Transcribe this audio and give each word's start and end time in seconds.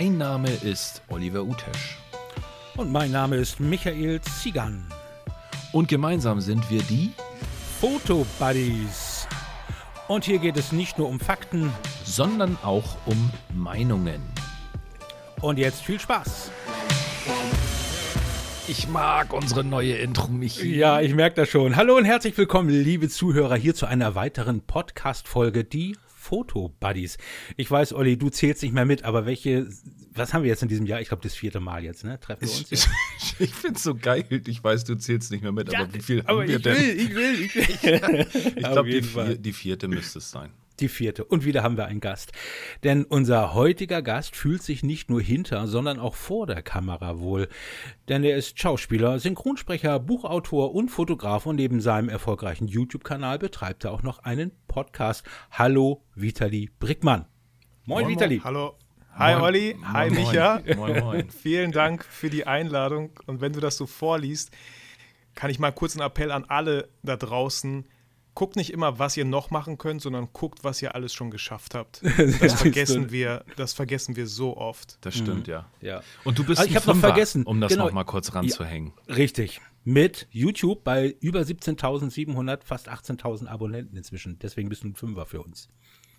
Mein 0.00 0.16
Name 0.16 0.48
ist 0.62 1.02
Oliver 1.08 1.42
Utesch. 1.42 1.98
Und 2.76 2.92
mein 2.92 3.10
Name 3.10 3.34
ist 3.34 3.58
Michael 3.58 4.20
Zigan. 4.20 4.86
Und 5.72 5.88
gemeinsam 5.88 6.40
sind 6.40 6.70
wir 6.70 6.82
die 6.82 7.10
Foto-Buddies. 7.80 9.26
Und 10.06 10.24
hier 10.24 10.38
geht 10.38 10.56
es 10.56 10.70
nicht 10.70 10.98
nur 10.98 11.08
um 11.08 11.18
Fakten, 11.18 11.72
sondern 12.04 12.56
auch 12.62 12.96
um 13.06 13.30
Meinungen. 13.52 14.22
Und 15.40 15.58
jetzt 15.58 15.82
viel 15.82 15.98
Spaß. 15.98 16.52
Ich 18.68 18.86
mag 18.86 19.32
unsere 19.32 19.64
neue 19.64 19.94
Intro, 19.94 20.28
Michi. 20.28 20.76
Ja, 20.76 21.00
ich 21.00 21.12
merke 21.12 21.40
das 21.40 21.48
schon. 21.48 21.74
Hallo 21.74 21.96
und 21.96 22.04
herzlich 22.04 22.38
willkommen, 22.38 22.68
liebe 22.68 23.08
Zuhörer, 23.08 23.56
hier 23.56 23.74
zu 23.74 23.86
einer 23.86 24.14
weiteren 24.14 24.60
Podcast-Folge, 24.60 25.64
die 25.64 25.96
Foto-Buddies. 26.28 27.16
Ich 27.56 27.70
weiß, 27.70 27.94
Olli, 27.94 28.18
du 28.18 28.28
zählst 28.28 28.62
nicht 28.62 28.74
mehr 28.74 28.84
mit, 28.84 29.04
aber 29.04 29.24
welche, 29.24 29.66
was 30.12 30.34
haben 30.34 30.42
wir 30.42 30.48
jetzt 30.48 30.62
in 30.62 30.68
diesem 30.68 30.84
Jahr? 30.84 31.00
Ich 31.00 31.08
glaube, 31.08 31.22
das 31.22 31.34
vierte 31.34 31.58
Mal 31.58 31.84
jetzt, 31.84 32.04
ne? 32.04 32.20
Treffen 32.20 32.42
wir 32.42 32.50
uns. 32.50 32.70
Ich, 32.70 32.86
ich, 33.18 33.40
ich 33.40 33.54
finde 33.54 33.76
es 33.76 33.82
so 33.82 33.94
geil. 33.94 34.24
Ich 34.46 34.62
weiß, 34.62 34.84
du 34.84 34.94
zählst 34.96 35.30
nicht 35.30 35.42
mehr 35.42 35.52
mit, 35.52 35.72
ja, 35.72 35.80
aber 35.80 35.94
wie 35.94 36.00
viel 36.00 36.20
aber 36.26 36.42
haben 36.42 36.48
wir 36.48 36.56
ich 36.56 36.62
denn? 36.62 36.76
Will, 36.76 37.00
ich 37.00 37.14
will, 37.14 37.40
ich 37.40 37.54
will. 37.54 38.26
ich 38.56 38.64
glaube, 38.64 38.90
die, 38.90 39.02
vier, 39.02 39.36
die 39.36 39.52
vierte 39.52 39.88
müsste 39.88 40.18
es 40.18 40.30
sein 40.30 40.50
die 40.80 40.88
vierte. 40.88 41.24
Und 41.24 41.44
wieder 41.44 41.62
haben 41.62 41.76
wir 41.76 41.86
einen 41.86 42.00
Gast. 42.00 42.32
Denn 42.84 43.04
unser 43.04 43.54
heutiger 43.54 44.02
Gast 44.02 44.36
fühlt 44.36 44.62
sich 44.62 44.82
nicht 44.82 45.10
nur 45.10 45.20
hinter, 45.20 45.66
sondern 45.66 45.98
auch 45.98 46.14
vor 46.14 46.46
der 46.46 46.62
Kamera 46.62 47.18
wohl. 47.18 47.48
Denn 48.08 48.24
er 48.24 48.36
ist 48.36 48.60
Schauspieler, 48.60 49.18
Synchronsprecher, 49.18 49.98
Buchautor 49.98 50.74
und 50.74 50.88
Fotograf 50.88 51.46
und 51.46 51.56
neben 51.56 51.80
seinem 51.80 52.08
erfolgreichen 52.08 52.68
YouTube-Kanal 52.68 53.38
betreibt 53.38 53.84
er 53.84 53.92
auch 53.92 54.02
noch 54.02 54.20
einen 54.20 54.52
Podcast. 54.66 55.24
Hallo, 55.50 56.04
Vitali 56.14 56.70
Brickmann. 56.78 57.26
Moin, 57.84 58.04
moin 58.04 58.14
Vitali. 58.14 58.40
Hallo. 58.44 58.76
Hi 59.18 59.32
moin. 59.32 59.42
Olli, 59.42 59.76
hi 59.82 60.10
moin, 60.10 60.14
Micha. 60.14 60.62
Moin, 60.76 61.00
moin. 61.00 61.30
Vielen 61.30 61.72
Dank 61.72 62.04
für 62.04 62.30
die 62.30 62.46
Einladung. 62.46 63.10
Und 63.26 63.40
wenn 63.40 63.52
du 63.52 63.58
das 63.58 63.76
so 63.76 63.86
vorliest, 63.86 64.52
kann 65.34 65.50
ich 65.50 65.58
mal 65.58 65.72
kurz 65.72 65.96
einen 65.96 66.06
Appell 66.06 66.30
an 66.30 66.44
alle 66.44 66.88
da 67.02 67.16
draußen 67.16 67.84
guckt 68.38 68.54
nicht 68.54 68.72
immer, 68.72 69.00
was 69.00 69.16
ihr 69.16 69.24
noch 69.24 69.50
machen 69.50 69.78
könnt, 69.78 70.00
sondern 70.00 70.28
guckt, 70.32 70.62
was 70.62 70.80
ihr 70.80 70.94
alles 70.94 71.12
schon 71.12 71.32
geschafft 71.32 71.74
habt. 71.74 72.00
Das 72.40 72.54
vergessen 72.54 73.10
wir, 73.10 73.44
das 73.56 73.72
vergessen 73.72 74.14
wir 74.14 74.28
so 74.28 74.56
oft. 74.56 74.96
Das 75.00 75.16
stimmt, 75.16 75.48
mhm. 75.48 75.52
ja. 75.52 75.66
ja. 75.80 76.02
Und 76.22 76.38
du 76.38 76.44
bist 76.44 76.60
also 76.60 76.70
ich 76.70 76.76
habe 76.76 76.86
noch 76.86 76.96
vergessen, 76.96 77.42
um 77.44 77.60
das 77.60 77.72
genau. 77.72 77.86
noch 77.86 77.92
mal 77.92 78.04
kurz 78.04 78.32
ranzuhängen. 78.34 78.92
Ja, 79.08 79.14
richtig. 79.16 79.60
Mit 79.82 80.28
YouTube 80.30 80.84
bei 80.84 81.16
über 81.18 81.40
17.700, 81.40 82.60
fast 82.62 82.88
18.000 82.88 83.48
Abonnenten 83.48 83.96
inzwischen. 83.96 84.38
Deswegen 84.38 84.68
bist 84.68 84.84
du 84.84 84.88
ein 84.88 84.94
Fünfer 84.94 85.26
für 85.26 85.42
uns. 85.42 85.68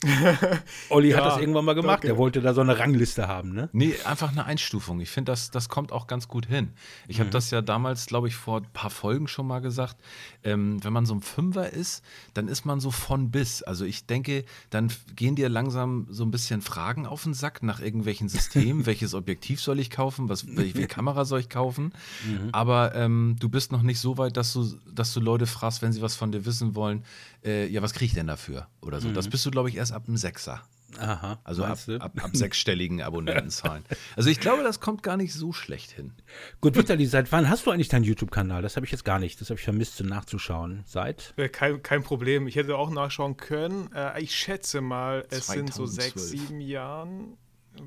Olli 0.90 1.10
ja, 1.10 1.18
hat 1.18 1.26
das 1.26 1.38
irgendwann 1.40 1.66
mal 1.66 1.74
gemacht. 1.74 1.96
Danke. 1.96 2.08
Der 2.08 2.18
wollte 2.18 2.42
da 2.42 2.54
so 2.54 2.62
eine 2.62 2.80
Rangliste 2.80 3.28
haben, 3.28 3.54
ne? 3.54 3.70
Nee, 3.74 3.96
einfach 4.06 4.32
eine 4.32 4.46
Einstufung. 4.46 5.02
Ich 5.02 5.10
finde, 5.10 5.32
das, 5.32 5.52
das 5.52 5.68
kommt 5.68 5.92
auch 5.92 6.08
ganz 6.08 6.28
gut 6.28 6.46
hin. 6.46 6.70
Ich 7.08 7.18
mhm. 7.18 7.22
habe 7.22 7.30
das 7.32 7.52
ja 7.52 7.62
damals, 7.62 8.06
glaube 8.06 8.28
ich, 8.28 8.36
vor 8.36 8.62
ein 8.62 8.68
paar 8.72 8.90
Folgen 8.90 9.28
schon 9.28 9.48
mal 9.48 9.60
gesagt. 9.60 9.98
Ähm, 10.44 10.84
wenn 10.84 10.94
man 10.94 11.06
so 11.06 11.14
ein 11.14 11.22
Fünfer 11.22 11.72
ist, 11.72 12.04
dann 12.34 12.48
ist 12.48 12.66
man 12.66 12.80
so 12.80 12.92
von 12.92 13.30
bis. 13.32 13.62
Also 13.62 13.84
ich 13.84 14.06
denke, 14.06 14.46
dann 14.70 14.92
gehen 15.16 15.36
dir 15.36 15.50
langsam 15.50 16.08
so 16.10 16.24
ein 16.24 16.32
bisschen 16.32 16.62
Fragen 16.62 17.06
auf 17.06 17.24
den 17.24 17.34
Sack 17.34 17.62
nach 17.62 17.82
irgendwelchen 17.82 18.30
Systemen. 18.30 18.86
Welches 18.86 19.14
Objektiv 19.14 19.62
soll 19.62 19.80
ich 19.80 19.90
kaufen? 19.90 20.30
Was, 20.30 20.46
welche 20.56 20.88
Kamera 20.88 21.26
soll 21.26 21.42
ich 21.42 21.50
kaufen? 21.50 21.94
Mhm. 22.26 22.50
Aber 22.54 22.96
ähm, 22.96 23.36
du 23.40 23.50
bist 23.50 23.72
noch 23.72 23.82
nicht 23.82 24.00
so 24.00 24.18
weit, 24.18 24.38
dass 24.38 24.54
du, 24.54 24.66
dass 24.94 25.14
du 25.14 25.20
Leute 25.20 25.46
fragst, 25.46 25.82
wenn 25.82 25.92
sie 25.92 26.02
was 26.02 26.16
von 26.16 26.32
dir 26.32 26.46
wissen 26.46 26.76
wollen, 26.76 27.04
äh, 27.44 27.68
ja, 27.68 27.82
was 27.82 27.94
kriege 27.94 28.06
ich 28.06 28.14
denn 28.14 28.28
dafür? 28.28 28.68
Oder 28.82 29.02
so. 29.02 29.10
Mhm. 29.10 29.14
Das 29.14 29.28
bist 29.28 29.46
du, 29.46 29.52
glaube 29.52 29.70
ich, 29.70 29.76
erst 29.76 29.92
ab 29.92 30.06
dem 30.06 30.18
Sechser. 30.18 30.62
Aha. 30.98 31.40
Also 31.44 31.64
ab, 31.64 31.78
ab, 32.00 32.12
ab, 32.20 32.30
sechsstelligen 32.34 33.02
Abonnentenzahlen. 33.02 33.84
Also 34.16 34.30
ich 34.30 34.40
glaube, 34.40 34.64
das 34.64 34.80
kommt 34.80 35.04
gar 35.04 35.18
nicht 35.18 35.34
so 35.34 35.54
schlecht 35.54 35.92
hin. 35.92 36.14
Gut, 36.62 36.76
Vitali, 36.76 37.06
seit 37.06 37.32
wann 37.32 37.50
hast 37.50 37.66
du 37.66 37.72
eigentlich 37.72 37.88
deinen 37.88 38.04
YouTube-Kanal? 38.04 38.62
Das 38.62 38.76
habe 38.76 38.86
ich 38.86 38.92
jetzt 38.92 39.06
gar 39.06 39.20
nicht. 39.20 39.40
Das 39.40 39.50
habe 39.50 39.60
ich 39.60 39.64
vermisst, 39.64 40.02
nachzuschauen. 40.04 40.84
Seit? 40.86 41.34
Kein, 41.52 41.84
kein 41.84 42.04
Problem. 42.04 42.48
Ich 42.48 42.56
hätte 42.56 42.76
auch 42.76 42.90
nachschauen 42.90 43.38
können. 43.38 43.92
Äh, 43.94 44.22
ich 44.22 44.36
schätze 44.36 44.82
mal, 44.82 45.26
es 45.30 45.46
2012. 45.46 45.56
sind 45.56 45.74
so 45.74 45.86
sechs, 45.86 46.30
sieben 46.30 46.60
Jahren. 46.60 47.38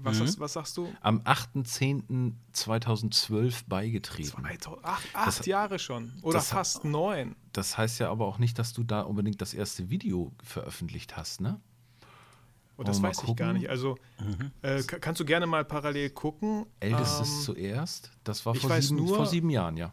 Was, 0.03 0.19
mhm. 0.19 0.23
hast, 0.23 0.41
was, 0.41 0.55
sagst 0.55 0.77
du? 0.77 0.93
Am 1.01 1.21
8.10.2012 1.21 3.63
beigetreten. 3.67 4.45
acht, 4.83 5.07
acht 5.15 5.27
das, 5.27 5.47
Jahre 5.47 5.79
schon. 5.79 6.13
Oder 6.23 6.41
fast 6.41 6.85
neun. 6.85 7.37
Das 7.53 7.77
heißt 7.77 8.01
ja 8.01 8.11
aber 8.11 8.27
auch 8.27 8.39
nicht, 8.39 8.59
dass 8.59 8.73
du 8.73 8.83
da 8.85 9.03
unbedingt 9.03 9.43
das 9.43 9.55
erste 9.55 9.91
Video 9.91 10.33
veröffentlicht 10.43 11.17
hast, 11.17 11.41
ne? 11.41 11.61
Oh, 12.79 12.85
das 12.85 13.03
weiß 13.03 13.25
ich 13.29 13.37
gar 13.37 13.53
nicht. 13.53 13.69
Also 13.69 13.99
mhm. 14.19 14.51
äh, 14.63 14.83
kannst 14.83 15.21
du 15.21 15.27
gerne 15.27 15.47
mal 15.47 15.65
parallel 15.65 16.11
gucken. 16.11 16.67
Ältestes 16.81 17.29
ähm, 17.29 17.43
zuerst? 17.43 18.11
Das 18.25 18.45
war 18.47 18.55
vor 18.55 18.81
sieben, 18.81 18.97
nur, 18.97 19.17
vor 19.17 19.27
sieben 19.27 19.51
Jahren, 19.51 19.77
ja 19.77 19.93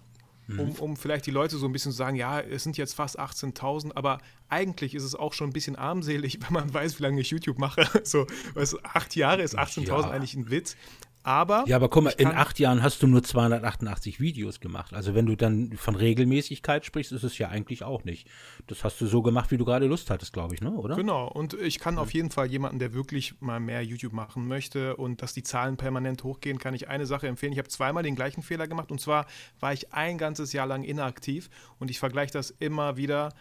um, 0.58 0.68
mhm. 0.68 0.72
um 0.74 0.98
vielleicht 0.98 1.26
die 1.26 1.32
Leute 1.32 1.58
so 1.58 1.66
ein 1.66 1.72
bisschen 1.72 1.92
zu 1.92 1.98
sagen, 1.98 2.16
ja, 2.16 2.40
es 2.40 2.64
sind 2.64 2.78
jetzt 2.78 2.94
fast 2.94 3.20
18.000, 3.20 3.92
aber 3.96 4.20
eigentlich 4.48 4.96
ist 4.96 5.04
es 5.04 5.16
auch 5.16 5.34
schon 5.34 5.50
ein 5.50 5.54
bisschen 5.54 5.76
armselig, 5.76 6.40
wenn 6.46 6.54
man 6.54 6.74
weiß, 6.74 7.00
wie 7.00 7.04
lange 7.04 7.22
ich 7.22 7.30
YouTube 7.30 7.60
mache. 7.60 7.88
So, 8.04 8.26
weißt, 8.56 8.86
acht 8.86 9.16
Jahre 9.16 9.44
ist 9.44 9.58
18.000 9.58 9.88
ja. 9.88 10.10
eigentlich 10.10 10.34
ein 10.34 10.50
Witz. 10.50 10.76
Aber 11.24 11.66
ja, 11.68 11.76
aber 11.76 11.90
guck 11.90 12.06
mal, 12.06 12.14
in 12.18 12.28
acht 12.28 12.60
Jahren 12.60 12.82
hast 12.82 13.04
du 13.04 13.08
nur 13.08 13.24
288 13.24 14.20
Videos 14.20 14.60
gemacht. 14.60 14.94
Also 14.94 15.16
wenn 15.16 15.26
du 15.26 15.36
dann 15.36 15.74
von 15.74 15.96
Regelmäßigkeit 15.96 16.86
sprichst, 16.86 17.12
ist 17.12 17.24
es 17.24 17.38
ja 17.38 17.50
eigentlich 17.50 17.84
auch 17.84 18.06
nicht. 18.06 18.28
Das 18.68 18.84
hast 18.84 19.02
du 19.02 19.06
so 19.06 19.22
gemacht, 19.22 19.52
wie 19.52 19.58
du 19.58 19.66
gerade 19.66 19.86
Lust 19.86 20.10
hattest, 20.10 20.32
glaube 20.32 20.56
ich, 20.56 20.62
ne? 20.62 20.72
oder? 20.72 20.96
Genau. 20.96 21.28
Und 21.28 21.54
ich 21.54 21.80
kann 21.80 21.98
auf 21.98 22.14
jeden 22.14 22.32
Fall 22.32 22.48
jemanden, 22.48 22.80
der 22.80 22.94
wirklich 22.94 23.36
mal 23.42 23.60
mehr 23.60 23.84
YouTube 23.84 24.14
machen 24.14 24.48
möchte 24.48 24.96
und 24.96 25.22
dass 25.22 25.34
die 25.34 25.44
Zahlen 25.44 25.76
permanent 25.76 26.24
hochgehen, 26.24 26.58
kann 26.58 26.74
ich 26.74 26.88
eine 26.88 27.06
Sache 27.06 27.28
empfehlen. 27.28 27.52
Ich 27.52 27.60
habe 27.60 27.70
zweimal 27.70 28.04
den 28.04 28.16
gleichen 28.16 28.42
Fehler 28.42 28.68
gemacht 28.68 28.92
und 28.92 29.02
zwar 29.02 29.26
war 29.60 29.74
ich 29.74 29.94
ein 29.94 30.18
ganzes 30.18 30.54
Jahr 30.54 30.68
lang 30.68 30.84
inaktiv 30.84 31.50
und 31.80 31.92
ich 31.92 32.00
vergleiche 32.00 32.32
das 32.32 32.50
immer 32.50 32.96
wieder 32.96 33.34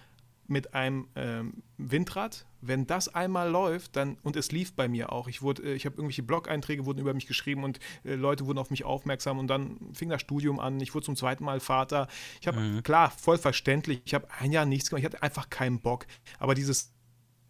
mit 0.49 0.75
einem 0.75 1.09
ähm, 1.15 1.63
Windrad. 1.77 2.47
Wenn 2.61 2.87
das 2.87 3.15
einmal 3.15 3.49
läuft, 3.51 3.95
dann 3.95 4.17
und 4.23 4.35
es 4.35 4.51
lief 4.51 4.75
bei 4.75 4.89
mir 4.89 5.13
auch. 5.13 5.29
Ich 5.29 5.43
wurde, 5.43 5.63
äh, 5.63 5.75
ich 5.75 5.87
habe 5.87 5.97
irgendwelche 5.97 6.23
Blog-Einträge 6.23 6.87
wurden 6.87 6.99
über 6.99 7.15
mich 7.15 7.27
geschrieben 7.27 7.63
und 7.63 7.79
äh, 8.05 8.15
Leute 8.15 8.47
wurden 8.47 8.59
auf 8.59 8.71
mich 8.71 8.85
aufmerksam 8.85 9.39
und 9.39 9.47
dann 9.47 9.79
fing 9.93 10.09
das 10.09 10.21
Studium 10.21 10.59
an. 10.59 10.81
Ich 10.81 10.95
wurde 10.95 11.05
zum 11.05 11.17
zweiten 11.17 11.45
Mal 11.45 11.61
Vater. 11.61 12.09
Ich 12.41 12.49
habe 12.49 12.59
mhm. 12.59 12.83
klar 12.83 13.11
voll 13.11 13.39
verständlich. 13.39 14.03
Ich 14.05 14.15
habe 14.15 14.27
ein 14.41 14.51
Jahr 14.51 14.65
nichts 14.65 14.91
gemacht. 14.91 15.01
Ich 15.01 15.07
hatte 15.07 15.23
einfach 15.23 15.51
keinen 15.51 15.81
Bock. 15.81 16.07
Aber 16.39 16.55
dieses 16.55 16.93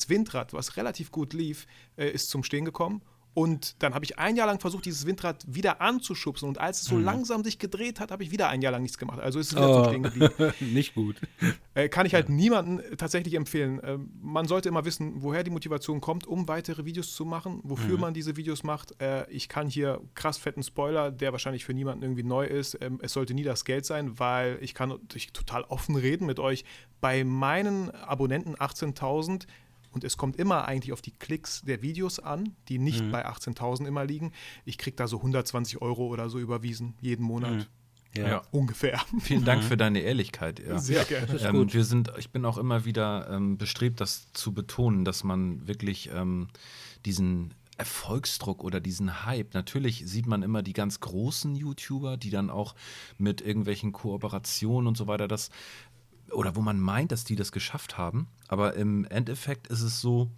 Windrad, 0.06 0.53
was 0.53 0.76
relativ 0.76 1.10
gut 1.10 1.32
lief, 1.32 1.66
äh, 1.97 2.10
ist 2.10 2.30
zum 2.30 2.42
Stehen 2.42 2.65
gekommen 2.65 3.03
und 3.38 3.81
dann 3.84 3.94
habe 3.94 4.04
ich 4.04 4.19
ein 4.19 4.34
Jahr 4.34 4.49
lang 4.49 4.59
versucht, 4.59 4.84
dieses 4.84 5.06
Windrad 5.06 5.44
wieder 5.47 5.81
anzuschubsen. 5.81 6.49
Und 6.49 6.59
als 6.59 6.82
es 6.82 6.88
so 6.88 6.97
mhm. 6.97 7.04
langsam 7.04 7.44
sich 7.44 7.60
gedreht 7.60 8.00
hat, 8.00 8.10
habe 8.10 8.25
ich 8.25 8.32
wieder 8.32 8.49
ein 8.49 8.62
Jahr 8.62 8.72
lang 8.72 8.82
nichts 8.82 8.99
gemacht. 8.99 9.21
Also 9.21 9.38
ist 9.38 9.53
es 9.53 9.54
wieder 9.54 9.82
oh. 9.82 9.84
stehen 9.84 10.03
geblieben. 10.03 10.53
Nicht 10.75 10.97
gut. 10.97 11.21
Äh, 11.72 11.88
kann 11.88 12.04
ich 12.04 12.15
halt 12.15 12.28
ja. 12.28 12.34
niemandem 12.34 12.97
tatsächlich 12.97 13.34
empfehlen. 13.34 13.78
Äh, 13.78 13.98
man 14.21 14.48
sollte 14.48 14.69
immer 14.69 14.84
wissen, 14.84 15.22
woher 15.22 15.44
die 15.44 15.53
Motivation 15.53 16.00
kommt, 16.00 16.27
um 16.27 16.48
weitere 16.48 16.84
Videos 16.84 17.15
zu 17.15 17.25
machen, 17.25 17.60
wofür 17.62 17.94
mhm. 17.94 18.00
man 18.00 18.12
diese 18.12 18.37
Videos 18.37 18.65
macht. 18.65 19.00
Äh, 19.00 19.31
ich 19.31 19.48
kann 19.48 19.69
hier 19.69 20.00
krass 20.16 20.37
fetten 20.37 20.65
Spoiler, 20.65 21.12
der 21.12 21.31
wahrscheinlich 21.31 21.65
für 21.65 21.75
niemanden 21.75 22.03
irgendwie 22.03 22.25
neu 22.25 22.44
ist. 22.44 22.77
Ähm, 22.81 22.98
es 23.03 23.12
sollte 23.12 23.34
nie 23.34 23.44
das 23.44 23.65
Geld 23.65 23.87
sein, 23.87 24.19
weil 24.19 24.59
ich 24.62 24.75
kann 24.75 24.98
total 25.32 25.62
offen 25.62 25.94
reden 25.94 26.27
mit 26.27 26.41
euch. 26.41 26.65
Bei 27.00 27.22
meinen 27.22 27.93
Abonnenten 27.93 28.56
18.000 28.56 29.47
und 29.93 30.04
es 30.04 30.16
kommt 30.16 30.37
immer 30.37 30.66
eigentlich 30.66 30.93
auf 30.93 31.03
die 31.03 31.12
Klicks 31.12 31.62
der 31.62 31.82
Videos 31.82 32.19
an, 32.19 32.54
die 32.69 32.78
nicht 32.78 33.04
mhm. 33.04 33.10
bei 33.10 33.26
18.000 33.26 33.87
immer 33.87 34.04
liegen. 34.04 34.32
Ich 34.65 34.78
kriege 34.78 34.97
da 34.97 35.06
so 35.06 35.19
120 35.19 35.81
Euro 35.82 36.06
oder 36.06 36.28
so 36.28 36.38
überwiesen 36.38 36.94
jeden 37.00 37.25
Monat. 37.25 37.53
Mhm. 37.53 37.66
Ja. 38.16 38.28
ja. 38.28 38.43
ungefähr. 38.53 39.00
Vielen 39.21 39.44
Dank 39.44 39.62
für 39.62 39.77
deine 39.77 40.00
Ehrlichkeit. 40.00 40.60
Ja. 40.60 40.78
Sehr 40.78 41.04
gerne. 41.04 41.38
Ähm, 41.41 41.72
wir 41.72 41.84
sind, 41.84 42.10
ich 42.16 42.31
bin 42.31 42.44
auch 42.47 42.56
immer 42.56 42.84
wieder 42.87 43.28
ähm, 43.31 43.59
bestrebt, 43.59 44.01
das 44.01 44.33
zu 44.33 44.53
betonen, 44.54 45.04
dass 45.04 45.24
man 45.24 45.68
wirklich 45.68 46.10
ähm, 46.13 46.48
diesen 47.04 47.54
Erfolgsdruck 47.78 48.65
oder 48.65 48.80
diesen 48.80 49.24
Hype. 49.24 49.54
Natürlich 49.54 50.03
sieht 50.04 50.27
man 50.27 50.42
immer 50.42 50.63
die 50.63 50.72
ganz 50.72 51.01
großen 51.01 51.54
YouTuber, 51.54 52.16
die 52.16 52.30
dann 52.30 52.51
auch 52.51 52.74
mit 53.18 53.41
irgendwelchen 53.41 53.92
Kooperationen 53.92 54.89
und 54.89 54.97
so 54.97 55.07
weiter 55.07 55.28
das 55.28 55.51
oder 56.30 56.57
wo 56.57 56.60
man 56.60 56.80
meint, 56.80 57.13
dass 57.13 57.25
die 57.25 57.36
das 57.36 57.53
geschafft 57.53 57.98
haben. 57.98 58.28
Aber 58.48 58.75
im 58.75 59.04
Endeffekt 59.07 59.69
ist 59.69 59.83
es 59.83 60.01
so, 60.01 60.30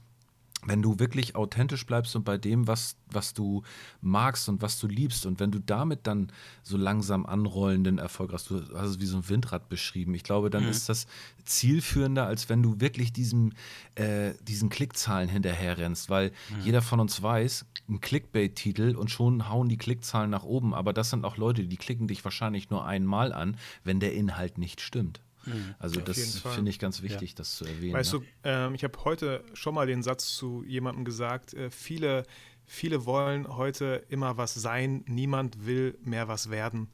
wenn 0.66 0.82
du 0.82 0.98
wirklich 0.98 1.36
authentisch 1.36 1.86
bleibst 1.86 2.14
und 2.16 2.24
bei 2.24 2.36
dem, 2.36 2.66
was, 2.66 2.96
was 3.10 3.32
du 3.32 3.62
magst 4.02 4.48
und 4.48 4.60
was 4.60 4.78
du 4.78 4.86
liebst 4.88 5.24
und 5.24 5.40
wenn 5.40 5.50
du 5.50 5.58
damit 5.58 6.06
dann 6.06 6.30
so 6.62 6.76
langsam 6.76 7.24
anrollenden 7.24 7.98
Erfolg 7.98 8.32
hast, 8.32 8.50
du 8.50 8.62
hast 8.74 8.90
es 8.90 9.00
wie 9.00 9.06
so 9.06 9.18
ein 9.18 9.28
Windrad 9.28 9.68
beschrieben, 9.68 10.14
ich 10.14 10.22
glaube, 10.22 10.50
dann 10.50 10.64
mhm. 10.64 10.70
ist 10.70 10.88
das 10.88 11.06
zielführender, 11.44 12.26
als 12.26 12.48
wenn 12.48 12.62
du 12.62 12.80
wirklich 12.80 13.12
diesem, 13.12 13.52
äh, 13.94 14.34
diesen 14.42 14.68
Klickzahlen 14.68 15.28
hinterherrennst, 15.28 16.10
weil 16.10 16.30
mhm. 16.50 16.64
jeder 16.64 16.82
von 16.82 17.00
uns 17.00 17.22
weiß, 17.22 17.64
ein 17.88 18.00
Clickbait-Titel 18.00 18.96
und 18.96 19.10
schon 19.10 19.48
hauen 19.48 19.68
die 19.68 19.78
Klickzahlen 19.78 20.30
nach 20.30 20.44
oben, 20.44 20.74
aber 20.74 20.92
das 20.92 21.10
sind 21.10 21.24
auch 21.24 21.38
Leute, 21.38 21.64
die 21.64 21.76
klicken 21.78 22.06
dich 22.06 22.22
wahrscheinlich 22.24 22.68
nur 22.68 22.84
einmal 22.84 23.32
an, 23.32 23.56
wenn 23.82 23.98
der 23.98 24.12
Inhalt 24.12 24.58
nicht 24.58 24.82
stimmt. 24.82 25.20
Mhm. 25.50 25.74
Also 25.78 26.00
Auf 26.00 26.06
das 26.06 26.38
finde 26.38 26.70
ich 26.70 26.78
ganz 26.78 27.02
wichtig, 27.02 27.30
ja. 27.30 27.36
das 27.36 27.56
zu 27.56 27.64
erwähnen. 27.64 27.94
Weißt 27.94 28.14
ne? 28.14 28.20
du, 28.20 28.26
ähm, 28.44 28.74
ich 28.74 28.84
habe 28.84 28.98
heute 29.04 29.44
schon 29.54 29.74
mal 29.74 29.86
den 29.86 30.02
Satz 30.02 30.34
zu 30.34 30.64
jemandem 30.66 31.04
gesagt, 31.04 31.54
äh, 31.54 31.70
viele 31.70 32.24
viele 32.70 33.04
wollen 33.04 33.48
heute 33.56 34.04
immer 34.08 34.36
was 34.36 34.54
sein, 34.54 35.04
niemand 35.08 35.66
will 35.66 35.98
mehr 36.04 36.28
was 36.28 36.50
werden. 36.50 36.88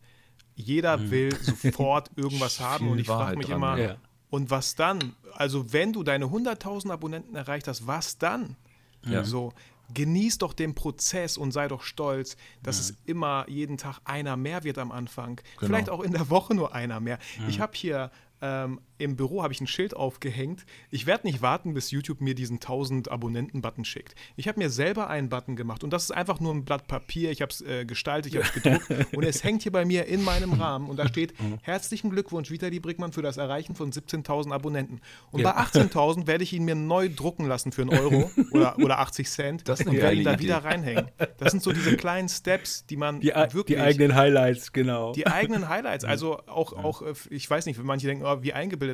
Jeder 0.55 0.97
mhm. 0.97 1.11
will 1.11 1.37
sofort 1.43 2.11
irgendwas 2.17 2.61
haben 2.61 2.89
und 2.89 2.99
ich 2.99 3.07
frage 3.07 3.37
mich 3.37 3.47
dran, 3.47 3.57
immer, 3.59 3.79
ja. 3.79 3.97
und 4.31 4.51
was 4.51 4.75
dann? 4.75 5.15
Also 5.35 5.75
wenn 5.75 5.93
du 5.93 6.03
deine 6.03 6.27
100.000 6.27 6.91
Abonnenten 6.91 7.37
erreicht 7.37 7.69
hast, 7.69 7.87
was 7.87 8.17
dann? 8.17 8.57
Ja. 9.05 9.23
So, 9.23 9.53
genieß 9.93 10.39
doch 10.39 10.55
den 10.55 10.75
Prozess 10.75 11.37
und 11.37 11.53
sei 11.53 11.69
doch 11.69 11.83
stolz, 11.83 12.39
dass 12.63 12.77
mhm. 12.77 12.81
es 12.81 12.95
immer 13.05 13.45
jeden 13.49 13.77
Tag 13.77 14.01
einer 14.05 14.37
mehr 14.37 14.65
wird 14.65 14.79
am 14.79 14.91
Anfang. 14.91 15.37
Genau. 15.37 15.67
Vielleicht 15.67 15.91
auch 15.91 16.01
in 16.01 16.13
der 16.13 16.31
Woche 16.31 16.55
nur 16.55 16.75
einer 16.75 17.01
mehr. 17.01 17.19
Mhm. 17.39 17.51
Ich 17.51 17.61
habe 17.61 17.73
hier 17.77 18.11
ähm, 18.43 18.81
im 18.99 19.17
Büro 19.17 19.43
habe 19.43 19.53
ich 19.53 19.61
ein 19.61 19.67
Schild 19.67 19.97
aufgehängt. 19.97 20.65
Ich 20.91 21.07
werde 21.07 21.27
nicht 21.27 21.43
warten, 21.43 21.75
bis 21.75 21.91
YouTube 21.91 22.21
mir 22.21 22.35
diesen 22.35 22.57
1000 22.57 23.11
Abonnenten-Button 23.11 23.85
schickt. 23.85 24.15
Ich 24.37 24.49
habe 24.49 24.59
mir 24.59 24.71
selber 24.71 25.09
einen 25.09 25.29
Button 25.29 25.57
gemacht 25.57 25.85
und 25.85 25.91
das 25.93 26.05
ist 26.05 26.11
einfach 26.11 26.41
nur 26.41 26.55
ein 26.55 26.65
Blatt 26.65 26.89
Papier. 26.89 27.31
Ich 27.31 27.43
habe 27.43 27.51
es 27.51 27.61
äh, 27.61 27.85
gestaltet, 27.85 28.33
ich 28.33 28.39
habe 28.39 28.49
es 28.49 28.63
gedruckt 28.63 29.13
und 29.15 29.25
es 29.25 29.45
hängt 29.45 29.63
hier 29.63 29.73
bei 29.73 29.85
mir 29.85 30.07
in 30.07 30.25
meinem 30.25 30.53
Rahmen 30.53 30.89
und 30.89 30.99
da 30.99 31.07
steht: 31.09 31.39
mhm. 31.41 31.59
Herzlichen 31.63 32.11
Glückwunsch, 32.11 32.51
Vitali 32.51 32.81
Brickmann, 32.81 33.13
für 33.13 33.23
das 33.23 33.37
Erreichen 33.37 33.75
von 33.75 33.93
17.000 33.93 34.53
Abonnenten. 34.53 35.01
Und 35.31 35.41
ja. 35.41 35.53
bei 35.53 35.81
18.000 35.81 36.27
werde 36.27 36.45
ich 36.45 36.53
ihn 36.53 36.65
mir 36.65 36.75
neu 36.75 37.09
drucken 37.09 37.47
lassen 37.47 37.73
für 37.73 37.83
einen 37.83 37.91
Euro 37.91 38.31
oder, 38.53 38.79
oder 38.79 38.99
80 38.99 39.29
Cent 39.29 39.69
das 39.69 39.81
und 39.81 39.95
werde 39.95 40.17
ihn 40.17 40.25
da 40.25 40.39
wieder 40.39 40.59
reinhängen. 40.59 41.09
Das 41.39 41.51
sind 41.51 41.63
so 41.63 41.73
diese 41.73 41.97
kleinen 41.97 42.29
Steps, 42.29 42.87
die 42.87 42.97
man 42.97 43.21
die, 43.21 43.29
wirklich. 43.29 43.67
Die 43.67 43.79
eigenen 43.79 44.15
Highlights, 44.15 44.73
genau. 44.73 45.13
Die 45.13 45.27
eigenen 45.27 45.69
Highlights. 45.69 46.05
Also 46.17 46.39
auch, 46.47 46.73
auch 46.73 47.03
äh, 47.03 47.13
ich 47.31 47.51
weiß 47.51 47.67
nicht, 47.67 47.83
manche 47.83 48.07
denken, 48.07 48.25
oh, 48.25 48.43
wie 48.43 48.53
eingebildet. 48.53 48.86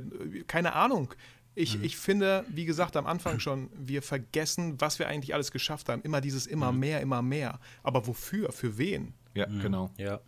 Keine 0.46 0.74
Ahnung. 0.74 1.14
Ich, 1.54 1.76
mhm. 1.76 1.84
ich 1.84 1.96
finde, 1.96 2.44
wie 2.48 2.64
gesagt, 2.64 2.96
am 2.96 3.06
Anfang 3.06 3.38
schon, 3.38 3.68
wir 3.76 4.02
vergessen, 4.02 4.80
was 4.80 4.98
wir 4.98 5.08
eigentlich 5.08 5.34
alles 5.34 5.52
geschafft 5.52 5.88
haben. 5.88 6.02
Immer 6.02 6.20
dieses 6.20 6.46
immer 6.46 6.72
mhm. 6.72 6.78
mehr, 6.80 7.00
immer 7.00 7.20
mehr. 7.20 7.60
Aber 7.82 8.06
wofür? 8.06 8.52
Für 8.52 8.78
wen? 8.78 9.14
Ja, 9.34 9.46
mhm. 9.46 9.60
genau. 9.60 9.90
Ja. 9.98 10.20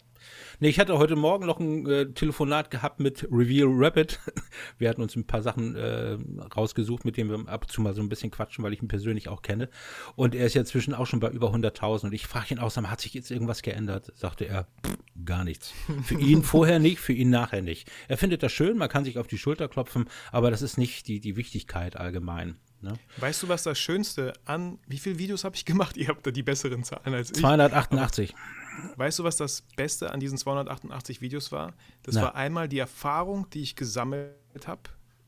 Nee, 0.61 0.69
ich 0.69 0.78
hatte 0.78 0.99
heute 0.99 1.16
Morgen 1.16 1.46
noch 1.46 1.61
ein 1.61 1.87
äh, 1.87 2.06
Telefonat 2.12 2.70
gehabt 2.70 3.00
mit 3.00 3.25
Reveal 3.31 3.69
Rapid. 3.69 4.19
Wir 4.78 4.88
hatten 4.88 5.02
uns 5.02 5.16
ein 5.16 5.26
paar 5.26 5.43
Sachen 5.43 5.76
äh, 5.76 6.16
rausgesucht, 6.56 7.05
mit 7.05 7.16
denen 7.16 7.31
wir 7.31 7.52
ab 7.52 7.64
und 7.64 7.70
zu 7.70 7.82
mal 7.82 7.94
so 7.94 8.00
ein 8.00 8.08
bisschen 8.08 8.31
quatschen, 8.31 8.64
weil 8.64 8.72
ich 8.72 8.81
ihn 8.81 8.88
persönlich 8.88 9.28
auch 9.28 9.43
kenne. 9.43 9.69
Und 10.16 10.34
er 10.34 10.46
ist 10.46 10.55
ja 10.55 10.64
zwischen 10.64 10.94
auch 10.94 11.06
schon 11.06 11.20
bei 11.20 11.31
über 11.31 11.52
100.000. 11.52 12.06
Und 12.06 12.12
ich 12.12 12.26
frage 12.26 12.55
ihn 12.55 12.58
aus, 12.58 12.76
hat 12.76 13.00
sich 13.00 13.14
jetzt 13.14 13.31
irgendwas 13.31 13.62
geändert? 13.62 14.12
Sagte 14.14 14.46
er, 14.46 14.66
pff, 14.84 14.96
gar 15.25 15.44
nichts. 15.44 15.73
Für 16.05 16.19
ihn 16.19 16.43
vorher 16.43 16.79
nicht, 16.79 17.00
für 17.00 17.12
ihn 17.12 17.31
nachher 17.31 17.62
nicht. 17.62 17.91
Er 18.09 18.17
findet 18.17 18.43
das 18.43 18.53
schön, 18.53 18.76
man 18.76 18.88
kann 18.88 19.05
sich 19.05 19.19
auf 19.19 19.26
die 19.26 19.38
Schulter 19.38 19.69
klopfen, 19.69 20.09
aber 20.32 20.50
das 20.50 20.62
ist 20.62 20.79
nicht 20.79 21.09
die, 21.09 21.21
die 21.21 21.37
Wichtigkeit 21.37 21.97
allgemein. 21.97 22.56
Ne? 22.81 22.99
Weißt 23.17 23.43
du, 23.43 23.49
was 23.49 23.62
das 23.62 23.79
Schönste 23.79 24.35
an, 24.44 24.79
wie 24.87 24.99
viele 24.99 25.19
Videos 25.19 25.44
habe 25.44 25.56
ich 25.56 25.65
gemacht? 25.65 25.97
Ihr 25.99 26.09
habt 26.09 26.26
da 26.26 26.31
die 26.31 26.43
besseren 26.43 26.85
Zahlen 26.85 27.15
als 27.15 27.31
ich. 27.31 27.38
288. 27.38 28.35
Weißt 28.97 29.19
du, 29.19 29.25
was 29.25 29.37
das 29.37 29.62
Beste 29.76 30.11
an 30.11 30.21
diesen 30.21 30.37
288 30.37 31.21
Videos 31.21 31.50
war? 31.50 31.75
Das 32.03 32.17
Na. 32.17 32.23
war 32.23 32.35
einmal 32.35 32.69
die 32.69 32.79
Erfahrung, 32.79 33.49
die 33.50 33.62
ich 33.62 33.76
gesammelt 33.76 34.35
habe 34.67 34.82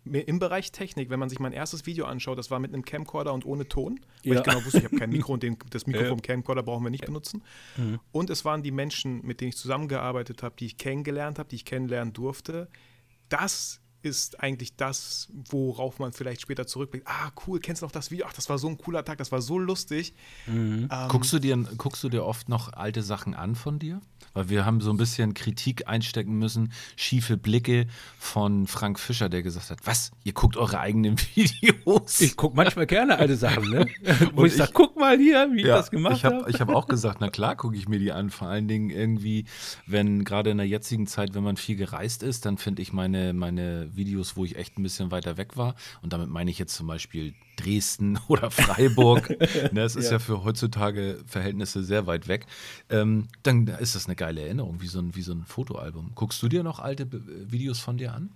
im 0.06 0.38
Bereich 0.38 0.72
Technik, 0.72 1.10
wenn 1.10 1.18
man 1.18 1.28
sich 1.28 1.38
mein 1.38 1.52
erstes 1.52 1.86
Video 1.86 2.06
anschaut, 2.06 2.38
das 2.38 2.50
war 2.50 2.58
mit 2.58 2.72
einem 2.72 2.84
Camcorder 2.84 3.32
und 3.32 3.44
ohne 3.44 3.68
Ton, 3.68 4.00
weil 4.24 4.34
ja. 4.34 4.40
ich 4.40 4.44
genau 4.44 4.64
wusste, 4.64 4.78
ich 4.78 4.84
habe 4.84 4.96
kein 4.96 5.10
Mikro 5.10 5.32
und 5.34 5.42
den, 5.42 5.56
das 5.70 5.86
Mikro 5.86 6.02
ja. 6.02 6.08
vom 6.08 6.22
Camcorder 6.22 6.62
brauchen 6.62 6.84
wir 6.84 6.90
nicht 6.90 7.06
benutzen. 7.06 7.42
Mhm. 7.76 8.00
Und 8.12 8.30
es 8.30 8.44
waren 8.44 8.62
die 8.62 8.70
Menschen, 8.70 9.24
mit 9.26 9.40
denen 9.40 9.50
ich 9.50 9.56
zusammengearbeitet 9.56 10.42
habe, 10.42 10.54
die 10.58 10.66
ich 10.66 10.78
kennengelernt 10.78 11.38
habe, 11.38 11.48
die 11.48 11.56
ich 11.56 11.64
kennenlernen 11.64 12.12
durfte. 12.12 12.68
Das 13.28 13.80
ist 14.06 14.40
eigentlich 14.40 14.76
das, 14.76 15.28
worauf 15.50 15.98
man 15.98 16.12
vielleicht 16.12 16.40
später 16.40 16.66
zurückblickt. 16.66 17.06
Ah, 17.08 17.32
cool, 17.46 17.58
kennst 17.58 17.82
du 17.82 17.86
noch 17.86 17.92
das 17.92 18.10
Video? 18.10 18.26
Ach, 18.28 18.32
das 18.32 18.48
war 18.48 18.58
so 18.58 18.68
ein 18.68 18.78
cooler 18.78 19.04
Tag, 19.04 19.18
das 19.18 19.32
war 19.32 19.42
so 19.42 19.58
lustig. 19.58 20.14
Mhm. 20.46 20.88
Ähm, 20.90 21.08
guckst, 21.08 21.32
du 21.32 21.38
dir, 21.40 21.56
guckst 21.76 22.04
du 22.04 22.08
dir 22.08 22.24
oft 22.24 22.48
noch 22.48 22.72
alte 22.72 23.02
Sachen 23.02 23.34
an 23.34 23.56
von 23.56 23.78
dir? 23.78 24.00
Weil 24.32 24.48
wir 24.48 24.64
haben 24.64 24.80
so 24.80 24.90
ein 24.90 24.96
bisschen 24.96 25.34
Kritik 25.34 25.88
einstecken 25.88 26.38
müssen, 26.38 26.72
schiefe 26.94 27.36
Blicke 27.36 27.86
von 28.18 28.66
Frank 28.66 29.00
Fischer, 29.00 29.28
der 29.28 29.42
gesagt 29.42 29.70
hat, 29.70 29.78
was, 29.84 30.12
ihr 30.24 30.32
guckt 30.32 30.56
eure 30.56 30.78
eigenen 30.78 31.16
Videos? 31.34 32.20
Ich 32.20 32.36
gucke 32.36 32.54
manchmal 32.54 32.86
gerne 32.86 33.18
alte 33.18 33.36
Sachen, 33.36 33.70
ne? 33.70 33.86
Wo 34.34 34.44
ich, 34.44 34.52
ich 34.52 34.58
sage, 34.58 34.72
guck 34.72 34.96
mal 34.96 35.18
hier, 35.18 35.50
wie 35.52 35.62
ja, 35.62 35.74
ich 35.74 35.80
das 35.80 35.90
gemacht 35.90 36.22
habe. 36.22 36.36
Hab, 36.42 36.48
ich 36.48 36.60
habe 36.60 36.76
auch 36.76 36.86
gesagt, 36.86 37.20
na 37.20 37.30
klar 37.30 37.56
gucke 37.56 37.76
ich 37.76 37.88
mir 37.88 37.98
die 37.98 38.12
an. 38.12 38.30
Vor 38.30 38.48
allen 38.48 38.68
Dingen 38.68 38.90
irgendwie, 38.90 39.46
wenn 39.86 40.24
gerade 40.24 40.50
in 40.50 40.58
der 40.58 40.68
jetzigen 40.68 41.06
Zeit, 41.06 41.34
wenn 41.34 41.42
man 41.42 41.56
viel 41.56 41.76
gereist 41.76 42.22
ist, 42.22 42.46
dann 42.46 42.58
finde 42.58 42.82
ich 42.82 42.92
meine, 42.92 43.32
meine 43.32 43.95
Videos, 43.96 44.36
wo 44.36 44.44
ich 44.44 44.56
echt 44.56 44.78
ein 44.78 44.82
bisschen 44.82 45.10
weiter 45.10 45.36
weg 45.36 45.56
war. 45.56 45.74
Und 46.02 46.12
damit 46.12 46.28
meine 46.28 46.50
ich 46.50 46.58
jetzt 46.58 46.74
zum 46.74 46.86
Beispiel 46.86 47.34
Dresden 47.56 48.18
oder 48.28 48.50
Freiburg. 48.50 49.30
ne, 49.72 49.82
es 49.82 49.96
ist 49.96 50.06
ja. 50.06 50.12
ja. 50.12 50.18
für 50.18 50.44
heutzutage 50.44 51.22
Verhältnisse 51.26 51.82
sehr 51.82 52.06
weit 52.06 52.28
weg. 52.28 52.46
Ähm, 52.90 53.28
dann 53.42 53.66
ist 53.66 53.94
das 53.94 54.06
eine 54.06 54.16
geile 54.16 54.42
Erinnerung, 54.42 54.80
wie 54.80 54.88
so, 54.88 54.98
ein, 54.98 55.14
wie 55.14 55.22
so 55.22 55.32
ein 55.32 55.44
Fotoalbum. 55.44 56.12
Guckst 56.14 56.42
du 56.42 56.48
dir 56.48 56.62
noch 56.62 56.78
alte 56.78 57.08
Videos 57.10 57.80
von 57.80 57.98
dir 57.98 58.14
an? 58.14 58.30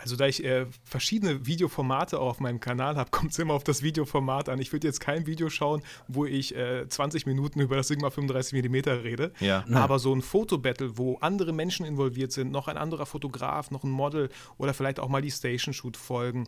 Also 0.00 0.16
da 0.16 0.26
ich 0.26 0.44
äh, 0.44 0.66
verschiedene 0.84 1.46
Videoformate 1.46 2.20
auch 2.20 2.30
auf 2.30 2.40
meinem 2.40 2.60
Kanal 2.60 2.96
habe, 2.96 3.10
kommt 3.16 3.32
es 3.32 3.38
immer 3.38 3.54
auf 3.54 3.64
das 3.64 3.82
Videoformat 3.82 4.48
an. 4.48 4.60
Ich 4.60 4.72
würde 4.72 4.86
jetzt 4.86 5.00
kein 5.00 5.26
Video 5.26 5.48
schauen, 5.48 5.82
wo 6.08 6.26
ich 6.26 6.54
äh, 6.54 6.88
20 6.88 7.26
Minuten 7.26 7.60
über 7.60 7.76
das 7.76 7.88
Sigma 7.88 8.10
35 8.10 8.62
mm 8.62 8.74
rede. 8.88 9.32
Ja. 9.40 9.64
Aber 9.72 9.98
so 9.98 10.14
ein 10.14 10.22
Fotobattle, 10.22 10.98
wo 10.98 11.16
andere 11.20 11.52
Menschen 11.52 11.86
involviert 11.86 12.32
sind, 12.32 12.50
noch 12.50 12.68
ein 12.68 12.76
anderer 12.76 13.06
Fotograf, 13.06 13.70
noch 13.70 13.84
ein 13.84 13.90
Model 13.90 14.28
oder 14.58 14.74
vielleicht 14.74 15.00
auch 15.00 15.08
mal 15.08 15.22
die 15.22 15.30
Station 15.30 15.74
Shoot 15.74 15.96
folgen, 15.96 16.46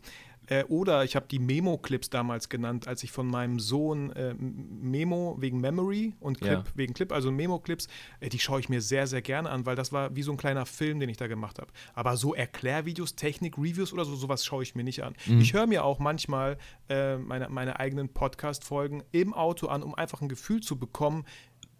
äh, 0.49 0.63
oder 0.65 1.03
ich 1.03 1.15
habe 1.15 1.27
die 1.29 1.39
Memo-Clips 1.39 2.09
damals 2.09 2.49
genannt, 2.49 2.87
als 2.87 3.03
ich 3.03 3.11
von 3.11 3.27
meinem 3.27 3.59
Sohn 3.59 4.11
äh, 4.13 4.33
Memo 4.33 5.37
wegen 5.39 5.61
Memory 5.61 6.13
und 6.19 6.39
Clip 6.39 6.51
ja. 6.51 6.63
wegen 6.75 6.93
Clip, 6.93 7.11
also 7.11 7.31
Memo-Clips, 7.31 7.87
äh, 8.19 8.29
die 8.29 8.39
schaue 8.39 8.59
ich 8.59 8.67
mir 8.67 8.81
sehr, 8.81 9.07
sehr 9.07 9.21
gerne 9.21 9.49
an, 9.49 9.65
weil 9.65 9.75
das 9.75 9.93
war 9.93 10.15
wie 10.15 10.23
so 10.23 10.31
ein 10.31 10.37
kleiner 10.37 10.65
Film, 10.65 10.99
den 10.99 11.09
ich 11.09 11.17
da 11.17 11.27
gemacht 11.27 11.59
habe. 11.59 11.71
Aber 11.93 12.17
so 12.17 12.33
Erklärvideos, 12.33 13.15
Technik-Reviews 13.15 13.93
oder 13.93 14.05
so, 14.05 14.15
sowas 14.15 14.43
schaue 14.43 14.63
ich 14.63 14.75
mir 14.75 14.83
nicht 14.83 15.03
an. 15.03 15.13
Mhm. 15.27 15.41
Ich 15.41 15.53
höre 15.53 15.67
mir 15.67 15.83
auch 15.83 15.99
manchmal 15.99 16.57
äh, 16.89 17.17
meine, 17.17 17.49
meine 17.49 17.79
eigenen 17.79 18.09
Podcast-Folgen 18.09 19.03
im 19.11 19.33
Auto 19.33 19.67
an, 19.67 19.83
um 19.83 19.93
einfach 19.93 20.21
ein 20.21 20.29
Gefühl 20.29 20.61
zu 20.61 20.79
bekommen, 20.79 21.25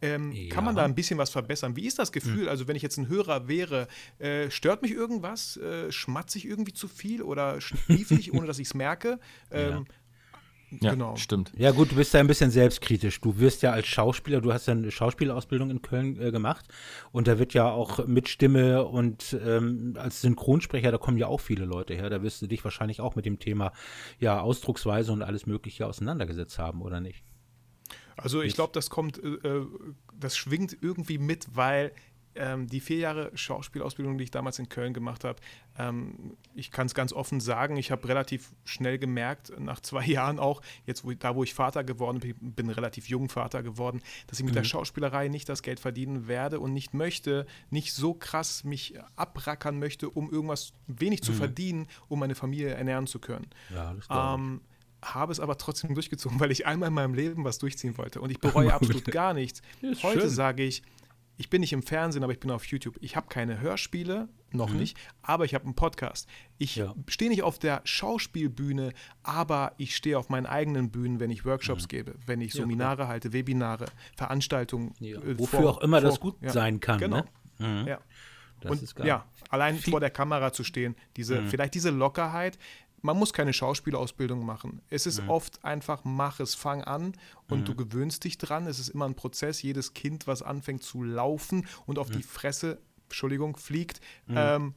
ähm, 0.01 0.31
ja. 0.31 0.50
Kann 0.50 0.63
man 0.63 0.75
da 0.75 0.84
ein 0.84 0.96
bisschen 0.96 1.18
was 1.18 1.30
verbessern? 1.30 1.75
Wie 1.75 1.86
ist 1.86 2.00
das 2.00 2.12
Gefühl? 2.12 2.44
Mhm. 2.44 2.50
Also, 2.50 2.68
wenn 2.68 2.75
ich 2.75 2.81
jetzt 2.81 2.98
ein 2.98 3.07
Hörer 3.07 3.48
wäre, 3.48 3.88
äh, 4.19 4.50
stört 4.50 4.81
mich 4.81 4.92
irgendwas? 4.92 5.57
Äh, 5.57 5.92
schmatze 5.92 6.38
ich 6.38 6.46
irgendwie 6.46 6.74
zu 6.74 6.88
viel 6.88 7.22
oder 7.22 7.60
schniefe 7.62 8.16
ich, 8.16 8.34
ohne 8.34 8.48
dass 8.48 8.60
ich 8.60 8.68
es 8.68 8.74
merke? 8.74 9.19
Ähm, 9.51 9.86
ja. 10.80 10.92
genau. 10.92 11.16
stimmt. 11.16 11.52
Ja, 11.57 11.71
gut, 11.71 11.92
du 11.92 11.95
bist 11.95 12.14
ja 12.14 12.19
ein 12.19 12.28
bisschen 12.28 12.52
selbstkritisch. 12.52 13.19
Du 13.21 13.40
wirst 13.40 13.62
ja 13.62 13.71
als 13.71 13.88
Schauspieler, 13.88 14.42
du 14.42 14.54
hast 14.54 14.68
ja 14.68 14.74
eine 14.74 14.92
Schauspielausbildung 14.92 15.69
in 15.71 15.81
Köln 15.81 16.19
äh, 16.21 16.31
gemacht 16.31 16.66
und 17.12 17.28
da 17.28 17.40
wird 17.40 17.54
ja 17.54 17.69
auch 17.69 18.06
mit 18.06 18.30
Stimme 18.30 18.85
und 18.85 19.38
ähm, 19.44 19.95
als 19.97 20.21
Synchronsprecher, 20.21 20.92
da 20.92 20.97
kommen 20.97 21.18
ja 21.18 21.28
auch 21.28 21.40
viele 21.42 21.66
Leute 21.66 21.95
her. 21.95 22.09
Da 22.09 22.21
wirst 22.21 22.42
du 22.42 22.47
dich 22.47 22.64
wahrscheinlich 22.64 23.02
auch 23.02 23.16
mit 23.16 23.26
dem 23.26 23.40
Thema 23.40 23.71
ja 24.19 24.40
Ausdrucksweise 24.40 25.12
und 25.12 25.24
alles 25.24 25.45
Mögliche 25.45 25.88
auseinandergesetzt 25.88 26.59
haben, 26.59 26.81
oder 26.81 27.00
nicht? 27.00 27.24
Also 28.21 28.42
ich 28.42 28.54
glaube, 28.56 28.71
das 28.73 28.90
kommt, 28.90 29.21
äh, 29.23 29.28
äh, 29.28 29.68
das 30.19 30.38
schwingt 30.38 30.78
irgendwie 30.81 31.18
mit, 31.18 31.47
weil 31.56 31.94
ähm, 32.35 32.68
die 32.68 32.80
vier 32.80 32.97
Jahre 32.97 33.31
Schauspielausbildung, 33.35 34.18
die 34.18 34.23
ich 34.23 34.31
damals 34.31 34.59
in 34.59 34.69
Köln 34.69 34.94
gemacht 34.94 35.23
habe, 35.23 35.40
ähm, 35.78 36.38
ich 36.54 36.71
kann 36.71 36.88
es 36.88 36.94
ganz 36.94 37.11
offen 37.11 37.40
sagen, 37.40 37.76
ich 37.76 37.92
habe 37.92 38.07
relativ 38.07 38.52
schnell 38.66 38.97
gemerkt, 38.97 39.52
nach 39.59 39.80
zwei 39.80 40.06
Jahren 40.06 40.40
auch, 40.40 40.61
jetzt 40.85 41.04
wo, 41.04 41.11
da 41.11 41.35
wo 41.35 41.44
ich 41.44 41.54
Vater 41.54 41.83
geworden 41.83 42.19
bin, 42.19 42.35
bin 42.40 42.69
relativ 42.69 43.09
jung 43.09 43.30
Vater 43.30 43.64
geworden, 43.64 44.02
dass 44.28 44.40
ich 44.40 44.45
mit 44.45 44.54
mhm. 44.54 44.59
der 44.59 44.64
Schauspielerei 44.64 45.28
nicht 45.28 45.49
das 45.49 45.64
Geld 45.64 45.80
verdienen 45.80 46.28
werde 46.28 46.59
und 46.59 46.73
nicht 46.73 46.94
möchte, 46.94 47.45
nicht 47.69 47.94
so 47.94 48.14
krass 48.14 48.64
mich 48.64 48.94
abrackern 49.16 49.80
möchte, 49.80 50.09
um 50.09 50.31
irgendwas 50.31 50.73
wenig 50.88 51.23
zu 51.23 51.31
mhm. 51.33 51.38
verdienen, 51.38 51.88
um 52.07 52.19
meine 52.19 52.35
Familie 52.35 52.69
ernähren 52.69 53.07
zu 53.07 53.19
können. 53.19 53.47
Ja, 53.73 53.94
das 53.94 54.07
ähm, 54.09 54.61
habe 55.04 55.32
es 55.32 55.40
aber 55.40 55.58
trotzdem 55.58 55.94
durchgezogen, 55.94 56.40
weil 56.40 56.52
ich 56.52 56.66
einmal 56.66 56.90
in 56.90 56.94
meinem 56.94 57.14
Leben 57.14 57.44
was 57.44 57.58
durchziehen 57.58 57.98
wollte. 57.98 58.22
Und 58.22 58.30
ich 58.30 58.40
bereue 58.40 58.74
absolut 58.74 59.06
gar 59.06 59.34
nichts. 59.34 59.62
Heute 60.04 60.22
schön. 60.22 60.30
sage 60.30 60.64
ich, 60.64 60.84
ich 61.40 61.50
bin 61.50 61.62
nicht 61.62 61.72
im 61.72 61.84
Fernsehen, 61.84 62.24
aber 62.24 62.34
ich 62.34 62.40
bin 62.42 62.52
auf 62.52 62.66
YouTube. 62.66 62.98
Ich 63.00 63.16
habe 63.16 63.28
keine 63.30 63.62
Hörspiele, 63.62 64.28
noch 64.52 64.72
mhm. 64.72 64.80
nicht, 64.80 64.98
aber 65.22 65.46
ich 65.46 65.54
habe 65.54 65.64
einen 65.64 65.74
Podcast. 65.74 66.28
Ich 66.58 66.76
ja. 66.76 66.94
stehe 67.08 67.32
nicht 67.32 67.44
auf 67.44 67.58
der 67.60 67.80
Schauspielbühne, 67.86 68.92
aber 69.24 69.74
ich 69.78 69.96
stehe 69.96 70.18
auf 70.20 70.28
meinen 70.28 70.46
eigenen 70.46 70.92
Bühnen, 70.92 71.22
wenn 71.22 71.30
ich 71.30 71.46
Workshops 71.46 71.84
mhm. 71.84 71.88
gebe, 71.88 72.16
wenn 72.26 72.42
ich 72.42 72.52
Seminare 72.52 73.04
ja, 73.04 73.08
halte, 73.08 73.32
Webinare, 73.32 73.86
Veranstaltungen. 74.18 74.94
Ja. 75.00 75.18
Äh, 75.20 75.40
Wofür 75.40 75.62
vor, 75.62 75.70
auch 75.70 75.82
immer 75.82 76.02
vor, 76.02 76.10
das 76.10 76.20
gut 76.20 76.36
sein 76.46 76.82
kann. 76.82 77.00
Genau. 77.00 77.24
Ne? 77.58 77.84
Mhm. 77.84 77.88
Ja. 77.88 78.00
Das 78.62 78.94
und 78.94 79.06
ja, 79.06 79.26
allein 79.50 79.78
vor 79.78 80.02
der 80.02 80.10
Kamera 80.10 80.52
zu 80.52 80.66
stehen, 80.66 80.96
diese, 81.16 81.40
mhm. 81.40 81.48
vielleicht 81.48 81.74
diese 81.76 81.92
Lockerheit, 81.92 82.60
man 83.02 83.18
muss 83.18 83.34
keine 83.34 83.54
Schauspielausbildung 83.54 84.46
machen. 84.46 84.82
Es 84.90 85.06
ist 85.06 85.22
mhm. 85.24 85.30
oft 85.30 85.64
einfach, 85.64 86.02
mach 86.04 86.40
es, 86.40 86.56
fang 86.56 86.84
an 86.84 87.14
und 87.50 87.62
mhm. 87.62 87.66
du 87.66 87.76
gewöhnst 87.76 88.24
dich 88.24 88.38
dran. 88.38 88.68
Es 88.68 88.80
ist 88.80 88.90
immer 88.90 89.06
ein 89.06 89.16
Prozess. 89.16 89.62
Jedes 89.62 89.94
Kind, 89.94 90.28
was 90.28 90.42
anfängt 90.42 90.84
zu 90.84 91.04
laufen 91.04 91.68
und 91.86 92.00
auf 92.00 92.10
mhm. 92.10 92.14
die 92.14 92.24
Fresse, 92.24 92.80
Entschuldigung, 93.06 93.58
fliegt, 93.58 94.02
mhm. 94.28 94.36
ähm, 94.38 94.74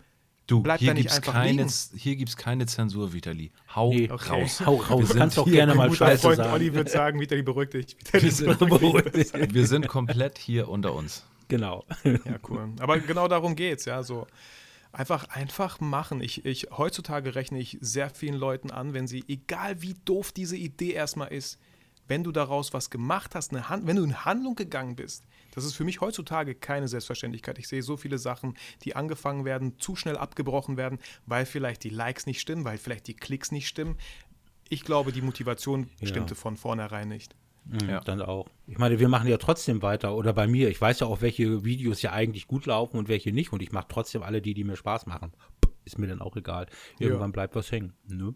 Du, 0.48 0.60
Bleibt 0.60 0.80
hier 0.80 0.88
da 0.88 0.94
nicht 0.94 1.04
gibt's 1.04 1.16
einfach 1.16 1.34
keine, 1.34 1.62
liegen. 1.62 1.72
hier 1.94 2.16
gibt 2.16 2.28
es 2.30 2.36
keine 2.36 2.66
Zensur, 2.66 3.12
Vitali. 3.12 3.52
Hau 3.74 3.90
Nee, 3.90 4.06
raus. 4.10 4.60
Hau 4.66 4.74
raus. 4.74 5.00
Wir 5.00 5.06
Du 5.06 5.14
kannst 5.14 5.36
sind 5.36 5.44
auch 5.44 5.50
gerne 5.50 5.74
mal 5.74 5.92
Scheiße 5.92 6.20
Freund 6.22 6.36
sagen. 6.38 6.52
Olli 6.52 6.74
wird 6.74 6.90
sagen, 6.90 7.20
Vitali 7.20 7.42
beruhig 7.42 7.70
dich. 7.70 7.96
Vitali 7.98 8.30
sind- 8.30 8.58
beruhig 8.58 9.04
dich. 9.12 9.32
Wir 9.32 9.66
sind 9.66 9.86
komplett 9.86 10.38
hier 10.38 10.68
unter 10.68 10.94
uns. 10.94 11.24
Genau. 11.48 11.84
Ja, 12.04 12.38
cool. 12.48 12.70
Aber 12.80 12.98
genau 12.98 13.28
darum 13.28 13.54
geht's, 13.54 13.84
ja, 13.84 14.02
so. 14.02 14.26
Einfach, 14.92 15.24
einfach 15.30 15.80
machen. 15.80 16.20
Ich, 16.20 16.44
ich, 16.44 16.68
heutzutage 16.70 17.34
rechne 17.34 17.58
ich 17.58 17.78
sehr 17.80 18.10
vielen 18.10 18.34
Leuten 18.34 18.70
an, 18.70 18.92
wenn 18.92 19.06
sie, 19.06 19.24
egal 19.26 19.80
wie 19.80 19.94
doof 20.04 20.32
diese 20.32 20.56
Idee 20.56 20.92
erstmal 20.92 21.28
ist, 21.32 21.58
wenn 22.08 22.24
du 22.24 22.30
daraus 22.32 22.74
was 22.74 22.90
gemacht 22.90 23.34
hast, 23.34 23.52
eine 23.52 23.70
Hand, 23.70 23.86
wenn 23.86 23.96
du 23.96 24.04
in 24.04 24.24
Handlung 24.26 24.54
gegangen 24.54 24.96
bist, 24.96 25.24
das 25.54 25.64
ist 25.64 25.74
für 25.74 25.84
mich 25.84 26.00
heutzutage 26.00 26.54
keine 26.54 26.88
Selbstverständlichkeit. 26.88 27.58
Ich 27.58 27.68
sehe 27.68 27.82
so 27.82 27.96
viele 27.96 28.18
Sachen, 28.18 28.54
die 28.82 28.94
angefangen 28.96 29.44
werden, 29.46 29.78
zu 29.78 29.96
schnell 29.96 30.16
abgebrochen 30.18 30.76
werden, 30.76 30.98
weil 31.26 31.46
vielleicht 31.46 31.84
die 31.84 31.90
Likes 31.90 32.26
nicht 32.26 32.40
stimmen, 32.40 32.64
weil 32.64 32.76
vielleicht 32.76 33.06
die 33.06 33.14
Klicks 33.14 33.50
nicht 33.50 33.68
stimmen. 33.68 33.96
Ich 34.68 34.82
glaube, 34.84 35.12
die 35.12 35.22
Motivation 35.22 35.88
Ja. 36.00 36.08
stimmte 36.08 36.34
von 36.34 36.56
vornherein 36.56 37.08
nicht. 37.08 37.34
Mhm, 37.64 37.88
Ja. 37.88 38.00
Dann 38.00 38.20
auch. 38.22 38.48
Ich 38.66 38.78
meine, 38.78 38.98
wir 38.98 39.08
machen 39.08 39.28
ja 39.28 39.36
trotzdem 39.38 39.82
weiter. 39.82 40.16
Oder 40.16 40.32
bei 40.32 40.46
mir, 40.46 40.68
ich 40.68 40.80
weiß 40.80 41.00
ja 41.00 41.06
auch, 41.06 41.20
welche 41.20 41.64
Videos 41.64 42.02
ja 42.02 42.12
eigentlich 42.12 42.46
gut 42.46 42.66
laufen 42.66 42.96
und 42.98 43.08
welche 43.08 43.32
nicht. 43.32 43.52
Und 43.52 43.62
ich 43.62 43.72
mache 43.72 43.86
trotzdem 43.88 44.22
alle 44.22 44.42
die, 44.42 44.54
die 44.54 44.64
mir 44.64 44.76
Spaß 44.76 45.06
machen. 45.06 45.32
Ist 45.84 45.98
mir 45.98 46.06
dann 46.06 46.20
auch 46.20 46.36
egal. 46.36 46.66
Irgendwann 46.98 47.30
Ja. 47.30 47.32
bleibt 47.32 47.54
was 47.54 47.70
hängen. 47.72 47.92
Ne? 48.06 48.34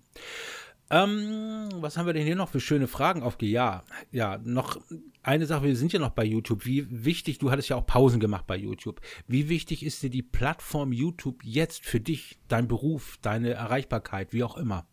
Ähm, 0.89 1.69
was 1.81 1.97
haben 1.97 2.07
wir 2.07 2.13
denn 2.13 2.25
hier 2.25 2.37
noch 2.37 2.49
für 2.49 2.61
schöne 2.61 2.87
Fragen 2.87 3.23
auf 3.25 3.37
die 3.37 3.51
Ja? 3.51 3.83
Ja, 4.13 4.39
noch 4.45 4.79
eine 5.25 5.47
Sache, 5.47 5.65
wir 5.65 5.77
sind 5.77 5.93
ja 5.93 5.99
noch 5.99 6.11
bei 6.11 6.25
YouTube. 6.25 6.65
Wie 6.65 6.87
wichtig, 7.05 7.39
du 7.39 7.51
hattest 7.51 7.69
ja 7.69 7.77
auch 7.77 7.87
Pausen 7.87 8.21
gemacht 8.21 8.47
bei 8.47 8.57
YouTube. 8.57 9.01
Wie 9.27 9.49
wichtig 9.49 9.85
ist 9.85 10.03
dir 10.05 10.11
die 10.11 10.23
Plattform 10.23 10.93
YouTube 10.93 11.43
jetzt 11.43 11.85
für 11.85 11.99
dich, 11.99 12.39
dein 12.47 12.69
Beruf, 12.69 13.19
deine 13.21 13.51
Erreichbarkeit, 13.55 14.33
wie 14.33 14.45
auch 14.45 14.57
immer? 14.57 14.87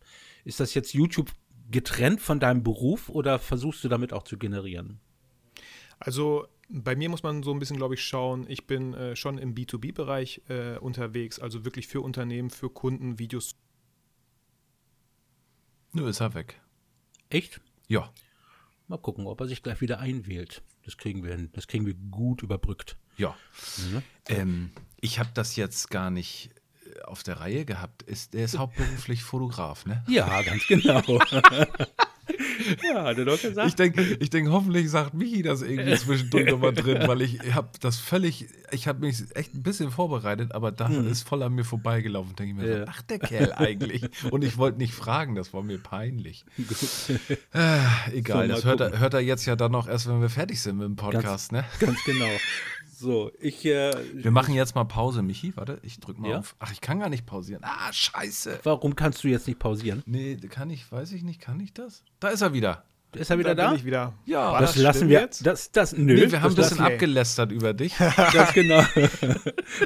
Ist 0.44 0.58
das 0.58 0.74
jetzt 0.74 0.94
YouTube 0.94 1.30
getrennt 1.74 2.20
von 2.20 2.38
deinem 2.38 2.62
Beruf 2.62 3.08
oder 3.08 3.40
versuchst 3.40 3.82
du 3.82 3.88
damit 3.88 4.12
auch 4.12 4.22
zu 4.22 4.38
generieren? 4.38 5.00
Also 5.98 6.46
bei 6.68 6.94
mir 6.94 7.08
muss 7.08 7.24
man 7.24 7.42
so 7.42 7.52
ein 7.52 7.58
bisschen, 7.58 7.76
glaube 7.76 7.94
ich, 7.94 8.04
schauen. 8.04 8.46
Ich 8.48 8.68
bin 8.68 8.94
äh, 8.94 9.16
schon 9.16 9.38
im 9.38 9.56
B2B-Bereich 9.56 10.42
äh, 10.48 10.78
unterwegs, 10.78 11.40
also 11.40 11.64
wirklich 11.64 11.88
für 11.88 12.00
Unternehmen, 12.00 12.50
für 12.50 12.70
Kunden 12.70 13.18
Videos. 13.18 13.56
Nö, 15.92 16.08
ist 16.08 16.20
er 16.20 16.34
weg. 16.34 16.60
Echt? 17.28 17.60
Ja. 17.88 18.12
Mal 18.86 18.98
gucken, 18.98 19.26
ob 19.26 19.40
er 19.40 19.48
sich 19.48 19.64
gleich 19.64 19.80
wieder 19.80 19.98
einwählt. 19.98 20.62
Das 20.84 20.96
kriegen 20.96 21.24
wir 21.24 21.32
hin. 21.32 21.50
Das 21.54 21.66
kriegen 21.66 21.86
wir 21.86 21.94
gut 21.94 22.44
überbrückt. 22.44 22.96
Ja. 23.16 23.36
Mhm. 23.78 24.02
Ähm, 24.28 24.70
ich 25.00 25.18
habe 25.18 25.30
das 25.34 25.56
jetzt 25.56 25.90
gar 25.90 26.12
nicht 26.12 26.50
auf 27.04 27.22
der 27.22 27.40
Reihe 27.40 27.64
gehabt. 27.64 28.02
Ist, 28.02 28.34
er 28.34 28.44
ist 28.44 28.58
hauptberuflich 28.58 29.22
Fotograf, 29.22 29.86
ne? 29.86 30.02
Ja, 30.08 30.42
ganz 30.42 30.66
genau. 30.66 31.02
ja, 32.82 33.04
hat 33.04 33.18
er 33.18 33.24
doch 33.24 33.40
gesagt. 33.40 33.68
Ich 33.68 33.74
denke, 33.74 34.02
ich 34.20 34.30
denk, 34.30 34.48
hoffentlich 34.48 34.88
sagt 34.90 35.12
Michi 35.14 35.42
das 35.42 35.62
irgendwie 35.62 35.94
zwischendurch 35.96 36.50
nochmal 36.50 36.72
drin, 36.72 37.06
weil 37.06 37.20
ich 37.22 37.38
habe 37.54 37.68
das 37.80 37.98
völlig, 37.98 38.46
ich 38.70 38.88
habe 38.88 39.00
mich 39.00 39.22
echt 39.34 39.54
ein 39.54 39.62
bisschen 39.62 39.90
vorbereitet, 39.90 40.52
aber 40.54 40.72
da 40.72 40.86
ist 40.88 41.28
voll 41.28 41.42
an 41.42 41.52
mir 41.54 41.64
vorbeigelaufen. 41.64 42.34
Denke 42.36 42.52
ich 42.52 42.66
mir, 42.66 42.78
Ja. 42.78 42.84
so, 42.86 42.90
ach 42.92 43.02
der 43.02 43.18
Kerl 43.18 43.52
eigentlich. 43.52 44.08
Und 44.30 44.42
ich 44.44 44.56
wollte 44.56 44.78
nicht 44.78 44.94
fragen, 44.94 45.34
das 45.34 45.52
war 45.52 45.62
mir 45.62 45.78
peinlich. 45.78 46.44
Äh, 47.52 47.78
egal, 48.12 48.48
So, 48.48 48.54
das 48.54 48.64
hört 48.64 48.80
er, 48.80 48.98
hört 48.98 49.14
er 49.14 49.20
jetzt 49.20 49.44
ja 49.46 49.56
dann 49.56 49.72
noch 49.72 49.86
erst, 49.88 50.08
wenn 50.08 50.20
wir 50.20 50.30
fertig 50.30 50.60
sind 50.60 50.78
mit 50.78 50.86
dem 50.86 50.96
Podcast, 50.96 51.52
ne? 51.52 51.64
Ganz 51.80 52.02
genau. 52.04 52.28
So, 53.04 53.30
ich. 53.38 53.64
Äh, 53.66 53.92
Wir 54.14 54.30
machen 54.30 54.54
jetzt 54.54 54.74
mal 54.74 54.84
Pause, 54.84 55.22
Michi. 55.22 55.54
Warte, 55.56 55.78
ich 55.82 56.00
drück 56.00 56.18
mal 56.18 56.30
Ja? 56.30 56.38
auf. 56.38 56.56
Ach, 56.58 56.72
ich 56.72 56.80
kann 56.80 57.00
gar 57.00 57.10
nicht 57.10 57.26
pausieren. 57.26 57.62
Ah, 57.62 57.92
scheiße. 57.92 58.60
Warum 58.62 58.96
kannst 58.96 59.22
du 59.22 59.28
jetzt 59.28 59.46
nicht 59.46 59.58
pausieren? 59.58 60.02
Nee, 60.06 60.36
kann 60.48 60.70
ich, 60.70 60.90
weiß 60.90 61.12
ich 61.12 61.22
nicht, 61.22 61.38
kann 61.40 61.60
ich 61.60 61.74
das? 61.74 62.02
Da 62.18 62.28
ist 62.28 62.40
er 62.40 62.54
wieder. 62.54 62.84
Ist 63.16 63.30
er 63.30 63.38
wieder 63.38 63.54
da? 63.54 63.68
bin 63.70 63.78
ich 63.78 63.84
wieder. 63.84 64.12
Ja. 64.26 64.52
War 64.52 64.60
das, 64.60 64.76
lassen 64.76 64.98
schlimm 64.98 65.08
wir. 65.10 65.20
jetzt? 65.20 65.46
Das, 65.46 65.70
das, 65.72 65.92
nö. 65.92 66.14
Nee, 66.14 66.30
wir 66.32 66.40
haben 66.42 66.50
ein 66.50 66.56
das 66.56 66.68
bisschen 66.68 66.78
lassen 66.84 66.92
abgelästert 66.92 67.52
über 67.52 67.72
dich. 67.72 67.94
Ganz 68.32 68.52
genau. 68.52 68.82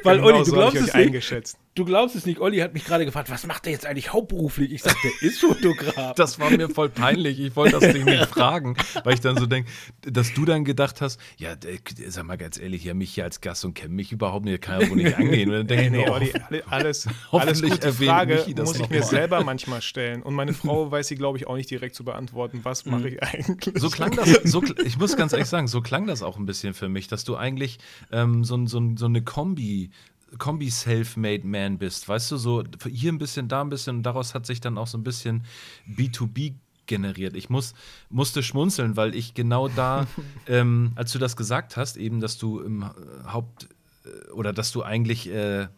Weil, 0.03 0.17
Genau 0.17 0.27
Olli, 0.29 0.39
du 0.39 0.45
so 0.45 0.53
glaubst 0.53 0.77
es 0.77 0.83
nicht. 0.83 0.95
eingeschätzt. 0.95 1.59
Du 1.75 1.85
glaubst 1.85 2.17
es 2.17 2.27
nicht. 2.27 2.41
Olli 2.41 2.59
hat 2.59 2.75
mich 2.75 2.85
gerade 2.85 3.05
gefragt, 3.05 3.31
was 3.31 3.47
macht 3.47 3.67
er 3.67 3.73
jetzt 3.73 3.87
eigentlich 3.87 4.13
hauptberuflich? 4.13 4.73
Ich 4.73 4.83
sagte, 4.83 4.99
der 5.23 5.29
ist 5.29 5.41
Fotograf. 5.41 6.15
Das 6.17 6.41
war 6.41 6.51
mir 6.51 6.69
voll 6.69 6.89
peinlich. 6.89 7.39
Ich 7.39 7.55
wollte 7.55 7.79
das 7.79 7.93
Ding 7.93 8.05
nicht 8.05 8.27
fragen, 8.31 8.77
weil 9.05 9.15
ich 9.15 9.21
dann 9.21 9.37
so 9.37 9.47
denke, 9.47 9.71
dass 10.03 10.35
du 10.35 10.45
dann 10.45 10.65
gedacht 10.65 11.01
hast, 11.01 11.21
ja, 11.37 11.55
der- 11.55 11.79
sag 12.09 12.25
mal 12.25 12.37
ganz 12.37 12.59
ehrlich, 12.59 12.83
ja, 12.85 12.95
mich 12.95 13.15
hier 13.15 13.25
als 13.25 13.41
Gast 13.41 13.65
und 13.65 13.75
kennt 13.75 13.93
mich 13.93 14.11
überhaupt 14.11 14.45
nicht, 14.45 14.61
kann 14.61 14.81
ja 14.81 14.91
wohl 14.91 14.97
nicht 14.97 15.17
angehen. 15.17 15.51
Und 15.51 15.57
dann 15.57 15.67
denke 15.69 15.91
Nee, 15.91 15.99
ich 16.01 16.05
nee, 16.07 16.11
Olli, 16.11 16.33
oh, 16.35 16.41
alle- 16.49 16.67
alles, 16.67 17.09
alles 17.31 17.63
gute 17.63 17.93
Frage 17.93 18.45
das 18.57 18.69
muss 18.69 18.81
ich 18.81 18.91
mir 18.91 19.01
mal. 19.01 19.07
selber 19.07 19.45
manchmal 19.45 19.81
stellen. 19.83 20.23
Und 20.23 20.35
meine 20.35 20.53
Frau 20.55 20.91
weiß 20.91 21.07
sie, 21.07 21.15
glaube 21.17 21.39
ich, 21.39 21.47
auch 21.47 21.57
nicht 21.57 21.71
direkt 21.71 21.95
zu 21.95 22.05
beantworten. 22.05 22.61
Was 22.65 22.87
mache 22.87 23.09
ich 23.09 23.18
eigentlich? 23.23 23.79
So 23.81 23.91
klang 23.91 24.13
das, 24.13 24.29
so, 24.45 24.63
ich 24.85 24.99
muss 24.99 25.17
ganz 25.17 25.33
ehrlich 25.33 25.49
sagen, 25.49 25.69
so 25.69 25.81
klang 25.81 26.07
das 26.07 26.23
auch 26.23 26.37
ein 26.37 26.47
bisschen 26.47 26.75
für 26.75 26.89
mich, 26.89 27.09
dass 27.09 27.25
du 27.25 27.37
eigentlich 27.37 27.79
ähm, 28.13 28.45
so, 28.45 28.67
so, 28.67 28.83
so 28.97 29.07
eine 29.07 29.23
Kombi, 29.23 29.91
Kombi 30.39 30.71
Self-Made 30.71 31.47
Man 31.47 31.79
bist, 31.79 32.09
weißt 32.09 32.31
du, 32.31 32.37
so 32.37 32.65
hier 32.87 33.13
ein 33.13 33.19
bisschen, 33.19 33.49
da 33.49 33.63
ein 33.63 33.71
bisschen 33.71 33.97
und 33.97 34.03
daraus 34.03 34.35
hat 34.35 34.47
sich 34.47 34.61
dann 34.61 34.79
auch 34.79 34.87
so 34.87 34.99
ein 34.99 35.05
bisschen 35.05 35.45
B2B 35.89 36.55
generiert. 36.87 37.37
Ich 37.37 37.51
muss, 37.51 37.75
musste 38.11 38.43
schmunzeln, 38.43 38.97
weil 38.97 39.15
ich 39.15 39.35
genau 39.35 39.69
da, 39.69 40.07
ähm, 40.47 40.93
als 40.97 41.13
du 41.13 41.19
das 41.19 41.37
gesagt 41.37 41.77
hast, 41.77 41.97
eben, 41.97 42.21
dass 42.21 42.39
du 42.39 42.61
im 42.61 42.85
Haupt 43.31 43.69
äh, 44.05 44.31
oder 44.33 44.53
dass 44.53 44.73
du 44.73 44.83
eigentlich 44.83 45.29
äh, 45.31 45.69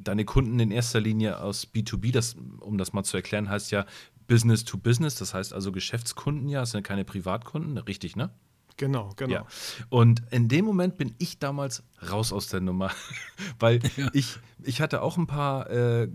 deine 0.00 0.24
Kunden 0.24 0.58
in 0.58 0.70
erster 0.70 1.00
Linie 1.00 1.40
aus 1.40 1.68
B2B, 1.72 2.12
das, 2.12 2.36
um 2.60 2.78
das 2.78 2.92
mal 2.92 3.04
zu 3.04 3.16
erklären, 3.16 3.48
heißt 3.48 3.70
ja 3.70 3.84
Business 4.26 4.64
to 4.64 4.78
Business, 4.78 5.16
das 5.16 5.34
heißt 5.34 5.52
also 5.52 5.72
Geschäftskunden 5.72 6.48
ja, 6.48 6.62
es 6.62 6.70
sind 6.72 6.82
keine 6.82 7.04
Privatkunden, 7.04 7.78
richtig, 7.78 8.16
ne? 8.16 8.30
Genau, 8.76 9.10
genau. 9.16 9.32
Ja. 9.32 9.46
Und 9.88 10.22
in 10.30 10.48
dem 10.48 10.64
Moment 10.64 10.96
bin 10.96 11.14
ich 11.18 11.38
damals 11.38 11.82
raus 12.10 12.32
aus 12.32 12.48
der 12.48 12.60
Nummer, 12.60 12.90
weil 13.58 13.80
ich, 14.12 14.38
ich 14.62 14.80
hatte 14.80 15.02
auch 15.02 15.16
ein 15.16 15.26
paar 15.26 15.70
äh, 15.70 16.08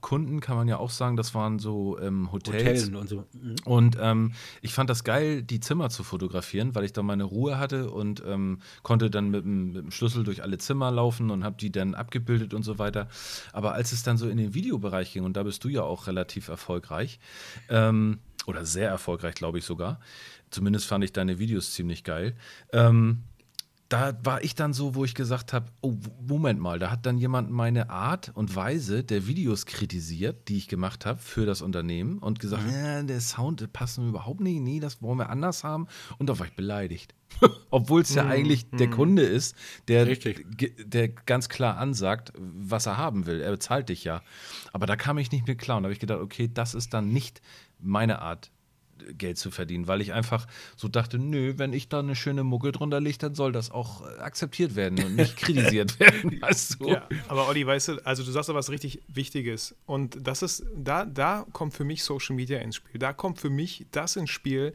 Kunden, 0.00 0.40
kann 0.40 0.56
man 0.56 0.68
ja 0.68 0.78
auch 0.78 0.90
sagen, 0.90 1.16
das 1.16 1.34
waren 1.34 1.58
so 1.58 1.98
ähm, 1.98 2.32
Hotels. 2.32 2.82
Hotellen 2.82 2.96
und 2.96 3.08
so. 3.08 3.24
Mhm. 3.32 3.56
Und 3.64 3.98
ähm, 4.00 4.32
ich 4.62 4.72
fand 4.72 4.90
das 4.90 5.04
geil, 5.04 5.42
die 5.42 5.60
Zimmer 5.60 5.90
zu 5.90 6.02
fotografieren, 6.02 6.74
weil 6.74 6.84
ich 6.84 6.92
da 6.92 7.02
meine 7.02 7.24
Ruhe 7.24 7.58
hatte 7.58 7.90
und 7.90 8.22
ähm, 8.26 8.60
konnte 8.82 9.10
dann 9.10 9.30
mit 9.30 9.44
dem, 9.44 9.72
mit 9.72 9.84
dem 9.84 9.90
Schlüssel 9.90 10.24
durch 10.24 10.42
alle 10.42 10.58
Zimmer 10.58 10.90
laufen 10.90 11.30
und 11.30 11.44
habe 11.44 11.56
die 11.58 11.72
dann 11.72 11.94
abgebildet 11.94 12.54
und 12.54 12.62
so 12.62 12.78
weiter. 12.78 13.08
Aber 13.52 13.74
als 13.74 13.92
es 13.92 14.02
dann 14.02 14.16
so 14.16 14.28
in 14.28 14.36
den 14.36 14.54
Videobereich 14.54 15.12
ging, 15.12 15.24
und 15.24 15.36
da 15.36 15.42
bist 15.42 15.64
du 15.64 15.68
ja 15.68 15.82
auch 15.82 16.06
relativ 16.06 16.48
erfolgreich, 16.48 17.18
ähm, 17.68 18.18
oder 18.46 18.64
sehr 18.64 18.88
erfolgreich, 18.88 19.34
glaube 19.34 19.58
ich 19.58 19.64
sogar, 19.64 20.00
zumindest 20.54 20.86
fand 20.86 21.04
ich 21.04 21.12
deine 21.12 21.38
Videos 21.38 21.72
ziemlich 21.72 22.04
geil, 22.04 22.34
ähm, 22.72 23.24
da 23.88 24.18
war 24.24 24.42
ich 24.42 24.54
dann 24.54 24.72
so, 24.72 24.94
wo 24.94 25.04
ich 25.04 25.14
gesagt 25.14 25.52
habe, 25.52 25.66
oh, 25.80 25.94
Moment 26.26 26.58
mal, 26.58 26.78
da 26.78 26.90
hat 26.90 27.04
dann 27.06 27.18
jemand 27.18 27.50
meine 27.50 27.90
Art 27.90 28.32
und 28.34 28.56
Weise 28.56 29.04
der 29.04 29.26
Videos 29.26 29.66
kritisiert, 29.66 30.48
die 30.48 30.56
ich 30.56 30.68
gemacht 30.68 31.04
habe 31.04 31.20
für 31.20 31.44
das 31.44 31.60
Unternehmen 31.60 32.18
und 32.18 32.40
gesagt, 32.40 32.64
ja, 32.72 33.02
der 33.02 33.20
Sound 33.20 33.60
der 33.60 33.66
passt 33.66 33.98
mir 33.98 34.08
überhaupt 34.08 34.40
nicht, 34.40 34.60
nee, 34.60 34.80
das 34.80 35.02
wollen 35.02 35.18
wir 35.18 35.28
anders 35.28 35.64
haben 35.64 35.86
und 36.18 36.28
da 36.28 36.38
war 36.38 36.46
ich 36.46 36.56
beleidigt. 36.56 37.14
Obwohl 37.70 38.02
es 38.02 38.14
ja 38.14 38.26
eigentlich 38.26 38.70
der 38.70 38.88
Kunde 38.90 39.22
ist, 39.22 39.54
der, 39.88 40.06
der 40.06 41.08
ganz 41.08 41.48
klar 41.48 41.76
ansagt, 41.76 42.32
was 42.38 42.86
er 42.86 42.96
haben 42.96 43.26
will. 43.26 43.40
Er 43.40 43.50
bezahlt 43.50 43.88
dich 43.88 44.04
ja. 44.04 44.22
Aber 44.72 44.86
da 44.86 44.96
kam 44.96 45.18
ich 45.18 45.30
nicht 45.32 45.46
mehr 45.46 45.56
klar 45.56 45.76
und 45.76 45.82
da 45.82 45.86
habe 45.88 45.94
ich 45.94 46.00
gedacht, 46.00 46.20
okay, 46.20 46.48
das 46.52 46.74
ist 46.74 46.94
dann 46.94 47.12
nicht 47.12 47.42
meine 47.80 48.20
Art, 48.22 48.50
Geld 49.16 49.38
zu 49.38 49.50
verdienen, 49.50 49.88
weil 49.88 50.00
ich 50.00 50.12
einfach 50.12 50.46
so 50.76 50.88
dachte, 50.88 51.18
nö, 51.18 51.54
wenn 51.56 51.72
ich 51.72 51.88
da 51.88 52.00
eine 52.00 52.16
schöne 52.16 52.44
Mucke 52.44 52.72
drunter 52.72 53.00
lege, 53.00 53.18
dann 53.18 53.34
soll 53.34 53.52
das 53.52 53.70
auch 53.70 54.02
äh, 54.06 54.20
akzeptiert 54.20 54.76
werden 54.76 55.02
und 55.04 55.16
nicht 55.16 55.36
kritisiert 55.38 55.98
werden, 56.00 56.38
weißt 56.40 56.80
du? 56.80 56.88
Ja, 56.88 57.08
aber 57.28 57.48
Olli, 57.48 57.66
weißt 57.66 57.88
du, 57.88 58.06
also 58.06 58.22
du 58.22 58.30
sagst 58.30 58.48
da 58.48 58.54
was 58.54 58.70
richtig 58.70 59.02
Wichtiges. 59.08 59.74
Und 59.86 60.18
das 60.26 60.42
ist, 60.42 60.64
da, 60.76 61.04
da 61.04 61.46
kommt 61.52 61.74
für 61.74 61.84
mich 61.84 62.02
Social 62.04 62.36
Media 62.36 62.58
ins 62.58 62.76
Spiel. 62.76 62.98
Da 62.98 63.12
kommt 63.12 63.40
für 63.40 63.50
mich 63.50 63.86
das 63.90 64.16
ins 64.16 64.30
Spiel, 64.30 64.74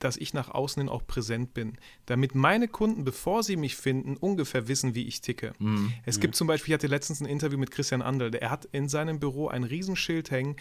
dass 0.00 0.16
ich 0.16 0.34
nach 0.34 0.48
außen 0.48 0.80
hin 0.80 0.88
auch 0.88 1.06
präsent 1.06 1.54
bin. 1.54 1.76
Damit 2.06 2.34
meine 2.34 2.68
Kunden, 2.68 3.04
bevor 3.04 3.42
sie 3.42 3.56
mich 3.56 3.76
finden, 3.76 4.16
ungefähr 4.16 4.66
wissen, 4.66 4.94
wie 4.94 5.06
ich 5.06 5.20
ticke. 5.20 5.52
Es 6.06 6.20
gibt 6.20 6.34
zum 6.34 6.46
Beispiel, 6.46 6.72
ich 6.72 6.74
hatte 6.74 6.86
letztens 6.86 7.20
ein 7.20 7.26
Interview 7.26 7.58
mit 7.58 7.70
Christian 7.70 8.02
Andel, 8.02 8.30
der 8.30 8.50
hat 8.50 8.64
in 8.72 8.88
seinem 8.88 9.20
Büro 9.20 9.48
ein 9.48 9.62
Riesenschild 9.62 10.30
hängen, 10.30 10.56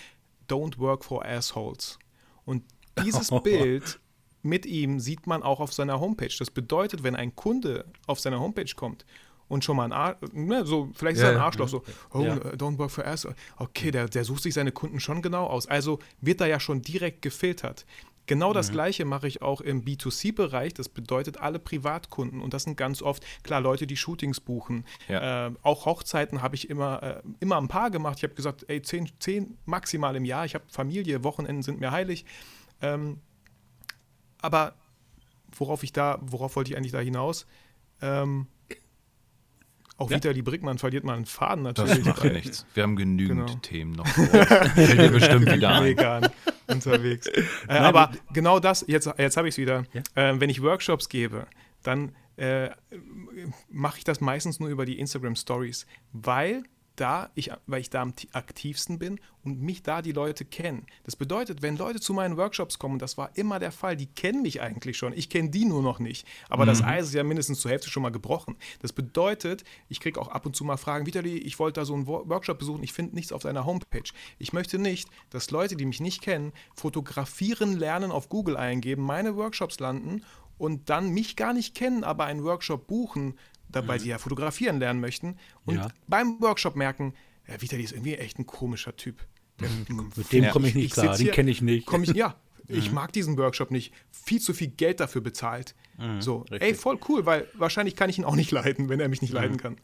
Don't 0.49 0.77
work 0.77 1.05
for 1.05 1.23
assholes. 1.25 1.99
Und 2.43 2.63
dieses 3.03 3.29
Bild 3.43 3.99
mit 4.41 4.65
ihm 4.65 4.99
sieht 4.99 5.27
man 5.27 5.43
auch 5.43 5.59
auf 5.59 5.73
seiner 5.73 5.99
Homepage. 5.99 6.33
Das 6.37 6.51
bedeutet, 6.51 7.03
wenn 7.03 7.15
ein 7.15 7.35
Kunde 7.35 7.85
auf 8.07 8.19
seine 8.19 8.39
Homepage 8.39 8.73
kommt 8.75 9.05
und 9.49 9.65
schon 9.65 9.75
mal 9.75 9.85
ein 9.85 9.91
Ar 9.91 10.17
ne, 10.31 10.65
so 10.65 10.89
vielleicht 10.93 11.17
ist 11.17 11.23
Ja, 11.23 11.29
er 11.29 11.33
ein 11.33 11.39
ja. 11.39 11.45
Arschloch, 11.45 11.67
so, 11.67 11.83
oh, 12.13 12.21
Ja. 12.21 12.35
don't 12.35 12.77
work 12.77 12.91
for 12.91 13.05
us. 13.05 13.27
Okay, 13.57 13.91
der, 13.91 14.07
der 14.07 14.23
sucht 14.23 14.43
sich 14.43 14.53
seine 14.53 14.71
Kunden 14.71 14.99
schon 14.99 15.21
genau 15.21 15.47
aus. 15.47 15.67
Also 15.67 15.99
wird 16.21 16.39
da 16.39 16.45
ja 16.45 16.59
schon 16.59 16.81
direkt 16.81 17.21
gefiltert. 17.21 17.85
Genau 18.27 18.53
das 18.53 18.69
mhm. 18.69 18.73
gleiche 18.73 19.05
mache 19.05 19.27
ich 19.27 19.41
auch 19.41 19.59
im 19.59 19.83
B2C-Bereich. 19.83 20.75
Das 20.75 20.87
bedeutet 20.87 21.39
alle 21.39 21.57
Privatkunden. 21.57 22.41
Und 22.41 22.53
das 22.53 22.63
sind 22.63 22.77
ganz 22.77 23.01
oft, 23.01 23.25
klar, 23.41 23.59
Leute, 23.59 23.87
die 23.87 23.97
Shootings 23.97 24.39
buchen. 24.39 24.85
Ja. 25.07 25.47
Äh, 25.47 25.51
auch 25.63 25.87
Hochzeiten 25.87 26.43
habe 26.43 26.55
ich 26.55 26.69
immer, 26.69 27.01
äh, 27.01 27.21
immer 27.39 27.57
ein 27.57 27.67
paar 27.67 27.89
gemacht. 27.89 28.19
Ich 28.19 28.23
habe 28.23 28.35
gesagt, 28.35 28.65
ey, 28.67 28.83
zehn, 28.83 29.09
zehn 29.19 29.57
maximal 29.65 30.15
im 30.15 30.25
Jahr. 30.25 30.45
Ich 30.45 30.53
habe 30.53 30.63
Familie, 30.67 31.23
Wochenenden 31.23 31.63
sind 31.63 31.79
mir 31.79 31.89
heilig. 31.89 32.23
Ähm, 32.81 33.19
aber 34.41 34.73
worauf 35.55 35.83
ich 35.83 35.91
da, 35.91 36.19
worauf 36.21 36.55
wollte 36.55 36.71
ich 36.71 36.77
eigentlich 36.77 36.91
da 36.91 36.99
hinaus? 36.99 37.45
Ähm, 38.01 38.47
auch 39.97 40.09
ja. 40.09 40.15
Vitali 40.15 40.41
Brickmann 40.41 40.77
verliert 40.77 41.03
mal 41.03 41.15
einen 41.15 41.25
Faden 41.25 41.63
natürlich. 41.63 41.97
Das 41.97 42.05
macht 42.05 42.23
nichts. 42.23 42.65
Wir 42.73 42.83
haben 42.83 42.95
genügend 42.95 43.47
genau. 43.47 43.59
Themen 43.59 43.91
noch. 43.91 44.07
Fällt 44.07 44.97
dir 44.97 45.11
bestimmt 45.11 45.51
wieder 45.51 45.69
ein. 45.75 45.83
Vegan 45.83 46.29
unterwegs. 46.67 47.27
Äh, 47.27 47.43
Nein, 47.67 47.83
aber 47.83 48.11
genau 48.31 48.59
das, 48.59 48.85
jetzt, 48.87 49.09
jetzt 49.17 49.35
habe 49.35 49.49
ich 49.49 49.55
es 49.55 49.57
wieder. 49.57 49.83
Ja? 49.91 50.29
Äh, 50.29 50.39
wenn 50.39 50.49
ich 50.49 50.61
Workshops 50.61 51.09
gebe, 51.09 51.47
dann 51.83 52.13
äh, 52.37 52.69
mache 53.69 53.97
ich 53.97 54.05
das 54.05 54.21
meistens 54.21 54.61
nur 54.61 54.69
über 54.69 54.85
die 54.85 54.99
Instagram 54.99 55.35
Stories, 55.35 55.85
weil 56.13 56.63
da, 56.99 57.29
ich, 57.35 57.51
weil 57.67 57.81
ich 57.81 57.89
da 57.89 58.01
am 58.01 58.13
aktivsten 58.33 58.99
bin 58.99 59.19
und 59.43 59.61
mich 59.61 59.83
da 59.83 60.01
die 60.01 60.11
Leute 60.11 60.45
kennen. 60.45 60.85
Das 61.03 61.15
bedeutet, 61.15 61.61
wenn 61.61 61.77
Leute 61.77 61.99
zu 61.99 62.13
meinen 62.13 62.37
Workshops 62.37 62.79
kommen, 62.79 62.99
das 62.99 63.17
war 63.17 63.35
immer 63.35 63.59
der 63.59 63.71
Fall, 63.71 63.95
die 63.95 64.07
kennen 64.07 64.41
mich 64.41 64.61
eigentlich 64.61 64.97
schon, 64.97 65.13
ich 65.13 65.29
kenne 65.29 65.49
die 65.49 65.65
nur 65.65 65.81
noch 65.81 65.99
nicht. 65.99 66.27
Aber 66.49 66.63
mhm. 66.63 66.69
das 66.69 66.83
Eis 66.83 67.07
ist 67.07 67.13
ja 67.13 67.23
mindestens 67.23 67.61
zur 67.61 67.71
Hälfte 67.71 67.89
schon 67.89 68.03
mal 68.03 68.11
gebrochen. 68.11 68.57
Das 68.81 68.93
bedeutet, 68.93 69.63
ich 69.87 69.99
kriege 69.99 70.19
auch 70.19 70.27
ab 70.27 70.45
und 70.45 70.55
zu 70.55 70.63
mal 70.63 70.77
Fragen, 70.77 71.05
Vitali, 71.05 71.37
ich 71.37 71.59
wollte 71.59 71.79
da 71.81 71.85
so 71.85 71.93
einen 71.93 72.07
Workshop 72.07 72.59
besuchen, 72.59 72.83
ich 72.83 72.93
finde 72.93 73.15
nichts 73.15 73.31
auf 73.31 73.43
deiner 73.43 73.65
Homepage. 73.65 74.11
Ich 74.37 74.53
möchte 74.53 74.79
nicht, 74.79 75.09
dass 75.29 75.51
Leute, 75.51 75.75
die 75.75 75.85
mich 75.85 76.01
nicht 76.01 76.21
kennen, 76.21 76.51
fotografieren 76.75 77.77
lernen 77.77 78.11
auf 78.11 78.29
Google 78.29 78.57
eingeben, 78.57 79.03
meine 79.03 79.35
Workshops 79.35 79.79
landen 79.79 80.23
und 80.57 80.89
dann 80.89 81.09
mich 81.09 81.35
gar 81.35 81.53
nicht 81.53 81.73
kennen, 81.73 82.03
aber 82.03 82.25
einen 82.25 82.43
Workshop 82.43 82.85
buchen, 82.85 83.35
dabei 83.69 83.97
mhm. 83.97 84.01
sie 84.01 84.09
ja 84.09 84.17
fotografieren 84.17 84.79
lernen 84.79 84.99
möchten 84.99 85.37
und 85.65 85.75
ja. 85.75 85.87
beim 86.07 86.41
Workshop 86.41 86.75
merken, 86.75 87.13
ja, 87.47 87.61
Vitali 87.61 87.83
ist 87.83 87.93
irgendwie 87.93 88.15
echt 88.15 88.39
ein 88.39 88.45
komischer 88.45 88.95
Typ. 88.95 89.25
Der, 89.59 89.69
Mit 90.15 90.31
dem 90.31 90.49
komme 90.49 90.67
ich 90.67 90.75
nicht 90.75 90.85
ich 90.85 90.93
klar, 90.93 91.17
den 91.17 91.31
kenne 91.31 91.51
ich 91.51 91.61
nicht. 91.61 91.85
Komm 91.85 92.03
ich, 92.03 92.13
ja, 92.13 92.35
ich 92.69 92.89
mhm. 92.89 92.95
mag 92.95 93.11
diesen 93.11 93.37
Workshop 93.37 93.71
nicht. 93.71 93.93
Viel 94.11 94.39
zu 94.39 94.53
viel 94.53 94.67
Geld 94.67 94.99
dafür 94.99 95.21
bezahlt. 95.21 95.75
Mhm, 95.97 96.21
so, 96.21 96.37
richtig. 96.51 96.61
ey, 96.61 96.73
voll 96.75 96.97
cool, 97.09 97.25
weil 97.25 97.47
wahrscheinlich 97.55 97.95
kann 97.95 98.09
ich 98.09 98.17
ihn 98.17 98.23
auch 98.23 98.35
nicht 98.35 98.51
leiden, 98.51 98.87
wenn 98.89 98.99
er 98.99 99.09
mich 99.09 99.21
nicht 99.21 99.31
mhm. 99.31 99.39
leiden 99.39 99.57
kann. 99.57 99.77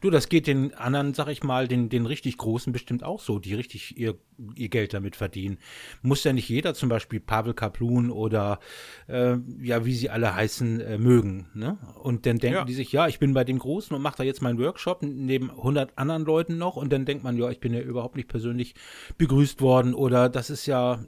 Du, 0.00 0.10
das 0.10 0.28
geht 0.28 0.46
den 0.46 0.72
anderen, 0.74 1.14
sag 1.14 1.28
ich 1.28 1.42
mal, 1.42 1.68
den, 1.68 1.88
den 1.88 2.06
richtig 2.06 2.38
Großen 2.38 2.72
bestimmt 2.72 3.04
auch 3.04 3.20
so, 3.20 3.38
die 3.38 3.54
richtig 3.54 3.98
ihr, 3.98 4.16
ihr 4.54 4.68
Geld 4.68 4.94
damit 4.94 5.14
verdienen. 5.14 5.58
Muss 6.02 6.24
ja 6.24 6.32
nicht 6.32 6.48
jeder 6.48 6.74
zum 6.74 6.88
Beispiel 6.88 7.20
Pavel 7.20 7.54
Kaplun 7.54 8.10
oder 8.10 8.60
äh, 9.08 9.36
ja, 9.60 9.84
wie 9.84 9.94
sie 9.94 10.10
alle 10.10 10.34
heißen, 10.34 10.80
äh, 10.80 10.98
mögen. 10.98 11.48
Ne? 11.54 11.76
Und 12.02 12.24
dann 12.24 12.38
denken 12.38 12.58
ja. 12.58 12.64
die 12.64 12.74
sich, 12.74 12.92
ja, 12.92 13.08
ich 13.08 13.18
bin 13.18 13.34
bei 13.34 13.44
dem 13.44 13.58
Großen 13.58 13.94
und 13.94 14.02
mache 14.02 14.18
da 14.18 14.24
jetzt 14.24 14.42
meinen 14.42 14.58
Workshop 14.58 15.02
neben 15.02 15.50
100 15.50 15.98
anderen 15.98 16.24
Leuten 16.24 16.56
noch 16.56 16.76
und 16.76 16.92
dann 16.92 17.04
denkt 17.04 17.24
man, 17.24 17.36
ja, 17.36 17.50
ich 17.50 17.60
bin 17.60 17.74
ja 17.74 17.80
überhaupt 17.80 18.16
nicht 18.16 18.28
persönlich 18.28 18.74
begrüßt 19.18 19.60
worden 19.60 19.94
oder 19.94 20.28
das 20.28 20.50
ist 20.50 20.66
ja 20.66 21.00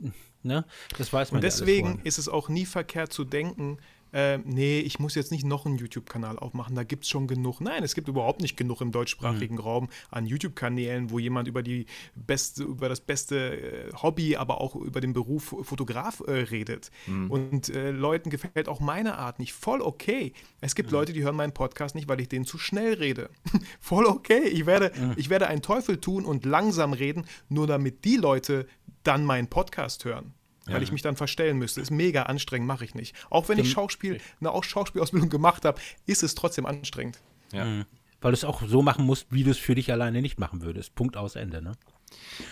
Ne? 0.42 0.64
Das 0.98 1.12
weiß 1.12 1.32
man 1.32 1.38
Und 1.38 1.44
deswegen 1.44 1.96
ja 1.96 2.00
ist 2.04 2.18
es 2.18 2.28
auch 2.28 2.48
nie 2.48 2.66
verkehrt 2.66 3.12
zu 3.12 3.24
denken, 3.24 3.78
äh, 4.12 4.38
nee, 4.38 4.80
ich 4.80 4.98
muss 4.98 5.14
jetzt 5.14 5.30
nicht 5.30 5.44
noch 5.44 5.66
einen 5.66 5.78
YouTube-Kanal 5.78 6.38
aufmachen, 6.38 6.74
da 6.74 6.82
gibt 6.82 7.04
es 7.04 7.10
schon 7.10 7.26
genug. 7.26 7.60
Nein, 7.60 7.84
es 7.84 7.94
gibt 7.94 8.08
überhaupt 8.08 8.40
nicht 8.40 8.56
genug 8.56 8.80
im 8.80 8.92
deutschsprachigen 8.92 9.56
mhm. 9.56 9.60
Raum 9.60 9.88
an 10.10 10.26
YouTube-Kanälen, 10.26 11.10
wo 11.10 11.18
jemand 11.18 11.48
über 11.48 11.62
die 11.62 11.86
beste, 12.14 12.64
über 12.64 12.88
das 12.88 13.00
beste 13.00 13.90
äh, 13.90 13.92
Hobby, 14.02 14.36
aber 14.36 14.60
auch 14.60 14.74
über 14.74 15.00
den 15.00 15.12
Beruf 15.12 15.54
Fotograf 15.62 16.22
äh, 16.26 16.32
redet. 16.32 16.90
Mhm. 17.06 17.30
Und 17.30 17.68
äh, 17.68 17.90
Leuten 17.90 18.30
gefällt 18.30 18.68
auch 18.68 18.80
meine 18.80 19.18
Art 19.18 19.38
nicht. 19.38 19.52
Voll 19.52 19.80
okay. 19.80 20.32
Es 20.60 20.74
gibt 20.74 20.90
mhm. 20.90 20.96
Leute, 20.96 21.12
die 21.12 21.22
hören 21.22 21.36
meinen 21.36 21.54
Podcast 21.54 21.94
nicht, 21.94 22.08
weil 22.08 22.20
ich 22.20 22.28
denen 22.28 22.44
zu 22.44 22.58
schnell 22.58 22.94
rede. 22.94 23.30
Voll 23.80 24.06
okay. 24.06 24.48
Ich 24.48 24.66
werde, 24.66 24.92
mhm. 24.98 25.12
ich 25.16 25.30
werde 25.30 25.46
einen 25.46 25.62
Teufel 25.62 26.00
tun 26.00 26.24
und 26.24 26.44
langsam 26.44 26.92
reden, 26.92 27.26
nur 27.48 27.66
damit 27.66 28.04
die 28.04 28.16
Leute 28.16 28.66
dann 29.02 29.24
meinen 29.24 29.48
Podcast 29.48 30.04
hören. 30.04 30.34
Ja. 30.66 30.74
Weil 30.74 30.82
ich 30.82 30.92
mich 30.92 31.02
dann 31.02 31.16
verstellen 31.16 31.58
müsste. 31.58 31.80
Ist 31.80 31.90
mega 31.90 32.24
anstrengend, 32.24 32.68
mache 32.68 32.84
ich 32.84 32.94
nicht. 32.94 33.16
Auch 33.30 33.48
wenn 33.48 33.58
ich 33.58 33.70
Schauspiel, 33.70 34.20
eine 34.40 34.52
auch 34.52 34.62
Schauspielausbildung 34.62 35.30
gemacht 35.30 35.64
habe, 35.64 35.80
ist 36.06 36.22
es 36.22 36.34
trotzdem 36.34 36.66
anstrengend. 36.66 37.18
Ja. 37.52 37.64
Mhm. 37.64 37.86
Weil 38.20 38.32
du 38.32 38.36
es 38.36 38.44
auch 38.44 38.62
so 38.66 38.82
machen 38.82 39.06
musst, 39.06 39.26
wie 39.30 39.42
du 39.42 39.50
es 39.50 39.58
für 39.58 39.74
dich 39.74 39.90
alleine 39.90 40.20
nicht 40.20 40.38
machen 40.38 40.62
würdest. 40.62 40.94
Punkt 40.94 41.16
aus 41.16 41.36
Ende, 41.36 41.62
ne? 41.62 41.72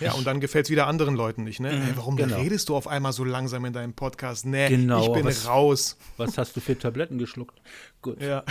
Ja, 0.01 0.12
und 0.12 0.27
dann 0.27 0.40
gefällt 0.40 0.66
es 0.66 0.71
wieder 0.71 0.87
anderen 0.87 1.14
Leuten 1.14 1.44
nicht, 1.44 1.61
ne? 1.61 1.73
Mhm, 1.73 1.83
hey, 1.83 1.92
warum 1.97 2.16
genau. 2.16 2.37
redest 2.37 2.68
du 2.68 2.77
auf 2.77 2.87
einmal 2.87 3.12
so 3.12 3.25
langsam 3.25 3.64
in 3.64 3.73
deinem 3.73 3.94
Podcast? 3.94 4.47
Ne, 4.47 4.68
genau, 4.68 5.07
ich 5.07 5.12
bin 5.12 5.25
was, 5.25 5.47
raus. 5.47 5.97
Was 6.16 6.38
hast 6.38 6.57
du 6.57 6.61
für 6.61 6.79
Tabletten 6.79 7.18
geschluckt? 7.18 7.61
Gut. 8.01 8.21
Ja. 8.23 8.44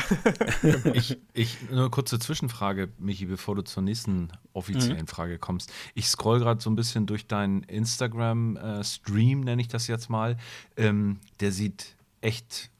ich, 0.93 1.17
ich, 1.33 1.57
nur 1.69 1.81
eine 1.81 1.89
kurze 1.89 2.19
Zwischenfrage, 2.19 2.89
Michi, 2.97 3.25
bevor 3.25 3.55
du 3.55 3.61
zur 3.61 3.83
nächsten 3.83 4.29
offiziellen 4.53 5.01
mhm. 5.01 5.07
Frage 5.07 5.39
kommst. 5.39 5.71
Ich 5.93 6.07
scroll 6.07 6.39
gerade 6.39 6.61
so 6.61 6.69
ein 6.69 6.75
bisschen 6.75 7.05
durch 7.05 7.27
deinen 7.27 7.63
Instagram-Stream, 7.63 9.41
äh, 9.41 9.45
nenne 9.45 9.61
ich 9.61 9.67
das 9.67 9.87
jetzt 9.87 10.09
mal. 10.09 10.37
Ähm, 10.75 11.19
der 11.39 11.51
sieht 11.51 11.95
echt 12.21 12.71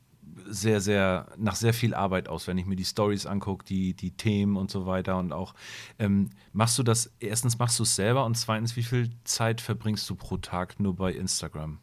sehr, 0.49 0.81
sehr, 0.81 1.27
nach 1.37 1.55
sehr 1.55 1.73
viel 1.73 1.93
Arbeit 1.93 2.29
aus, 2.29 2.47
wenn 2.47 2.57
ich 2.57 2.65
mir 2.65 2.75
die 2.75 2.85
Stories 2.85 3.25
angucke, 3.25 3.65
die, 3.65 3.93
die 3.93 4.11
Themen 4.11 4.55
und 4.55 4.71
so 4.71 4.85
weiter. 4.85 5.17
Und 5.17 5.33
auch, 5.33 5.53
ähm, 5.99 6.29
machst 6.53 6.77
du 6.79 6.83
das, 6.83 7.13
erstens 7.19 7.59
machst 7.59 7.79
du 7.79 7.83
es 7.83 7.95
selber 7.95 8.25
und 8.25 8.35
zweitens, 8.35 8.75
wie 8.75 8.83
viel 8.83 9.09
Zeit 9.23 9.61
verbringst 9.61 10.09
du 10.09 10.15
pro 10.15 10.37
Tag 10.37 10.79
nur 10.79 10.95
bei 10.95 11.11
Instagram? 11.11 11.79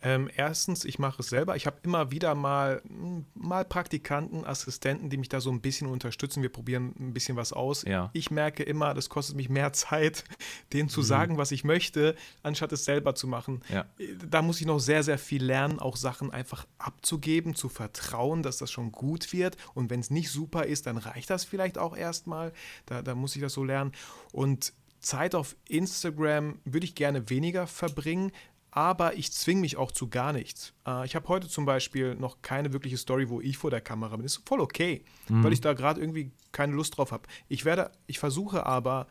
Ähm, 0.00 0.30
erstens, 0.36 0.84
ich 0.84 0.98
mache 0.98 1.22
es 1.22 1.28
selber. 1.28 1.56
Ich 1.56 1.66
habe 1.66 1.78
immer 1.82 2.10
wieder 2.10 2.34
mal, 2.34 2.82
hm, 2.86 3.24
mal 3.34 3.64
Praktikanten, 3.64 4.44
Assistenten, 4.44 5.10
die 5.10 5.16
mich 5.16 5.28
da 5.28 5.40
so 5.40 5.50
ein 5.50 5.60
bisschen 5.60 5.88
unterstützen. 5.88 6.42
Wir 6.42 6.50
probieren 6.50 6.94
ein 6.98 7.12
bisschen 7.12 7.36
was 7.36 7.52
aus. 7.52 7.82
Ja. 7.84 8.10
Ich 8.12 8.30
merke 8.30 8.62
immer, 8.62 8.94
das 8.94 9.08
kostet 9.08 9.36
mich 9.36 9.48
mehr 9.48 9.72
Zeit, 9.72 10.24
denen 10.72 10.88
zu 10.88 11.00
mhm. 11.00 11.04
sagen, 11.04 11.38
was 11.38 11.50
ich 11.50 11.64
möchte, 11.64 12.14
anstatt 12.42 12.72
es 12.72 12.84
selber 12.84 13.14
zu 13.14 13.26
machen. 13.26 13.62
Ja. 13.68 13.86
Da 14.28 14.42
muss 14.42 14.60
ich 14.60 14.66
noch 14.66 14.78
sehr, 14.78 15.02
sehr 15.02 15.18
viel 15.18 15.44
lernen, 15.44 15.80
auch 15.80 15.96
Sachen 15.96 16.30
einfach 16.30 16.66
abzugeben, 16.78 17.54
zu 17.54 17.68
vertrauen, 17.68 18.42
dass 18.42 18.58
das 18.58 18.70
schon 18.70 18.92
gut 18.92 19.32
wird. 19.32 19.56
Und 19.74 19.90
wenn 19.90 20.00
es 20.00 20.10
nicht 20.10 20.30
super 20.30 20.64
ist, 20.64 20.86
dann 20.86 20.96
reicht 20.96 21.30
das 21.30 21.44
vielleicht 21.44 21.76
auch 21.76 21.96
erstmal. 21.96 22.52
Da, 22.86 23.02
da 23.02 23.14
muss 23.16 23.34
ich 23.34 23.42
das 23.42 23.52
so 23.52 23.64
lernen. 23.64 23.92
Und 24.32 24.72
Zeit 25.00 25.34
auf 25.34 25.56
Instagram 25.68 26.58
würde 26.64 26.84
ich 26.84 26.94
gerne 26.94 27.30
weniger 27.30 27.66
verbringen, 27.66 28.32
aber 28.70 29.16
ich 29.16 29.32
zwinge 29.32 29.60
mich 29.60 29.76
auch 29.76 29.92
zu 29.92 30.08
gar 30.08 30.32
nichts. 30.32 30.72
Äh, 30.86 31.06
ich 31.06 31.14
habe 31.14 31.28
heute 31.28 31.48
zum 31.48 31.64
Beispiel 31.64 32.14
noch 32.14 32.42
keine 32.42 32.72
wirkliche 32.72 32.96
Story, 32.96 33.28
wo 33.28 33.40
ich 33.40 33.56
vor 33.56 33.70
der 33.70 33.80
Kamera 33.80 34.16
bin. 34.16 34.26
Ist 34.26 34.46
voll 34.46 34.60
okay, 34.60 35.02
mhm. 35.28 35.42
weil 35.42 35.52
ich 35.52 35.60
da 35.60 35.72
gerade 35.72 36.00
irgendwie 36.00 36.30
keine 36.52 36.74
Lust 36.74 36.96
drauf 36.96 37.12
habe. 37.12 37.26
Ich 37.48 37.64
werde, 37.64 37.90
ich 38.06 38.18
versuche 38.18 38.66
aber, 38.66 39.06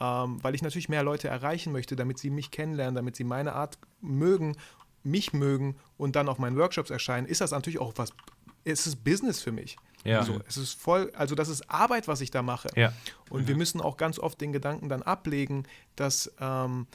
ähm, 0.00 0.42
weil 0.42 0.54
ich 0.54 0.62
natürlich 0.62 0.88
mehr 0.88 1.02
Leute 1.02 1.28
erreichen 1.28 1.72
möchte, 1.72 1.96
damit 1.96 2.18
sie 2.18 2.30
mich 2.30 2.50
kennenlernen, 2.50 2.94
damit 2.94 3.16
sie 3.16 3.24
meine 3.24 3.52
Art 3.52 3.78
mögen, 4.00 4.56
mich 5.02 5.32
mögen 5.32 5.76
und 5.96 6.16
dann 6.16 6.28
auf 6.28 6.38
meinen 6.38 6.56
Workshops 6.56 6.90
erscheinen, 6.90 7.26
ist 7.26 7.40
das 7.40 7.52
natürlich 7.52 7.78
auch 7.78 7.92
was. 7.96 8.12
Es 8.64 8.86
ist 8.86 9.04
Business 9.04 9.40
für 9.40 9.52
mich. 9.52 9.76
Ja. 10.04 10.18
Also, 10.20 10.40
es 10.46 10.56
ist 10.56 10.74
voll, 10.74 11.10
also 11.14 11.34
das 11.34 11.48
ist 11.48 11.70
Arbeit, 11.70 12.08
was 12.08 12.20
ich 12.20 12.30
da 12.30 12.42
mache. 12.42 12.68
Ja. 12.76 12.92
Und 13.30 13.42
ja. 13.42 13.48
wir 13.48 13.56
müssen 13.56 13.80
auch 13.80 13.96
ganz 13.96 14.18
oft 14.18 14.40
den 14.40 14.52
Gedanken 14.52 14.88
dann 14.88 15.02
ablegen, 15.02 15.64
dass, 15.96 16.32
ähm, 16.40 16.86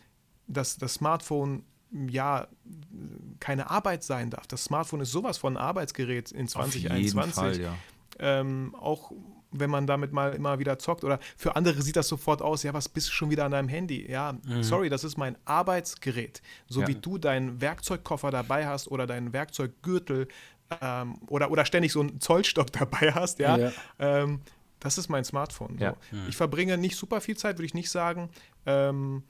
dass 0.48 0.78
das 0.78 0.96
Smartphone 0.96 1.64
ja 2.10 2.48
keine 3.40 3.70
Arbeit 3.70 4.04
sein 4.04 4.30
darf. 4.30 4.48
Das 4.48 4.64
Smartphone 4.64 5.02
ist 5.02 5.12
sowas 5.12 5.38
von 5.38 5.58
ein 5.58 5.64
Arbeitsgerät 5.64 6.32
in 6.32 6.48
2021. 6.48 7.34
Fall, 7.34 7.62
ja. 7.62 7.76
ähm, 8.20 8.76
auch 8.80 9.12
wenn 9.54 9.70
man 9.70 9.86
damit 9.86 10.12
mal 10.12 10.34
immer 10.34 10.60
wieder 10.60 10.80
zockt 10.80 11.04
oder 11.04 11.20
für 11.38 11.56
andere 11.56 11.82
sieht 11.82 11.96
das 11.96 12.08
sofort 12.08 12.42
aus, 12.42 12.64
ja, 12.64 12.74
was 12.74 12.90
bist 12.90 13.10
du 13.10 13.12
schon 13.12 13.30
wieder 13.30 13.46
an 13.46 13.52
deinem 13.52 13.70
Handy? 13.70 14.10
Ja, 14.10 14.34
mhm. 14.34 14.64
sorry, 14.64 14.90
das 14.90 15.04
ist 15.04 15.18
mein 15.18 15.38
Arbeitsgerät. 15.46 16.42
So 16.68 16.82
ja. 16.82 16.88
wie 16.88 16.96
du 16.96 17.18
deinen 17.18 17.62
Werkzeugkoffer 17.62 18.32
dabei 18.32 18.66
hast 18.66 18.88
oder 18.90 19.06
deinen 19.06 19.32
Werkzeuggürtel 19.32 20.28
ähm, 20.82 21.16
oder, 21.28 21.52
oder 21.52 21.66
ständig 21.66 21.92
so 21.92 22.02
einen 22.02 22.20
Zollstock 22.20 22.72
dabei 22.72 23.12
hast, 23.14 23.40
ja. 23.40 23.58
ja. 23.58 23.72
Ähm, 24.00 24.42
das 24.80 24.98
ist 24.98 25.08
mein 25.08 25.24
Smartphone. 25.24 25.78
So. 25.78 25.84
Ja. 25.84 25.96
Mhm. 26.12 26.26
Ich 26.30 26.36
verbringe 26.36 26.78
nicht 26.78 26.98
super 26.98 27.22
viel 27.22 27.38
Zeit, 27.38 27.58
würde 27.58 27.66
ich 27.66 27.74
nicht 27.74 27.90
sagen. 27.90 28.30
Ähm, 28.66 29.24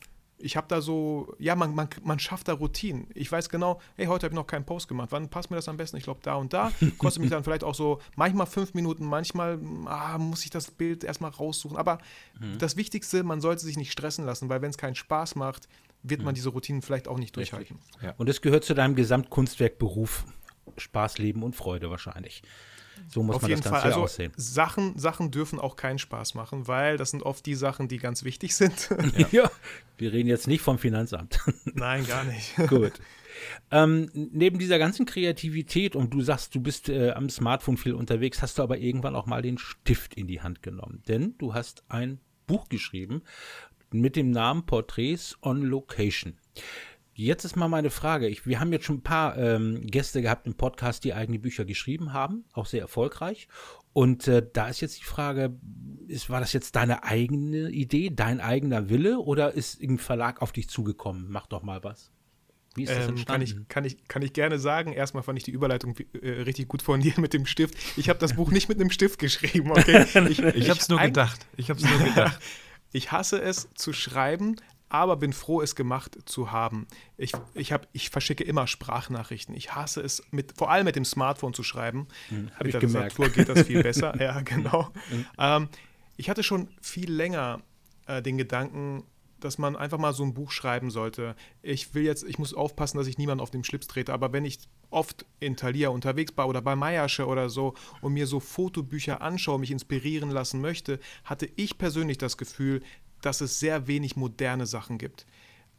ich 0.44 0.58
habe 0.58 0.68
da 0.68 0.82
so, 0.82 1.34
ja, 1.40 1.56
man, 1.56 1.74
man, 1.74 1.88
man 2.04 2.20
schafft 2.20 2.50
da 2.50 2.54
Routinen. 2.54 3.08
Ich 3.14 3.32
weiß 3.32 3.48
genau, 3.48 3.80
hey, 3.96 4.08
heute 4.08 4.26
habe 4.26 4.34
ich 4.34 4.36
noch 4.36 4.46
keinen 4.46 4.66
Post 4.66 4.90
gemacht. 4.90 5.10
Wann 5.12 5.30
passt 5.30 5.50
mir 5.50 5.56
das 5.56 5.70
am 5.70 5.78
besten? 5.78 5.96
Ich 5.98 6.04
glaube, 6.04 6.20
da 6.22 6.36
und 6.36 6.52
da. 6.52 6.72
Kostet 6.98 7.22
mich 7.22 7.32
dann 7.32 7.44
vielleicht 7.44 7.64
auch 7.64 7.76
so 7.76 8.00
manchmal 8.16 8.46
fünf 8.46 8.74
Minuten, 8.74 9.06
manchmal 9.06 9.58
ah, 9.86 10.18
muss 10.18 10.44
ich 10.44 10.50
das 10.50 10.70
Bild 10.70 11.06
erstmal 11.06 11.32
raussuchen. 11.32 11.78
Aber 11.78 12.00
mhm. 12.40 12.58
das 12.58 12.76
Wichtigste, 12.76 13.24
man 13.24 13.40
sollte 13.40 13.64
sich 13.64 13.78
nicht 13.78 13.92
stressen 13.92 14.26
lassen, 14.26 14.50
weil 14.50 14.62
wenn 14.62 14.70
es 14.70 14.78
keinen 14.78 14.96
Spaß 14.96 15.36
macht, 15.36 15.70
wird 16.04 16.22
man 16.22 16.34
mhm. 16.34 16.36
diese 16.36 16.50
Routinen 16.50 16.82
vielleicht 16.82 17.08
auch 17.08 17.18
nicht 17.18 17.36
durchhalten. 17.38 17.80
Ja. 18.02 18.14
Und 18.18 18.28
es 18.28 18.42
gehört 18.42 18.66
zu 18.66 18.74
deinem 18.74 18.96
Gesamtkunstwerkberuf. 18.96 20.26
Spaß, 20.78 21.20
Leben 21.20 21.44
und 21.44 21.56
Freude 21.56 21.90
wahrscheinlich. 21.90 22.42
So 23.08 23.24
muss 23.24 23.36
Auf 23.38 23.42
man 23.44 23.50
jeden 23.50 23.62
das 23.62 23.72
Ganze 23.72 23.82
Fall. 23.82 23.92
Also 23.92 24.04
aussehen. 24.04 24.32
Sachen, 24.36 24.98
Sachen 24.98 25.32
dürfen 25.32 25.60
auch 25.60 25.76
keinen 25.76 26.00
Spaß 26.00 26.34
machen, 26.36 26.68
weil 26.68 26.98
das 26.98 27.12
sind 27.12 27.24
oft 27.24 27.46
die 27.46 27.56
Sachen, 27.56 27.88
die 27.88 27.98
ganz 27.98 28.24
wichtig 28.24 28.56
sind. 28.56 28.90
Ja. 29.18 29.28
ja. 29.32 29.52
Wir 29.98 30.12
reden 30.12 30.28
jetzt 30.28 30.48
nicht 30.48 30.62
vom 30.62 30.80
Finanzamt. 30.80 31.40
Nein, 31.66 32.06
gar 32.08 32.24
nicht. 32.24 32.56
Gut. 32.68 32.94
Ähm, 33.70 34.10
neben 34.14 34.58
dieser 34.58 34.80
ganzen 34.80 35.06
Kreativität 35.06 35.96
und 35.96 36.14
du 36.14 36.22
sagst, 36.22 36.56
du 36.56 36.62
bist 36.62 36.90
äh, 36.90 37.12
am 37.12 37.30
Smartphone 37.30 37.78
viel 37.78 37.94
unterwegs, 37.94 38.42
hast 38.42 38.58
du 38.58 38.64
aber 38.64 38.78
irgendwann 38.78 39.16
auch 39.16 39.26
mal 39.26 39.42
den 39.42 39.58
Stift 39.58 40.14
in 40.16 40.28
die 40.28 40.42
Hand 40.42 40.64
genommen. 40.64 41.04
Denn 41.08 41.36
du 41.38 41.54
hast 41.54 41.84
ein 41.90 42.20
Buch 42.48 42.70
geschrieben 42.70 43.24
mit 43.92 44.16
dem 44.16 44.32
Namen 44.32 44.66
Portraits 44.66 45.38
on 45.42 45.62
Location. 45.62 46.38
Jetzt 47.16 47.46
ist 47.46 47.56
mal 47.56 47.68
meine 47.68 47.92
Frage. 47.92 48.28
Ich, 48.28 48.48
wir 48.48 48.60
haben 48.60 48.72
jetzt 48.72 48.86
schon 48.86 48.98
ein 48.98 49.04
paar 49.04 49.38
ähm, 49.38 49.86
Gäste 49.86 50.22
gehabt 50.22 50.48
im 50.48 50.56
Podcast, 50.56 51.04
die 51.04 51.14
eigene 51.14 51.38
Bücher 51.38 51.64
geschrieben 51.64 52.12
haben, 52.14 52.46
auch 52.54 52.66
sehr 52.66 52.82
erfolgreich. 52.82 53.48
Und 53.94 54.28
äh, 54.28 54.44
da 54.52 54.68
ist 54.68 54.82
jetzt 54.82 55.00
die 55.00 55.06
Frage, 55.06 55.56
ist, 56.08 56.32
war 56.32 56.40
das 56.40 56.54
jetzt 56.54 56.76
deine 56.76 57.04
eigene 57.04 57.70
Idee, 57.70 58.10
dein 58.10 58.42
eigener 58.42 58.90
Wille 58.90 59.20
oder 59.20 59.54
ist 59.54 59.80
ein 59.82 60.00
Verlag 60.00 60.42
auf 60.42 60.52
dich 60.52 60.68
zugekommen? 60.68 61.28
Mach 61.30 61.46
doch 61.46 61.62
mal 61.62 61.84
was. 61.84 62.12
Wie 62.76 62.84
ist 62.84 62.92
das 62.92 63.08
ähm, 63.08 63.24
kann, 63.26 63.42
ich, 63.42 63.56
kann, 63.68 63.86
ich, 63.86 64.08
kann 64.08 64.24
ich 64.24 64.34
gerne 64.34 64.58
sagen. 64.58 64.94
Erstmal 64.94 65.22
fand 65.22 65.38
ich 65.38 65.44
die 65.44 65.52
Überleitung 65.52 65.96
äh, 66.20 66.30
richtig 66.42 66.68
gut 66.68 66.82
von 66.82 67.02
dir 67.02 67.14
mit 67.18 67.34
dem 67.34 67.46
Stift. 67.46 67.76
Ich 67.98 68.10
habe 68.10 68.18
das 68.18 68.34
Buch 68.34 68.50
nicht 68.50 68.68
mit 68.68 68.80
einem 68.80 68.90
Stift 68.90 69.20
geschrieben, 69.20 69.72
okay? 69.72 70.06
Ich, 70.30 70.40
ich 70.40 70.70
habe 70.70 70.80
es 70.80 70.90
nur 70.90 71.00
gedacht. 71.00 71.46
Ich 71.56 71.70
habe 71.70 71.80
es 71.80 71.88
nur 71.88 72.00
gedacht. 72.04 72.40
ich 72.92 73.12
hasse 73.12 73.40
es 73.40 73.70
zu 73.76 73.94
schreiben, 73.94 74.56
aber 74.94 75.16
bin 75.16 75.34
froh, 75.34 75.62
es 75.62 75.76
gemacht 75.76 76.18
zu 76.26 76.52
haben. 76.52 76.86
Ich, 77.18 77.34
ich, 77.56 77.74
hab, 77.74 77.88
ich 77.94 78.12
verschicke 78.12 78.44
immer 78.44 78.68
Sprachnachrichten. 78.68 79.56
Ich 79.56 79.74
hasse 79.74 80.02
es, 80.02 80.22
mit, 80.30 80.56
vor 80.56 80.70
allem 80.70 80.86
mit 80.86 80.96
dem 80.96 81.04
Smartphone 81.04 81.56
zu 81.56 81.64
schreiben. 81.64 82.08
Hm, 82.30 82.52
mit 82.64 82.74
der 82.74 82.80
gemerkt. 82.80 83.18
Tastatur 83.18 83.30
geht 83.30 83.50
das 83.50 83.66
viel 83.66 83.82
besser. 83.82 84.16
ja, 84.22 84.40
genau. 84.42 84.92
Hm. 85.10 85.26
Ähm, 85.40 85.70
ich 86.16 86.30
hatte 86.30 86.44
schon 86.44 86.68
viel 86.80 87.12
länger 87.12 87.62
äh, 88.06 88.22
den 88.22 88.38
Gedanken, 88.38 89.04
dass 89.40 89.58
man 89.58 89.76
einfach 89.76 89.98
mal 89.98 90.14
so 90.14 90.24
ein 90.24 90.36
Buch 90.36 90.52
schreiben 90.52 90.92
sollte. 90.92 91.36
Ich 91.64 91.96
will 91.96 92.04
jetzt, 92.04 92.24
ich 92.24 92.38
muss 92.38 92.54
aufpassen, 92.54 93.00
dass 93.00 93.08
ich 93.08 93.18
niemand 93.18 93.42
auf 93.42 93.50
den 93.50 93.64
Schlips 93.64 93.88
trete, 93.88 94.14
aber 94.14 94.32
wenn 94.32 94.46
ich 94.46 94.60
oft 94.92 95.26
in 95.40 95.58
Thalia 95.58 95.90
unterwegs 95.90 96.34
war 96.38 96.48
oder 96.48 96.62
bei 96.62 96.76
Meiersche 96.76 97.26
oder 97.26 97.50
so 97.50 97.74
und 98.02 98.14
mir 98.14 98.28
so 98.28 98.40
Fotobücher 98.40 99.22
anschaue, 99.22 99.60
mich 99.60 99.72
inspirieren 99.72 100.30
lassen 100.30 100.62
möchte, 100.62 101.00
hatte 101.24 101.50
ich 101.56 101.78
persönlich 101.78 102.20
das 102.20 102.38
Gefühl, 102.38 102.84
dass 103.26 103.42
es 103.42 103.60
sehr 103.60 103.88
wenig 103.88 104.16
moderne 104.16 104.66
Sachen 104.66 104.98
gibt. 104.98 105.26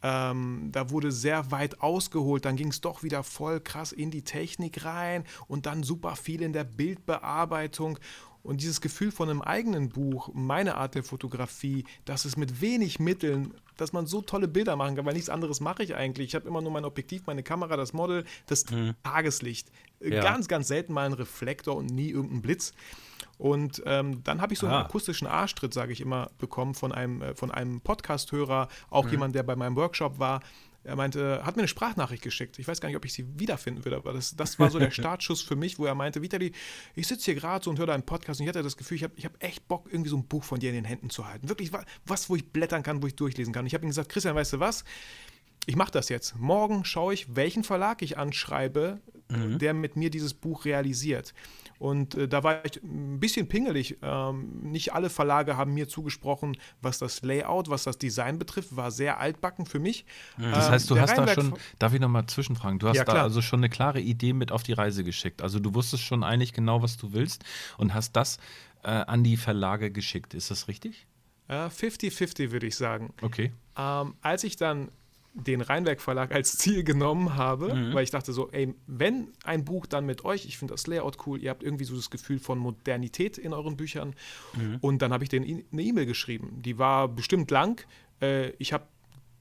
Ähm, 0.03 0.69
da 0.71 0.89
wurde 0.89 1.11
sehr 1.11 1.51
weit 1.51 1.81
ausgeholt, 1.81 2.45
dann 2.45 2.57
ging 2.57 2.67
es 2.67 2.81
doch 2.81 3.01
wieder 3.01 3.23
voll 3.23 3.59
krass 3.59 3.91
in 3.91 4.11
die 4.11 4.23
Technik 4.23 4.85
rein 4.85 5.23
und 5.47 5.65
dann 5.65 5.83
super 5.83 6.15
viel 6.15 6.41
in 6.41 6.53
der 6.53 6.63
Bildbearbeitung. 6.63 7.97
Und 8.45 8.61
dieses 8.61 8.79
Gefühl 8.79 9.11
von 9.11 9.27
einem 9.27 9.41
eigenen 9.41 9.89
Buch, 9.89 10.29
meine 10.33 10.75
Art 10.75 10.93
der 10.93 11.03
Fotografie, 11.03 11.83
dass 12.05 12.25
es 12.25 12.37
mit 12.37 12.61
wenig 12.61 12.99
Mitteln, 12.99 13.55
dass 13.75 13.91
man 13.91 14.05
so 14.05 14.21
tolle 14.21 14.47
Bilder 14.47 14.75
machen 14.75 14.95
kann, 14.95 15.05
weil 15.05 15.15
nichts 15.15 15.29
anderes 15.29 15.61
mache 15.61 15.81
ich 15.81 15.95
eigentlich. 15.95 16.27
Ich 16.27 16.35
habe 16.35 16.47
immer 16.47 16.61
nur 16.61 16.71
mein 16.71 16.85
Objektiv, 16.85 17.25
meine 17.25 17.41
Kamera, 17.41 17.75
das 17.75 17.91
Model, 17.93 18.23
das 18.45 18.69
mhm. 18.69 18.93
Tageslicht. 19.01 19.71
Ja. 19.99 20.21
Ganz, 20.21 20.47
ganz 20.47 20.67
selten 20.67 20.93
mal 20.93 21.07
einen 21.07 21.15
Reflektor 21.15 21.75
und 21.75 21.87
nie 21.87 22.11
irgendeinen 22.11 22.43
Blitz. 22.43 22.73
Und 23.39 23.81
ähm, 23.87 24.23
dann 24.23 24.41
habe 24.41 24.53
ich 24.53 24.59
so 24.59 24.67
einen 24.67 24.75
ah. 24.75 24.81
akustischen 24.81 25.27
Arschtritt, 25.27 25.73
sage 25.73 25.91
ich 25.91 25.99
immer, 25.99 26.29
bekommen 26.37 26.75
von 26.75 26.91
einem, 26.91 27.23
äh, 27.23 27.33
von 27.33 27.49
einem 27.49 27.81
Podcast-Hörer, 27.81 28.67
auch 28.91 29.05
mhm. 29.05 29.11
jemand, 29.11 29.35
der 29.35 29.41
bei 29.41 29.55
meinem 29.55 29.75
Workshop 29.75 30.19
war. 30.19 30.41
Er 30.85 30.95
meinte, 30.95 31.41
hat 31.43 31.55
mir 31.55 31.63
eine 31.63 31.67
Sprachnachricht 31.67 32.21
geschickt. 32.21 32.59
Ich 32.59 32.67
weiß 32.67 32.79
gar 32.79 32.89
nicht, 32.89 32.95
ob 32.95 33.05
ich 33.05 33.13
sie 33.13 33.25
wiederfinden 33.39 33.83
würde, 33.83 33.97
aber 33.97 34.13
das, 34.13 34.35
das 34.35 34.59
war 34.59 34.69
so 34.69 34.77
der 34.77 34.91
Startschuss 34.91 35.41
für 35.41 35.55
mich, 35.55 35.79
wo 35.79 35.85
er 35.85 35.95
meinte, 35.95 36.21
Vitali, 36.21 36.51
ich 36.93 37.07
sitze 37.07 37.25
hier 37.25 37.35
gerade 37.35 37.63
so 37.63 37.71
und 37.71 37.79
höre 37.79 37.87
deinen 37.87 38.03
Podcast 38.03 38.39
und 38.39 38.45
ich 38.45 38.49
hatte 38.49 38.61
das 38.61 38.77
Gefühl, 38.77 38.97
ich 38.97 39.03
habe 39.03 39.13
ich 39.15 39.25
hab 39.25 39.43
echt 39.43 39.67
Bock, 39.67 39.87
irgendwie 39.91 40.09
so 40.09 40.17
ein 40.17 40.27
Buch 40.27 40.43
von 40.43 40.59
dir 40.59 40.69
in 40.69 40.75
den 40.75 40.85
Händen 40.85 41.09
zu 41.09 41.27
halten. 41.27 41.49
Wirklich 41.49 41.71
was, 42.05 42.29
wo 42.29 42.35
ich 42.35 42.51
blättern 42.51 42.83
kann, 42.83 43.01
wo 43.01 43.07
ich 43.07 43.15
durchlesen 43.15 43.53
kann. 43.53 43.65
Ich 43.65 43.73
habe 43.73 43.85
ihm 43.85 43.89
gesagt, 43.89 44.09
Christian, 44.09 44.35
weißt 44.35 44.53
du 44.53 44.59
was? 44.59 44.83
Ich 45.65 45.75
mache 45.75 45.91
das 45.91 46.09
jetzt. 46.09 46.35
Morgen 46.37 46.85
schaue 46.85 47.13
ich, 47.13 47.35
welchen 47.35 47.63
Verlag 47.63 48.03
ich 48.03 48.17
anschreibe, 48.17 49.01
mhm. 49.29 49.57
der 49.57 49.73
mit 49.73 49.95
mir 49.95 50.11
dieses 50.11 50.35
Buch 50.35 50.65
realisiert. 50.65 51.33
Und 51.79 52.15
äh, 52.15 52.27
da 52.27 52.43
war 52.43 52.63
ich 52.65 52.81
ein 52.83 53.19
bisschen 53.19 53.47
pingelig. 53.47 53.97
Ähm, 54.01 54.61
nicht 54.61 54.93
alle 54.93 55.09
Verlage 55.09 55.57
haben 55.57 55.73
mir 55.73 55.87
zugesprochen, 55.87 56.57
was 56.81 56.99
das 56.99 57.21
Layout, 57.21 57.69
was 57.69 57.83
das 57.83 57.97
Design 57.97 58.39
betrifft, 58.39 58.75
war 58.75 58.91
sehr 58.91 59.19
altbacken 59.19 59.65
für 59.65 59.79
mich. 59.79 60.05
Mhm. 60.37 60.51
Das 60.51 60.69
heißt, 60.69 60.89
du 60.89 60.95
ähm, 60.95 61.01
hast 61.01 61.11
Rheinwerk 61.11 61.35
da 61.35 61.41
schon, 61.41 61.53
darf 61.79 61.93
ich 61.93 61.99
nochmal 61.99 62.25
zwischenfragen, 62.25 62.79
du 62.79 62.87
hast 62.87 62.97
ja, 62.97 63.03
da 63.03 63.23
also 63.23 63.41
schon 63.41 63.59
eine 63.59 63.69
klare 63.69 63.99
Idee 63.99 64.33
mit 64.33 64.51
auf 64.51 64.63
die 64.63 64.73
Reise 64.73 65.03
geschickt. 65.03 65.41
Also 65.41 65.59
du 65.59 65.73
wusstest 65.73 66.03
schon 66.03 66.23
eigentlich 66.23 66.53
genau, 66.53 66.81
was 66.81 66.97
du 66.97 67.13
willst 67.13 67.43
und 67.77 67.93
hast 67.93 68.13
das 68.13 68.37
äh, 68.83 68.89
an 68.89 69.23
die 69.23 69.37
Verlage 69.37 69.91
geschickt. 69.91 70.33
Ist 70.33 70.51
das 70.51 70.67
richtig? 70.67 71.07
50-50 71.49 72.39
äh, 72.39 72.51
würde 72.51 72.67
ich 72.67 72.75
sagen. 72.75 73.13
Okay. 73.21 73.51
Ähm, 73.77 74.15
als 74.21 74.43
ich 74.43 74.55
dann 74.55 74.89
den 75.35 75.61
Rheinwerk 75.61 76.01
Verlag 76.01 76.33
als 76.33 76.57
Ziel 76.57 76.83
genommen 76.83 77.35
habe, 77.35 77.73
mhm. 77.73 77.93
weil 77.93 78.03
ich 78.03 78.11
dachte 78.11 78.31
so, 78.31 78.49
ey, 78.51 78.73
wenn 78.87 79.27
ein 79.43 79.65
Buch, 79.65 79.85
dann 79.85 80.05
mit 80.05 80.23
euch. 80.23 80.45
Ich 80.45 80.57
finde 80.57 80.73
das 80.73 80.87
Layout 80.87 81.17
cool. 81.27 81.41
Ihr 81.41 81.49
habt 81.49 81.61
irgendwie 81.61 81.83
so 81.83 81.95
das 81.95 82.09
Gefühl 82.09 82.39
von 82.39 82.57
Modernität 82.57 83.37
in 83.37 83.53
euren 83.53 83.75
Büchern. 83.75 84.15
Mhm. 84.53 84.77
Und 84.79 85.01
dann 85.01 85.11
habe 85.11 85.23
ich 85.23 85.29
denen 85.29 85.63
eine 85.71 85.81
E-Mail 85.81 86.05
geschrieben. 86.05 86.61
Die 86.61 86.77
war 86.79 87.09
bestimmt 87.09 87.51
lang. 87.51 87.85
Äh, 88.21 88.51
ich 88.57 88.71
habe 88.71 88.87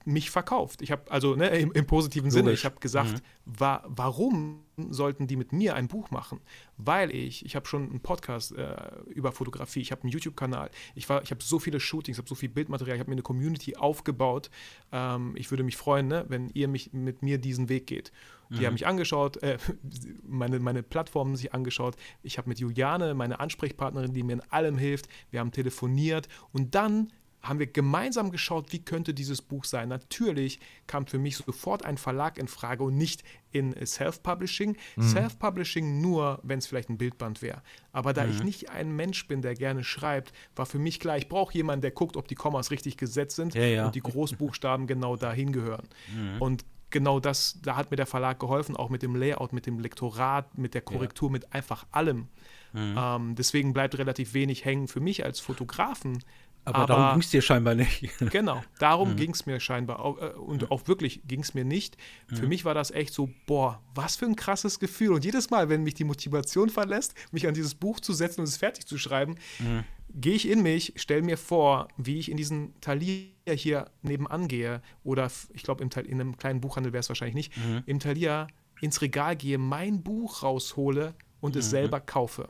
mich 0.05 0.31
verkauft. 0.31 0.83
Ich 0.83 0.91
habe, 0.91 1.11
also 1.11 1.37
ne, 1.37 1.49
im, 1.49 1.73
im, 1.73 1.87
positiven 1.87 2.27
Logisch. 2.27 2.35
Sinne, 2.35 2.53
ich 2.53 2.65
habe 2.65 2.81
gesagt, 2.81 3.13
mhm. 3.13 3.59
wa 3.59 3.85
warum 3.87 4.64
sollten 4.77 5.27
die 5.27 5.37
mit 5.37 5.53
mir 5.53 5.75
ein 5.75 5.89
Buch 5.89 6.11
machen? 6.11 6.41
Weil 6.77 7.15
ich, 7.15 7.45
ich 7.45 7.57
habe 7.57 7.67
schon 7.67 7.91
einen 7.91 8.01
Podcast 8.01 8.53
äh, 8.57 8.77
über 9.09 9.33
Fotografie, 9.33 9.81
ich 9.81 9.93
habe 9.93 10.03
einen 10.03 10.13
YouTube-Kanal, 10.13 10.71
ich, 10.95 11.05
ich 11.05 11.11
habe 11.11 11.43
so 11.43 11.59
viele 11.59 11.81
Shootings, 11.81 12.17
ich 12.17 12.19
habe 12.19 12.29
so 12.29 12.35
viel 12.35 12.49
Bildmaterial, 12.49 12.97
ich 12.97 13.01
habe 13.01 13.11
mir 13.11 13.15
eine 13.15 13.23
Community 13.23 13.77
aufgebaut. 13.77 14.51
Ähm, 14.93 15.35
ich 15.37 15.51
würde 15.51 15.63
mich 15.63 15.77
freuen, 15.77 16.09
ne, 16.09 16.25
wenn 16.29 16.51
ihr 16.51 16.69
mich 16.69 16.93
mit 16.93 17.23
mir 17.23 17.39
diesen 17.39 17.69
Weg 17.69 17.87
geht. 17.87 18.13
Die 18.51 18.61
mhm. 18.61 18.67
haben 18.67 18.73
mich 18.75 18.87
angeschaut, 18.87 19.43
äh, 19.43 19.59
meine, 20.23 20.59
meine 20.59 20.83
Plattformen 20.83 21.37
sich 21.37 21.55
angeschaut. 21.55 21.97
Ich 22.23 22.39
habe 22.39 22.49
mit 22.49 22.59
Juliane, 22.59 23.15
meine 23.15 23.41
Ansprechpartnerin, 23.41 24.13
die 24.13 24.23
mir 24.23 24.35
in 24.35 24.43
allem 24.51 24.79
hilft, 24.79 25.09
wir 25.31 25.41
haben 25.41 25.53
telefoniert 25.53 26.29
und 26.53 26.75
dann 26.75 27.13
haben 27.45 27.59
wir 27.59 27.67
gemeinsam 27.67 28.31
geschaut, 28.31 28.73
wie 28.73 28.85
könnte 28.85 29.13
dieses 29.15 29.43
Buch 29.43 29.65
sein. 29.65 29.89
Natürlich 29.89 30.61
kam 30.87 31.07
für 31.07 31.19
mich 31.19 31.37
sofort 31.37 31.85
ein 31.85 31.99
Verlag 31.99 32.39
in 32.39 32.49
Frage 32.49 32.83
und 32.83 32.97
nicht 32.97 33.23
in 33.53 33.75
Self-Publishing. 33.87 34.77
Mhm. 34.97 35.03
Self-Publishing 35.03 36.01
nur, 36.01 36.41
wenn 36.43 36.59
es 36.59 36.67
vielleicht 36.67 36.89
ein 36.89 36.99
Bildband 36.99 37.43
wäre. 37.43 37.63
Aber 37.93 38.13
da 38.13 38.25
mhm. 38.25 38.31
ich 38.33 38.43
nicht 38.43 38.71
ein 38.71 38.97
Mensch 38.97 39.29
bin, 39.29 39.43
der 39.43 39.55
gerne 39.55 39.85
schreibt, 39.85 40.33
war 40.57 40.67
für 40.67 40.79
mich 40.79 40.99
klar, 41.01 41.19
ich 41.19 41.29
brauche 41.29 41.55
jemanden, 41.55 41.83
der 41.83 41.91
guckt, 41.91 42.17
ob 42.17 42.29
die 42.29 42.35
Kommas 42.35 42.71
richtig 42.71 42.97
gesetzt 42.97 43.37
sind 43.37 43.55
ja, 43.55 43.65
ja. 43.65 43.87
und 43.87 43.95
die 43.95 44.01
Großbuchstaben 44.01 44.87
genau 44.87 45.17
dahin 45.17 45.53
gehören. 45.53 45.87
Mhm. 46.15 46.41
Und 46.41 46.65
genau 46.91 47.21
das, 47.21 47.59
da 47.61 47.77
hat 47.77 47.91
mir 47.91 47.97
der 47.97 48.07
Verlag 48.07 48.41
geholfen, 48.41 48.75
auch 48.77 48.89
mit 48.89 49.03
dem 49.03 49.17
Layout, 49.17 49.53
mit 49.53 49.67
dem 49.67 49.79
Lektorat, 49.79 50.57
mit 50.57 50.73
der 50.73 50.81
Korrektur, 50.81 51.29
ja. 51.29 51.33
mit 51.33 51.53
einfach 51.53 51.87
allem. 51.91 52.29
Mhm. 52.73 52.95
Ähm, 52.97 53.35
deswegen 53.35 53.73
bleibt 53.75 53.99
relativ 53.99 54.33
wenig 54.33 54.65
hängen 54.65 54.89
für 54.89 55.01
mich 55.01 55.25
als 55.25 55.41
Fotografen 55.41 56.25
aber, 56.65 56.79
aber 56.79 56.87
darum 56.87 57.13
ging 57.13 57.21
es 57.21 57.31
dir 57.31 57.43
scheinbar 57.43 57.75
nicht. 57.75 58.09
genau, 58.31 58.63
darum 58.79 59.13
mhm. 59.13 59.17
ging 59.17 59.31
es 59.33 59.47
mir 59.47 59.61
scheinbar. 59.61 60.17
Äh, 60.21 60.39
und 60.39 60.71
auch 60.71 60.89
wirklich 60.89 61.23
ging 61.27 61.41
es 61.41 61.55
mir 61.55 61.65
nicht. 61.65 61.97
Mhm. 62.31 62.37
Für 62.37 62.47
mich 62.47 62.65
war 62.65 62.75
das 62.75 62.91
echt 62.91 63.13
so, 63.13 63.29
boah, 63.47 63.83
was 63.95 64.17
für 64.17 64.27
ein 64.27 64.37
krasses 64.37 64.79
Gefühl. 64.79 65.13
Und 65.13 65.25
jedes 65.25 65.51
Mal, 65.51 65.69
wenn 65.69 65.83
mich 65.83 65.95
die 65.95 66.05
Motivation 66.05 66.71
verlässt, 66.71 67.15
mich 67.33 67.47
an 67.47 67.55
dieses 67.55 67.75
Buch 67.75 68.01
zu 68.01 68.13
setzen 68.13 68.41
und 68.41 68.49
es 68.49 68.57
fertig 68.57 68.87
zu 68.87 68.97
schreiben, 68.97 69.37
mhm. 69.59 69.85
gehe 70.15 70.35
ich 70.35 70.49
in 70.49 70.63
mich, 70.63 70.95
stelle 70.97 71.23
mir 71.23 71.37
vor, 71.37 71.89
wie 71.99 72.19
ich 72.19 72.31
in 72.31 72.37
diesen 72.37 72.79
Talier 72.81 73.27
hier 73.51 73.91
nebenan 74.03 74.49
gehe. 74.49 74.81
Oder 75.03 75.31
ich 75.53 75.63
glaube, 75.63 75.85
in 75.85 76.21
einem 76.21 76.37
kleinen 76.39 76.61
Buchhandel 76.63 76.93
wäre 76.93 77.01
es 77.01 77.09
wahrscheinlich 77.11 77.35
nicht. 77.35 77.53
Im 77.87 77.99
Talier 77.99 78.47
ins 78.81 79.03
Regal 79.03 79.37
gehe, 79.37 79.59
mein 79.59 80.03
Buch 80.03 80.43
raushole 80.43 81.15
und 81.41 81.57
es 81.57 81.71
selber 81.71 82.01
kaufe. 82.01 82.49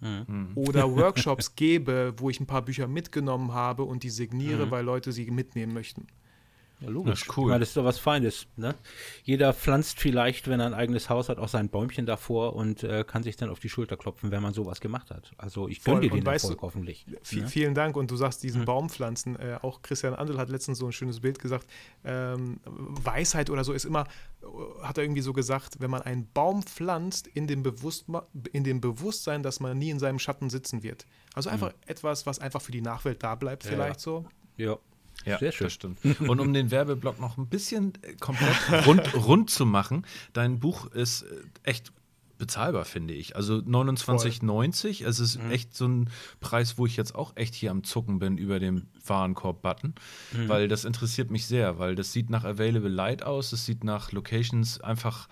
Mhm. 0.00 0.52
Oder 0.54 0.90
Workshops 0.96 1.54
gebe, 1.54 2.14
wo 2.16 2.30
ich 2.30 2.40
ein 2.40 2.46
paar 2.46 2.62
Bücher 2.62 2.88
mitgenommen 2.88 3.52
habe 3.52 3.84
und 3.84 4.02
die 4.02 4.10
signiere, 4.10 4.66
mhm. 4.66 4.70
weil 4.70 4.84
Leute 4.84 5.12
sie 5.12 5.30
mitnehmen 5.30 5.72
möchten. 5.72 6.06
Ja, 6.80 6.88
logisch. 6.88 7.20
Das 7.20 7.28
ist 7.28 7.36
cool. 7.36 7.48
Meine, 7.48 7.60
das 7.60 7.68
ist 7.70 7.76
doch 7.76 7.84
was 7.84 7.98
Feines. 7.98 8.46
Ne? 8.56 8.74
Jeder 9.22 9.52
pflanzt 9.52 10.00
vielleicht, 10.00 10.48
wenn 10.48 10.60
er 10.60 10.66
ein 10.66 10.74
eigenes 10.74 11.10
Haus 11.10 11.28
hat, 11.28 11.38
auch 11.38 11.48
sein 11.48 11.68
Bäumchen 11.68 12.06
davor 12.06 12.56
und 12.56 12.82
äh, 12.82 13.04
kann 13.04 13.22
sich 13.22 13.36
dann 13.36 13.50
auf 13.50 13.60
die 13.60 13.68
Schulter 13.68 13.96
klopfen, 13.96 14.30
wenn 14.30 14.42
man 14.42 14.54
sowas 14.54 14.80
gemacht 14.80 15.10
hat. 15.10 15.32
Also 15.36 15.68
ich 15.68 15.84
gönne 15.84 16.00
dir 16.00 16.10
den 16.10 16.24
Erfolg 16.24 16.58
du, 16.58 16.62
hoffentlich. 16.62 17.06
Ne? 17.06 17.18
Vielen 17.22 17.74
Dank 17.74 17.96
und 17.96 18.10
du 18.10 18.16
sagst 18.16 18.42
diesen 18.42 18.62
mhm. 18.62 18.66
Baumpflanzen. 18.66 19.36
Äh, 19.36 19.58
auch 19.60 19.82
Christian 19.82 20.14
Andel 20.14 20.38
hat 20.38 20.48
letztens 20.48 20.78
so 20.78 20.86
ein 20.86 20.92
schönes 20.92 21.20
Bild 21.20 21.38
gesagt. 21.38 21.66
Ähm, 22.04 22.60
Weisheit 22.64 23.50
oder 23.50 23.64
so 23.64 23.72
ist 23.72 23.84
immer, 23.84 24.04
äh, 24.42 24.46
hat 24.82 24.96
er 24.96 25.04
irgendwie 25.04 25.22
so 25.22 25.32
gesagt, 25.32 25.76
wenn 25.80 25.90
man 25.90 26.02
einen 26.02 26.30
Baum 26.32 26.62
pflanzt 26.62 27.26
in 27.26 27.46
dem, 27.46 27.62
Bewusst 27.62 28.06
in 28.52 28.64
dem 28.64 28.80
Bewusstsein, 28.80 29.42
dass 29.42 29.60
man 29.60 29.76
nie 29.76 29.90
in 29.90 29.98
seinem 29.98 30.18
Schatten 30.18 30.48
sitzen 30.48 30.82
wird. 30.82 31.06
Also 31.34 31.50
einfach 31.50 31.72
mhm. 31.72 31.78
etwas, 31.86 32.26
was 32.26 32.38
einfach 32.38 32.62
für 32.62 32.72
die 32.72 32.80
Nachwelt 32.80 33.22
da 33.22 33.34
bleibt, 33.34 33.64
ja, 33.64 33.70
vielleicht 33.70 34.00
so. 34.00 34.24
Ja. 34.56 34.78
Ja, 35.24 35.38
Sehr 35.38 35.52
schön. 35.52 35.66
das 35.66 35.74
stimmt. 35.74 35.98
Und 36.20 36.40
um 36.40 36.52
den 36.52 36.70
Werbeblock 36.70 37.20
noch 37.20 37.36
ein 37.36 37.46
bisschen 37.46 37.92
äh, 38.02 38.14
komplett 38.14 38.56
rund, 38.86 39.14
rund 39.14 39.50
zu 39.50 39.66
machen, 39.66 40.06
dein 40.32 40.60
Buch 40.60 40.86
ist 40.86 41.22
äh, 41.22 41.26
echt 41.62 41.92
bezahlbar, 42.40 42.84
finde 42.84 43.14
ich. 43.14 43.36
Also 43.36 43.56
29,90, 43.56 45.06
es 45.06 45.20
ist 45.20 45.40
mhm. 45.40 45.50
echt 45.52 45.76
so 45.76 45.86
ein 45.86 46.10
Preis, 46.40 46.78
wo 46.78 46.86
ich 46.86 46.96
jetzt 46.96 47.14
auch 47.14 47.36
echt 47.36 47.54
hier 47.54 47.70
am 47.70 47.84
Zucken 47.84 48.18
bin 48.18 48.38
über 48.38 48.58
dem 48.58 48.88
Warenkorb-Button, 49.06 49.94
mhm. 50.32 50.48
weil 50.48 50.66
das 50.66 50.84
interessiert 50.84 51.30
mich 51.30 51.46
sehr, 51.46 51.78
weil 51.78 51.94
das 51.94 52.12
sieht 52.12 52.30
nach 52.30 52.44
Available 52.44 52.90
Light 52.90 53.22
aus, 53.22 53.52
es 53.52 53.66
sieht 53.66 53.84
nach 53.84 54.10
Locations 54.10 54.80
einfach 54.80 55.28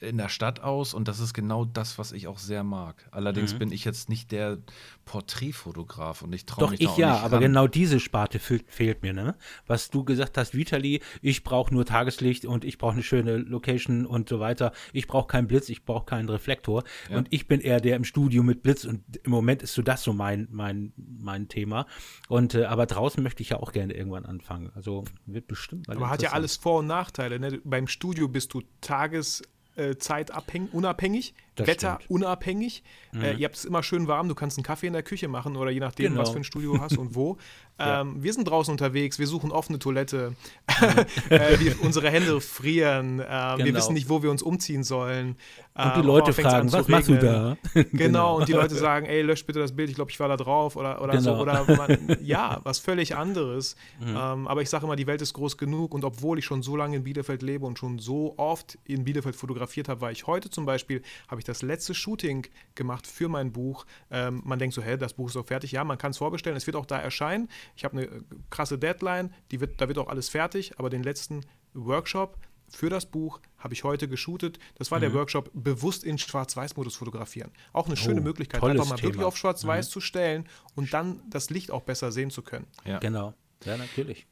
in 0.00 0.16
der 0.16 0.30
Stadt 0.30 0.60
aus 0.60 0.94
und 0.94 1.08
das 1.08 1.20
ist 1.20 1.34
genau 1.34 1.64
das, 1.64 1.98
was 1.98 2.12
ich 2.12 2.26
auch 2.26 2.38
sehr 2.38 2.64
mag. 2.64 3.06
Allerdings 3.10 3.54
mhm. 3.54 3.58
bin 3.58 3.72
ich 3.72 3.84
jetzt 3.84 4.08
nicht 4.08 4.32
der 4.32 4.58
Porträtfotograf 5.04 6.22
und 6.22 6.32
ich 6.32 6.46
traue 6.46 6.70
mich 6.70 6.80
Doch, 6.80 6.92
ich 6.92 6.96
ja, 6.96 7.18
aber 7.18 7.36
ran. 7.36 7.42
genau 7.42 7.66
diese 7.66 8.00
Sparte 8.00 8.38
fehlt, 8.38 8.64
fehlt, 8.68 9.02
mir, 9.02 9.12
ne? 9.12 9.36
Was 9.66 9.90
du 9.90 10.04
gesagt 10.04 10.38
hast, 10.38 10.54
Vitali, 10.54 11.00
ich 11.20 11.44
brauche 11.44 11.74
nur 11.74 11.84
Tageslicht 11.84 12.46
und 12.46 12.64
ich 12.64 12.78
brauche 12.78 12.94
eine 12.94 13.02
schöne 13.02 13.36
Location 13.36 14.06
und 14.06 14.28
so 14.28 14.40
weiter. 14.40 14.72
Ich 14.92 15.06
brauche 15.06 15.26
keinen 15.26 15.48
Blitz, 15.48 15.68
ich 15.68 15.84
brauche 15.84 16.06
keinen 16.06 16.28
Reflektor 16.30 16.84
ja. 17.10 17.18
und 17.18 17.28
ich 17.30 17.46
bin 17.46 17.60
eher 17.60 17.80
der 17.80 17.96
im 17.96 18.04
Studio 18.04 18.42
mit 18.42 18.62
Blitz 18.62 18.84
und 18.84 19.02
im 19.22 19.30
Moment 19.30 19.62
ist 19.62 19.74
so 19.74 19.82
das 19.82 20.02
so 20.02 20.14
mein, 20.14 20.48
mein, 20.50 20.94
mein 20.96 21.48
Thema. 21.48 21.86
Und 22.28 22.54
äh, 22.54 22.64
aber 22.64 22.86
draußen 22.86 23.22
möchte 23.22 23.42
ich 23.42 23.50
ja 23.50 23.58
auch 23.58 23.72
gerne 23.72 23.92
irgendwann 23.92 24.24
anfangen. 24.24 24.70
Also 24.74 25.04
wird 25.26 25.46
bestimmt. 25.46 25.90
Aber 25.90 26.08
hat 26.08 26.22
ja 26.22 26.32
alles 26.32 26.56
Vor- 26.56 26.78
und 26.78 26.86
Nachteile. 26.86 27.38
Ne? 27.38 27.60
Beim 27.64 27.86
Studio 27.86 28.28
bist 28.28 28.54
du 28.54 28.62
tages 28.80 29.42
äh, 29.80 29.98
zeitabhängig, 29.98 31.34
unabhängig, 31.60 32.02
wetterunabhängig. 32.08 32.82
Mhm. 33.12 33.22
Äh, 33.22 33.32
ihr 33.34 33.44
habt 33.44 33.56
es 33.56 33.64
immer 33.64 33.82
schön 33.82 34.08
warm, 34.08 34.28
du 34.28 34.34
kannst 34.34 34.58
einen 34.58 34.64
Kaffee 34.64 34.86
in 34.86 34.92
der 34.92 35.02
Küche 35.02 35.28
machen 35.28 35.56
oder 35.56 35.70
je 35.70 35.80
nachdem, 35.80 36.12
genau. 36.12 36.22
was 36.22 36.30
für 36.30 36.38
ein 36.38 36.44
Studio 36.44 36.74
du 36.74 36.80
hast 36.80 36.98
und 36.98 37.14
wo. 37.14 37.38
ja. 37.78 38.02
ähm, 38.02 38.22
wir 38.22 38.32
sind 38.32 38.48
draußen 38.48 38.70
unterwegs, 38.70 39.18
wir 39.18 39.26
suchen 39.26 39.50
offene 39.50 39.78
Toilette, 39.78 40.34
äh, 41.30 41.58
wir, 41.58 41.82
unsere 41.82 42.10
Hände 42.10 42.40
frieren, 42.40 43.18
genau. 43.18 43.58
wir 43.58 43.74
wissen 43.74 43.94
nicht, 43.94 44.08
wo 44.08 44.22
wir 44.22 44.30
uns 44.30 44.42
umziehen 44.42 44.84
sollen. 44.84 45.36
Und 45.74 45.96
die 45.96 46.00
ähm, 46.00 46.06
Leute 46.06 46.32
fragen, 46.32 46.72
was 46.72 46.88
machst 46.88 47.08
du 47.08 47.16
da? 47.16 47.56
genau, 47.74 47.86
genau, 47.92 48.36
und 48.38 48.48
die 48.48 48.52
Leute 48.52 48.74
sagen, 48.74 49.06
ey, 49.06 49.22
lösch 49.22 49.46
bitte 49.46 49.60
das 49.60 49.74
Bild, 49.74 49.88
ich 49.88 49.94
glaube, 49.94 50.10
ich 50.10 50.20
war 50.20 50.28
da 50.28 50.36
drauf 50.36 50.76
oder, 50.76 51.00
oder 51.00 51.12
genau. 51.12 51.36
so. 51.36 51.42
Oder 51.42 51.64
man, 51.76 52.18
ja, 52.22 52.60
was 52.64 52.78
völlig 52.78 53.16
anderes. 53.16 53.76
Mhm. 54.00 54.08
Ähm, 54.08 54.48
aber 54.48 54.62
ich 54.62 54.68
sage 54.68 54.84
immer, 54.84 54.96
die 54.96 55.06
Welt 55.06 55.22
ist 55.22 55.32
groß 55.32 55.56
genug 55.56 55.94
und 55.94 56.04
obwohl 56.04 56.38
ich 56.38 56.44
schon 56.44 56.62
so 56.62 56.76
lange 56.76 56.96
in 56.96 57.04
Bielefeld 57.04 57.42
lebe 57.42 57.64
und 57.66 57.78
schon 57.78 57.98
so 57.98 58.34
oft 58.36 58.78
in 58.84 59.04
Bielefeld 59.04 59.36
fotografiert 59.36 59.88
habe, 59.88 60.00
war 60.00 60.10
ich 60.10 60.26
heute 60.26 60.50
zum 60.50 60.66
Beispiel, 60.66 61.02
habe 61.28 61.40
ich 61.40 61.44
das 61.50 61.62
letzte 61.62 61.94
Shooting 61.94 62.46
gemacht 62.74 63.06
für 63.06 63.28
mein 63.28 63.52
Buch. 63.52 63.84
Ähm, 64.10 64.40
man 64.44 64.58
denkt 64.58 64.74
so, 64.74 64.82
hä, 64.82 64.96
das 64.96 65.14
Buch 65.14 65.28
ist 65.28 65.36
doch 65.36 65.46
fertig. 65.46 65.72
Ja, 65.72 65.84
man 65.84 65.98
kann 65.98 66.12
es 66.12 66.18
vorbestellen, 66.18 66.56
es 66.56 66.66
wird 66.66 66.76
auch 66.76 66.86
da 66.86 66.98
erscheinen. 66.98 67.48
Ich 67.76 67.84
habe 67.84 67.98
eine 67.98 68.06
äh, 68.06 68.20
krasse 68.50 68.78
Deadline, 68.78 69.34
die 69.50 69.60
wird, 69.60 69.80
da 69.80 69.88
wird 69.88 69.98
auch 69.98 70.08
alles 70.08 70.28
fertig, 70.28 70.78
aber 70.78 70.90
den 70.90 71.02
letzten 71.02 71.44
Workshop 71.74 72.38
für 72.68 72.88
das 72.88 73.06
Buch 73.06 73.40
habe 73.58 73.74
ich 73.74 73.82
heute 73.82 74.06
geshootet. 74.06 74.60
Das 74.76 74.92
war 74.92 74.98
mhm. 74.98 75.02
der 75.02 75.14
Workshop 75.14 75.50
bewusst 75.52 76.04
in 76.04 76.18
Schwarz-Weiß-Modus 76.18 76.94
fotografieren. 76.94 77.50
Auch 77.72 77.86
eine 77.86 77.96
schöne 77.96 78.20
oh, 78.20 78.24
Möglichkeit, 78.24 78.62
einfach 78.62 78.88
mal 78.88 78.94
Thema. 78.94 79.08
wirklich 79.08 79.24
auf 79.24 79.36
Schwarz-Weiß 79.36 79.88
mhm. 79.88 79.90
zu 79.90 80.00
stellen 80.00 80.48
und 80.76 80.94
dann 80.94 81.20
das 81.28 81.50
Licht 81.50 81.72
auch 81.72 81.82
besser 81.82 82.12
sehen 82.12 82.30
zu 82.30 82.42
können. 82.42 82.66
Ja. 82.84 82.98
Genau. 83.00 83.34
Ja, 83.64 83.76
natürlich. 83.76 84.26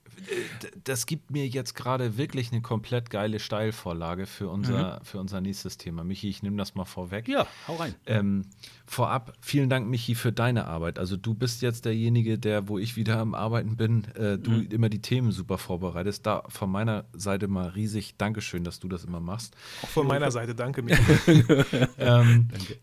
Das 0.84 1.06
gibt 1.06 1.30
mir 1.30 1.46
jetzt 1.46 1.74
gerade 1.74 2.16
wirklich 2.16 2.50
eine 2.50 2.62
komplett 2.62 3.10
geile 3.10 3.38
Steilvorlage 3.38 4.26
für 4.26 4.48
unser, 4.48 5.00
mhm. 5.00 5.04
für 5.04 5.18
unser 5.18 5.40
nächstes 5.40 5.76
Thema. 5.76 6.02
Michi, 6.02 6.28
ich 6.28 6.42
nehme 6.42 6.56
das 6.56 6.74
mal 6.74 6.86
vorweg. 6.86 7.28
Ja, 7.28 7.46
hau 7.68 7.76
rein. 7.76 7.94
Ähm, 8.06 8.46
vorab, 8.86 9.34
vielen 9.40 9.68
Dank, 9.68 9.86
Michi, 9.88 10.14
für 10.14 10.32
deine 10.32 10.66
Arbeit. 10.66 10.98
Also 10.98 11.16
du 11.16 11.34
bist 11.34 11.62
jetzt 11.62 11.84
derjenige, 11.84 12.38
der, 12.38 12.68
wo 12.68 12.78
ich 12.78 12.96
wieder 12.96 13.18
am 13.18 13.34
Arbeiten 13.34 13.76
bin, 13.76 14.04
äh, 14.14 14.38
du 14.38 14.50
mhm. 14.50 14.70
immer 14.70 14.88
die 14.88 15.02
Themen 15.02 15.30
super 15.30 15.58
vorbereitest. 15.58 16.26
Da 16.26 16.42
von 16.48 16.70
meiner 16.70 17.04
Seite 17.12 17.46
mal 17.46 17.68
riesig 17.68 18.16
Dankeschön, 18.16 18.64
dass 18.64 18.80
du 18.80 18.88
das 18.88 19.04
immer 19.04 19.20
machst. 19.20 19.54
Auch 19.82 19.88
von 19.88 20.06
meiner 20.06 20.30
Seite, 20.30 20.54
danke, 20.54 20.82
Michi. 20.82 20.98
ähm, 21.98 22.48
danke. 22.50 22.78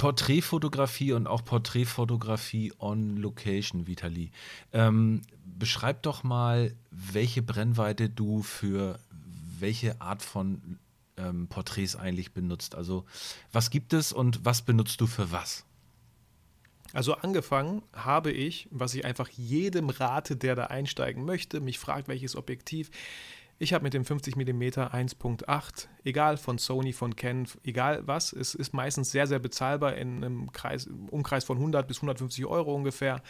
Porträtfotografie 0.00 1.12
und 1.12 1.26
auch 1.26 1.44
Porträtfotografie 1.44 2.72
on 2.78 3.18
Location, 3.18 3.86
Vitali. 3.86 4.30
Ähm, 4.72 5.20
beschreib 5.44 6.02
doch 6.04 6.22
mal, 6.22 6.74
welche 6.90 7.42
Brennweite 7.42 8.08
du 8.08 8.42
für 8.42 8.98
welche 9.58 10.00
Art 10.00 10.22
von 10.22 10.78
ähm, 11.18 11.48
Porträts 11.48 11.96
eigentlich 11.96 12.32
benutzt. 12.32 12.74
Also 12.76 13.04
was 13.52 13.68
gibt 13.68 13.92
es 13.92 14.10
und 14.10 14.42
was 14.42 14.62
benutzt 14.62 15.02
du 15.02 15.06
für 15.06 15.32
was? 15.32 15.66
Also 16.94 17.16
angefangen 17.16 17.82
habe 17.92 18.32
ich, 18.32 18.68
was 18.70 18.94
ich 18.94 19.04
einfach 19.04 19.28
jedem 19.28 19.90
rate, 19.90 20.34
der 20.34 20.54
da 20.54 20.64
einsteigen 20.68 21.26
möchte, 21.26 21.60
mich 21.60 21.78
fragt, 21.78 22.08
welches 22.08 22.36
Objektiv. 22.36 22.90
Ich 23.62 23.74
habe 23.74 23.82
mit 23.82 23.92
dem 23.92 24.06
50 24.06 24.36
mm 24.36 24.62
1.8, 24.62 25.88
egal 26.04 26.38
von 26.38 26.56
Sony, 26.56 26.94
von 26.94 27.14
Canon, 27.14 27.46
egal 27.62 28.00
was, 28.06 28.32
es 28.32 28.54
ist 28.54 28.72
meistens 28.72 29.10
sehr, 29.10 29.26
sehr 29.26 29.38
bezahlbar 29.38 29.96
in 29.96 30.24
einem 30.24 30.50
Kreis, 30.50 30.88
Umkreis 31.10 31.44
von 31.44 31.58
100 31.58 31.86
bis 31.86 31.98
150 31.98 32.46
Euro 32.46 32.74
ungefähr. 32.74 33.20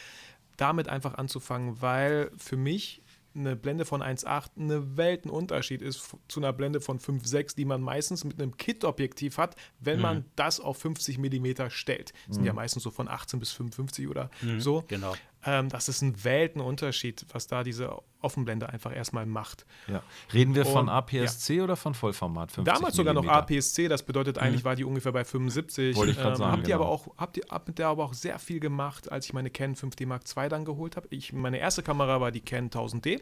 Damit 0.57 0.89
einfach 0.89 1.15
anzufangen, 1.15 1.83
weil 1.83 2.31
für 2.37 2.57
mich 2.57 3.03
eine 3.35 3.57
Blende 3.57 3.85
von 3.85 4.03
1,8 4.03 4.51
eine 4.57 4.97
Weltenunterschied 4.97 5.83
ist 5.83 6.17
zu 6.29 6.41
einer 6.41 6.53
Blende 6.53 6.81
von 6.81 7.01
5,6, 7.01 7.57
die 7.57 7.65
man 7.65 7.81
meistens 7.81 8.23
mit 8.23 8.41
einem 8.41 8.57
Kit-Objektiv 8.57 9.37
hat, 9.37 9.57
wenn 9.81 9.97
mhm. 9.97 10.03
man 10.03 10.25
das 10.37 10.61
auf 10.61 10.79
50 10.79 11.19
mm 11.19 11.71
stellt. 11.71 12.13
Das 12.13 12.29
mhm. 12.29 12.33
sind 12.35 12.45
ja 12.45 12.53
meistens 12.53 12.85
so 12.85 12.93
von 12.93 13.09
18 13.09 13.41
bis 13.41 13.51
55 13.51 14.07
oder 14.07 14.31
mhm. 14.43 14.61
so. 14.61 14.85
Genau. 14.87 15.15
Ähm, 15.45 15.69
das 15.69 15.89
ist 15.89 16.03
ein 16.03 16.23
Weltenunterschied, 16.25 17.27
was 17.33 17.47
da 17.47 17.65
diese 17.65 17.97
Offenblende 18.21 18.69
einfach 18.69 18.95
erstmal 18.95 19.27
macht. 19.27 19.65
Ja. 19.89 20.03
Reden 20.33 20.55
wir 20.55 20.67
Und, 20.67 20.73
von 20.73 20.89
APS-C 20.89 21.57
ja. 21.57 21.65
oder 21.65 21.77
von 21.77 21.95
Vollformat 21.95 22.53
50 22.53 22.75
Damals 22.75 22.97
sogar 22.97 23.15
noch 23.15 23.27
APS-C, 23.27 23.89
das 23.89 24.03
bedeutet 24.03 24.37
mhm. 24.37 24.43
eigentlich 24.43 24.65
war 24.65 24.77
die 24.77 24.85
ungefähr 24.85 25.13
bei 25.13 25.25
75. 25.25 25.97
Wollte 25.97 26.13
ich 26.13 26.19
ähm, 26.19 26.37
sagen. 26.37 26.53
Habt 26.53 26.69
ihr 26.69 26.75
genau. 26.75 26.85
aber 26.85 26.89
auch, 26.89 27.09
habt 27.17 27.37
ihr 27.39 27.45
mit 27.67 27.79
der 27.79 27.89
aber 27.89 28.05
auch 28.05 28.15
sehr 28.15 28.39
viel 28.39 28.61
gemacht, 28.61 29.11
als 29.11 29.27
ich 29.27 29.33
meine 29.33 29.51
Canon 29.51 29.77
5D 29.77 30.07
Mark 30.07 30.25
II 30.37 30.49
dann 30.49 30.65
geholt 30.65 30.97
habe. 30.97 31.09
meine 31.33 31.59
erste 31.59 31.83
Kamera 31.83 32.21
war 32.21 32.31
die 32.31 32.41
Canon 32.41 32.71
1000D 32.71 33.21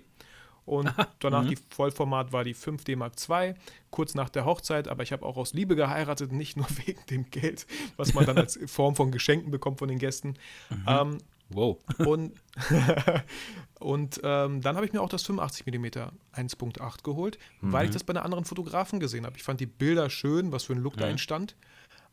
und 0.68 0.92
danach 1.20 1.44
mhm. 1.44 1.48
die 1.48 1.58
Vollformat 1.70 2.32
war 2.32 2.44
die 2.44 2.54
5D 2.54 2.96
Mark 2.96 3.14
II, 3.28 3.54
kurz 3.90 4.14
nach 4.14 4.28
der 4.28 4.44
Hochzeit, 4.44 4.86
aber 4.86 5.02
ich 5.02 5.12
habe 5.12 5.24
auch 5.24 5.36
aus 5.36 5.54
Liebe 5.54 5.76
geheiratet, 5.76 6.30
nicht 6.30 6.56
nur 6.56 6.66
wegen 6.86 7.00
dem 7.10 7.30
Geld, 7.30 7.66
was 7.96 8.14
man 8.14 8.26
dann 8.26 8.36
als 8.38 8.58
Form 8.66 8.94
von 8.94 9.10
Geschenken 9.10 9.50
bekommt 9.50 9.78
von 9.78 9.88
den 9.88 9.98
Gästen. 9.98 10.34
Mhm. 10.68 10.84
Ähm, 10.86 11.18
Wow. 11.50 11.78
Und, 11.98 12.32
und 13.80 14.20
ähm, 14.22 14.60
dann 14.60 14.76
habe 14.76 14.86
ich 14.86 14.92
mir 14.92 15.00
auch 15.00 15.08
das 15.08 15.22
85 15.24 15.66
mm 15.66 15.86
1.8 16.34 17.02
geholt, 17.02 17.38
mhm. 17.60 17.72
weil 17.72 17.86
ich 17.86 17.92
das 17.92 18.04
bei 18.04 18.12
einer 18.12 18.24
anderen 18.24 18.44
Fotografen 18.44 19.00
gesehen 19.00 19.24
habe. 19.24 19.36
Ich 19.36 19.42
fand 19.42 19.60
die 19.60 19.66
Bilder 19.66 20.10
schön, 20.10 20.52
was 20.52 20.64
für 20.64 20.74
ein 20.74 20.80
Look 20.80 20.96
mhm. 20.96 21.00
da 21.00 21.08
entstand. 21.08 21.56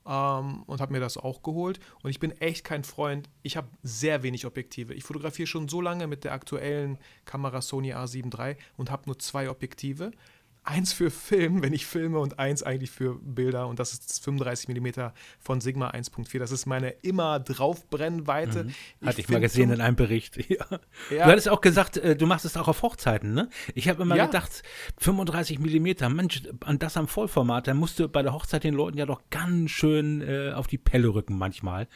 Ähm, 0.08 0.64
und 0.64 0.82
habe 0.82 0.94
mir 0.94 1.00
das 1.00 1.18
auch 1.18 1.42
geholt. 1.42 1.80
Und 2.04 2.12
ich 2.12 2.20
bin 2.20 2.32
echt 2.40 2.64
kein 2.64 2.84
Freund. 2.84 3.30
Ich 3.42 3.58
habe 3.58 3.68
sehr 3.82 4.24
wenig 4.24 4.46
Objektive. 4.46 4.94
Ich 4.94 5.04
fotografiere 5.04 5.48
schon 5.48 5.68
so 5.68 5.82
lange 5.82 6.08
mit 6.08 6.24
der 6.24 6.34
aktuellen 6.34 6.98
Kamera 7.26 7.62
Sony 7.62 7.94
A7 7.94 8.38
III 8.38 8.56
und 8.78 8.92
habe 8.92 9.04
nur 9.08 9.20
zwei 9.20 9.50
Objektive 9.50 10.12
eins 10.66 10.94
für 10.94 11.12
Film, 11.12 11.62
wenn 11.62 11.74
ich 11.74 11.86
filme, 11.86 12.20
und 12.20 12.40
eins 12.40 12.64
eigentlich 12.64 12.92
für 12.92 13.16
Bilder. 13.22 13.68
Und 13.68 13.80
das 13.80 13.94
ist 13.94 14.10
das 14.10 14.20
35 14.20 14.70
mm 14.70 15.12
von 15.40 15.62
Sigma 15.62 15.92
1.4. 15.92 16.40
Das 16.40 16.52
ist 16.52 16.66
meine 16.66 16.90
immer 16.90 17.40
draufbrennweite. 17.40 18.66
Mhm. 18.66 19.08
Hatte 19.08 19.22
ich, 19.22 19.30
mal 19.30 19.40
gesehen 19.40 19.72
in 19.72 19.82
einem 19.82 19.96
Bericht. 19.96 20.38
Ja. 20.48 20.66
Ja. 21.10 21.26
Du 21.26 21.32
hattest 21.32 21.50
auch 21.50 21.60
gesagt, 21.60 21.98
äh, 21.98 22.16
du 22.16 22.28
machst 22.28 22.46
es 22.46 22.56
auch 22.56 22.68
auf 22.68 22.82
Hochzeiten, 22.82 23.34
ne? 23.34 23.50
Ich 23.74 23.90
habe 23.90 24.04
immer 24.04 24.16
ja. 24.16 24.28
gedacht, 24.28 24.64
35 25.00 25.60
mm, 25.60 26.14
Mensch, 26.14 26.44
an 26.64 26.80
das 26.80 26.98
am 26.98 27.08
Vollformat, 27.08 27.68
da 27.68 27.74
musst 27.74 28.00
du 28.00 28.08
bei 28.08 28.22
der 28.22 28.32
Hochzeit 28.32 28.64
den 28.64 28.74
Leuten 28.74 28.98
ja 28.98 29.06
doch 29.06 29.22
ganz 29.32 29.72
schön 29.72 30.22
äh, 30.22 30.54
auf 30.54 30.68
die 30.68 30.78
Pelle 30.78 31.14
rücken 31.14 31.38
manchmal. 31.38 31.88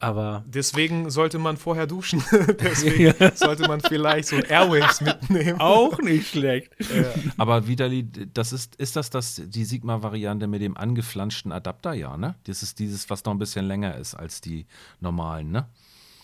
Aber 0.00 0.44
Deswegen 0.46 1.08
sollte 1.10 1.38
man 1.38 1.56
vorher 1.56 1.86
duschen. 1.86 2.22
Deswegen 2.60 3.14
sollte 3.36 3.66
man 3.66 3.80
vielleicht 3.80 4.28
so 4.28 4.36
ein 4.36 4.44
Airwaves 4.44 5.00
mitnehmen. 5.00 5.60
Auch 5.60 5.98
nicht 5.98 6.28
schlecht. 6.28 6.70
Ja. 6.78 7.14
Aber 7.38 7.66
Vitali, 7.66 8.06
das 8.32 8.52
ist, 8.52 8.76
ist 8.76 8.96
das, 8.96 9.10
das 9.10 9.40
die 9.44 9.64
Sigma-Variante 9.64 10.46
mit 10.46 10.60
dem 10.60 10.76
angeflanschten 10.76 11.52
Adapter, 11.52 11.94
ja, 11.94 12.16
ne? 12.16 12.34
Das 12.44 12.62
ist 12.62 12.78
dieses, 12.78 13.08
was 13.08 13.24
noch 13.24 13.32
ein 13.32 13.38
bisschen 13.38 13.66
länger 13.66 13.96
ist 13.96 14.14
als 14.14 14.40
die 14.40 14.66
normalen, 15.00 15.50
ne? 15.50 15.66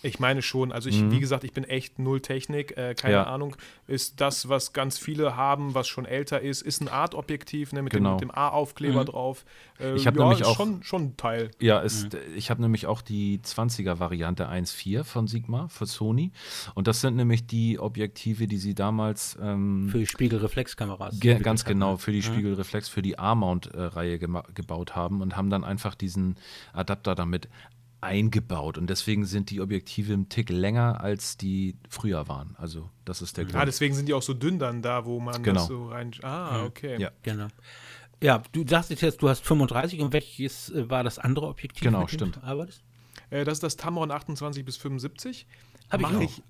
Ich 0.03 0.19
meine 0.19 0.43
schon. 0.43 0.73
Also 0.73 0.89
ich, 0.89 1.01
mhm. 1.03 1.13
wie 1.13 1.21
gesagt, 1.21 1.45
ich 1.45 1.53
bin 1.53 1.65
echt 1.65 1.99
null 1.99 2.21
Technik. 2.21 2.77
Äh, 2.77 2.95
keine 2.95 3.15
ja. 3.15 3.23
Ahnung. 3.25 3.57
Ist 3.87 4.21
das, 4.21 4.49
was 4.49 4.73
ganz 4.73 4.99
viele 4.99 5.37
haben, 5.37 5.75
was 5.75 5.89
schon 5.89 6.07
älter 6.07 6.41
ist, 6.41 6.63
ist 6.63 6.81
ein 6.81 6.89
Art-Objektiv 6.89 7.73
ne, 7.73 7.83
mit, 7.83 7.93
genau. 7.93 8.17
dem, 8.17 8.29
dem 8.29 8.31
A-Aufkleber 8.31 9.03
mhm. 9.03 9.07
drauf. 9.07 9.45
Äh, 9.79 9.95
ich 9.95 10.07
habe 10.07 10.19
ja, 10.19 10.27
nämlich 10.27 10.45
auch 10.45 10.57
schon, 10.57 10.83
schon 10.83 11.03
ein 11.03 11.17
Teil. 11.17 11.51
Ja, 11.61 11.81
ist, 11.81 12.13
mhm. 12.13 12.19
ich 12.37 12.51
habe 12.51 12.63
nämlich 12.63 12.87
auch 12.87 13.03
die 13.03 13.41
20er-Variante 13.41 14.49
1.4 14.49 15.05
von 15.05 15.27
Sigma 15.27 15.69
für 15.69 15.87
Sony. 15.87 16.33
Und 16.75 16.87
das 16.87 17.01
sind 17.01 17.17
nämlich 17.17 17.47
die 17.47 17.79
Objektive, 17.79 18.47
die 18.47 18.59
sie 18.59 18.75
damals 18.75 19.39
ähm, 19.41 19.89
für 19.91 19.99
die 19.99 20.07
Spiegelreflexkameras. 20.07 21.21
Ge 21.21 21.39
ganz 21.41 21.65
genau, 21.65 21.97
für 21.97 22.13
die 22.13 22.19
mhm. 22.19 22.23
Spiegelreflex, 22.23 22.89
für 22.89 23.03
die 23.03 23.19
A-Mount-Reihe 23.19 24.19
gebaut 24.19 24.97
haben 24.97 25.21
und 25.21 25.37
haben 25.37 25.51
dann 25.51 25.65
einfach 25.65 25.95
diesen 25.95 26.37
Adapter 26.73 27.15
damit 27.15 27.49
eingebaut 28.01 28.79
und 28.79 28.89
deswegen 28.89 29.25
sind 29.25 29.51
die 29.51 29.61
Objektive 29.61 30.13
im 30.13 30.29
Tick 30.29 30.49
länger 30.51 31.01
als 31.01 31.37
die 31.37 31.77
früher 31.89 32.29
waren. 32.29 32.57
Also 32.59 32.89
das 33.05 33.23
ist 33.23 33.37
der 33.37 33.45
Grund. 33.45 33.57
Ah, 33.57 33.65
deswegen 33.65 33.95
sind 33.95 34.09
die 34.09 34.15
auch 34.15 34.23
so 34.23 34.35
dünn 34.35 34.59
dann 34.59 34.83
da, 34.83 35.05
wo 35.05 35.21
man 35.21 35.43
genau. 35.43 35.61
das 35.61 35.69
so 35.69 35.89
rein. 35.89 36.13
Ah, 36.23 36.65
okay. 36.65 37.01
Ja, 37.01 37.11
genau. 37.23 37.49
Ja, 38.23 38.43
du 38.53 38.67
sagst 38.67 38.91
jetzt, 38.91 39.23
du 39.23 39.29
hast 39.29 39.45
35 39.45 40.01
und 40.01 40.13
welches 40.13 40.71
äh, 40.71 40.89
war 40.91 41.05
das 41.05 41.19
andere 41.19 41.47
Objektiv? 41.47 41.83
Genau, 41.83 42.07
stimmt. 42.07 42.41
Äh, 43.31 43.45
das 43.45 43.55
ist 43.55 43.63
das 43.63 43.77
Tamron 43.77 44.11
28 44.11 44.65
bis 44.65 44.77
75. 44.77 45.47
Hab 45.91 46.01
ich 46.01 46.07
Mache 46.07 46.17
auch. 46.19 46.23
ich 46.23 46.43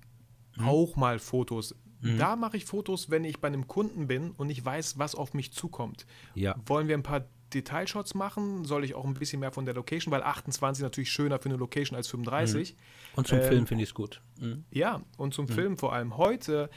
auch 0.61 0.95
mal 0.95 1.19
Fotos. 1.19 1.75
Da 2.03 2.35
mache 2.35 2.57
ich 2.57 2.65
Fotos, 2.65 3.11
wenn 3.11 3.23
ich 3.23 3.39
bei 3.39 3.47
einem 3.47 3.67
Kunden 3.67 4.07
bin 4.07 4.31
und 4.31 4.49
ich 4.49 4.65
weiß, 4.65 4.97
was 4.97 5.13
auf 5.13 5.35
mich 5.35 5.53
zukommt. 5.53 6.07
Ja. 6.33 6.55
Wollen 6.65 6.87
wir 6.87 6.97
ein 6.97 7.03
paar 7.03 7.25
Detailshots 7.53 8.13
machen? 8.15 8.65
Soll 8.65 8.83
ich 8.83 8.95
auch 8.95 9.05
ein 9.05 9.13
bisschen 9.13 9.39
mehr 9.39 9.51
von 9.51 9.65
der 9.65 9.73
Location, 9.73 10.11
weil 10.11 10.23
28 10.23 10.81
natürlich 10.83 11.11
schöner 11.11 11.39
für 11.39 11.49
eine 11.49 11.57
Location 11.57 11.95
als 11.95 12.07
35. 12.07 12.75
Und 13.15 13.27
zum 13.27 13.39
Ähm, 13.39 13.47
Film 13.47 13.67
finde 13.67 13.83
ich 13.83 13.89
es 13.89 13.93
gut. 13.93 14.21
Mhm. 14.39 14.63
Ja, 14.71 15.01
und 15.17 15.33
zum 15.33 15.47
Film 15.47 15.77
vor 15.77 15.93
allem. 15.93 16.17
Heute, 16.17 16.69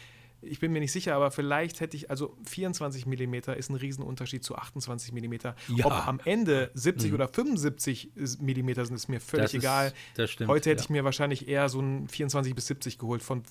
ich 0.42 0.60
bin 0.60 0.72
mir 0.72 0.80
nicht 0.80 0.92
sicher, 0.92 1.14
aber 1.14 1.30
vielleicht 1.30 1.80
hätte 1.80 1.96
ich, 1.96 2.10
also 2.10 2.36
24 2.44 3.06
mm 3.06 3.34
ist 3.56 3.70
ein 3.70 3.76
Riesenunterschied 3.76 4.44
zu 4.44 4.56
28 4.56 5.12
mm. 5.12 5.34
Ja. 5.76 5.86
Ob 5.86 5.92
am 6.06 6.20
Ende 6.24 6.70
70 6.74 7.14
oder 7.14 7.28
75 7.28 8.12
mm 8.16 8.72
sind, 8.84 8.94
ist 8.94 9.08
mir 9.08 9.20
völlig 9.20 9.44
Das 9.46 9.54
ist- 9.54 9.62
egal. 9.62 9.92
das 10.16 10.30
stimmt, 10.30 10.50
Heute 10.50 10.70
hätte 10.70 10.80
ja. 10.80 10.84
ich 10.84 10.90
mir 10.90 11.04
wahrscheinlich 11.04 11.48
eher 11.48 11.68
so 11.70 11.80
ein 11.80 12.08
24 12.08 12.54
bis 12.54 12.66
70 12.66 12.98
geholt. 12.98 13.22
Von, 13.22 13.42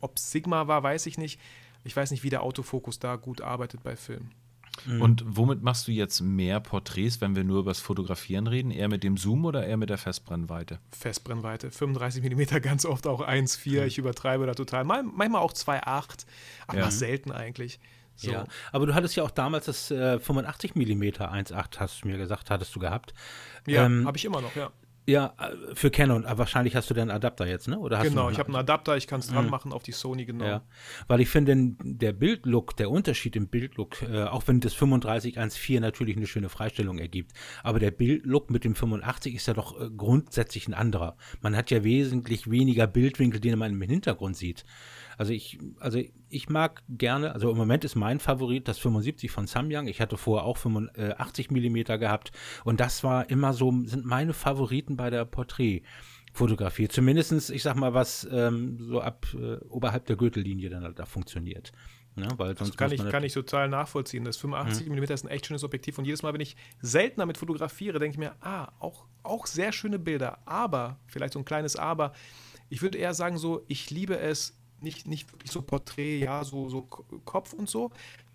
ob 0.00 0.18
Sigma 0.18 0.66
war, 0.68 0.82
weiß 0.82 1.06
ich 1.06 1.16
nicht. 1.16 1.40
Ich 1.84 1.96
weiß 1.96 2.10
nicht, 2.10 2.22
wie 2.24 2.30
der 2.30 2.42
Autofokus 2.42 2.98
da 2.98 3.16
gut 3.16 3.40
arbeitet 3.40 3.82
bei 3.82 3.94
Filmen. 3.96 4.32
Mhm. 4.84 5.02
Und 5.02 5.24
womit 5.26 5.62
machst 5.62 5.88
du 5.88 5.92
jetzt 5.92 6.20
mehr 6.20 6.60
Porträts, 6.60 7.20
wenn 7.20 7.34
wir 7.34 7.44
nur 7.44 7.60
über 7.60 7.70
das 7.70 7.80
Fotografieren 7.80 8.46
reden? 8.46 8.70
Eher 8.70 8.88
mit 8.88 9.02
dem 9.02 9.16
Zoom 9.16 9.44
oder 9.44 9.66
eher 9.66 9.76
mit 9.76 9.90
der 9.90 9.98
Festbrennweite? 9.98 10.78
Festbrennweite, 10.90 11.70
35 11.70 12.22
mm, 12.22 12.42
ganz 12.62 12.84
oft 12.84 13.06
auch 13.06 13.26
1,4. 13.26 13.86
Ich 13.86 13.98
übertreibe 13.98 14.46
da 14.46 14.54
total. 14.54 14.84
Mal, 14.84 15.02
manchmal 15.02 15.40
auch 15.42 15.52
2,8, 15.52 16.26
aber 16.66 16.78
Ja. 16.78 16.90
selten 16.90 17.32
eigentlich. 17.32 17.78
So. 18.18 18.30
Ja, 18.30 18.44
aber 18.72 18.86
du 18.86 18.94
hattest 18.94 19.14
ja 19.16 19.22
auch 19.24 19.30
damals 19.30 19.66
das 19.66 19.90
äh, 19.90 20.18
85 20.18 20.74
mm 20.74 21.02
1.8, 21.02 21.78
hast 21.78 22.02
du 22.02 22.08
mir 22.08 22.16
gesagt, 22.16 22.48
hattest 22.50 22.74
du 22.74 22.80
gehabt. 22.80 23.12
Ja, 23.66 23.84
Ähm, 23.84 24.06
habe 24.06 24.16
ich 24.16 24.24
immer 24.24 24.40
noch, 24.40 24.56
ja. 24.56 24.70
Ja, 25.08 25.34
äh, 25.38 25.74
für 25.74 25.90
Canon, 25.90 26.24
aber 26.24 26.40
wahrscheinlich 26.40 26.74
hast 26.74 26.90
du 26.90 26.94
einen 26.94 27.12
Adapter 27.12 27.46
jetzt, 27.46 27.68
ne? 27.68 27.78
Oder 27.78 27.98
hast 27.98 28.08
Genau, 28.08 28.28
ich 28.28 28.38
habe 28.38 28.48
einen 28.48 28.56
Adapter, 28.56 28.96
ich 28.96 29.06
kann 29.06 29.20
es 29.20 29.28
dran 29.28 29.48
machen 29.48 29.72
auf 29.72 29.84
die 29.84 29.92
Sony, 29.92 30.24
genau. 30.24 30.44
Ja, 30.44 30.62
weil 31.06 31.20
ich 31.20 31.28
finde, 31.28 31.76
der 31.80 32.12
Bildlook, 32.12 32.76
der 32.76 32.90
Unterschied 32.90 33.36
im 33.36 33.46
Bildlook, 33.46 34.02
äh, 34.02 34.24
auch 34.24 34.42
wenn 34.48 34.60
das 34.60 34.74
3514 34.74 35.80
natürlich 35.80 36.16
eine 36.16 36.26
schöne 36.26 36.48
Freistellung 36.48 36.98
ergibt, 36.98 37.32
aber 37.62 37.78
der 37.78 37.92
Bildlook 37.92 38.50
mit 38.50 38.64
dem 38.64 38.74
85 38.74 39.36
ist 39.36 39.46
ja 39.46 39.54
doch 39.54 39.80
äh, 39.80 39.90
grundsätzlich 39.96 40.66
ein 40.66 40.74
anderer. 40.74 41.16
Man 41.40 41.56
hat 41.56 41.70
ja 41.70 41.84
wesentlich 41.84 42.50
weniger 42.50 42.88
Bildwinkel, 42.88 43.40
den 43.40 43.58
man 43.58 43.72
im 43.72 43.82
Hintergrund 43.82 44.36
sieht. 44.36 44.64
Also 45.16 45.32
ich, 45.32 45.58
also 45.80 46.00
ich 46.28 46.48
mag 46.48 46.82
gerne, 46.88 47.32
also 47.32 47.50
im 47.50 47.56
Moment 47.56 47.84
ist 47.84 47.94
mein 47.94 48.20
Favorit 48.20 48.68
das 48.68 48.78
75 48.78 49.30
von 49.30 49.46
Samyang. 49.46 49.86
Ich 49.86 50.00
hatte 50.00 50.16
vorher 50.16 50.44
auch 50.44 50.58
85 50.58 51.50
Millimeter 51.50 51.98
gehabt 51.98 52.32
und 52.64 52.80
das 52.80 53.02
war 53.02 53.30
immer 53.30 53.52
so, 53.52 53.72
sind 53.84 54.04
meine 54.04 54.34
Favoriten 54.34 54.96
bei 54.96 55.10
der 55.10 55.24
Porträtfotografie. 55.24 56.88
Zumindestens, 56.88 57.50
ich 57.50 57.62
sag 57.62 57.76
mal, 57.76 57.94
was 57.94 58.28
ähm, 58.30 58.78
so 58.80 59.00
ab 59.00 59.26
äh, 59.34 59.56
oberhalb 59.68 60.06
der 60.06 60.16
Gürtellinie 60.16 60.68
dann 60.68 60.84
halt 60.84 60.98
da 60.98 61.06
funktioniert. 61.06 61.72
Ne? 62.16 62.28
Weil 62.36 62.56
sonst 62.56 62.70
Das 62.70 62.76
kann 62.76 62.92
ich, 62.92 63.08
kann 63.10 63.24
ich 63.24 63.34
total 63.34 63.68
nachvollziehen. 63.68 64.24
Das 64.24 64.38
85 64.38 64.88
mm 64.88 65.02
ist 65.04 65.24
ein 65.24 65.28
echt 65.28 65.46
schönes 65.46 65.64
Objektiv 65.64 65.98
und 65.98 66.06
jedes 66.06 66.22
Mal, 66.22 66.32
wenn 66.32 66.40
ich 66.40 66.56
selten 66.80 67.20
damit 67.20 67.36
fotografiere, 67.36 67.98
denke 67.98 68.14
ich 68.14 68.18
mir, 68.18 68.34
ah, 68.40 68.72
auch, 68.80 69.04
auch 69.22 69.46
sehr 69.46 69.70
schöne 69.72 69.98
Bilder, 69.98 70.38
aber, 70.46 70.98
vielleicht 71.06 71.34
so 71.34 71.38
ein 71.38 71.44
kleines 71.44 71.76
Aber, 71.76 72.12
ich 72.70 72.80
würde 72.80 72.98
eher 72.98 73.12
sagen 73.12 73.36
so, 73.36 73.64
ich 73.68 73.90
liebe 73.90 74.18
es, 74.18 74.58
nicht, 74.80 75.06
nicht 75.06 75.32
wirklich 75.32 75.50
so 75.50 75.62
Porträt, 75.62 76.18
ja, 76.18 76.44
so, 76.44 76.68
so 76.68 76.82
Kopf 76.82 77.52
und 77.52 77.68
so, 77.68 77.90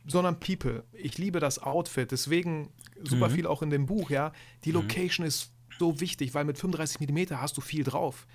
sondern 0.07 0.39
People. 0.39 0.83
Ich 0.93 1.17
liebe 1.17 1.39
das 1.39 1.59
Outfit, 1.59 2.11
deswegen 2.11 2.69
super 3.03 3.29
viel 3.29 3.47
auch 3.47 3.61
in 3.61 3.69
dem 3.69 3.85
Buch, 3.85 4.09
ja. 4.09 4.31
Die 4.65 4.71
Location 4.71 5.25
ist 5.25 5.53
so 5.79 5.99
wichtig, 5.99 6.33
weil 6.35 6.45
mit 6.45 6.57
35 6.59 6.99
mm 7.07 7.31
hast 7.37 7.57
du 7.57 7.61
viel 7.61 7.83
drauf. 7.83 8.27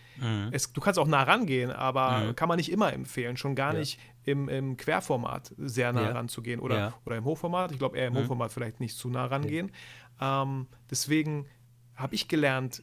Es, 0.51 0.73
du 0.73 0.81
kannst 0.81 0.99
auch 0.99 1.07
nah 1.07 1.23
rangehen, 1.23 1.71
aber 1.71 2.33
kann 2.35 2.49
man 2.49 2.57
nicht 2.57 2.73
immer 2.73 2.93
empfehlen, 2.93 3.37
schon 3.37 3.55
gar 3.55 3.73
Ja. 3.75 3.79
nicht 3.81 4.01
im, 4.25 4.49
im 4.49 4.77
Querformat 4.77 5.55
sehr 5.59 5.93
nah 5.93 6.03
Ja. 6.03 6.13
ranzugehen 6.13 6.59
oder, 6.59 6.77
Ja. 6.77 6.95
oder 7.05 7.17
im 7.17 7.25
Hochformat. 7.25 7.71
Ich 7.73 7.79
glaube 7.79 7.99
eher 7.99 8.09
im 8.09 8.15
Hochformat 8.15 8.51
vielleicht 8.53 8.81
nicht 8.81 8.97
zu 8.97 9.09
nah 9.11 9.27
rangehen. 9.27 9.71
Ähm, 10.21 10.67
deswegen 10.91 11.47
habe 11.95 12.15
ich 12.17 12.27
gelernt, 12.27 12.83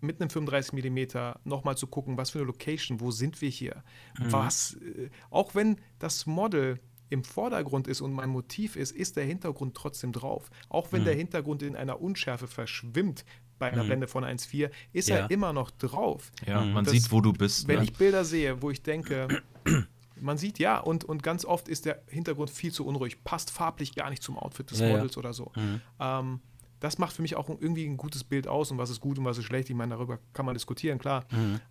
mit 0.00 0.20
einem 0.20 0.30
35 0.30 0.72
mm 0.72 1.34
nochmal 1.44 1.76
zu 1.76 1.86
gucken, 1.86 2.16
was 2.16 2.30
für 2.30 2.38
eine 2.38 2.46
Location, 2.46 3.00
wo 3.00 3.10
sind 3.10 3.40
wir 3.40 3.48
hier? 3.48 3.82
Was, 4.18 4.74
äh, 4.74 5.10
auch 5.30 5.54
wenn 5.54 5.76
das 5.98 6.26
Model 6.26 6.80
im 7.10 7.24
Vordergrund 7.24 7.88
ist 7.88 8.00
und 8.02 8.12
mein 8.12 8.28
Motiv 8.28 8.76
ist, 8.76 8.92
ist 8.92 9.16
der 9.16 9.24
Hintergrund 9.24 9.74
trotzdem 9.74 10.12
drauf. 10.12 10.50
Auch 10.68 10.92
wenn 10.92 11.04
der 11.04 11.14
Hintergrund 11.14 11.62
in 11.62 11.74
einer 11.74 12.00
Unschärfe 12.00 12.46
verschwimmt 12.46 13.24
bei 13.58 13.72
einer 13.72 13.82
Blende 13.82 14.06
von 14.06 14.24
1,4, 14.24 14.70
ist 14.92 15.08
Ja. 15.08 15.16
er 15.16 15.30
immer 15.30 15.52
noch 15.52 15.70
drauf. 15.70 16.30
Ja, 16.46 16.64
man 16.64 16.84
Das- 16.84 16.92
sieht, 16.92 17.10
wo 17.10 17.20
du 17.20 17.32
bist. 17.32 17.66
Wenn 17.66 17.78
ne? 17.78 17.84
ich 17.84 17.92
Bilder 17.94 18.24
sehe, 18.24 18.60
wo 18.62 18.70
ich 18.70 18.82
denke, 18.82 19.42
man 20.20 20.36
sieht 20.38 20.58
ja, 20.58 20.78
und, 20.78 21.04
und 21.04 21.22
ganz 21.22 21.44
oft 21.44 21.66
ist 21.68 21.86
der 21.86 22.02
Hintergrund 22.08 22.50
viel 22.50 22.72
zu 22.72 22.86
unruhig, 22.86 23.24
passt 23.24 23.50
farblich 23.50 23.94
gar 23.94 24.10
nicht 24.10 24.22
zum 24.22 24.36
Outfit 24.38 24.70
des 24.70 24.80
Ja, 24.80 24.86
ja. 24.88 24.92
Models 24.96 25.16
oder 25.16 25.32
so. 25.32 25.50
Ähm, 25.98 26.40
das 26.80 26.98
macht 26.98 27.12
für 27.14 27.22
mich 27.22 27.36
auch 27.36 27.48
irgendwie 27.48 27.84
ein 27.86 27.96
gutes 27.96 28.24
Bild 28.24 28.46
aus 28.46 28.70
und 28.70 28.78
was 28.78 28.90
ist 28.90 29.00
gut 29.00 29.18
und 29.18 29.24
was 29.24 29.38
ist 29.38 29.44
schlecht. 29.44 29.68
Ich 29.70 29.76
meine, 29.76 29.94
darüber 29.94 30.18
kann 30.32 30.46
man 30.46 30.54
diskutieren, 30.54 30.98
klar. 30.98 31.24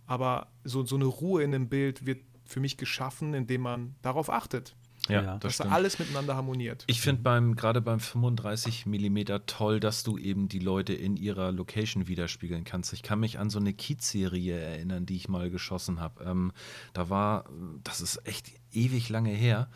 Aber 0.06 0.48
so, 0.64 0.84
so 0.84 0.96
eine 0.96 1.06
Ruhe 1.06 1.42
in 1.42 1.52
dem 1.52 1.68
Bild 1.68 2.06
wird 2.06 2.20
für 2.44 2.60
mich 2.60 2.76
geschaffen, 2.76 3.34
indem 3.34 3.60
man 3.62 3.94
darauf 4.02 4.30
achtet, 4.30 4.74
ja, 5.08 5.22
Ja. 5.22 5.32
das 5.34 5.40
dass 5.40 5.56
da 5.58 5.64
stimmt. 5.64 5.74
alles 5.74 5.98
miteinander 5.98 6.34
harmoniert. 6.34 6.84
Ich 6.86 7.00
finde 7.00 7.22
beim, 7.22 7.54
gerade 7.56 7.80
beim 7.80 8.00
35 8.00 8.86
mm 8.86 9.18
toll, 9.46 9.80
dass 9.80 10.02
du 10.02 10.18
eben 10.18 10.48
die 10.48 10.58
Leute 10.58 10.92
in 10.94 11.16
ihrer 11.16 11.52
Location 11.52 12.08
widerspiegeln 12.08 12.64
kannst. 12.64 12.92
Ich 12.94 13.02
kann 13.02 13.20
mich 13.20 13.38
an 13.38 13.48
so 13.50 13.58
eine 13.58 13.72
Kiez-Serie 13.74 14.58
erinnern, 14.58 15.06
die 15.06 15.16
ich 15.16 15.28
mal 15.28 15.50
geschossen 15.50 16.00
habe. 16.00 16.24
Ähm, 16.24 16.52
da 16.94 17.10
war, 17.10 17.44
das 17.84 18.00
ist 18.00 18.26
echt 18.26 18.50
ewig 18.72 19.08
lange 19.08 19.30
her. 19.30 19.68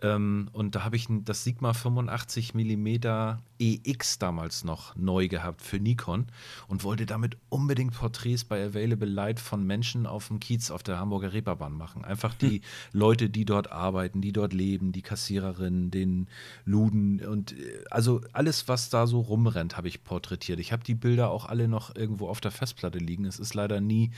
Ähm, 0.00 0.48
und 0.52 0.74
da 0.74 0.84
habe 0.84 0.96
ich 0.96 1.08
das 1.08 1.42
Sigma 1.42 1.72
85 1.72 2.54
mm 2.54 2.86
EX 3.58 4.18
damals 4.20 4.62
noch 4.62 4.94
neu 4.94 5.26
gehabt 5.26 5.60
für 5.60 5.80
Nikon 5.80 6.26
und 6.68 6.84
wollte 6.84 7.04
damit 7.04 7.36
unbedingt 7.48 7.94
Porträts 7.94 8.44
bei 8.44 8.64
Available 8.64 9.08
Light 9.08 9.40
von 9.40 9.66
Menschen 9.66 10.06
auf 10.06 10.28
dem 10.28 10.38
Kiez 10.38 10.70
auf 10.70 10.84
der 10.84 11.00
Hamburger 11.00 11.32
Reeperbahn 11.32 11.72
machen. 11.72 12.04
Einfach 12.04 12.34
die 12.34 12.60
Leute, 12.92 13.28
die 13.28 13.44
dort 13.44 13.72
arbeiten, 13.72 14.20
die 14.20 14.32
dort 14.32 14.52
leben, 14.52 14.92
die 14.92 15.02
Kassiererinnen, 15.02 15.90
den 15.90 16.28
Luden 16.64 17.20
und 17.26 17.52
äh, 17.52 17.84
also 17.90 18.20
alles, 18.32 18.68
was 18.68 18.90
da 18.90 19.08
so 19.08 19.20
rumrennt, 19.20 19.76
habe 19.76 19.88
ich 19.88 20.04
porträtiert. 20.04 20.60
Ich 20.60 20.70
habe 20.70 20.84
die 20.84 20.94
Bilder 20.94 21.30
auch 21.30 21.46
alle 21.46 21.66
noch 21.66 21.96
irgendwo 21.96 22.28
auf 22.28 22.40
der 22.40 22.52
Festplatte 22.52 22.98
liegen. 22.98 23.24
Es 23.24 23.40
ist 23.40 23.54
leider 23.54 23.80
nie 23.80 24.12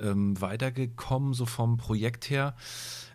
ähm, 0.00 0.40
weitergekommen, 0.40 1.34
so 1.34 1.44
vom 1.44 1.76
Projekt 1.76 2.30
her. 2.30 2.54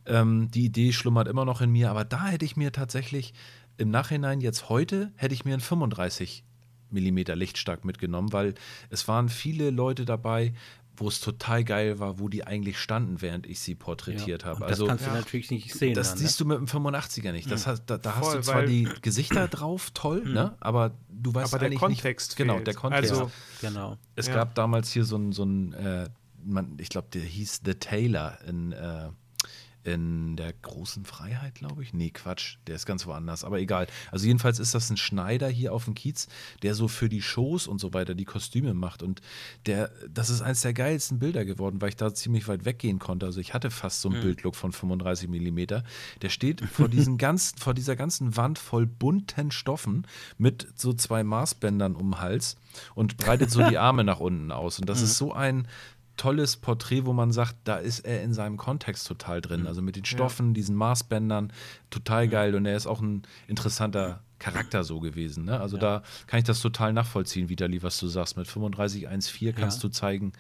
Ähm, 0.06 0.50
die 0.52 0.66
Idee 0.66 0.92
schlummert 0.94 1.28
immer 1.28 1.46
noch 1.46 1.62
in 1.62 1.72
mir, 1.72 1.90
aber 1.90 2.04
da 2.06 2.26
hätte 2.28 2.46
ich 2.46 2.56
mir 2.58 2.72
tatsächlich 2.72 3.34
im 3.78 3.90
Nachhinein 3.90 4.42
jetzt 4.42 4.70
heute, 4.70 5.12
hätte 5.16 5.34
ich 5.34 5.46
mir 5.46 5.54
einen 5.54 5.62
35 5.62 6.44
Millimeter 6.90 7.36
Lichtstark 7.36 7.86
mitgenommen, 7.86 8.32
weil 8.34 8.54
es 8.90 9.08
waren 9.08 9.30
viele 9.30 9.70
Leute 9.72 10.06
dabei, 10.06 10.54
wo 10.96 11.08
es 11.08 11.20
total 11.22 11.64
geil 11.64 11.98
war, 11.98 12.20
wo 12.20 12.30
die 12.30 12.46
eigentlich 12.46 12.78
standen, 12.78 13.20
während 13.24 13.48
ich 13.48 13.60
sie 13.62 13.74
porträtiert 13.74 14.46
habe. 14.46 14.58
Und 14.58 14.62
das 14.70 14.72
Also 14.74 14.86
kannst 14.86 15.06
du 15.06 15.10
Ja. 15.10 15.16
natürlich 15.16 15.50
nicht 15.50 15.74
sehen. 15.74 15.96
das 15.96 16.10
dann, 16.10 16.20
siehst 16.20 16.40
du 16.40 16.46
mit 16.46 16.56
dem 16.60 16.68
85er 16.68 17.32
nicht. 17.32 17.50
Das 17.50 17.66
hast, 17.66 17.86
da 17.88 17.98
da 17.98 18.16
hast 18.18 18.26
Voll, 18.28 18.36
du 18.38 18.42
zwar 18.44 18.64
die 18.68 18.88
Gesichter 19.02 19.48
drauf, 19.48 19.90
toll, 19.96 20.24
ne? 20.24 20.56
aber 20.60 20.92
du 21.10 21.34
weißt 21.34 21.52
Aber 21.52 21.60
der 21.60 21.70
eigentlich 21.70 21.80
Kontext 21.80 22.32
nicht. 22.32 22.38
Genau, 22.38 22.56
fehlt. 22.56 22.68
der 22.68 22.74
Kontext. 22.76 23.10
Also- 23.12 23.24
ne? 23.26 23.32
Genau. 23.62 23.98
es 24.16 24.28
ja. 24.28 24.36
gab 24.36 24.54
damals 24.54 24.92
hier 24.92 25.04
so 25.06 25.16
ein, 25.18 25.32
so 25.32 25.44
ein 25.46 25.74
äh, 25.74 26.10
man, 26.46 26.78
ich 26.78 26.90
glaube, 26.90 27.08
der 27.12 27.22
hieß 27.24 27.62
The 27.66 27.74
Taylor 27.74 28.38
in, 28.48 28.72
äh, 28.74 29.10
in 29.84 30.36
der 30.36 30.54
großen 30.54 31.06
Freiheit, 31.06 31.56
glaube 31.56 31.84
ich. 31.84 31.94
Nee, 31.94 32.10
Quatsch, 32.10 32.58
der 32.68 32.76
ist 32.76 32.86
ganz 32.86 33.06
woanders, 33.06 33.44
aber 33.44 33.60
egal. 33.60 33.88
Also 34.12 34.26
jedenfalls 34.26 34.60
ist 34.60 34.74
das 34.74 34.90
ein 34.90 34.98
Schneider 34.98 35.50
hier 35.50 35.74
auf 35.74 35.86
dem 35.86 35.94
Kiez, 35.94 36.28
der 36.62 36.74
so 36.74 36.88
für 36.88 37.10
die 37.10 37.22
Shows 37.22 37.68
und 37.68 37.80
so 37.80 37.94
weiter 37.94 38.16
die 38.16 38.26
Kostüme 38.26 38.74
macht. 38.74 39.04
Und 39.04 39.22
der, 39.66 39.92
das 40.10 40.30
ist 40.30 40.42
eins 40.42 40.62
der 40.62 40.74
geilsten 40.74 41.20
Bilder 41.20 41.46
geworden, 41.46 41.82
weil 41.82 41.90
ich 41.90 41.98
da 41.98 42.14
ziemlich 42.14 42.48
weit 42.48 42.66
weggehen 42.66 43.00
konnte. 43.00 43.26
Also 43.26 43.40
ich 43.40 43.54
hatte 43.54 43.72
fast 43.72 44.02
so 44.02 44.10
einen 44.10 44.22
Bildlook 44.22 44.56
von 44.56 44.72
35 44.72 45.30
Millimeter. 45.30 45.84
Der 46.22 46.30
steht 46.30 46.62
vor, 46.62 46.88
diesen 46.88 47.18
ganzen, 47.18 47.58
vor 47.58 47.74
dieser 47.74 47.96
ganzen 47.96 48.38
Wand 48.38 48.60
voll 48.60 48.86
bunten 48.86 49.52
Stoffen 49.52 50.08
mit 50.38 50.68
so 50.76 50.94
zwei 50.94 51.24
Maßbändern 51.24 51.96
um 51.96 52.12
den 52.12 52.22
Hals 52.22 52.58
und 52.96 53.18
breitet 53.18 53.52
so 53.52 53.68
die 53.68 53.78
Arme 53.78 54.04
nach 54.04 54.20
unten 54.20 54.52
aus. 54.52 54.80
Und 54.80 54.88
das 54.88 55.02
ist 55.02 55.18
so 55.18 55.34
ein 55.34 55.68
tolles 56.18 56.58
Porträt, 56.58 57.06
wo 57.06 57.14
man 57.14 57.32
sagt, 57.32 57.56
da 57.64 57.78
ist 57.78 58.00
er 58.02 58.22
in 58.24 58.34
seinem 58.34 58.58
Kontext 58.58 59.08
total 59.08 59.42
drin. 59.42 59.68
Also 59.68 59.82
mit 59.82 59.96
den 59.96 60.06
Stoffen, 60.06 60.54
diesen 60.54 60.76
Maßbändern, 60.76 61.52
total 61.90 62.28
geil. 62.28 62.56
Und 62.56 62.66
er 62.66 62.76
ist 62.78 62.88
auch 62.88 63.02
ein 63.02 63.24
interessanter 63.48 64.22
Charakter 64.40 64.84
so 64.84 65.00
gewesen. 65.00 65.46
Ne? 65.46 65.60
Also 65.60 65.78
da 65.78 66.04
kann 66.28 66.38
ich 66.40 66.44
das 66.44 66.62
total 66.62 66.92
nachvollziehen, 66.94 67.50
Vitali, 67.50 67.82
was 67.82 67.98
du 68.00 68.08
sagst. 68.08 68.36
Mit 68.38 68.46
3514 68.48 69.56
kannst 69.56 69.78
Ja. 69.82 69.90
du 69.90 69.94
zeigen, 69.94 70.34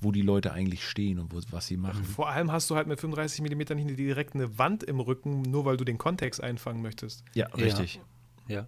wo 0.00 0.12
die 0.12 0.22
Leute 0.22 0.52
eigentlich 0.52 0.88
stehen 0.88 1.18
und 1.18 1.32
wo, 1.32 1.40
was 1.50 1.66
sie 1.66 1.76
machen. 1.76 2.02
Vor 2.04 2.28
allem 2.30 2.50
hast 2.50 2.70
du 2.70 2.76
halt 2.76 2.86
mit 2.86 2.98
35 2.98 3.42
mm 3.42 3.76
nicht 3.76 3.98
direkt 3.98 4.34
eine 4.34 4.58
Wand 4.58 4.82
im 4.82 4.98
Rücken, 4.98 5.42
nur 5.42 5.64
weil 5.66 5.76
du 5.76 5.84
den 5.84 5.98
Kontext 5.98 6.42
einfangen 6.42 6.80
möchtest. 6.80 7.22
Ja, 7.34 7.46
richtig. 7.48 8.00
Ja. 8.48 8.66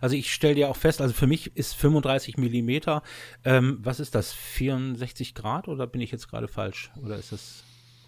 Also 0.00 0.16
ich 0.16 0.32
stelle 0.32 0.54
dir 0.54 0.68
auch 0.68 0.76
fest, 0.76 1.00
also 1.00 1.14
für 1.14 1.26
mich 1.26 1.56
ist 1.56 1.74
35 1.74 2.36
Millimeter, 2.36 3.02
ähm, 3.44 3.78
was 3.82 4.00
ist 4.00 4.14
das, 4.14 4.32
64 4.32 5.34
Grad 5.34 5.68
oder 5.68 5.86
bin 5.86 6.00
ich 6.00 6.10
jetzt 6.10 6.28
gerade 6.28 6.48
falsch? 6.48 6.90
Oder 7.02 7.16
ist 7.16 7.32
das 7.32 7.62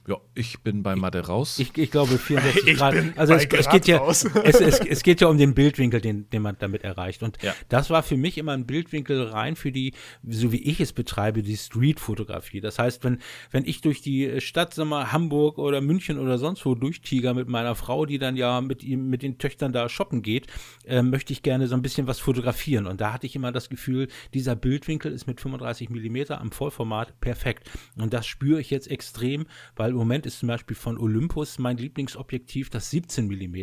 ja, 0.09 0.17
ich 0.35 0.61
bin 0.61 0.83
bei 0.83 0.97
Mathe 0.97 1.27
raus. 1.27 1.59
Ich, 1.59 1.77
ich 1.77 1.91
glaube 1.91 2.17
64 2.19 2.77
Grad. 2.77 2.95
Also 3.17 3.35
es, 3.35 3.45
es, 3.45 3.69
geht 3.69 3.87
ja, 3.87 4.03
es, 4.09 4.25
es, 4.25 4.81
es, 4.81 5.03
geht 5.03 5.21
ja 5.21 5.29
um 5.29 5.37
den 5.37 5.55
Bildwinkel, 5.55 6.01
den, 6.01 6.31
den 6.31 6.41
man 6.41 6.57
damit 6.59 6.83
erreicht. 6.83 7.23
Und 7.23 7.43
ja. 7.43 7.55
das 7.69 7.91
war 7.91 8.03
für 8.03 8.17
mich 8.17 8.39
immer 8.39 8.53
ein 8.53 8.65
Bildwinkel 8.67 9.23
rein 9.25 9.55
für 9.55 9.71
die, 9.71 9.93
so 10.27 10.51
wie 10.51 10.63
ich 10.63 10.81
es 10.81 10.95
betreibe, 10.95 11.43
die 11.43 11.59
Street-Fotografie. 11.59 12.61
Das 12.63 12.79
heißt, 12.79 13.05
wenn, 13.05 13.19
wenn 13.51 13.67
ich 13.67 13.83
durch 13.83 14.01
die 14.01 14.41
Stadt, 14.41 14.73
sag 14.73 14.87
mal, 14.87 15.13
Hamburg 15.13 15.59
oder 15.59 15.83
München 15.83 16.19
oder 16.19 16.39
sonst 16.39 16.65
wo 16.65 16.75
durchtiger 16.75 17.35
mit 17.35 17.49
meiner 17.49 17.75
Frau, 17.75 18.07
die 18.07 18.19
dann 18.19 18.37
ja 18.37 18.63
mit 18.63 18.83
ihm, 18.83 19.11
mit 19.11 19.23
den 19.23 19.37
Töchtern 19.37 19.75
da 19.75 19.91
shoppen 19.91 20.23
geht, 20.23 20.47
äh, 20.87 21.03
möchte 21.03 21.35
ich 21.35 21.43
gerne 21.43 21.69
so 21.69 21.75
ein 21.75 21.83
bisschen 21.83 22.07
was 22.07 22.19
fotografieren. 22.19 22.87
Und 22.87 23.03
da 23.03 23.13
hatte 23.13 23.27
ich 23.27 23.37
immer 23.37 23.53
das 23.53 23.69
Gefühl, 23.69 24.09
dieser 24.33 24.57
Bildwinkel 24.57 25.13
ist 25.13 25.27
mit 25.27 25.39
35 25.39 25.91
Millimeter 25.91 26.41
am 26.41 26.51
Vollformat 26.51 27.21
perfekt. 27.21 27.71
Und 27.97 28.15
das 28.15 28.27
spüre 28.27 28.59
ich 28.59 28.71
jetzt 28.71 28.91
extrem, 28.91 29.45
weil 29.77 29.98
Moment 29.99 30.27
ist 30.27 30.39
zum 30.39 30.49
Beispiel 30.49 30.77
von 30.77 30.99
Olympus 30.99 31.59
mein 31.59 31.77
Lieblingsobjektiv 31.77 32.71
das 32.71 32.91
17 32.91 33.27
mm. 33.27 33.57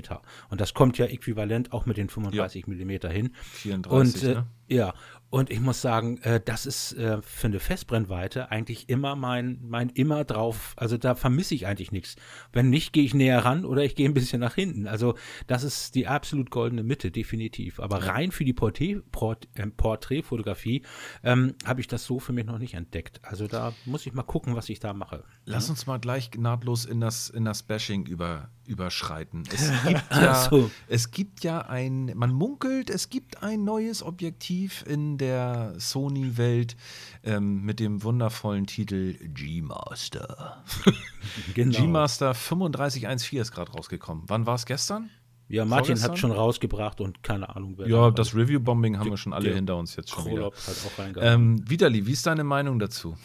Und 0.49 0.61
das 0.61 0.73
kommt 0.73 0.97
ja 0.97 1.05
äquivalent 1.05 1.73
auch 1.73 1.85
mit 1.85 1.97
den 1.97 2.09
35 2.09 2.65
ja. 2.67 2.73
mm 2.73 3.11
hin. 3.11 3.35
34, 3.35 3.89
und, 3.89 4.23
äh, 4.23 4.33
ne? 4.35 4.47
Ja, 4.67 4.93
und 5.29 5.51
ich 5.51 5.59
muss 5.59 5.81
sagen, 5.81 6.17
äh, 6.19 6.39
das 6.43 6.65
ist 6.65 6.93
äh, 6.93 7.21
für 7.21 7.47
eine 7.47 7.59
Festbrennweite 7.59 8.51
eigentlich 8.51 8.89
immer 8.89 9.15
mein, 9.15 9.59
mein 9.61 9.89
immer 9.89 10.23
drauf, 10.23 10.73
also 10.77 10.97
da 10.97 11.13
vermisse 11.13 11.53
ich 11.53 11.67
eigentlich 11.67 11.91
nichts. 11.91 12.15
Wenn 12.51 12.69
nicht, 12.69 12.93
gehe 12.93 13.03
ich 13.03 13.13
näher 13.13 13.43
ran 13.45 13.65
oder 13.65 13.83
ich 13.83 13.95
gehe 13.95 14.07
ein 14.07 14.13
bisschen 14.13 14.39
nach 14.39 14.55
hinten. 14.55 14.87
Also 14.87 15.15
das 15.45 15.63
ist 15.63 15.93
die 15.93 16.07
absolut 16.07 16.49
goldene 16.49 16.83
Mitte, 16.83 17.11
definitiv. 17.11 17.79
Aber 17.79 18.07
rein 18.07 18.31
für 18.31 18.45
die 18.45 18.53
Porträt, 18.53 19.01
Port, 19.11 19.47
äh, 19.55 19.67
Porträtfotografie 19.67 20.83
ähm, 21.23 21.55
habe 21.65 21.81
ich 21.81 21.87
das 21.87 22.05
so 22.05 22.19
für 22.19 22.33
mich 22.33 22.45
noch 22.45 22.57
nicht 22.57 22.73
entdeckt. 22.73 23.19
Also 23.23 23.47
da 23.47 23.73
muss 23.85 24.05
ich 24.05 24.13
mal 24.13 24.23
gucken, 24.23 24.55
was 24.55 24.69
ich 24.69 24.79
da 24.79 24.93
mache. 24.93 25.25
Lass 25.47 25.69
uns 25.69 25.85
mal 25.85 25.99
gleich 25.99 26.31
nahtlos 26.35 26.85
in 26.85 26.99
das, 26.99 27.29
in 27.29 27.45
das 27.45 27.61
Bashing 27.61 28.07
über, 28.07 28.49
überschreiten. 28.65 29.43
Es 29.53 29.71
gibt, 29.87 30.03
ja, 30.11 30.47
so. 30.49 30.71
es 30.87 31.11
gibt 31.11 31.43
ja 31.43 31.61
ein, 31.61 32.11
man 32.15 32.33
munkelt, 32.33 32.89
es 32.89 33.09
gibt 33.09 33.43
ein 33.43 33.63
neues 33.63 34.01
Objektiv 34.01 34.83
in 34.87 35.19
der 35.19 35.75
Sony-Welt 35.77 36.75
ähm, 37.23 37.61
mit 37.61 37.79
dem 37.79 38.01
wundervollen 38.01 38.65
Titel 38.65 39.13
G-Master. 39.21 40.63
genau. 41.53 41.77
G-Master 41.77 42.33
3514 42.33 43.39
ist 43.39 43.51
gerade 43.51 43.71
rausgekommen. 43.71 44.23
Wann 44.27 44.47
war 44.47 44.55
es 44.55 44.65
gestern? 44.65 45.11
Ja, 45.47 45.63
Martin 45.63 46.01
hat 46.01 46.17
schon 46.17 46.31
rausgebracht 46.31 47.01
und 47.01 47.21
keine 47.21 47.55
Ahnung, 47.55 47.75
wer. 47.77 47.87
Ja, 47.87 48.09
das 48.09 48.33
Review-Bombing 48.33 48.97
haben 48.97 49.11
wir 49.11 49.17
schon 49.17 49.31
alle 49.31 49.53
hinter 49.53 49.77
uns 49.77 49.95
jetzt 49.95 50.09
schon 50.09 50.25
wieder. 50.25 50.45
Hat 50.45 50.53
auch 50.55 51.21
ähm, 51.21 51.69
Vitali, 51.69 52.07
wie 52.07 52.13
ist 52.13 52.25
deine 52.25 52.43
Meinung 52.43 52.79
dazu? 52.79 53.15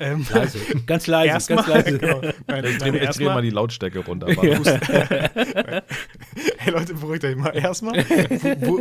Ähm, 0.00 0.26
leise. 0.32 0.58
Ganz 0.86 1.06
leise, 1.06 1.54
ganz 1.54 1.66
leise. 1.66 1.98
Genau. 1.98 2.20
Meine, 2.46 2.68
ich 2.68 2.78
drehe 2.78 2.92
dreh 2.92 3.24
mal 3.24 3.42
die 3.42 3.50
Lautstärke 3.50 4.00
runter. 4.00 4.30
Ja. 4.30 4.60
hey 6.58 6.72
Leute, 6.72 6.94
beruhigt 6.94 7.24
euch 7.24 7.36
mal. 7.36 7.56
Erstmal 7.56 7.96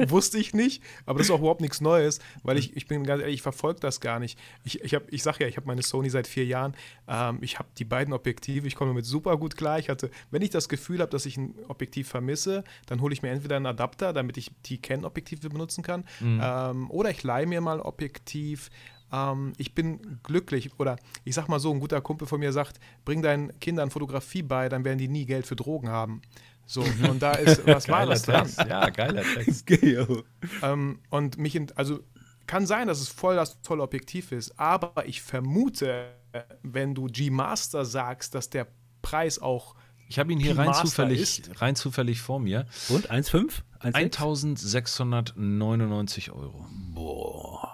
wusste 0.10 0.38
ich 0.38 0.54
nicht, 0.54 0.84
aber 1.06 1.18
das 1.18 1.28
ist 1.28 1.32
auch 1.32 1.40
überhaupt 1.40 1.62
nichts 1.62 1.82
Neues, 1.82 2.20
weil 2.44 2.58
ich, 2.58 2.76
ich 2.78 2.88
bin 2.88 3.04
ganz 3.04 3.22
ehrlich, 3.22 3.36
ich 3.36 3.42
verfolge 3.42 3.80
das 3.80 4.00
gar 4.00 4.20
nicht. 4.20 4.38
Ich, 4.64 4.84
ich, 4.84 4.96
ich 5.10 5.24
sage 5.24 5.44
ja, 5.44 5.48
ich 5.48 5.58
habe 5.58 5.68
meine 5.68 5.82
Sony 5.82 6.10
seit 6.10 6.28
vier 6.28 6.46
Jahren. 6.46 6.76
Ähm, 7.08 7.40
ich 7.42 7.58
habe 7.58 7.70
die 7.78 7.86
beiden 7.86 8.14
Objektive, 8.14 8.68
ich 8.68 8.76
komme 8.76 8.92
damit 8.92 9.06
super 9.06 9.38
gut 9.38 9.58
klar. 9.58 9.80
Ich 9.80 9.90
hatte, 9.90 10.12
wenn 10.30 10.42
ich 10.42 10.52
das 10.52 10.70
Gefühl 10.70 11.00
habe, 11.00 11.10
dass 11.10 11.26
ich 11.26 11.38
ein 11.38 11.56
Objektiv 11.68 12.08
vermisse, 12.08 12.64
dann 12.86 13.02
hole 13.02 13.14
ich 13.14 13.22
mir 13.22 13.30
entweder 13.30 13.56
einen 13.56 13.66
Adapter, 13.66 14.14
damit 14.14 14.38
ich 14.38 14.52
die 14.66 14.80
Canon-Objektive 14.80 15.50
benutzen 15.50 15.84
kann, 15.84 16.06
mhm. 16.20 16.42
ähm, 16.44 16.92
oder 16.92 17.10
ich 17.10 17.24
leihe 17.24 17.48
mir 17.48 17.62
mal 17.62 17.78
ein 17.78 17.82
Objektiv 17.82 18.70
ähm, 19.12 19.54
ich 19.58 19.74
bin 19.74 20.20
glücklich 20.24 20.80
oder 20.80 20.98
ich 21.24 21.36
sag 21.36 21.48
mal 21.48 21.60
so, 21.60 21.72
ein 21.72 21.80
guter 21.80 22.02
Kumpel 22.02 22.28
von 22.28 22.40
mir 22.40 22.52
sagt, 22.52 22.80
bring 23.06 23.22
deinen 23.22 23.58
Kindern 23.60 23.90
Fotografie 23.90 24.44
bei, 24.44 24.70
dann 24.70 24.86
werden 24.86 24.98
die 24.98 25.08
nie 25.08 25.26
Geld 25.26 25.46
für 25.46 25.56
Drogen 25.56 25.90
haben. 25.90 26.22
So, 26.66 26.82
und 26.82 27.22
da 27.22 27.32
ist 27.32 27.66
was 27.66 27.88
Wahres 27.90 28.24
dran. 28.24 28.50
Ja, 28.68 28.90
geiler 28.90 29.24
Text. 29.36 29.70
ähm, 30.62 31.00
und 31.10 31.38
mich, 31.38 31.56
in, 31.56 31.72
also 31.76 32.00
kann 32.46 32.66
sein, 32.66 32.88
dass 32.88 33.00
es 33.00 33.10
voll 33.10 33.36
das 33.36 33.62
tolle 33.62 33.84
Objektiv 33.84 34.32
ist, 34.32 34.58
aber 34.60 35.06
ich 35.06 35.22
vermute, 35.22 36.14
wenn 36.64 36.94
du 36.94 37.06
G-Master 37.06 37.86
sagst, 37.86 38.36
dass 38.36 38.50
der 38.50 38.68
Preis 39.02 39.40
auch 39.40 39.76
ich 40.10 40.20
habe 40.20 40.32
ihn 40.32 40.40
hier 40.40 40.58
rein 40.58 40.74
zufällig, 40.74 41.42
rein 41.58 41.76
zufällig 41.76 42.22
vor 42.22 42.40
mir. 42.40 42.66
Und 42.88 43.12
1,5? 43.12 43.56
1699 43.82 46.32
Euro. 46.32 46.66
Boah. 46.94 47.67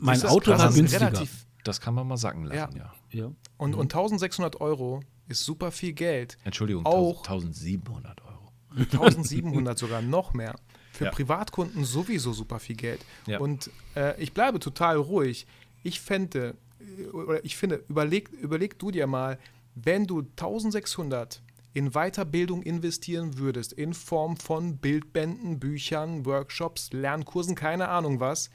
Mein 0.00 0.20
das 0.20 0.30
Auto 0.30 0.50
war 0.50 0.72
günstiger. 0.72 1.06
Relativ, 1.06 1.46
das 1.64 1.80
kann 1.80 1.94
man 1.94 2.06
mal 2.06 2.16
sagen 2.16 2.44
lassen, 2.44 2.76
ja. 2.76 2.92
ja. 3.10 3.30
Und, 3.56 3.74
und 3.74 3.94
1600 3.94 4.60
Euro 4.60 5.00
ist 5.28 5.44
super 5.44 5.70
viel 5.70 5.92
Geld. 5.92 6.38
Entschuldigung, 6.44 6.84
auch 6.86 7.18
1700 7.24 8.20
Euro. 8.22 8.52
1700 8.76 9.78
sogar 9.78 10.02
noch 10.02 10.34
mehr. 10.34 10.54
Für 10.92 11.06
ja. 11.06 11.10
Privatkunden 11.10 11.84
sowieso 11.84 12.32
super 12.32 12.58
viel 12.60 12.76
Geld. 12.76 13.00
Ja. 13.26 13.38
Und 13.38 13.70
äh, 13.96 14.20
ich 14.22 14.34
bleibe 14.34 14.58
total 14.58 14.96
ruhig. 14.96 15.46
Ich 15.82 16.00
fände, 16.00 16.54
äh, 16.80 17.06
oder 17.06 17.44
ich 17.44 17.56
finde, 17.56 17.82
überleg, 17.88 18.28
überleg 18.30 18.78
du 18.78 18.90
dir 18.90 19.06
mal, 19.06 19.38
wenn 19.74 20.06
du 20.06 20.20
1600 20.20 21.40
in 21.74 21.92
Weiterbildung 21.92 22.62
investieren 22.62 23.38
würdest, 23.38 23.72
in 23.72 23.94
Form 23.94 24.36
von 24.36 24.76
Bildbänden, 24.76 25.58
Büchern, 25.58 26.26
Workshops, 26.26 26.92
Lernkursen, 26.92 27.54
keine 27.54 27.88
Ahnung 27.88 28.20
was, 28.20 28.50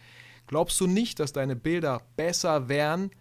Glaubst 0.47 0.79
du 0.79 0.87
nicht, 0.87 1.19
dass 1.19 1.33
deine 1.33 1.55
Bilder 1.55 2.01
besser 2.15 2.69
wären 2.69 3.11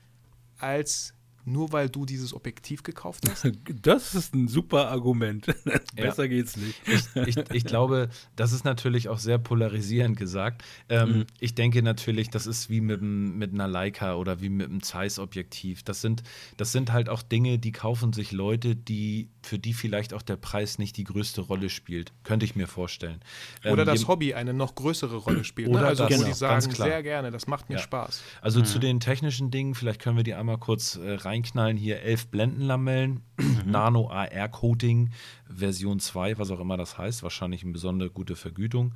als 0.59 1.12
nur 1.47 1.72
weil 1.72 1.88
du 1.88 2.05
dieses 2.05 2.34
Objektiv 2.34 2.82
gekauft 2.82 3.24
hast? 3.30 3.47
Das 3.82 4.14
ist 4.14 4.34
ein 4.34 4.49
super 4.49 4.88
Argument. 4.88 5.47
Besser 5.94 6.24
ja. 6.24 6.28
geht's 6.28 6.57
nicht. 6.57 6.74
Ich, 6.86 7.16
ich, 7.26 7.36
ich, 7.53 7.64
glaube, 7.64 8.09
das 8.34 8.53
ist 8.53 8.64
natürlich 8.64 9.09
auch 9.09 9.18
sehr 9.18 9.38
polarisierend 9.38 10.16
gesagt. 10.16 10.62
Ähm, 10.88 11.09
mhm. 11.09 11.26
Ich 11.38 11.55
denke 11.55 11.82
natürlich, 11.82 12.30
das 12.30 12.47
ist 12.47 12.68
wie 12.68 12.80
mit, 12.80 13.03
mit 13.03 13.53
einer 13.53 13.68
Leica 13.68 14.16
oder 14.16 14.40
wie 14.40 14.49
mit 14.49 14.68
einem 14.68 14.82
Zeiss-Objektiv. 14.82 15.82
Das 15.82 16.01
sind, 16.01 16.22
das 16.57 16.72
sind 16.72 16.92
halt 16.92 17.09
auch 17.09 17.22
Dinge, 17.22 17.59
die 17.59 17.72
kaufen 17.72 18.12
sich 18.12 18.32
Leute, 18.32 18.74
die 18.74 19.30
für 19.42 19.59
die 19.59 19.74
vielleicht 19.74 20.14
auch 20.14 20.22
der 20.22 20.36
Preis 20.36 20.78
nicht 20.78 20.97
die 20.97 21.05
größte 21.05 21.42
Rolle 21.42 21.70
spielt. 21.70 22.12
Könnte 22.24 22.44
ich 22.44 22.57
mir 22.57 22.66
vorstellen. 22.66 23.20
Oder 23.64 23.82
ähm, 23.82 23.86
das 23.86 24.09
Hobby 24.09 24.34
eine 24.34 24.53
noch 24.53 24.74
größere 24.74 25.16
Rolle 25.16 25.44
spielt. 25.44 25.68
Ne? 25.68 25.74
Oder 25.74 25.82
ne? 25.82 25.88
Also, 25.88 26.09
das, 26.09 26.20
wo 26.20 26.24
die 26.24 26.32
sagen, 26.32 26.70
sehr 26.72 27.03
gerne, 27.03 27.30
das 27.30 27.47
macht 27.47 27.68
mir 27.68 27.76
ja. 27.76 27.82
Spaß. 27.82 28.22
Also 28.40 28.61
mhm. 28.61 28.64
zu 28.64 28.78
den 28.78 29.01
technischen 29.01 29.51
Dingen, 29.51 29.74
vielleicht 29.74 30.01
können 30.01 30.16
wir 30.16 30.24
die 30.24 30.34
einmal 30.34 30.59
kurz 30.59 30.97
äh, 30.97 31.14
rein 31.14 31.36
reinknallen. 31.37 31.76
Hier 31.76 32.01
elf 32.01 32.28
Blendenlamellen, 32.28 33.20
mhm. 33.39 33.70
Nano 33.70 34.11
AR 34.11 34.49
Coating, 34.49 35.11
Version 35.49 36.01
2, 36.01 36.39
was 36.39 36.51
auch 36.51 36.61
immer 36.61 36.76
das 36.76 36.99
heißt. 36.99 37.22
Wahrscheinlich 37.22 37.62
eine 37.62 37.72
besondere 37.72 38.11
gute 38.11 38.37
Vergütung. 38.37 38.95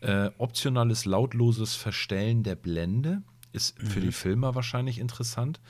Äh, 0.00 0.30
optionales 0.38 1.04
lautloses 1.04 1.74
Verstellen 1.74 2.42
der 2.42 2.56
Blende. 2.56 3.22
Ist 3.52 3.78
für 3.78 4.00
mhm. 4.00 4.04
die 4.04 4.12
Filmer 4.12 4.54
wahrscheinlich 4.54 4.98
interessant. 4.98 5.60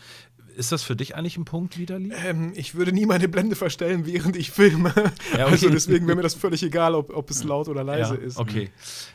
Ist 0.55 0.71
das 0.71 0.83
für 0.83 0.95
dich 0.95 1.17
eigentlich 1.17 1.37
ein 1.37 1.45
Punkt, 1.45 1.79
Widerli? 1.79 2.13
Ähm, 2.13 2.53
ich 2.55 2.75
würde 2.75 2.93
nie 2.93 3.07
meine 3.07 3.27
Blende 3.27 3.57
verstellen, 3.57 4.07
während 4.07 4.37
ich 4.37 4.51
filme. 4.51 4.93
Ja, 5.33 5.47
okay. 5.47 5.53
Also 5.53 5.71
deswegen 5.71 6.07
wäre 6.07 6.17
mir 6.17 6.23
das 6.23 6.35
völlig 6.35 6.63
egal, 6.63 6.95
ob, 6.95 7.15
ob 7.15 7.31
es 7.31 7.43
laut 7.43 7.69
oder 7.69 7.83
leise 7.83 8.15
ja, 8.17 8.21
ist. 8.21 8.37
Okay. 8.37 8.71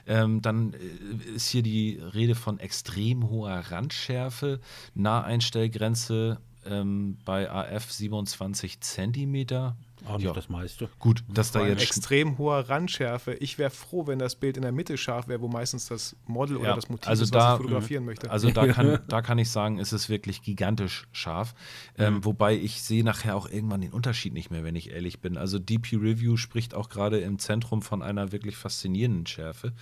Ähm, 0.08 0.42
dann 0.42 0.74
äh, 0.74 1.36
ist 1.36 1.50
hier 1.50 1.62
die 1.62 2.00
Rede 2.14 2.36
von 2.36 2.60
extrem 2.60 3.30
hoher 3.30 3.64
Randschärfe, 3.70 4.60
Naheinstellgrenze 4.96 6.40
ähm, 6.70 7.18
bei 7.26 7.50
AF 7.50 7.92
27 7.92 8.82
Zentimeter. 8.82 9.78
Auch 10.06 10.18
nicht 10.18 10.26
ja. 10.26 10.34
das 10.34 10.50
meiste. 10.50 10.90
Gut, 11.00 11.24
dass 11.28 11.52
da 11.52 11.66
jetzt. 11.66 11.82
Extrem 11.82 12.38
hoher 12.38 12.70
Randschärfe. 12.70 13.34
Ich 13.36 13.58
wäre 13.58 13.70
froh, 13.70 14.08
wenn 14.08 14.20
das 14.20 14.36
Bild 14.36 14.58
in 14.58 14.64
der 14.64 14.72
Mitte 14.72 14.98
scharf 14.98 15.28
wäre, 15.28 15.42
wo 15.42 15.48
meistens 15.48 15.88
das 15.88 16.16
Model 16.26 16.58
ja, 16.58 16.64
oder 16.64 16.76
das 16.76 16.90
Motiv 16.90 17.08
also 17.08 17.24
ist, 17.24 17.34
da, 17.34 17.40
was 17.40 17.54
ich 17.54 17.58
fotografieren 17.64 18.06
möchte. 18.06 18.30
Also 18.30 18.52
da 18.52 18.68
kann, 18.74 19.00
da 19.08 19.22
kann 19.22 19.38
ich 19.38 19.50
sagen, 19.50 19.80
ist 19.80 19.92
es 19.92 20.10
wirklich 20.10 20.42
gigantisch 20.42 21.08
scharf. 21.12 21.56
Ähm, 21.98 22.16
mhm. 22.16 22.26
Wobei 22.26 22.56
ich 22.56 22.82
sehe 22.82 23.04
nachher 23.04 23.36
auch 23.36 23.50
irgendwann 23.50 23.82
den 23.82 23.92
Unterschied 23.92 24.34
nicht 24.34 24.52
mehr, 24.52 24.64
wenn 24.64 24.76
ich 24.76 24.92
ehrlich 24.92 25.20
bin. 25.20 25.38
Also 25.38 25.60
DP 25.60 25.96
Review 25.96 26.38
spricht 26.38 26.76
auch 26.76 26.90
gerade 26.90 27.20
im 27.20 27.40
Zentrum 27.40 27.82
von 27.82 28.02
einer 28.02 28.32
wirklich 28.32 28.56
faszinierenden 28.56 29.26
Schärfe. 29.26 29.74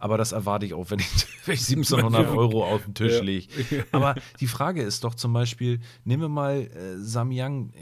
Aber 0.00 0.18
das 0.18 0.32
erwarte 0.32 0.66
ich 0.66 0.74
auch, 0.74 0.90
wenn 0.90 1.00
ich, 1.00 1.06
wenn 1.46 1.54
ich 1.54 1.68
1700 1.68 2.28
Euro 2.28 2.64
auf 2.64 2.84
den 2.84 2.94
Tisch 2.94 3.14
ja. 3.14 3.22
lege. 3.22 3.86
Aber 3.92 4.14
die 4.40 4.46
Frage 4.46 4.82
ist 4.82 5.04
doch 5.04 5.14
zum 5.14 5.32
Beispiel, 5.32 5.80
nehmen 6.04 6.22
wir 6.22 6.28
mal 6.28 6.60
äh, 6.60 6.98
Samyang 6.98 7.72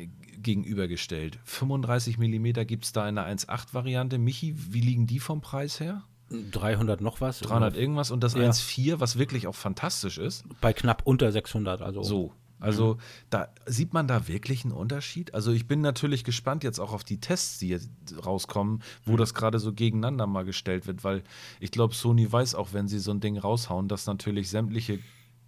gegenübergestellt. 0.46 1.38
35 1.44 2.16
mm 2.16 2.66
gibt 2.66 2.86
es 2.86 2.92
da 2.92 3.06
in 3.06 3.16
der 3.16 3.26
1.8-Variante. 3.26 4.16
Michi, 4.16 4.54
wie 4.56 4.80
liegen 4.80 5.06
die 5.06 5.18
vom 5.18 5.42
Preis 5.42 5.80
her? 5.80 6.04
300 6.30 7.00
noch 7.00 7.20
was. 7.20 7.40
300 7.40 7.72
oder? 7.72 7.80
irgendwas 7.80 8.10
und 8.10 8.24
das 8.24 8.34
ja. 8.34 8.48
1.4, 8.48 9.00
was 9.00 9.18
wirklich 9.18 9.46
auch 9.46 9.54
fantastisch 9.54 10.18
ist. 10.18 10.44
Bei 10.60 10.72
knapp 10.72 11.02
unter 11.04 11.30
600, 11.30 11.82
also. 11.82 12.02
So. 12.02 12.32
Also 12.58 12.94
mhm. 12.94 12.98
da 13.28 13.48
sieht 13.66 13.92
man 13.92 14.08
da 14.08 14.28
wirklich 14.28 14.64
einen 14.64 14.72
Unterschied. 14.72 15.34
Also 15.34 15.52
ich 15.52 15.66
bin 15.66 15.82
natürlich 15.82 16.24
gespannt 16.24 16.64
jetzt 16.64 16.78
auch 16.78 16.92
auf 16.92 17.04
die 17.04 17.20
Tests, 17.20 17.58
die 17.58 17.68
jetzt 17.68 17.90
rauskommen, 18.24 18.82
wo 19.04 19.12
mhm. 19.12 19.16
das 19.18 19.34
gerade 19.34 19.58
so 19.58 19.74
gegeneinander 19.74 20.26
mal 20.26 20.44
gestellt 20.44 20.86
wird, 20.86 21.04
weil 21.04 21.22
ich 21.60 21.70
glaube, 21.70 21.94
Sony 21.94 22.32
weiß 22.32 22.54
auch, 22.54 22.72
wenn 22.72 22.88
sie 22.88 22.98
so 22.98 23.10
ein 23.10 23.20
Ding 23.20 23.36
raushauen, 23.36 23.88
dass 23.88 24.06
natürlich 24.06 24.48
sämtliche 24.48 25.00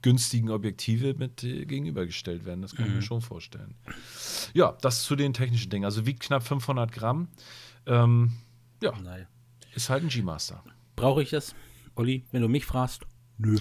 günstigen 0.03 0.51
Objektive 0.51 1.14
mit 1.14 1.42
äh, 1.44 1.64
gegenübergestellt 1.64 2.44
werden. 2.44 2.62
Das 2.62 2.74
kann 2.74 2.86
ich 2.86 2.92
mir 2.92 2.96
mhm. 2.99 3.03
schon 3.03 3.20
vorstellen. 3.20 3.74
Ja, 4.55 4.76
das 4.80 5.03
zu 5.05 5.16
den 5.16 5.32
technischen 5.32 5.70
Dingen. 5.70 5.84
Also 5.84 6.07
wiegt 6.07 6.20
knapp 6.20 6.42
500 6.42 6.92
Gramm. 6.92 7.28
Ähm, 7.86 8.32
ja, 8.82 8.99
naja. 9.01 9.26
ist 9.74 9.90
halt 9.90 10.05
ein 10.05 10.09
G-Master. 10.09 10.62
Brauche 10.96 11.22
ich 11.22 11.30
das, 11.30 11.55
Olli? 11.94 12.24
Wenn 12.32 12.42
du 12.42 12.49
mich 12.49 12.64
fragst, 12.64 13.03
nö. 13.38 13.59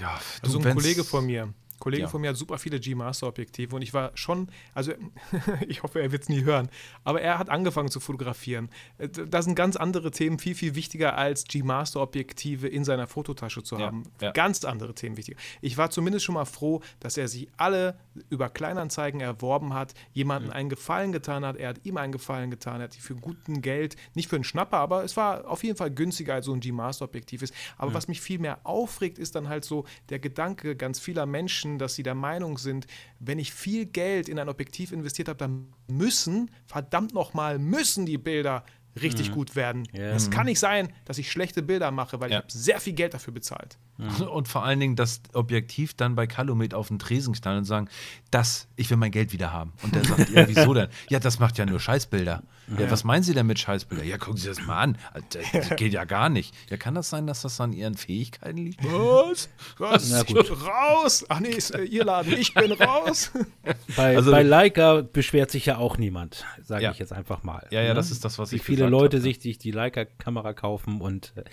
ja, 0.00 0.20
du, 0.42 0.46
also 0.46 0.58
ein 0.60 0.74
Kollege 0.74 1.04
von 1.04 1.26
mir, 1.26 1.52
Kollege 1.78 2.04
ja. 2.04 2.08
von 2.08 2.20
mir 2.20 2.30
hat 2.30 2.36
super 2.36 2.58
viele 2.58 2.80
G-Master-Objektive 2.80 3.74
und 3.74 3.82
ich 3.82 3.92
war 3.92 4.10
schon, 4.14 4.48
also 4.74 4.92
ich 5.68 5.82
hoffe, 5.82 6.00
er 6.00 6.12
wird 6.12 6.22
es 6.22 6.28
nie 6.28 6.44
hören, 6.44 6.68
aber 7.04 7.20
er 7.20 7.38
hat 7.38 7.50
angefangen 7.50 7.90
zu 7.90 8.00
fotografieren. 8.00 8.70
Äh, 8.98 9.08
da 9.08 9.42
sind 9.42 9.54
ganz 9.54 9.76
andere 9.76 10.10
Themen 10.10 10.38
viel, 10.38 10.54
viel 10.54 10.74
wichtiger 10.74 11.16
als 11.16 11.44
G-Master-Objektive 11.44 12.68
in 12.68 12.84
seiner 12.84 13.06
Fototasche 13.06 13.62
zu 13.62 13.78
haben. 13.78 14.04
Ja. 14.20 14.32
Ganz 14.32 14.64
andere 14.64 14.94
Themen 14.94 15.16
wichtiger. 15.16 15.38
Ich 15.60 15.76
war 15.76 15.90
zumindest 15.90 16.24
schon 16.24 16.34
mal 16.34 16.44
froh, 16.44 16.80
dass 17.00 17.16
er 17.16 17.28
sie 17.28 17.48
alle 17.56 17.98
über 18.30 18.48
Kleinanzeigen 18.48 19.20
erworben 19.20 19.74
hat, 19.74 19.94
jemandem 20.12 20.52
einen 20.52 20.68
Gefallen 20.68 21.12
getan 21.12 21.44
hat, 21.44 21.56
er 21.56 21.70
hat 21.70 21.84
ihm 21.84 21.96
einen 21.96 22.12
Gefallen 22.12 22.50
getan, 22.50 22.80
er 22.80 22.84
hat 22.84 22.96
die 22.96 23.00
für 23.00 23.14
guten 23.14 23.60
Geld, 23.60 23.96
nicht 24.14 24.28
für 24.28 24.36
einen 24.36 24.44
Schnapper, 24.44 24.78
aber 24.78 25.04
es 25.04 25.16
war 25.16 25.48
auf 25.48 25.62
jeden 25.64 25.76
Fall 25.76 25.90
günstiger 25.90 26.34
als 26.34 26.46
so 26.46 26.52
ein 26.52 26.60
G-Master-Objektiv 26.60 27.42
ist. 27.42 27.54
Aber 27.76 27.92
was 27.94 28.08
mich 28.08 28.20
viel 28.20 28.38
mehr 28.38 28.60
aufregt, 28.64 29.18
ist 29.18 29.34
dann 29.34 29.48
halt 29.48 29.64
so 29.64 29.84
der 30.08 30.18
Gedanke 30.18 30.76
ganz 30.76 31.00
vieler 31.00 31.26
Menschen, 31.26 31.65
Menschen, 31.66 31.78
dass 31.78 31.94
sie 31.94 32.02
der 32.02 32.14
Meinung 32.14 32.58
sind, 32.58 32.86
wenn 33.18 33.38
ich 33.38 33.52
viel 33.52 33.86
Geld 33.86 34.28
in 34.28 34.38
ein 34.38 34.48
Objektiv 34.48 34.92
investiert 34.92 35.28
habe, 35.28 35.38
dann 35.38 35.72
müssen, 35.88 36.50
verdammt 36.66 37.12
nochmal, 37.14 37.58
müssen 37.58 38.06
die 38.06 38.18
Bilder 38.18 38.64
richtig 39.00 39.30
mhm. 39.30 39.34
gut 39.34 39.56
werden. 39.56 39.86
Yeah. 39.94 40.14
Es 40.14 40.30
kann 40.30 40.46
nicht 40.46 40.58
sein, 40.58 40.92
dass 41.04 41.18
ich 41.18 41.30
schlechte 41.30 41.62
Bilder 41.62 41.90
mache, 41.90 42.20
weil 42.20 42.30
ja. 42.30 42.38
ich 42.38 42.42
habe 42.44 42.52
sehr 42.52 42.80
viel 42.80 42.94
Geld 42.94 43.14
dafür 43.14 43.34
bezahlt. 43.34 43.78
Mhm. 43.98 44.22
Und 44.28 44.48
vor 44.48 44.64
allen 44.64 44.80
Dingen 44.80 44.96
das 44.96 45.20
Objektiv 45.32 45.94
dann 45.94 46.14
bei 46.14 46.26
Calumet 46.26 46.74
auf 46.74 46.88
den 46.88 46.98
Tresen 46.98 47.34
knallen 47.34 47.58
und 47.58 47.64
sagen, 47.64 47.88
das, 48.30 48.68
ich 48.76 48.90
will 48.90 48.96
mein 48.96 49.10
Geld 49.10 49.32
wieder 49.32 49.52
haben. 49.52 49.72
Und 49.82 49.94
der 49.94 50.04
sagt, 50.04 50.30
ja, 50.30 50.48
wieso 50.48 50.74
denn? 50.74 50.88
Ja, 51.08 51.18
das 51.18 51.38
macht 51.38 51.58
ja 51.58 51.66
nur 51.66 51.80
Scheißbilder. 51.80 52.42
Ja. 52.68 52.80
ja 52.80 52.90
was 52.90 53.04
meinen 53.04 53.22
Sie 53.22 53.32
denn 53.32 53.46
mit 53.46 53.58
Scheißbilder? 53.58 54.04
Ja, 54.04 54.18
gucken 54.18 54.36
Sie 54.36 54.48
das 54.48 54.60
mal 54.66 54.78
an. 54.78 54.98
Das, 55.30 55.70
geht 55.76 55.92
ja 55.92 56.04
gar 56.04 56.28
nicht. 56.28 56.54
Ja, 56.68 56.76
kann 56.76 56.94
das 56.94 57.10
sein, 57.10 57.26
dass 57.26 57.42
das 57.42 57.60
an 57.60 57.72
Ihren 57.72 57.94
Fähigkeiten 57.94 58.58
liegt? 58.58 58.84
Was? 58.84 59.48
Was? 59.78 60.10
Na 60.10 60.22
gut. 60.22 60.50
Raus! 60.50 61.24
Ach 61.28 61.40
nee, 61.40 61.50
ist 61.50 61.74
äh, 61.74 61.82
Ihr 61.82 62.04
Laden. 62.04 62.32
Ich 62.32 62.54
bin 62.54 62.72
raus. 62.72 63.30
Bei, 63.96 64.16
also, 64.16 64.30
bei 64.30 64.42
Leica 64.42 65.02
beschwert 65.02 65.50
sich 65.50 65.66
ja 65.66 65.78
auch 65.78 65.96
niemand, 65.96 66.44
sage 66.62 66.84
ja. 66.84 66.90
ich 66.90 66.98
jetzt 66.98 67.12
einfach 67.12 67.42
mal. 67.42 67.66
Ja, 67.70 67.82
ja, 67.82 67.88
ne? 67.88 67.94
das 67.94 68.10
ist 68.10 68.24
das, 68.24 68.38
was 68.38 68.52
Wie 68.52 68.56
ich 68.56 68.62
viele 68.62 68.86
Leute 68.88 69.18
hab, 69.18 69.22
sich 69.22 69.38
die, 69.38 69.56
die 69.56 69.70
Leica-Kamera 69.70 70.52
kaufen 70.52 71.00
und 71.00 71.32
äh, 71.36 71.44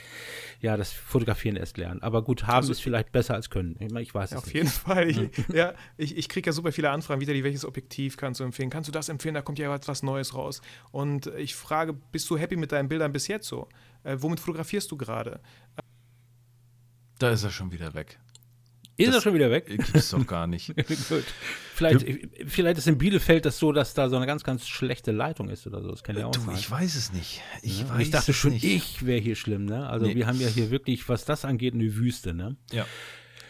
ja, 0.60 0.78
das 0.78 0.92
Fotografieren 0.92 1.56
erst 1.56 1.78
lernen. 1.78 2.02
Aber 2.02 2.24
gut, 2.24 2.33
haben 2.42 2.58
also, 2.58 2.72
ist 2.72 2.82
vielleicht 2.82 3.12
besser 3.12 3.36
als 3.36 3.50
können. 3.52 3.76
Ich, 3.80 3.94
ich 3.94 4.16
weiß 4.16 4.32
ja, 4.32 4.38
es 4.38 4.44
Auf 4.44 4.48
nicht. 4.48 4.56
jeden 4.56 4.70
Fall. 4.70 5.10
Ich, 5.10 5.48
ja, 5.54 5.74
ich, 5.98 6.18
ich 6.18 6.28
kriege 6.30 6.50
ja 6.50 6.54
super 6.54 6.72
viele 6.72 6.90
Anfragen, 6.90 7.22
wieder 7.22 7.34
welches 7.44 7.66
Objektiv 7.66 8.18
kannst 8.18 8.40
du 8.40 8.44
empfehlen? 8.44 8.70
Kannst 8.70 8.88
du 8.88 8.92
das 8.92 9.10
empfehlen? 9.10 9.36
Da 9.36 9.42
kommt 9.42 9.60
ja 9.60 9.70
was 9.88 10.04
Neues 10.04 10.34
raus. 10.34 10.62
Und 10.92 11.28
ich 11.28 11.56
frage, 11.56 11.94
bist 11.94 12.30
du 12.30 12.38
happy 12.38 12.56
mit 12.56 12.72
deinen 12.72 12.90
Bildern 12.90 13.12
bis 13.12 13.28
jetzt 13.28 13.48
so? 13.48 13.70
Äh, 14.04 14.18
womit 14.20 14.40
fotografierst 14.40 14.92
du 14.92 14.98
gerade? 14.98 15.40
Da 17.20 17.30
ist 17.30 17.44
er 17.44 17.52
schon 17.52 17.72
wieder 17.72 17.94
weg. 17.94 18.20
Ist 18.98 19.08
das 19.08 19.16
er 19.16 19.22
schon 19.22 19.34
wieder 19.34 19.50
weg? 19.50 19.66
Gibt 19.70 19.96
es 19.96 20.10
doch 20.12 20.26
gar 20.26 20.48
nicht. 20.48 20.76
Gut. 21.10 21.24
Vielleicht, 21.76 22.06
vielleicht 22.46 22.78
ist 22.78 22.88
in 22.88 22.98
Bielefeld 22.98 23.46
das 23.46 23.58
so, 23.58 23.72
dass 23.72 23.94
da 23.94 24.10
so 24.10 24.16
eine 24.16 24.28
ganz, 24.28 24.44
ganz 24.44 24.68
schlechte 24.68 25.12
Leitung 25.12 25.50
ist 25.50 25.66
oder 25.66 25.82
so. 25.82 25.90
Das 25.90 26.04
kann 26.04 26.18
ja 26.18 26.28
auch 26.28 26.32
du, 26.32 26.42
sein. 26.42 26.56
Ich 26.56 26.70
weiß 26.70 26.96
es 26.96 27.12
nicht. 27.12 27.42
Ich, 27.64 27.82
ja, 27.82 27.90
weiß 27.90 28.02
ich 28.02 28.12
dachte 28.12 28.34
schon, 28.34 28.52
nicht. 28.52 28.64
ich 28.64 29.06
wäre 29.06 29.20
hier 29.20 29.36
schlimm, 29.36 29.66
ne? 29.66 29.88
Also 29.90 30.06
nee. 30.06 30.16
wir 30.16 30.28
haben 30.28 30.40
ja 30.40 30.48
hier 30.48 30.70
wirklich, 30.70 31.10
was 31.10 31.26
das 31.26 31.46
angeht, 31.46 31.74
eine 31.74 31.96
Wüste, 31.96 32.34
ne? 32.34 32.58
Ja. 32.72 32.86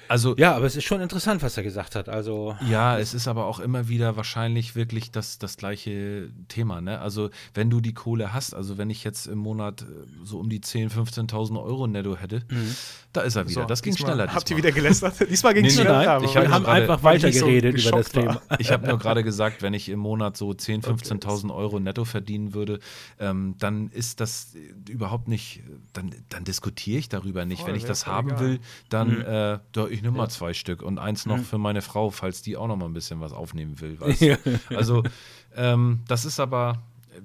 Also, 0.08 0.36
ja, 0.38 0.56
aber 0.56 0.66
es 0.66 0.76
ist 0.76 0.84
schon 0.84 1.02
interessant, 1.02 1.42
was 1.42 1.58
er 1.58 1.64
gesagt 1.64 1.96
hat. 1.96 2.10
Also, 2.10 2.56
ja, 2.68 2.98
es 2.98 3.14
ist 3.14 3.28
aber 3.28 3.46
auch 3.46 3.60
immer 3.60 3.88
wieder 3.88 4.16
wahrscheinlich 4.18 4.76
wirklich 4.76 5.12
das, 5.12 5.40
das 5.40 5.58
gleiche 5.58 6.30
Thema. 6.48 6.82
Ne? 6.82 7.00
Also, 7.00 7.30
wenn 7.54 7.70
du 7.70 7.82
die 7.82 7.94
Kohle 7.94 8.34
hast, 8.34 8.54
also 8.54 8.78
wenn 8.78 8.90
ich 8.90 9.04
jetzt 9.04 9.28
im 9.28 9.40
Monat 9.40 9.82
äh, 9.82 9.86
so 10.24 10.40
um 10.40 10.50
die 10.50 10.60
10.000, 10.60 11.30
15.000 11.30 11.64
Euro 11.64 11.88
netto 11.88 12.16
hätte, 12.16 12.44
mhm. 12.50 12.76
da 13.14 13.22
ist 13.22 13.36
er 13.36 13.48
wieder. 13.48 13.62
So, 13.62 13.68
das 13.68 13.82
ging 13.82 13.96
schneller. 13.96 14.34
Habt 14.34 14.50
ihr 14.52 14.58
wieder 14.58 14.72
gelästert? 14.72 15.16
diesmal 15.30 15.54
ging 15.54 15.66
es 15.66 15.76
nee, 15.76 15.84
schneller. 15.84 16.06
Nein, 16.06 16.24
ich 16.24 16.36
hab 16.36 16.44
wir 16.44 16.52
haben 16.52 16.66
einfach 16.66 17.04
weitergeredet 17.04 17.80
so 17.80 17.90
über 17.90 17.98
das 17.98 18.12
Thema. 18.12 18.42
Ich 18.60 18.72
habe 18.72 18.88
nur 18.88 19.00
gerade 19.00 19.24
gesagt, 19.24 19.62
wenn 19.62 19.74
ich 19.74 19.90
im 19.90 20.00
Monat 20.00 20.38
so 20.38 20.50
10.000, 20.52 21.22
15.000 21.22 21.54
Euro 21.54 21.80
netto 21.80 22.06
verdienen 22.06 22.54
würde, 22.54 22.80
ähm, 23.20 23.56
dann 23.60 23.90
ist 23.90 24.20
das 24.20 24.54
überhaupt 24.88 25.28
nicht, 25.28 25.64
dann, 25.94 26.14
dann 26.30 26.44
diskutiere 26.44 27.00
ich 27.00 27.10
darüber 27.10 27.46
nicht. 27.46 27.64
Oh, 27.64 27.68
wenn 27.68 27.76
ich 27.76 27.86
das 27.86 28.06
haben 28.06 28.30
egal. 28.30 28.40
will, 28.40 28.60
dann, 28.90 29.10
mhm. 29.10 29.22
äh, 29.22 29.94
ich 29.94 30.02
nehme 30.04 30.18
mal 30.18 30.24
ja. 30.24 30.30
zwei 30.30 30.54
Stück 30.54 30.82
und 30.82 31.00
eins 31.00 31.26
noch 31.26 31.38
mhm. 31.38 31.44
für 31.44 31.58
meine 31.58 31.82
Frau, 31.82 32.12
falls 32.12 32.42
die 32.42 32.58
auch 32.58 32.68
noch 32.68 32.76
mal 32.76 32.86
ein 32.86 32.94
bisschen 32.94 33.20
was 33.20 33.34
aufnehmen 33.34 33.80
will. 33.82 34.00
Weißt 34.00 34.22
ja. 34.22 34.38
Also, 34.70 35.04
ähm, 35.56 36.02
das 36.08 36.26
ist 36.26 36.40
aber, 36.40 36.84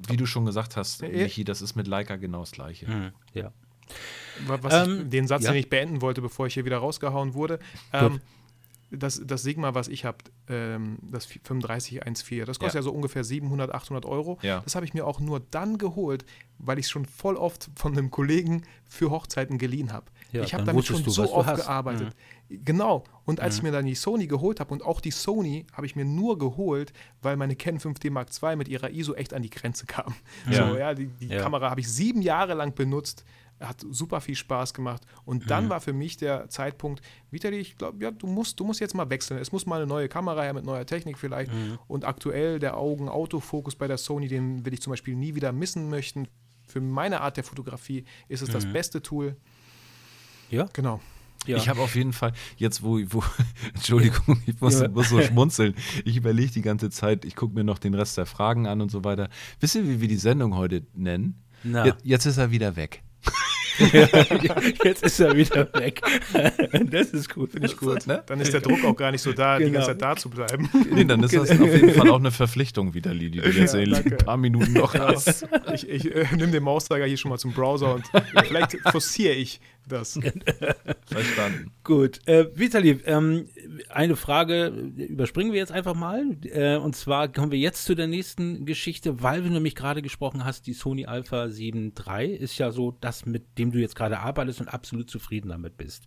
wie 0.08 0.16
du 0.16 0.26
schon 0.26 0.46
gesagt 0.46 0.76
hast, 0.76 1.02
ja. 1.02 1.08
Michi, 1.08 1.44
das 1.44 1.60
ist 1.60 1.76
mit 1.76 1.86
Leica 1.86 2.16
genau 2.16 2.40
das 2.40 2.52
Gleiche. 2.52 2.88
Mhm. 2.88 3.10
Ja. 3.34 3.52
Was 4.46 4.86
ähm, 4.86 5.02
ich, 5.02 5.10
den 5.10 5.26
Satz, 5.26 5.44
den 5.44 5.54
ich 5.54 5.68
beenden 5.68 6.00
wollte, 6.00 6.20
bevor 6.20 6.46
ich 6.46 6.54
hier 6.54 6.64
wieder 6.64 6.78
rausgehauen 6.78 7.34
wurde. 7.34 7.58
Ähm, 7.92 8.20
das, 8.90 9.20
das 9.24 9.42
Sigma, 9.42 9.74
was 9.74 9.88
ich 9.88 10.04
habe, 10.04 10.18
ähm, 10.48 10.98
das 11.02 11.26
3514, 11.26 12.44
das 12.46 12.58
kostet 12.58 12.74
ja. 12.74 12.80
ja. 12.80 12.82
so 12.84 12.92
ungefähr 12.92 13.24
700, 13.24 13.74
800 13.74 14.06
Euro. 14.06 14.38
Ja. 14.42 14.60
Das 14.60 14.74
habe 14.74 14.86
ich 14.86 14.94
mir 14.94 15.06
auch 15.06 15.20
nur 15.20 15.40
dann 15.40 15.78
geholt, 15.78 16.24
weil 16.58 16.78
ich 16.78 16.86
es 16.86 16.90
schon 16.90 17.04
voll 17.04 17.36
oft 17.36 17.70
von 17.74 17.92
einem 17.92 18.10
Kollegen 18.10 18.62
für 18.88 19.10
Hochzeiten 19.10 19.58
geliehen 19.58 19.92
habe. 19.92 20.06
Ja, 20.32 20.42
ich 20.42 20.52
habe 20.54 20.64
damit 20.64 20.84
schon 20.84 21.02
du, 21.02 21.10
so 21.10 21.32
oft 21.32 21.56
gearbeitet. 21.56 22.14
Mhm. 22.48 22.64
Genau. 22.64 23.04
Und 23.24 23.40
als 23.40 23.54
mhm. 23.54 23.58
ich 23.58 23.62
mir 23.64 23.72
dann 23.72 23.86
die 23.86 23.94
Sony 23.94 24.26
geholt 24.26 24.60
habe, 24.60 24.72
und 24.72 24.82
auch 24.82 25.00
die 25.00 25.10
Sony 25.10 25.66
habe 25.72 25.86
ich 25.86 25.96
mir 25.96 26.04
nur 26.04 26.38
geholt, 26.38 26.92
weil 27.22 27.36
meine 27.36 27.56
Canon 27.56 27.80
5D 27.80 28.10
Mark 28.10 28.28
II 28.42 28.56
mit 28.56 28.68
ihrer 28.68 28.90
ISO 28.90 29.14
echt 29.14 29.32
an 29.32 29.42
die 29.42 29.50
Grenze 29.50 29.86
kam. 29.86 30.14
Ja. 30.50 30.68
So, 30.68 30.76
ja, 30.76 30.94
die, 30.94 31.06
die 31.06 31.28
Kamera 31.28 31.70
habe 31.70 31.80
ich 31.80 31.88
sieben 31.88 32.22
Jahre 32.22 32.54
lang 32.54 32.74
benutzt 32.74 33.24
hat 33.60 33.84
super 33.90 34.20
viel 34.20 34.34
Spaß 34.34 34.74
gemacht. 34.74 35.02
Und 35.24 35.50
dann 35.50 35.66
mhm. 35.66 35.70
war 35.70 35.80
für 35.80 35.92
mich 35.92 36.16
der 36.16 36.48
Zeitpunkt, 36.48 37.02
Vitali, 37.30 37.58
ich 37.58 37.76
glaube, 37.76 38.02
ja, 38.02 38.10
du 38.10 38.26
musst, 38.26 38.58
du 38.60 38.64
musst 38.64 38.80
jetzt 38.80 38.94
mal 38.94 39.10
wechseln. 39.10 39.38
Es 39.40 39.52
muss 39.52 39.66
mal 39.66 39.76
eine 39.76 39.86
neue 39.86 40.08
Kamera 40.08 40.42
her 40.42 40.54
mit 40.54 40.64
neuer 40.64 40.86
Technik 40.86 41.18
vielleicht. 41.18 41.52
Mhm. 41.52 41.78
Und 41.86 42.04
aktuell 42.04 42.58
der 42.58 42.76
Augen-Autofokus 42.76 43.76
bei 43.76 43.88
der 43.88 43.98
Sony, 43.98 44.28
den 44.28 44.64
will 44.64 44.74
ich 44.74 44.80
zum 44.80 44.92
Beispiel 44.92 45.16
nie 45.16 45.34
wieder 45.34 45.52
missen 45.52 45.90
möchten. 45.90 46.28
Für 46.66 46.80
meine 46.80 47.20
Art 47.20 47.36
der 47.36 47.44
Fotografie 47.44 48.04
ist 48.28 48.42
es 48.42 48.48
mhm. 48.48 48.52
das 48.52 48.66
beste 48.66 49.02
Tool. 49.02 49.36
Ja. 50.50 50.68
Genau. 50.72 51.00
Ja. 51.46 51.56
Ich 51.56 51.68
habe 51.68 51.80
auf 51.80 51.94
jeden 51.94 52.12
Fall, 52.12 52.32
jetzt 52.56 52.82
wo, 52.82 53.00
wo 53.08 53.22
Entschuldigung, 53.74 54.42
ich 54.46 54.60
muss, 54.60 54.80
ja. 54.80 54.88
muss 54.88 55.08
so 55.08 55.20
schmunzeln. 55.22 55.74
Ich 56.04 56.16
überlege 56.16 56.52
die 56.52 56.62
ganze 56.62 56.90
Zeit, 56.90 57.24
ich 57.24 57.36
gucke 57.36 57.54
mir 57.54 57.64
noch 57.64 57.78
den 57.78 57.94
Rest 57.94 58.18
der 58.18 58.26
Fragen 58.26 58.66
an 58.66 58.80
und 58.80 58.90
so 58.90 59.04
weiter. 59.04 59.30
Wisst 59.60 59.74
ihr, 59.74 59.88
wie 59.88 60.00
wir 60.00 60.08
die 60.08 60.16
Sendung 60.16 60.56
heute 60.56 60.86
nennen? 60.94 61.42
Jetzt, 61.64 62.04
jetzt 62.04 62.26
ist 62.26 62.38
er 62.38 62.50
wieder 62.50 62.76
weg. 62.76 63.02
Jetzt 64.84 65.04
ist 65.04 65.20
er 65.20 65.36
wieder 65.36 65.72
weg. 65.74 66.02
Das 66.90 67.10
ist 67.10 67.32
gut, 67.32 67.52
finde 67.52 67.68
ich 67.68 67.76
gut. 67.76 68.06
Ne? 68.06 68.22
Dann 68.26 68.40
ist 68.40 68.52
der 68.52 68.60
Druck 68.60 68.84
auch 68.84 68.96
gar 68.96 69.12
nicht 69.12 69.22
so 69.22 69.32
da, 69.32 69.58
genau. 69.58 69.68
die 69.68 69.72
ganze 69.72 69.88
Zeit 69.90 70.02
da 70.02 70.16
zu 70.16 70.30
bleiben. 70.30 70.68
Nee, 70.90 71.04
dann 71.04 71.22
ist 71.22 71.34
das 71.34 71.50
auf 71.50 71.60
jeden 71.60 71.94
Fall 71.94 72.10
auch 72.10 72.18
eine 72.18 72.30
Verpflichtung 72.30 72.94
wieder, 72.94 73.14
Lili, 73.14 73.30
die 73.30 73.40
du 73.40 73.50
jetzt 73.50 73.74
ja, 73.74 73.80
in 73.80 73.94
ein 73.94 74.16
paar 74.18 74.36
Minuten 74.36 74.72
noch 74.72 74.94
hast. 74.94 75.46
Ich, 75.72 75.88
ich 75.88 76.12
äh, 76.12 76.26
nehme 76.34 76.52
den 76.52 76.62
Mauszeiger 76.62 77.06
hier 77.06 77.16
schon 77.16 77.28
mal 77.28 77.38
zum 77.38 77.52
Browser 77.52 77.94
und 77.94 78.04
vielleicht 78.44 78.78
forciere 78.90 79.34
ich 79.34 79.60
das. 79.88 80.18
Verstanden. 81.06 81.70
Gut. 81.84 82.20
Äh, 82.26 82.46
Vitali, 82.54 83.00
ähm, 83.06 83.48
eine 83.88 84.16
Frage 84.16 84.66
überspringen 84.66 85.52
wir 85.52 85.58
jetzt 85.58 85.72
einfach 85.72 85.94
mal. 85.94 86.36
Äh, 86.44 86.76
und 86.76 86.96
zwar 86.96 87.28
kommen 87.28 87.52
wir 87.52 87.58
jetzt 87.58 87.84
zu 87.84 87.94
der 87.94 88.06
nächsten 88.06 88.66
Geschichte, 88.66 89.22
weil 89.22 89.42
du 89.42 89.50
nämlich 89.50 89.74
gerade 89.74 90.02
gesprochen 90.02 90.44
hast, 90.44 90.66
die 90.66 90.72
Sony 90.72 91.06
Alpha 91.06 91.48
7 91.48 91.92
III 91.94 92.34
ist 92.34 92.58
ja 92.58 92.70
so 92.70 92.96
das, 93.00 93.26
mit 93.26 93.58
dem 93.58 93.72
du 93.72 93.78
jetzt 93.78 93.96
gerade 93.96 94.20
arbeitest 94.20 94.60
und 94.60 94.68
absolut 94.68 95.10
zufrieden 95.10 95.48
damit 95.48 95.76
bist. 95.76 96.04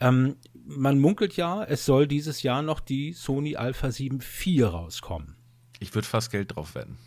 Ähm, 0.00 0.36
man 0.52 0.98
munkelt 0.98 1.36
ja, 1.36 1.64
es 1.64 1.84
soll 1.84 2.06
dieses 2.06 2.42
Jahr 2.42 2.62
noch 2.62 2.80
die 2.80 3.12
Sony 3.12 3.56
Alpha 3.56 3.90
7 3.90 4.20
IV 4.20 4.64
rauskommen. 4.64 5.36
Ich 5.80 5.94
würde 5.94 6.08
fast 6.08 6.30
Geld 6.30 6.56
drauf 6.56 6.74
wetten. 6.74 6.98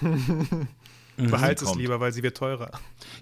Mhm. 1.16 1.30
Behalte 1.30 1.64
es 1.64 1.74
lieber, 1.74 2.00
weil 2.00 2.12
sie 2.12 2.22
wird 2.22 2.36
teurer. 2.36 2.70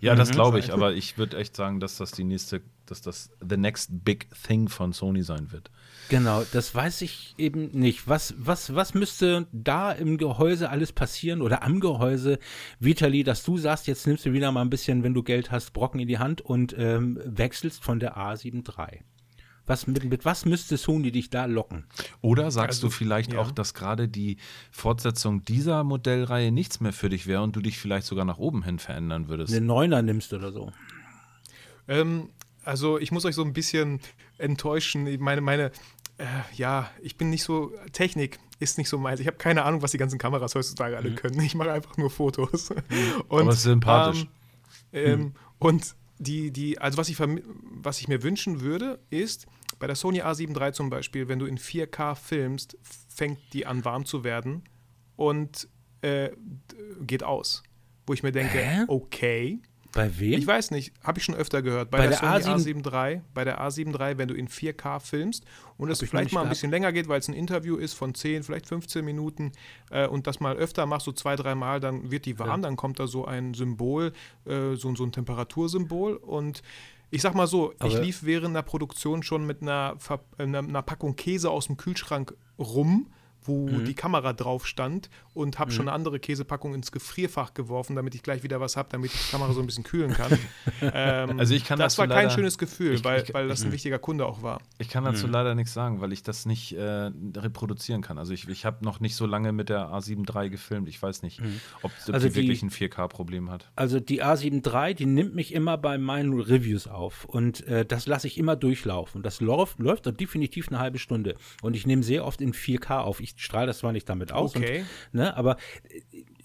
Ja, 0.00 0.14
das 0.14 0.30
mhm. 0.30 0.34
glaube 0.34 0.58
ich, 0.58 0.72
aber 0.72 0.92
ich 0.92 1.18
würde 1.18 1.36
echt 1.36 1.56
sagen, 1.56 1.80
dass 1.80 1.96
das 1.96 2.12
die 2.12 2.24
nächste, 2.24 2.62
dass 2.86 3.02
das 3.02 3.30
the 3.46 3.56
next 3.56 3.90
big 4.04 4.28
thing 4.46 4.68
von 4.68 4.92
Sony 4.92 5.22
sein 5.22 5.52
wird. 5.52 5.70
Genau, 6.08 6.44
das 6.52 6.74
weiß 6.74 7.02
ich 7.02 7.34
eben 7.38 7.70
nicht. 7.72 8.08
Was, 8.08 8.34
was, 8.36 8.74
was 8.74 8.94
müsste 8.94 9.46
da 9.52 9.92
im 9.92 10.18
Gehäuse 10.18 10.68
alles 10.68 10.92
passieren 10.92 11.40
oder 11.40 11.62
am 11.62 11.80
Gehäuse, 11.80 12.38
Vitali, 12.80 13.24
dass 13.24 13.44
du 13.44 13.56
sagst, 13.56 13.86
jetzt 13.86 14.06
nimmst 14.06 14.26
du 14.26 14.32
wieder 14.32 14.52
mal 14.52 14.62
ein 14.62 14.70
bisschen, 14.70 15.02
wenn 15.04 15.14
du 15.14 15.22
Geld 15.22 15.50
hast, 15.50 15.72
Brocken 15.72 16.00
in 16.00 16.08
die 16.08 16.18
Hand 16.18 16.40
und 16.40 16.74
ähm, 16.76 17.18
wechselst 17.24 17.82
von 17.82 18.00
der 18.00 18.16
A7 18.16 18.66
III? 18.66 19.00
Was, 19.66 19.86
mit, 19.86 20.02
mit 20.04 20.24
was 20.24 20.44
müsste 20.44 20.76
Sony 20.76 21.12
dich 21.12 21.30
da 21.30 21.44
locken? 21.44 21.84
Oder 22.20 22.50
sagst 22.50 22.78
Also, 22.78 22.88
du 22.88 22.92
vielleicht 22.92 23.32
ja. 23.32 23.38
auch, 23.40 23.52
dass 23.52 23.74
gerade 23.74 24.08
die 24.08 24.36
Fortsetzung 24.70 25.44
dieser 25.44 25.84
Modellreihe 25.84 26.50
nichts 26.50 26.80
mehr 26.80 26.92
für 26.92 27.08
dich 27.08 27.26
wäre 27.26 27.42
und 27.42 27.54
du 27.54 27.60
dich 27.60 27.78
vielleicht 27.78 28.06
sogar 28.06 28.24
nach 28.24 28.38
oben 28.38 28.64
hin 28.64 28.78
verändern 28.78 29.28
würdest? 29.28 29.52
Eine 29.54 29.64
Neuner 29.64 30.02
nimmst 30.02 30.32
oder 30.32 30.50
so. 30.52 30.72
Ähm, 31.88 32.30
also 32.64 32.98
ich 32.98 33.12
muss 33.12 33.24
euch 33.24 33.34
so 33.34 33.44
ein 33.44 33.52
bisschen 33.52 34.00
enttäuschen. 34.38 35.06
Ich 35.06 35.20
Meine, 35.20 35.40
meine, 35.40 35.70
äh, 36.18 36.26
ja, 36.54 36.90
ich 37.00 37.16
bin 37.16 37.30
nicht 37.30 37.42
so, 37.44 37.72
Technik 37.92 38.38
ist 38.58 38.78
nicht 38.78 38.88
so 38.88 38.98
meins. 38.98 39.20
Ich 39.20 39.26
habe 39.26 39.36
keine 39.36 39.64
Ahnung, 39.64 39.82
was 39.82 39.90
die 39.90 39.98
ganzen 39.98 40.18
Kameras 40.18 40.54
heutzutage 40.54 40.96
alle 40.96 41.14
können. 41.14 41.40
Ich 41.40 41.54
mache 41.54 41.72
einfach 41.72 41.96
nur 41.96 42.10
Fotos. 42.10 42.70
Und, 43.28 43.42
Aber 43.42 43.50
es 43.50 43.58
ist 43.58 43.62
sympathisch. 43.64 44.26
Ähm, 44.92 45.20
ähm, 45.20 45.32
Und 45.58 45.94
die, 46.22 46.50
die, 46.50 46.78
also 46.78 46.98
was 46.98 47.08
ich, 47.08 47.18
was 47.18 48.00
ich 48.00 48.08
mir 48.08 48.22
wünschen 48.22 48.60
würde, 48.60 48.98
ist, 49.10 49.46
bei 49.78 49.86
der 49.86 49.96
Sony 49.96 50.22
A7 50.22 50.58
III 50.58 50.72
zum 50.72 50.90
Beispiel, 50.90 51.28
wenn 51.28 51.38
du 51.38 51.46
in 51.46 51.58
4K 51.58 52.14
filmst, 52.14 52.78
fängt 53.08 53.38
die 53.52 53.66
an 53.66 53.84
warm 53.84 54.04
zu 54.04 54.24
werden 54.24 54.62
und 55.16 55.68
äh, 56.02 56.30
geht 57.00 57.24
aus. 57.24 57.62
Wo 58.06 58.12
ich 58.12 58.22
mir 58.22 58.32
denke, 58.32 58.58
Hä? 58.58 58.84
okay. 58.88 59.60
Bei 59.92 60.18
wem? 60.18 60.38
Ich 60.38 60.46
weiß 60.46 60.70
nicht, 60.70 60.92
habe 61.04 61.18
ich 61.18 61.24
schon 61.24 61.34
öfter 61.34 61.60
gehört. 61.60 61.90
Bei, 61.90 61.98
Bei 61.98 62.06
der, 62.08 62.18
der 62.18 62.40
Sony 62.42 62.54
A7 62.62 62.82
A7 62.84 63.10
III, 63.14 63.20
bei 63.34 63.44
der 63.44 63.60
A7 63.60 63.88
III, 64.00 64.16
wenn 64.18 64.28
du 64.28 64.34
in 64.34 64.48
4K 64.48 65.00
filmst 65.00 65.44
und 65.76 65.90
es 65.90 66.00
ich 66.00 66.08
vielleicht 66.10 66.32
mal 66.32 66.40
ein 66.40 66.44
gehabt. 66.44 66.54
bisschen 66.54 66.70
länger 66.70 66.92
geht, 66.92 67.08
weil 67.08 67.18
es 67.20 67.28
ein 67.28 67.34
Interview 67.34 67.76
ist 67.76 67.92
von 67.94 68.14
10, 68.14 68.42
vielleicht 68.42 68.66
15 68.66 69.04
Minuten 69.04 69.52
äh, 69.90 70.06
und 70.06 70.26
das 70.26 70.40
mal 70.40 70.56
öfter 70.56 70.86
machst, 70.86 71.04
so 71.04 71.12
zwei, 71.12 71.36
drei 71.36 71.54
Mal, 71.54 71.78
dann 71.80 72.10
wird 72.10 72.24
die 72.24 72.38
warm, 72.38 72.62
dann 72.62 72.76
kommt 72.76 73.00
da 73.00 73.06
so 73.06 73.26
ein 73.26 73.52
Symbol, 73.54 74.12
äh, 74.46 74.74
so, 74.76 74.94
so 74.94 75.04
ein 75.04 75.12
Temperatursymbol 75.12 76.16
und 76.16 76.62
ich 77.10 77.20
sag 77.20 77.34
mal 77.34 77.46
so, 77.46 77.72
ich 77.72 77.80
Aber- 77.94 78.00
lief 78.00 78.22
während 78.22 78.56
der 78.56 78.62
Produktion 78.62 79.22
schon 79.22 79.46
mit 79.46 79.60
einer, 79.60 79.96
Ver 79.98 80.20
äh, 80.38 80.44
einer, 80.44 80.60
einer 80.60 80.80
Packung 80.82 81.16
Käse 81.16 81.50
aus 81.50 81.66
dem 81.66 81.76
Kühlschrank 81.76 82.34
rum, 82.58 83.08
wo 83.44 83.68
Mhm. 83.68 83.84
die 83.84 83.94
Kamera 83.94 84.32
drauf 84.32 84.66
stand 84.66 85.10
und 85.34 85.58
habe 85.58 85.70
schon 85.72 85.88
eine 85.88 85.92
andere 85.94 86.20
Käsepackung 86.20 86.74
ins 86.74 86.92
Gefrierfach 86.92 87.54
geworfen, 87.54 87.96
damit 87.96 88.14
ich 88.14 88.22
gleich 88.22 88.42
wieder 88.42 88.60
was 88.60 88.76
habe, 88.76 88.88
damit 88.92 89.12
ich 89.14 89.20
die 89.26 89.30
Kamera 89.32 89.52
so 89.52 89.60
ein 89.60 89.66
bisschen 89.66 89.84
kühlen 89.84 90.12
kann. 90.12 90.30
ähm, 90.82 91.38
Also 91.38 91.54
ich 91.54 91.64
kann 91.64 91.78
das 91.78 91.94
dazu 91.96 92.02
war 92.08 92.08
kein 92.16 92.24
leider- 92.26 92.30
schönes 92.36 92.58
Gefühl, 92.58 92.94
ich- 92.94 93.04
weil, 93.04 93.22
ich- 93.22 93.34
weil 93.34 93.48
das 93.48 93.64
ein 93.64 93.72
wichtiger 93.72 93.98
Kunde 93.98 94.26
auch 94.26 94.42
war. 94.42 94.60
Ich 94.78 94.88
kann 94.88 95.04
dazu 95.04 95.26
leider 95.26 95.54
nichts 95.54 95.72
sagen, 95.72 96.00
weil 96.00 96.12
ich 96.12 96.22
das 96.22 96.46
nicht 96.46 96.72
äh, 96.72 97.10
reproduzieren 97.36 98.02
kann. 98.02 98.18
Also 98.18 98.32
ich, 98.32 98.48
ich 98.48 98.64
habe 98.64 98.84
noch 98.84 99.00
nicht 99.00 99.16
so 99.16 99.26
lange 99.26 99.52
mit 99.52 99.68
der 99.68 99.88
A7 99.88 100.24
III 100.28 100.50
gefilmt. 100.50 100.88
Ich 100.88 101.02
weiß 101.02 101.22
nicht, 101.22 101.40
ob, 101.82 101.90
ob 102.08 102.14
Also 102.14 102.28
die, 102.28 102.34
die- 102.34 102.40
wirklich 102.40 102.62
ein 102.62 102.70
4K-Problem 102.70 103.50
hat. 103.50 103.70
Also 103.76 104.00
die 104.00 104.22
A7 104.22 104.62
III, 104.66 104.94
die 104.94 105.06
nimmt 105.06 105.34
mich 105.34 105.52
immer 105.54 105.76
bei 105.78 105.98
meinen 105.98 106.38
Reviews 106.40 106.86
auf 106.86 107.24
und 107.24 107.66
äh, 107.66 107.84
das 107.84 108.06
lasse 108.06 108.26
ich 108.26 108.38
immer 108.38 108.56
durchlaufen. 108.56 109.22
Das 109.22 109.40
läuft, 109.40 109.78
läuft 109.78 110.06
dann 110.06 110.16
definitiv 110.16 110.68
eine 110.68 110.78
halbe 110.78 110.98
Stunde 110.98 111.36
und 111.62 111.74
ich 111.76 111.86
nehme 111.86 112.02
sehr 112.02 112.24
oft 112.24 112.40
in 112.40 112.52
4K 112.52 112.98
auf. 113.00 113.20
Ich 113.20 113.31
strahle 113.36 113.66
das 113.68 113.78
zwar 113.78 113.92
nicht 113.92 114.08
damit 114.08 114.32
aus, 114.32 114.56
Okay. 114.56 114.80
und, 115.12 115.14
ne, 115.20 115.36
aber 115.36 115.56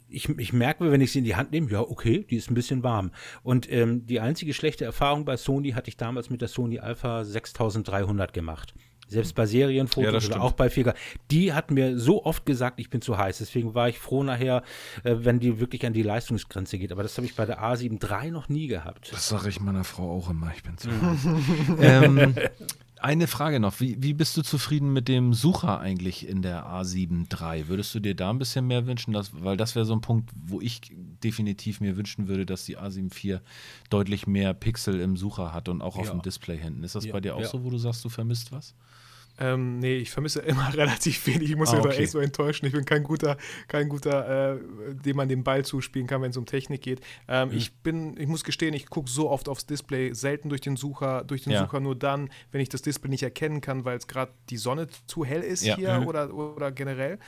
ich, 0.09 0.29
ich 0.29 0.53
merke, 0.53 0.89
wenn 0.91 1.01
ich 1.01 1.11
sie 1.11 1.19
in 1.19 1.25
die 1.25 1.35
Hand 1.35 1.51
nehme, 1.51 1.69
ja, 1.69 1.81
okay, 1.81 2.25
die 2.29 2.37
ist 2.37 2.49
ein 2.49 2.53
bisschen 2.53 2.81
warm. 2.83 3.11
Und 3.43 3.69
ähm, 3.71 4.05
die 4.05 4.19
einzige 4.21 4.53
schlechte 4.53 4.85
Erfahrung 4.85 5.25
bei 5.25 5.35
Sony 5.37 5.71
hatte 5.71 5.89
ich 5.89 5.97
damals 5.97 6.29
mit 6.29 6.41
der 6.41 6.47
Sony 6.47 6.79
Alpha 6.79 7.25
6300 7.25 8.31
gemacht. 8.33 8.73
Selbst 9.09 9.35
bei 9.35 9.43
Ja, 9.43 9.47
Serienfotos 9.47 10.11
das 10.11 10.27
oder 10.29 10.41
auch 10.41 10.51
bei 10.51 10.67
4K. 10.67 10.93
Die 11.31 11.53
hat 11.53 11.71
mir 11.71 11.97
so 11.97 12.25
oft 12.25 12.45
gesagt, 12.45 12.77
ich 12.81 12.89
bin 12.89 13.01
zu 13.01 13.17
heiß. 13.17 13.37
Deswegen 13.37 13.73
war 13.73 13.87
ich 13.87 13.99
froh 13.99 14.21
nachher, 14.23 14.63
äh, 15.05 15.15
wenn 15.19 15.39
die 15.39 15.61
wirklich 15.61 15.85
an 15.85 15.93
die 15.93 16.03
Leistungsgrenze 16.03 16.77
geht. 16.77 16.91
Aber 16.91 17.03
das 17.03 17.15
habe 17.17 17.25
ich 17.25 17.33
bei 17.35 17.45
der 17.45 17.61
A7 17.61 18.01
III 18.03 18.31
noch 18.31 18.49
nie 18.49 18.67
gehabt. 18.67 19.09
Das 19.13 19.29
sage 19.29 19.47
ich 19.47 19.61
meiner 19.61 19.85
Frau 19.85 20.11
auch 20.11 20.29
immer. 20.29 20.51
Ich 20.55 20.63
bin 20.63 20.77
zu 20.77 20.89
ähm, 21.79 22.35
Eine 22.99 23.27
Frage 23.27 23.59
noch. 23.59 23.79
Wie, 23.79 24.01
wie 24.01 24.13
bist 24.13 24.35
du 24.37 24.41
zufrieden 24.41 24.91
mit 24.93 25.07
dem 25.07 25.33
Sucher 25.33 25.79
eigentlich 25.79 26.27
in 26.27 26.41
der 26.41 26.65
A7 26.65 27.25
III? 27.31 27.67
Würdest 27.67 27.93
du 27.95 27.99
dir 27.99 28.15
da 28.15 28.29
ein 28.29 28.39
bisschen 28.39 28.65
mehr 28.67 28.85
wünschen? 28.87 29.13
Dass, 29.13 29.31
weil 29.43 29.57
das 29.57 29.75
wäre 29.75 29.85
so 29.85 29.93
ein 29.93 30.01
Punkt, 30.01 30.29
wo 30.35 30.61
ich 30.61 30.81
definitiv 31.23 31.79
mir 31.81 31.97
wünschen 31.97 32.27
würde, 32.27 32.45
dass 32.45 32.65
die 32.65 32.77
A7 32.77 33.11
IV 33.15 33.41
deutlich 33.89 34.27
mehr 34.27 34.53
Pixel 34.53 34.99
im 34.99 35.17
Sucher 35.17 35.53
hat 35.53 35.69
und 35.69 35.81
auch 35.81 35.97
auf 35.97 36.05
Ja. 36.07 36.11
dem 36.11 36.21
Display 36.21 36.57
hinten. 36.57 36.83
Ist 36.83 36.95
das 36.95 37.05
Ja, 37.05 37.13
bei 37.13 37.21
dir 37.21 37.35
auch 37.35 37.41
ja. 37.41 37.47
so, 37.47 37.63
wo 37.63 37.69
du 37.69 37.77
sagst, 37.77 38.03
du 38.05 38.09
vermisst 38.09 38.51
was? 38.51 38.73
Ähm, 39.39 39.79
nee, 39.79 39.97
ich 39.97 40.09
vermisse 40.11 40.39
immer 40.41 40.73
relativ 40.73 41.25
wenig. 41.27 41.51
Ich 41.51 41.55
muss 41.55 41.69
Ah, 41.69 41.75
mich 41.75 41.83
da 41.83 41.89
okay. 41.89 42.03
echt 42.03 42.11
so 42.11 42.19
enttäuschen. 42.19 42.65
Ich 42.65 42.71
bin 42.73 42.85
kein 42.85 43.03
guter, 43.03 43.37
kein 43.67 43.87
guter, 43.89 44.55
äh, 44.55 44.59
dem 44.93 45.15
man 45.17 45.29
den 45.29 45.43
Ball 45.43 45.63
zuspielen 45.63 46.07
kann, 46.07 46.21
wenn 46.21 46.31
es 46.31 46.37
um 46.37 46.45
Technik 46.45 46.81
geht. 46.81 47.01
Ähm, 47.27 47.49
Mhm. 47.49 47.55
Ich 47.57 47.73
bin, 47.81 48.17
ich 48.19 48.27
muss 48.27 48.43
gestehen, 48.43 48.73
ich 48.73 48.87
gucke 48.89 49.09
so 49.09 49.29
oft 49.29 49.47
aufs 49.47 49.65
Display, 49.65 50.13
selten 50.13 50.49
durch 50.49 50.61
den 50.61 50.75
Sucher, 50.75 51.23
durch 51.23 51.43
den 51.43 51.53
Ja. 51.53 51.59
Sucher 51.61 51.79
nur 51.79 51.95
dann, 51.95 52.29
wenn 52.51 52.61
ich 52.61 52.69
das 52.69 52.81
Display 52.81 53.09
nicht 53.09 53.23
erkennen 53.23 53.61
kann, 53.61 53.85
weil 53.85 53.97
es 53.97 54.07
gerade 54.07 54.31
die 54.49 54.57
Sonne 54.57 54.87
zu 55.05 55.23
hell 55.23 55.41
ist 55.41 55.63
Ja. 55.63 55.75
hier 55.75 55.99
Mhm. 55.99 56.07
oder, 56.07 56.33
oder 56.33 56.71
generell. 56.71 57.19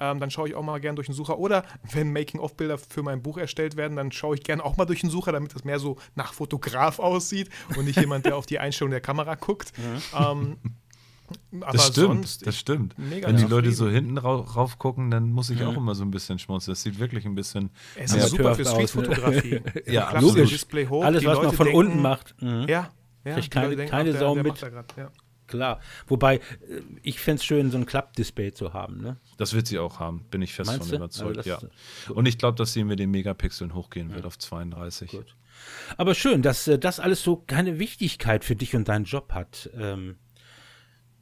Ähm, 0.00 0.18
dann 0.20 0.30
schaue 0.30 0.48
ich 0.48 0.54
auch 0.54 0.62
mal 0.62 0.80
gern 0.80 0.96
durch 0.96 1.06
den 1.06 1.14
Sucher. 1.14 1.38
Oder 1.38 1.64
wenn 1.92 2.12
Making-of-Bilder 2.12 2.78
für 2.78 3.02
mein 3.02 3.22
Buch 3.22 3.38
erstellt 3.38 3.76
werden, 3.76 3.96
dann 3.96 4.10
schaue 4.12 4.34
ich 4.34 4.42
gern 4.42 4.60
auch 4.60 4.76
mal 4.76 4.84
durch 4.86 5.00
den 5.00 5.08
Sucher, 5.08 5.30
damit 5.32 5.54
das 5.54 5.64
mehr 5.64 5.78
so 5.78 5.96
nach 6.16 6.34
Fotograf 6.34 6.98
aussieht 6.98 7.48
und 7.76 7.84
nicht 7.84 7.98
jemand, 8.00 8.26
der 8.26 8.36
auf 8.36 8.44
die 8.46 8.58
Einstellung 8.58 8.90
der 8.90 9.00
Kamera 9.00 9.36
guckt. 9.36 9.72
Ähm, 10.18 10.56
aber 11.60 11.72
Das 11.72 11.88
stimmt, 11.88 12.06
sonst, 12.06 12.46
das 12.46 12.56
stimmt. 12.58 12.94
Wenn 12.96 13.36
die. 13.36 13.44
Leute 13.44 13.72
so 13.72 13.88
hinten 13.88 14.18
rau 14.18 14.40
rauf 14.40 14.78
gucken, 14.78 15.10
dann 15.10 15.30
muss 15.32 15.50
ich 15.50 15.60
Mhm. 15.60 15.66
auch 15.66 15.76
immer 15.76 15.94
so 15.94 16.04
ein 16.04 16.10
bisschen 16.10 16.38
schmunzeln. 16.38 16.72
Das 16.72 16.82
sieht 16.82 16.98
wirklich 16.98 17.24
ein 17.26 17.34
bisschen. 17.34 17.70
Es 17.96 18.12
Ja, 18.16 18.18
ist 18.24 18.30
super 18.30 18.54
für? 18.54 18.64
Streetfotografie. 18.64 19.60
Ja, 19.86 20.18
Display 20.20 20.86
hoch, 20.86 21.04
Alles, 21.04 21.24
was 21.24 21.42
man 21.42 21.52
von 21.52 21.66
denken, 21.66 21.78
unten 21.78 22.02
macht. 22.02 22.34
Mhm. 22.42 22.66
Ja, 22.68 22.90
ja. 23.24 23.34
Kriegt 23.34 23.46
die 23.46 23.50
keine- 23.50 23.76
denken, 23.76 23.90
keine 23.90 24.12
Sau 24.18 24.34
der 24.34 24.42
mit. 24.42 24.54
grad, 24.60 24.94
ja. 24.96 25.10
Klar. 25.46 25.78
Wobei, 26.06 26.36
äh, 26.36 26.40
ich 27.02 27.20
fände 27.20 27.36
es 27.40 27.44
schön, 27.44 27.70
so 27.70 27.76
ein 27.76 27.84
Klappdisplay 27.84 28.52
zu 28.52 28.72
haben. 28.72 29.02
Ne? 29.02 29.18
Das 29.36 29.52
wird 29.52 29.66
sie 29.66 29.78
auch 29.78 30.00
haben, 30.00 30.24
bin 30.30 30.40
ich 30.40 30.54
fest 30.54 30.68
Meinst 30.70 30.84
von 30.88 30.90
du? 30.92 30.96
überzeugt. 30.96 31.36
Also 31.36 31.50
ja. 31.50 31.58
Und 32.14 32.24
ich 32.26 32.38
glaube, 32.38 32.56
dass 32.56 32.72
sie 32.72 32.82
mit 32.82 32.98
den 32.98 33.10
Megapixeln 33.10 33.74
hochgehen 33.74 34.14
wird 34.14 34.24
auf 34.24 34.38
32. 34.38 35.10
Gut. 35.10 35.36
Aber 35.98 36.14
schön, 36.14 36.40
dass 36.40 36.66
äh, 36.66 36.78
das 36.78 36.98
alles 36.98 37.22
so 37.22 37.36
keine 37.36 37.78
Wichtigkeit 37.78 38.42
für 38.44 38.56
dich 38.56 38.74
und 38.74 38.88
deinen 38.88 39.04
Job 39.04 39.32
hat. 39.32 39.68
Ähm, 39.78 40.16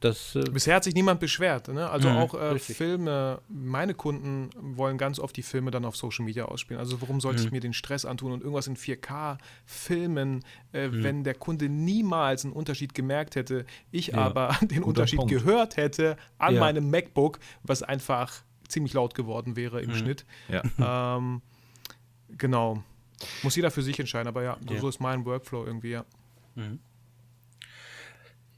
das, 0.03 0.35
äh, 0.35 0.41
Bisher 0.51 0.75
hat 0.75 0.83
sich 0.83 0.93
niemand 0.95 1.19
beschwert. 1.19 1.67
Ne? 1.69 1.89
Also 1.89 2.09
Mhm, 2.09 2.17
auch 2.17 2.33
äh. 2.33 2.59
Filme, 2.59 3.41
meine 3.49 3.93
Kunden 3.93 4.49
wollen 4.59 4.97
ganz 4.97 5.19
oft 5.19 5.35
die 5.37 5.43
Filme 5.43 5.71
dann 5.71 5.85
auf 5.85 5.95
Social 5.95 6.25
Media 6.25 6.45
ausspielen. 6.45 6.79
Also 6.79 7.01
warum 7.01 7.21
sollte 7.21 7.39
Mhm. 7.41 7.45
ich 7.47 7.51
mir 7.51 7.59
den 7.61 7.73
Stress 7.73 8.03
antun 8.05 8.31
und 8.31 8.41
irgendwas 8.41 8.67
in 8.67 8.75
4K 8.75 9.37
filmen, 9.65 10.43
äh, 10.73 10.87
Mhm. 10.89 11.03
wenn 11.03 11.23
der 11.23 11.35
Kunde 11.35 11.69
niemals 11.69 12.43
einen 12.43 12.53
Unterschied 12.53 12.93
gemerkt 12.93 13.35
hätte, 13.35 13.65
ich 13.91 14.07
Ja, 14.07 14.15
aber 14.17 14.49
den 14.61 14.83
Unterschied 14.83 15.17
Punkt. 15.19 15.31
gehört 15.33 15.77
hätte 15.77 16.17
an 16.37 16.55
Ja. 16.55 16.59
meinem 16.59 16.89
MacBook, 16.89 17.39
was 17.63 17.81
einfach 17.83 18.43
ziemlich 18.67 18.93
laut 18.93 19.13
geworden 19.15 19.55
wäre 19.55 19.77
Mhm. 19.81 19.89
im 19.89 19.95
Schnitt. 19.95 20.25
Ja. 20.49 21.15
Ähm, 21.17 21.41
genau. 22.37 22.83
Muss 23.43 23.55
jeder 23.55 23.71
für 23.71 23.81
sich 23.81 23.99
entscheiden, 23.99 24.27
aber 24.27 24.43
ja, 24.43 24.57
so, 24.67 24.73
Ja. 24.73 24.79
so 24.81 24.89
ist 24.89 24.99
mein 24.99 25.23
Workflow 25.25 25.65
irgendwie, 25.65 25.91
ja. 25.91 26.05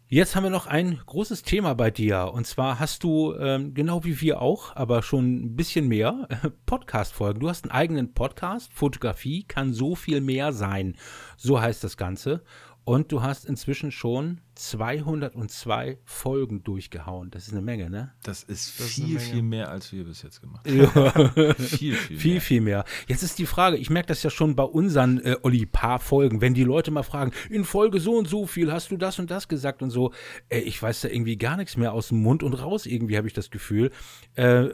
Jetzt 0.08 0.36
haben 0.36 0.43
wir 0.43 0.51
noch 0.51 0.68
ein 0.68 1.01
großes 1.03 1.41
Thema 1.41 1.74
bei 1.74 1.89
dir. 1.89 2.32
Und 2.32 2.45
zwar 2.45 2.80
hast 2.80 3.03
du, 3.03 3.34
ähm, 3.39 3.74
genau 3.74 4.03
wie 4.03 4.22
wir 4.22 4.39
auch, 4.39 4.76
aber 4.76 5.01
schon 5.01 5.45
ein 5.45 5.56
bisschen 5.56 5.88
mehr, 5.88 6.28
Podcast-Folgen. 6.68 7.39
Du 7.39 7.49
hast 7.49 7.66
einen 7.66 7.72
eigenen 7.72 8.14
Podcast. 8.14 8.72
Fotografie 8.72 9.45
kann 9.45 9.74
so 9.74 9.95
viel 9.95 10.22
mehr 10.22 10.53
sein. 10.53 10.95
So 11.38 11.60
heißt 11.60 11.84
das 11.84 11.97
Ganze. 11.97 12.43
Und 12.86 13.11
du 13.11 13.23
hast 13.23 13.45
inzwischen 13.45 13.91
schon 13.91 14.41
202 14.53 15.97
Folgen 16.05 16.63
durchgehauen. 16.63 17.31
Das 17.31 17.47
ist 17.47 17.51
eine 17.53 17.61
Menge, 17.61 17.89
ne? 17.89 18.13
Das 18.23 18.43
ist 18.43 18.79
Das 18.79 18.86
ist 18.86 18.93
viel, 18.93 19.05
Menge. 19.07 19.19
viel 19.19 19.41
mehr, 19.41 19.69
als 19.71 19.91
wir 19.91 20.03
bis 20.03 20.21
jetzt 20.21 20.39
gemacht 20.41 20.65
haben. 20.95 21.55
viel, 21.55 21.95
viel, 21.95 22.17
Viel, 22.19 22.31
mehr. 22.33 22.41
viel 22.41 22.61
mehr. 22.61 22.86
Jetzt 23.07 23.23
ist 23.23 23.39
die 23.39 23.45
Frage, 23.47 23.77
ich 23.77 23.89
merke 23.89 24.07
das 24.09 24.21
ja 24.23 24.29
schon 24.29 24.55
bei 24.55 24.63
unseren 24.63 25.19
äh, 25.19 25.36
Olli 25.43 25.65
paar 25.65 25.99
Folgen, 25.99 26.41
wenn 26.41 26.53
die 26.53 26.63
Leute 26.63 26.91
mal 26.91 27.03
fragen, 27.03 27.31
in 27.49 27.65
Folge 27.65 27.99
so 27.99 28.15
und 28.17 28.27
so 28.27 28.45
viel 28.45 28.71
hast 28.71 28.91
du 28.91 28.97
das 28.97 29.17
und 29.19 29.31
das 29.31 29.47
gesagt 29.47 29.81
und 29.81 29.89
so, 29.89 30.13
äh, 30.49 30.59
ich 30.59 30.81
weiß 30.81 31.01
da 31.01 31.07
irgendwie 31.09 31.38
gar 31.38 31.57
nichts 31.57 31.77
mehr 31.77 31.91
aus 31.93 32.09
dem 32.09 32.21
Mund 32.21 32.43
und 32.43 32.53
raus, 32.53 32.86
irgendwie 32.86 33.17
habe 33.17 33.27
ich 33.27 33.33
das 33.33 33.49
Gefühl. 33.49 33.91
Äh, 34.36 34.67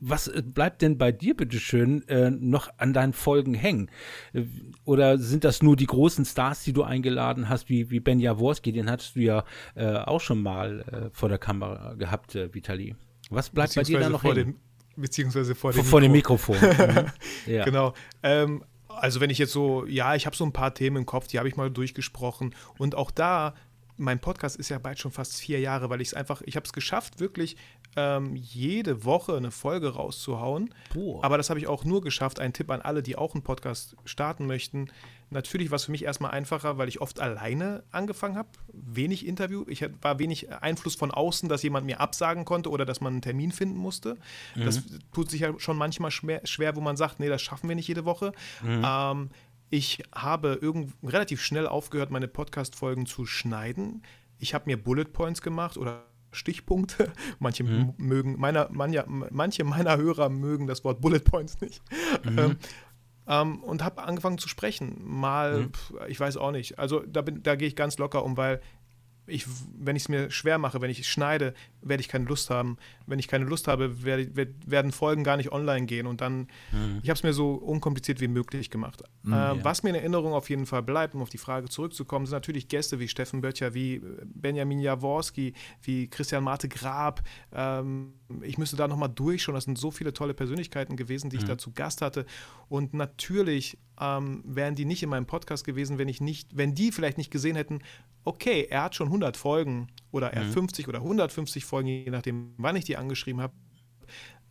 was 0.00 0.28
äh, 0.28 0.42
bleibt 0.42 0.82
denn 0.82 0.98
bei 0.98 1.12
dir, 1.12 1.36
bitteschön, 1.36 2.06
äh, 2.08 2.30
noch 2.30 2.68
an 2.78 2.92
deinen 2.92 3.12
Folgen 3.12 3.54
hängen? 3.54 3.90
Äh, 4.32 4.44
Oder 4.84 5.18
sind 5.18 5.44
das 5.44 5.62
nur 5.62 5.76
die 5.76 5.86
großen 5.86 6.24
Stars, 6.24 6.64
die 6.64 6.72
du 6.72 6.82
eingeladen 6.82 7.48
hast, 7.48 7.68
wie, 7.68 7.90
wie 7.90 8.00
Ben 8.00 8.20
Jaworski, 8.20 8.72
den 8.72 8.90
hattest 8.90 9.16
du 9.16 9.20
ja 9.20 9.44
äh, 9.74 9.96
auch 9.96 10.20
schon 10.20 10.42
mal 10.42 10.80
äh, 10.80 11.10
vor 11.12 11.28
der 11.28 11.38
Kamera 11.38 11.94
gehabt, 11.94 12.34
äh, 12.34 12.52
Vitali. 12.52 12.94
Was 13.30 13.50
bleibt 13.50 13.74
bei 13.74 13.82
dir 13.82 14.00
da 14.00 14.08
noch 14.08 14.22
vor 14.22 14.34
hängen? 14.34 14.58
dem, 14.96 15.02
beziehungsweise 15.02 15.54
vor 15.54 15.72
vor, 15.72 15.82
dem 15.82 15.88
vor 15.88 16.00
dem 16.00 16.12
Mikro. 16.12 16.34
Mikrofon. 16.34 16.56
Mhm. 17.46 17.52
ja. 17.52 17.64
Genau. 17.64 17.94
Ähm, 18.22 18.64
also 18.88 19.20
wenn 19.20 19.30
ich 19.30 19.38
jetzt 19.38 19.52
so, 19.52 19.86
ja, 19.86 20.14
ich 20.14 20.26
habe 20.26 20.36
so 20.36 20.44
ein 20.44 20.52
paar 20.52 20.74
Themen 20.74 20.98
im 20.98 21.06
Kopf, 21.06 21.26
die 21.26 21.38
habe 21.38 21.48
ich 21.48 21.56
mal 21.56 21.70
durchgesprochen. 21.70 22.54
Und 22.78 22.94
auch 22.94 23.10
da 23.10 23.54
mein 23.96 24.18
Podcast 24.18 24.56
ist 24.56 24.68
ja 24.68 24.78
bald 24.78 24.98
schon 24.98 25.12
fast 25.12 25.36
vier 25.36 25.60
Jahre, 25.60 25.90
weil 25.90 26.00
ich 26.00 26.08
es 26.08 26.14
einfach, 26.14 26.42
ich 26.42 26.56
habe 26.56 26.66
es 26.66 26.72
geschafft, 26.72 27.20
wirklich 27.20 27.56
ähm, 27.96 28.34
jede 28.34 29.04
Woche 29.04 29.36
eine 29.36 29.50
Folge 29.50 29.94
rauszuhauen. 29.94 30.74
Boah. 30.92 31.22
Aber 31.24 31.36
das 31.36 31.50
habe 31.50 31.60
ich 31.60 31.66
auch 31.66 31.84
nur 31.84 32.00
geschafft. 32.00 32.40
Ein 32.40 32.52
Tipp 32.52 32.70
an 32.70 32.80
alle, 32.80 33.02
die 33.02 33.16
auch 33.16 33.34
einen 33.34 33.44
Podcast 33.44 33.96
starten 34.04 34.46
möchten. 34.46 34.90
Natürlich 35.30 35.70
war 35.70 35.76
es 35.76 35.84
für 35.84 35.90
mich 35.90 36.04
erstmal 36.04 36.30
einfacher, 36.32 36.78
weil 36.78 36.88
ich 36.88 37.00
oft 37.00 37.20
alleine 37.20 37.82
angefangen 37.90 38.36
habe. 38.36 38.48
Wenig 38.72 39.26
Interview. 39.26 39.64
Ich 39.68 39.84
war 40.00 40.18
wenig 40.18 40.52
Einfluss 40.52 40.94
von 40.94 41.10
außen, 41.10 41.48
dass 41.48 41.62
jemand 41.62 41.86
mir 41.86 42.00
absagen 42.00 42.44
konnte 42.44 42.70
oder 42.70 42.84
dass 42.84 43.00
man 43.00 43.14
einen 43.14 43.22
Termin 43.22 43.52
finden 43.52 43.76
musste. 43.76 44.16
Mhm. 44.54 44.64
Das 44.64 44.82
tut 45.12 45.30
sich 45.30 45.40
ja 45.40 45.58
schon 45.58 45.76
manchmal 45.76 46.10
schwer, 46.10 46.40
schwer, 46.44 46.76
wo 46.76 46.80
man 46.80 46.96
sagt, 46.96 47.20
nee, 47.20 47.28
das 47.28 47.42
schaffen 47.42 47.68
wir 47.68 47.76
nicht 47.76 47.88
jede 47.88 48.04
Woche. 48.04 48.32
Mhm. 48.62 48.82
Ähm, 48.84 49.30
ich 49.70 50.02
habe 50.14 50.58
irgend, 50.60 50.94
relativ 51.02 51.42
schnell 51.42 51.66
aufgehört, 51.66 52.10
meine 52.10 52.28
Podcast-Folgen 52.28 53.06
zu 53.06 53.26
schneiden. 53.26 54.02
Ich 54.38 54.54
habe 54.54 54.66
mir 54.66 54.82
Bullet 54.82 55.06
Points 55.06 55.42
gemacht 55.42 55.76
oder 55.76 56.04
Stichpunkte. 56.32 57.12
Manche 57.38 57.64
mhm. 57.64 57.94
mögen, 57.96 58.38
meiner, 58.38 58.68
manche, 58.70 59.04
manche 59.08 59.64
meiner 59.64 59.96
Hörer 59.96 60.28
mögen 60.28 60.66
das 60.66 60.84
Wort 60.84 61.00
Bullet 61.00 61.20
Points 61.20 61.60
nicht. 61.60 61.82
Mhm. 62.24 62.38
Ähm, 62.38 62.56
ähm, 63.26 63.62
und 63.62 63.82
habe 63.82 64.02
angefangen 64.02 64.38
zu 64.38 64.48
sprechen. 64.48 64.96
Mal, 65.02 65.62
mhm. 65.62 65.72
ich 66.08 66.20
weiß 66.20 66.36
auch 66.36 66.50
nicht. 66.50 66.78
Also 66.78 67.00
da, 67.00 67.22
da 67.22 67.56
gehe 67.56 67.68
ich 67.68 67.76
ganz 67.76 67.98
locker 67.98 68.24
um, 68.24 68.36
weil 68.36 68.60
ich, 69.26 69.46
wenn 69.78 69.96
ich 69.96 70.04
es 70.04 70.08
mir 70.08 70.30
schwer 70.30 70.58
mache, 70.58 70.80
wenn 70.80 70.90
ich 70.90 71.08
schneide, 71.08 71.54
werde 71.80 72.00
ich 72.00 72.08
keine 72.08 72.26
Lust 72.26 72.50
haben. 72.50 72.76
Wenn 73.06 73.18
ich 73.18 73.28
keine 73.28 73.44
Lust 73.44 73.68
habe, 73.68 74.04
werde, 74.04 74.54
werden 74.66 74.92
Folgen 74.92 75.24
gar 75.24 75.36
nicht 75.36 75.52
online 75.52 75.86
gehen. 75.86 76.06
Und 76.06 76.20
dann, 76.20 76.48
mhm. 76.72 77.00
ich 77.02 77.08
habe 77.08 77.16
es 77.16 77.22
mir 77.22 77.32
so 77.32 77.54
unkompliziert 77.54 78.20
wie 78.20 78.28
möglich 78.28 78.70
gemacht. 78.70 79.02
Mhm, 79.22 79.32
äh, 79.32 79.36
ja. 79.36 79.64
Was 79.64 79.82
mir 79.82 79.90
in 79.90 79.96
Erinnerung 79.96 80.32
auf 80.32 80.50
jeden 80.50 80.66
Fall 80.66 80.82
bleibt, 80.82 81.14
um 81.14 81.22
auf 81.22 81.30
die 81.30 81.38
Frage 81.38 81.68
zurückzukommen, 81.68 82.26
sind 82.26 82.36
natürlich 82.36 82.68
Gäste 82.68 83.00
wie 83.00 83.08
Steffen 83.08 83.40
Böttcher, 83.40 83.74
wie 83.74 84.02
Benjamin 84.24 84.80
Jaworski, 84.80 85.54
wie 85.82 86.08
Christian 86.08 86.44
Marte 86.44 86.68
Grab. 86.68 87.22
Ähm, 87.52 88.14
ich 88.42 88.58
müsste 88.58 88.76
da 88.76 88.88
nochmal 88.88 89.10
durchschauen. 89.10 89.54
Das 89.54 89.64
sind 89.64 89.78
so 89.78 89.90
viele 89.90 90.12
tolle 90.12 90.34
Persönlichkeiten 90.34 90.96
gewesen, 90.96 91.30
die 91.30 91.36
ich 91.36 91.42
mhm. 91.42 91.48
da 91.48 91.58
zu 91.58 91.72
Gast 91.72 92.02
hatte. 92.02 92.26
Und 92.68 92.94
natürlich 92.94 93.78
ähm, 94.00 94.42
wären 94.44 94.74
die 94.74 94.84
nicht 94.84 95.02
in 95.02 95.08
meinem 95.08 95.26
Podcast 95.26 95.64
gewesen, 95.64 95.98
wenn 95.98 96.08
ich 96.08 96.20
nicht, 96.20 96.56
wenn 96.56 96.74
die 96.74 96.92
vielleicht 96.92 97.18
nicht 97.18 97.30
gesehen 97.30 97.56
hätten, 97.56 97.80
okay, 98.24 98.66
er 98.68 98.84
hat 98.84 98.94
schon 98.94 99.08
100 99.08 99.36
Folgen 99.36 99.88
oder 100.10 100.32
er 100.32 100.44
mhm. 100.44 100.52
50 100.52 100.88
oder 100.88 100.98
150 100.98 101.64
Folgen, 101.64 101.88
je 101.88 102.10
nachdem, 102.10 102.54
wann 102.56 102.76
ich 102.76 102.84
die 102.84 102.96
angeschrieben 102.96 103.40
habe, 103.40 103.54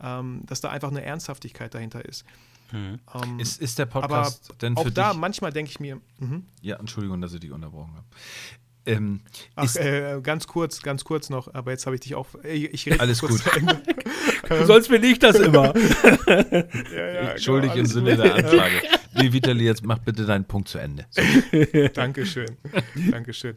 ähm, 0.01 0.41
dass 0.45 0.61
da 0.61 0.69
einfach 0.69 0.89
eine 0.89 1.03
Ernsthaftigkeit 1.03 1.73
dahinter 1.73 2.05
ist. 2.05 2.25
Mhm. 2.71 2.99
Ähm, 3.13 3.39
ist, 3.39 3.61
ist 3.61 3.77
der 3.79 3.85
Podcast 3.85 4.49
aber 4.49 4.57
denn 4.59 4.75
für 4.75 4.81
auch 4.81 4.85
dich? 4.85 4.93
da 4.93 5.13
manchmal 5.13 5.51
denke 5.51 5.71
ich 5.71 5.79
mir. 5.79 5.99
Mh. 6.19 6.41
Ja, 6.61 6.77
Entschuldigung, 6.77 7.21
dass 7.21 7.33
ich 7.33 7.39
dich 7.39 7.51
unterbrochen 7.51 7.95
habe. 7.95 8.05
Ähm, 8.85 9.21
Ach, 9.55 9.73
äh, 9.75 10.19
ganz 10.21 10.45
kurz, 10.47 10.81
ganz 10.81 11.05
kurz 11.05 11.29
noch, 11.29 11.53
aber 11.53 11.71
jetzt 11.71 11.85
habe 11.85 11.95
ich 11.95 12.01
dich 12.01 12.15
auch. 12.15 12.27
Ich, 12.43 12.73
ich 12.73 12.85
rede 12.85 12.99
alles 12.99 13.21
gut. 13.21 13.31
Sonst 14.65 14.89
bin 14.89 15.03
ich 15.03 15.19
das 15.19 15.37
immer. 15.37 15.73
ja, 16.27 16.43
ja, 16.91 17.31
Entschuldige 17.31 17.75
genau, 17.75 17.85
im 17.85 17.85
Sinne 17.85 18.17
der 18.17 18.35
Anfrage. 18.35 18.81
Wie 19.15 19.33
Vitali, 19.33 19.65
jetzt 19.65 19.85
mach 19.85 19.99
bitte 19.99 20.25
deinen 20.25 20.45
Punkt 20.45 20.67
zu 20.67 20.77
Ende. 20.77 21.05
So. 21.09 21.21
Dankeschön. 21.93 22.57
Dankeschön. 23.11 23.55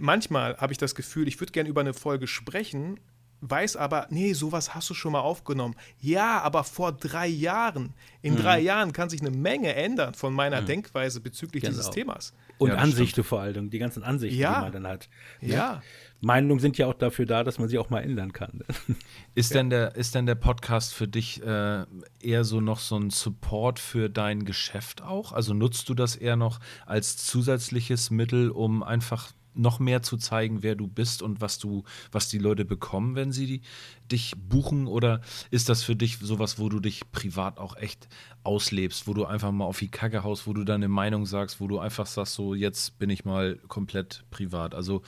Manchmal 0.00 0.56
habe 0.58 0.72
ich 0.72 0.78
das 0.78 0.94
Gefühl, 0.94 1.28
ich 1.28 1.40
würde 1.40 1.52
gerne 1.52 1.68
über 1.68 1.80
eine 1.80 1.94
Folge 1.94 2.26
sprechen, 2.26 3.00
weiß 3.40 3.76
aber, 3.76 4.06
nee, 4.10 4.32
sowas 4.32 4.74
hast 4.74 4.90
du 4.90 4.94
schon 4.94 5.12
mal 5.12 5.20
aufgenommen. 5.20 5.74
Ja, 6.00 6.40
aber 6.40 6.64
vor 6.64 6.92
drei 6.92 7.26
Jahren. 7.26 7.94
In 8.22 8.34
mhm. 8.34 8.38
drei 8.38 8.60
Jahren 8.60 8.92
kann 8.92 9.10
sich 9.10 9.20
eine 9.20 9.30
Menge 9.30 9.74
ändern 9.74 10.14
von 10.14 10.32
meiner 10.32 10.62
mhm. 10.62 10.66
Denkweise 10.66 11.20
bezüglich 11.20 11.62
genau. 11.62 11.76
dieses 11.76 11.90
Themas. 11.90 12.32
Und 12.58 12.70
ja, 12.70 12.76
Ansichten 12.76 13.22
vor 13.22 13.40
allem, 13.40 13.70
die 13.70 13.78
ganzen 13.78 14.02
Ansichten, 14.02 14.38
ja. 14.38 14.56
die 14.56 14.60
man 14.62 14.72
dann 14.72 14.86
hat. 14.86 15.08
Ne? 15.40 15.54
Ja. 15.54 15.82
Meinungen 16.20 16.58
sind 16.58 16.76
ja 16.78 16.88
auch 16.88 16.94
dafür 16.94 17.26
da, 17.26 17.44
dass 17.44 17.60
man 17.60 17.68
sie 17.68 17.78
auch 17.78 17.90
mal 17.90 18.00
ändern 18.00 18.32
kann. 18.32 18.60
Ist, 19.36 19.52
ja. 19.52 19.58
denn, 19.58 19.70
der, 19.70 19.94
ist 19.94 20.16
denn 20.16 20.26
der 20.26 20.34
Podcast 20.34 20.92
für 20.92 21.06
dich 21.06 21.40
äh, 21.44 21.84
eher 22.20 22.42
so 22.42 22.60
noch 22.60 22.80
so 22.80 22.96
ein 22.96 23.10
Support 23.10 23.78
für 23.78 24.10
dein 24.10 24.44
Geschäft 24.44 25.00
auch? 25.02 25.32
Also 25.32 25.54
nutzt 25.54 25.88
du 25.88 25.94
das 25.94 26.16
eher 26.16 26.34
noch 26.34 26.58
als 26.86 27.16
zusätzliches 27.18 28.10
Mittel, 28.10 28.50
um 28.50 28.82
einfach 28.82 29.30
noch 29.58 29.78
mehr 29.78 30.02
zu 30.02 30.16
zeigen, 30.16 30.62
wer 30.62 30.74
du 30.74 30.86
bist 30.86 31.22
und 31.22 31.40
was 31.40 31.58
du, 31.58 31.84
was 32.12 32.28
die 32.28 32.38
Leute 32.38 32.64
bekommen, 32.64 33.14
wenn 33.14 33.32
sie 33.32 33.46
die, 33.46 33.62
dich 34.10 34.34
buchen? 34.36 34.86
Oder 34.86 35.20
ist 35.50 35.68
das 35.68 35.82
für 35.82 35.96
dich 35.96 36.18
sowas, 36.18 36.58
wo 36.58 36.68
du 36.68 36.80
dich 36.80 37.10
privat 37.12 37.58
auch 37.58 37.76
echt 37.76 38.08
auslebst, 38.44 39.06
wo 39.06 39.14
du 39.14 39.24
einfach 39.24 39.52
mal 39.52 39.64
auf 39.64 39.78
die 39.78 39.90
Kacke 39.90 40.22
haust, 40.22 40.46
wo 40.46 40.52
du 40.52 40.64
deine 40.64 40.88
Meinung 40.88 41.26
sagst, 41.26 41.60
wo 41.60 41.66
du 41.66 41.78
einfach 41.78 42.06
sagst, 42.06 42.34
so 42.34 42.54
jetzt 42.54 42.98
bin 42.98 43.10
ich 43.10 43.24
mal 43.24 43.56
komplett 43.68 44.24
privat? 44.30 44.74
Also, 44.74 45.02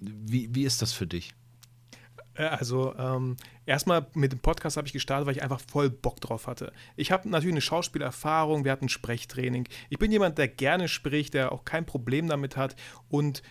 wie, 0.00 0.54
wie 0.54 0.64
ist 0.64 0.82
das 0.82 0.92
für 0.92 1.06
dich? 1.06 1.34
Also 2.48 2.94
ähm, 2.96 3.36
erstmal 3.66 4.06
mit 4.14 4.32
dem 4.32 4.38
Podcast 4.38 4.76
habe 4.76 4.86
ich 4.86 4.92
gestartet, 4.92 5.26
weil 5.26 5.36
ich 5.36 5.42
einfach 5.42 5.60
voll 5.60 5.90
Bock 5.90 6.20
drauf 6.20 6.46
hatte. 6.46 6.72
Ich 6.96 7.12
habe 7.12 7.28
natürlich 7.28 7.54
eine 7.54 7.60
Schauspielerfahrung, 7.60 8.64
wir 8.64 8.72
hatten 8.72 8.88
Sprechtraining. 8.88 9.68
Ich 9.90 9.98
bin 9.98 10.10
jemand, 10.12 10.38
der 10.38 10.48
gerne 10.48 10.88
spricht, 10.88 11.34
der 11.34 11.52
auch 11.52 11.64
kein 11.64 11.84
Problem 11.84 12.28
damit 12.28 12.56
hat 12.56 12.76
und 13.08 13.42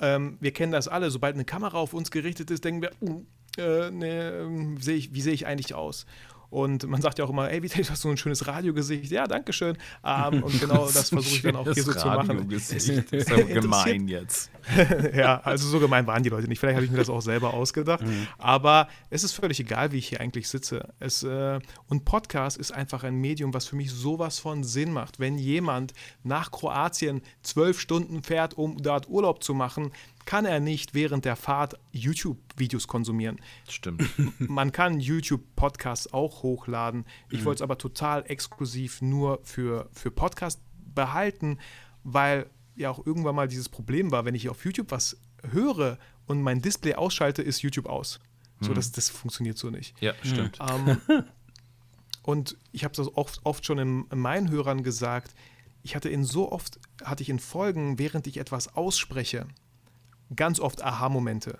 ähm, 0.00 0.36
wir 0.40 0.52
kennen 0.52 0.72
das 0.72 0.88
alle, 0.88 1.10
sobald 1.10 1.34
eine 1.34 1.44
Kamera 1.44 1.78
auf 1.78 1.94
uns 1.94 2.10
gerichtet 2.10 2.50
ist, 2.50 2.64
denken 2.64 2.82
wir, 2.82 2.90
uh, 3.00 3.24
äh, 3.58 3.90
ne, 3.90 4.76
äh, 4.76 4.80
seh 4.80 4.94
ich, 4.94 5.14
wie 5.14 5.20
sehe 5.20 5.32
ich 5.32 5.46
eigentlich 5.46 5.74
aus? 5.74 6.06
Und 6.50 6.86
man 6.86 7.02
sagt 7.02 7.18
ja 7.18 7.24
auch 7.24 7.30
immer, 7.30 7.50
ey, 7.50 7.62
wie 7.62 7.68
du 7.68 7.76
hast 7.88 8.02
so 8.02 8.08
ein 8.08 8.16
schönes 8.16 8.46
Radiogesicht. 8.46 9.10
Ja, 9.10 9.26
danke 9.26 9.52
schön. 9.52 9.76
Ähm, 10.04 10.42
und 10.42 10.60
genau 10.60 10.86
das 10.86 11.10
versuche 11.10 11.36
ich 11.36 11.42
dann 11.42 11.56
auch 11.56 11.64
hier 11.64 11.82
so 11.82 11.92
zu 11.92 12.06
machen. 12.06 12.48
Das 12.50 12.70
ist 12.72 13.32
aber 13.32 13.42
gemein 13.44 14.08
jetzt. 14.08 14.50
ja, 15.14 15.40
also 15.40 15.68
so 15.68 15.78
gemein 15.78 16.06
waren 16.06 16.22
die 16.22 16.28
Leute 16.28 16.48
nicht. 16.48 16.58
Vielleicht 16.58 16.76
habe 16.76 16.84
ich 16.84 16.90
mir 16.90 16.98
das 16.98 17.10
auch 17.10 17.22
selber 17.22 17.54
ausgedacht. 17.54 18.02
Mhm. 18.02 18.26
Aber 18.38 18.88
es 19.10 19.24
ist 19.24 19.32
völlig 19.32 19.60
egal, 19.60 19.92
wie 19.92 19.98
ich 19.98 20.08
hier 20.08 20.20
eigentlich 20.20 20.48
sitze. 20.48 20.88
Es, 20.98 21.22
äh, 21.22 21.58
und 21.88 22.04
Podcast 22.04 22.56
ist 22.56 22.72
einfach 22.72 23.04
ein 23.04 23.16
Medium, 23.16 23.54
was 23.54 23.66
für 23.66 23.76
mich 23.76 23.90
sowas 23.92 24.38
von 24.38 24.64
Sinn 24.64 24.92
macht. 24.92 25.18
Wenn 25.18 25.38
jemand 25.38 25.92
nach 26.22 26.50
Kroatien 26.50 27.22
zwölf 27.42 27.80
Stunden 27.80 28.22
fährt, 28.22 28.54
um 28.54 28.82
dort 28.82 29.08
Urlaub 29.08 29.42
zu 29.42 29.54
machen, 29.54 29.92
kann 30.26 30.44
er 30.44 30.60
nicht 30.60 30.92
während 30.92 31.24
der 31.24 31.36
Fahrt 31.36 31.78
YouTube-Videos 31.92 32.86
konsumieren. 32.88 33.40
Stimmt. 33.68 34.04
Man 34.38 34.72
kann 34.72 35.00
YouTube-Podcasts 35.00 36.12
auch 36.12 36.42
hochladen. 36.42 37.06
Ich 37.30 37.40
mhm. 37.40 37.44
wollte 37.46 37.58
es 37.58 37.62
aber 37.62 37.78
total 37.78 38.24
exklusiv 38.28 39.00
nur 39.00 39.40
für, 39.44 39.88
für 39.92 40.10
Podcast 40.10 40.60
behalten, 40.94 41.58
weil 42.04 42.50
ja 42.74 42.90
auch 42.90 43.06
irgendwann 43.06 43.34
mal 43.34 43.48
dieses 43.48 43.68
Problem 43.68 44.10
war, 44.10 44.24
wenn 44.24 44.34
ich 44.34 44.48
auf 44.48 44.64
YouTube 44.64 44.90
was 44.90 45.16
höre 45.50 45.98
und 46.26 46.42
mein 46.42 46.60
Display 46.60 46.94
ausschalte, 46.94 47.42
ist 47.42 47.62
YouTube 47.62 47.86
aus. 47.86 48.20
So, 48.60 48.70
mhm. 48.70 48.74
das, 48.74 48.92
das 48.92 49.08
funktioniert 49.08 49.56
so 49.58 49.70
nicht. 49.70 50.00
Ja, 50.00 50.14
stimmt. 50.22 50.58
Ähm, 50.60 50.98
und 52.22 52.56
ich 52.72 52.84
habe 52.84 52.94
das 52.94 53.14
oft, 53.14 53.40
oft 53.44 53.64
schon 53.64 53.78
in, 53.78 54.06
in 54.10 54.18
meinen 54.18 54.50
Hörern 54.50 54.82
gesagt, 54.82 55.34
ich 55.82 55.94
hatte 55.94 56.08
in 56.08 56.24
so 56.24 56.50
oft, 56.50 56.80
hatte 57.04 57.22
ich 57.22 57.28
in 57.28 57.38
Folgen, 57.38 57.98
während 57.98 58.26
ich 58.26 58.38
etwas 58.38 58.74
ausspreche, 58.74 59.46
ganz 60.34 60.60
oft 60.60 60.82
Aha-Momente. 60.82 61.58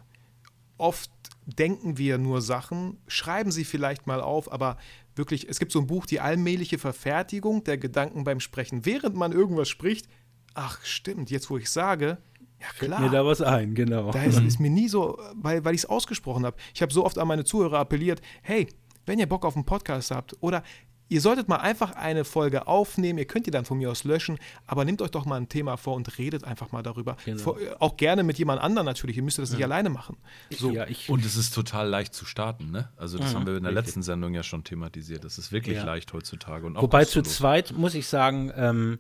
Oft 0.79 1.11
denken 1.47 1.97
wir 1.97 2.19
nur 2.19 2.43
Sachen, 2.43 2.99
schreiben 3.07 3.53
sie 3.53 3.65
vielleicht 3.65 4.07
mal 4.07 4.21
auf, 4.21 4.51
aber 4.53 4.77
wirklich, 5.15 5.49
es 5.49 5.59
gibt 5.59 5.73
so 5.73 5.79
ein 5.79 5.87
Buch, 5.87 6.07
die 6.07 6.21
allmähliche 6.21 6.79
Verfertigung 6.79 7.65
der 7.65 7.79
Gedanken 7.79 8.25
beim 8.25 8.41
Sprechen. 8.41 8.85
Während 8.85 9.15
man 9.15 9.33
irgendwas 9.33 9.69
spricht, 9.69 10.09
ach 10.55 10.85
stimmt, 10.85 11.31
jetzt 11.31 11.49
wo 11.51 11.57
ich 11.57 11.71
sage, 11.71 12.19
ja 12.61 12.69
klar. 12.79 12.99
Fällt 12.99 13.13
mir 13.13 13.17
da 13.17 13.25
was 13.25 13.41
ein, 13.41 13.75
genau. 13.75 14.11
Da 14.11 14.23
ist, 14.25 14.41
ist 14.41 14.61
mir 14.61 14.71
nie 14.71 14.89
so, 14.89 15.19
weil, 15.35 15.65
weil 15.65 15.75
ich 15.75 15.83
es 15.83 15.87
ausgesprochen 15.87 16.45
habe. 16.45 16.57
Ich 16.75 16.83
habe 16.83 16.93
so 16.93 17.05
oft 17.05 17.19
an 17.19 17.29
meine 17.29 17.45
Zuhörer 17.45 17.79
appelliert, 17.79 18.21
hey, 18.43 18.67
wenn 19.07 19.19
ihr 19.19 19.29
Bock 19.29 19.45
auf 19.45 19.55
einen 19.55 19.65
Podcast 19.65 20.11
habt 20.11 20.37
oder 20.41 20.65
Ihr 21.09 21.21
solltet 21.21 21.49
mal 21.49 21.57
einfach 21.57 21.93
eine 21.93 22.25
Folge 22.25 22.67
aufnehmen. 22.67 23.19
Ihr 23.19 23.27
könnt 23.27 23.47
die 23.47 23.51
dann 23.51 23.65
von 23.65 23.79
mir 23.79 23.91
aus 23.91 24.05
löschen, 24.05 24.39
aber 24.67 24.85
nehmt 24.85 25.01
euch 25.03 25.11
doch 25.11 25.25
mal 25.25 25.37
ein 25.37 25.49
Thema 25.49 25.77
vor 25.77 25.95
und 25.95 26.19
redet 26.19 26.45
einfach 26.45 26.73
mal 26.73 26.83
darüber. 26.83 27.17
Genau. 27.25 27.43
Vor, 27.43 27.61
äh, 27.61 27.75
auch 27.79 27.97
gerne 27.97 28.23
mit 28.25 28.39
jemand 28.39 28.61
anderem 28.61 28.87
natürlich. 28.87 29.17
Ihr 29.17 29.23
müsst 29.23 29.39
das 29.39 29.51
ja. 29.51 29.57
nicht 29.57 29.65
alleine 29.65 29.89
machen. 29.89 30.17
So. 30.51 30.71
Ja, 30.71 30.87
und 31.09 31.25
es 31.25 31.37
ist 31.37 31.55
total 31.55 31.89
leicht 31.89 32.15
zu 32.15 32.25
starten. 32.25 32.71
Ne? 32.71 32.89
Also 32.97 33.19
das 33.19 33.33
mhm, 33.33 33.37
haben 33.37 33.47
wir 33.47 33.57
in 33.57 33.63
der 33.63 33.73
richtig. 33.73 33.87
letzten 33.87 34.03
Sendung 34.03 34.35
ja 34.35 34.43
schon 34.43 34.65
thematisiert. 34.65 35.25
Das 35.25 35.39
ist 35.39 35.53
wirklich 35.53 35.77
ja. 35.77 35.85
leicht 35.85 36.13
heutzutage. 36.13 36.75
Wobei 36.75 37.05
zu 37.05 37.23
zweit 37.23 37.73
muss 37.73 37.95
ich 37.95 38.07
sagen, 38.09 38.53
ähm, 38.57 38.99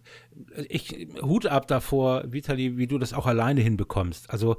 ich 0.68 1.08
Hut 1.22 1.46
ab 1.46 1.66
davor, 1.66 2.24
Vitali, 2.26 2.76
wie 2.76 2.86
du 2.86 2.98
das 2.98 3.12
auch 3.12 3.26
alleine 3.26 3.60
hinbekommst. 3.60 4.30
Also 4.30 4.56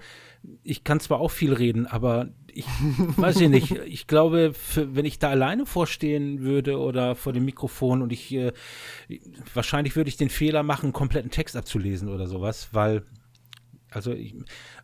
ich 0.63 0.83
kann 0.83 0.99
zwar 0.99 1.19
auch 1.19 1.31
viel 1.31 1.53
reden, 1.53 1.85
aber 1.88 2.29
ich 2.53 2.65
weiß 3.17 3.41
ich 3.41 3.49
nicht. 3.49 3.71
Ich 3.85 4.07
glaube, 4.07 4.53
für, 4.53 4.95
wenn 4.95 5.05
ich 5.05 5.19
da 5.19 5.29
alleine 5.29 5.65
vorstehen 5.65 6.41
würde 6.41 6.79
oder 6.79 7.15
vor 7.15 7.33
dem 7.33 7.45
Mikrofon 7.45 8.01
und 8.01 8.11
ich 8.11 8.33
äh, 8.33 8.51
wahrscheinlich 9.53 9.95
würde 9.95 10.09
ich 10.09 10.17
den 10.17 10.29
Fehler 10.29 10.63
machen, 10.63 10.93
kompletten 10.93 11.31
Text 11.31 11.55
abzulesen 11.55 12.09
oder 12.09 12.27
sowas, 12.27 12.69
weil 12.71 13.03
Also 13.89 14.11
ich, 14.11 14.35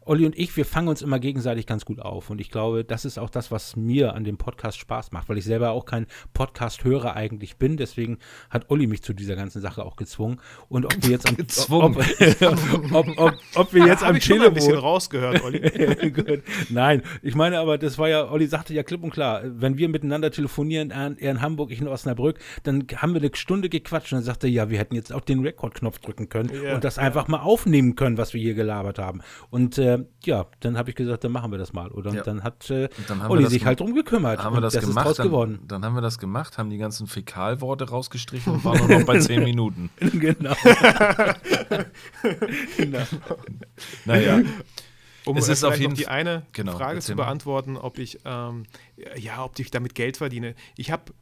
Olli 0.05 0.25
und 0.25 0.37
ich, 0.37 0.55
wir 0.57 0.65
fangen 0.65 0.87
uns 0.87 1.01
immer 1.01 1.19
gegenseitig 1.19 1.65
ganz 1.65 1.85
gut 1.85 1.99
auf. 1.99 2.29
Und 2.29 2.41
ich 2.41 2.49
glaube, 2.49 2.83
das 2.83 3.05
ist 3.05 3.17
auch 3.17 3.29
das, 3.29 3.51
was 3.51 3.75
mir 3.75 4.13
an 4.15 4.23
dem 4.23 4.37
Podcast 4.37 4.77
Spaß 4.79 5.11
macht, 5.11 5.29
weil 5.29 5.37
ich 5.37 5.45
selber 5.45 5.71
auch 5.71 5.85
kein 5.85 6.07
Podcast-Hörer 6.33 7.15
eigentlich 7.15 7.57
bin. 7.57 7.77
Deswegen 7.77 8.17
hat 8.49 8.69
Olli 8.69 8.87
mich 8.87 9.03
zu 9.03 9.13
dieser 9.13 9.35
ganzen 9.35 9.61
Sache 9.61 9.85
auch 9.85 9.95
gezwungen. 9.95 10.39
Und 10.69 10.85
ob 10.85 11.03
wir 11.03 11.11
jetzt 11.11 11.29
am 11.29 11.37
gezwungen. 11.37 11.97
Ob, 11.97 12.91
ob, 12.91 13.17
ob, 13.17 13.33
ob 13.55 13.73
wir 13.73 13.87
jetzt 13.87 14.03
am 14.03 14.15
ich 14.15 14.25
Telefon 14.25 14.47
ein 14.47 14.53
bisschen 14.53 14.77
rausgehört, 14.77 15.43
Olli. 15.43 15.61
Nein, 16.69 17.03
ich 17.21 17.35
meine 17.35 17.59
aber, 17.59 17.77
das 17.77 17.97
war 17.97 18.09
ja, 18.09 18.29
Olli 18.29 18.47
sagte 18.47 18.73
ja 18.73 18.83
klipp 18.83 19.03
und 19.03 19.11
klar, 19.11 19.41
wenn 19.45 19.77
wir 19.77 19.89
miteinander 19.89 20.31
telefonieren, 20.31 20.91
er 20.91 21.17
in 21.17 21.41
Hamburg, 21.41 21.71
ich 21.71 21.79
in 21.79 21.87
Osnabrück, 21.87 22.39
dann 22.63 22.85
haben 22.95 23.13
wir 23.13 23.21
eine 23.21 23.31
Stunde 23.33 23.69
gequatscht 23.69 24.11
und 24.11 24.17
dann 24.17 24.25
sagte 24.25 24.47
ja, 24.47 24.69
wir 24.69 24.77
hätten 24.77 24.95
jetzt 24.95 25.13
auch 25.13 25.21
den 25.21 25.41
Rekordknopf 25.41 25.99
drücken 25.99 26.29
können 26.29 26.51
ja, 26.63 26.75
und 26.75 26.83
das 26.83 26.97
ja. 26.97 27.03
einfach 27.03 27.27
mal 27.27 27.39
aufnehmen 27.39 27.95
können, 27.95 28.17
was 28.17 28.33
wir 28.33 28.41
hier 28.41 28.53
gelabert 28.53 28.99
haben. 28.99 29.21
Und 29.49 29.77
äh, 29.77 29.92
ja, 30.23 30.45
dann 30.59 30.77
habe 30.77 30.89
ich 30.89 30.95
gesagt, 30.95 31.23
dann 31.23 31.31
machen 31.31 31.51
wir 31.51 31.57
das 31.57 31.73
mal. 31.73 31.89
Oder 31.91 32.13
ja. 32.13 32.23
dann 32.23 32.43
hat 32.43 32.69
äh, 32.69 32.89
dann 33.07 33.21
Olli 33.21 33.47
sich 33.47 33.65
halt 33.65 33.79
drum 33.79 33.95
gekümmert. 33.95 34.43
Haben 34.43 34.55
wir 34.55 34.61
das, 34.61 34.73
das 34.73 34.85
gemacht, 34.85 35.07
ist 35.07 35.19
dann, 35.19 35.27
geworden. 35.27 35.59
Dann 35.67 35.83
haben 35.83 35.95
wir 35.95 36.01
das 36.01 36.19
gemacht, 36.19 36.57
haben 36.57 36.69
die 36.69 36.77
ganzen 36.77 37.07
Fäkalworte 37.07 37.89
rausgestrichen 37.89 38.53
und 38.53 38.65
waren 38.65 38.87
nur 38.87 38.99
noch 38.99 39.05
bei 39.05 39.19
zehn 39.19 39.43
Minuten. 39.43 39.89
genau. 39.97 40.55
genau. 42.77 43.03
Naja. 44.05 44.41
Um 45.25 45.37
es 45.37 45.47
ist 45.47 45.63
auf 45.63 45.79
jeden 45.79 45.95
die 45.95 46.07
eine 46.07 46.45
genau, 46.51 46.77
Frage 46.77 46.99
zu 46.99 47.15
beantworten, 47.15 47.77
ob 47.77 47.97
ich 47.97 48.19
ähm, 48.25 48.65
ja, 49.17 49.43
ob 49.43 49.57
ich 49.57 49.71
damit 49.71 49.95
Geld 49.95 50.17
verdiene. 50.17 50.53
Ich 50.75 50.91
habe 50.91 51.13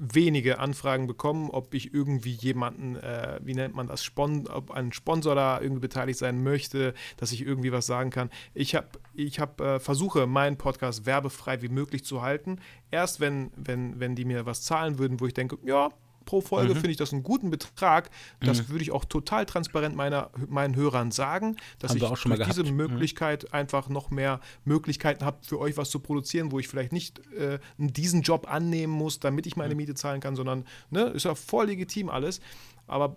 wenige 0.00 0.58
Anfragen 0.58 1.06
bekommen, 1.06 1.50
ob 1.50 1.74
ich 1.74 1.92
irgendwie 1.92 2.32
jemanden, 2.32 2.96
äh, 2.96 3.38
wie 3.42 3.54
nennt 3.54 3.74
man 3.74 3.86
das, 3.86 4.02
Spon 4.02 4.48
ob 4.48 4.70
ein 4.70 4.92
Sponsor 4.92 5.34
da 5.34 5.60
irgendwie 5.60 5.82
beteiligt 5.82 6.18
sein 6.18 6.42
möchte, 6.42 6.94
dass 7.18 7.32
ich 7.32 7.44
irgendwie 7.44 7.70
was 7.70 7.84
sagen 7.84 8.08
kann. 8.08 8.30
Ich 8.54 8.74
habe, 8.74 8.88
ich 9.12 9.38
hab, 9.38 9.60
äh, 9.60 9.78
versuche, 9.78 10.26
meinen 10.26 10.56
Podcast 10.56 11.04
werbefrei 11.04 11.60
wie 11.60 11.68
möglich 11.68 12.02
zu 12.02 12.22
halten. 12.22 12.60
Erst 12.90 13.20
wenn, 13.20 13.50
wenn, 13.56 14.00
wenn 14.00 14.14
die 14.14 14.24
mir 14.24 14.46
was 14.46 14.62
zahlen 14.62 14.98
würden, 14.98 15.20
wo 15.20 15.26
ich 15.26 15.34
denke, 15.34 15.58
ja, 15.64 15.90
pro 16.24 16.40
Folge 16.40 16.70
mhm. 16.74 16.78
finde 16.78 16.90
ich 16.90 16.96
das 16.96 17.12
einen 17.12 17.22
guten 17.22 17.50
Betrag. 17.50 18.10
Das 18.40 18.62
mhm. 18.62 18.68
würde 18.70 18.82
ich 18.82 18.92
auch 18.92 19.04
total 19.04 19.46
transparent 19.46 19.96
meiner, 19.96 20.30
meinen 20.48 20.76
Hörern 20.76 21.10
sagen, 21.10 21.56
dass 21.78 21.94
ich 21.94 22.02
durch 22.02 22.24
diese 22.46 22.64
mhm. 22.64 22.76
Möglichkeit 22.76 23.44
mhm. 23.44 23.48
einfach 23.52 23.88
noch 23.88 24.10
mehr 24.10 24.40
Möglichkeiten 24.64 25.24
habe, 25.24 25.38
für 25.42 25.58
euch 25.58 25.76
was 25.76 25.90
zu 25.90 26.00
produzieren, 26.00 26.52
wo 26.52 26.58
ich 26.58 26.68
vielleicht 26.68 26.92
nicht 26.92 27.20
äh, 27.34 27.58
diesen 27.78 28.22
Job 28.22 28.46
annehmen 28.50 28.92
muss, 28.92 29.20
damit 29.20 29.46
ich 29.46 29.56
meine 29.56 29.74
mhm. 29.74 29.78
Miete 29.78 29.94
zahlen 29.94 30.20
kann, 30.20 30.36
sondern 30.36 30.64
ne, 30.90 31.04
ist 31.04 31.24
ja 31.24 31.34
voll 31.34 31.66
legitim 31.66 32.08
alles. 32.08 32.40
Aber 32.86 33.16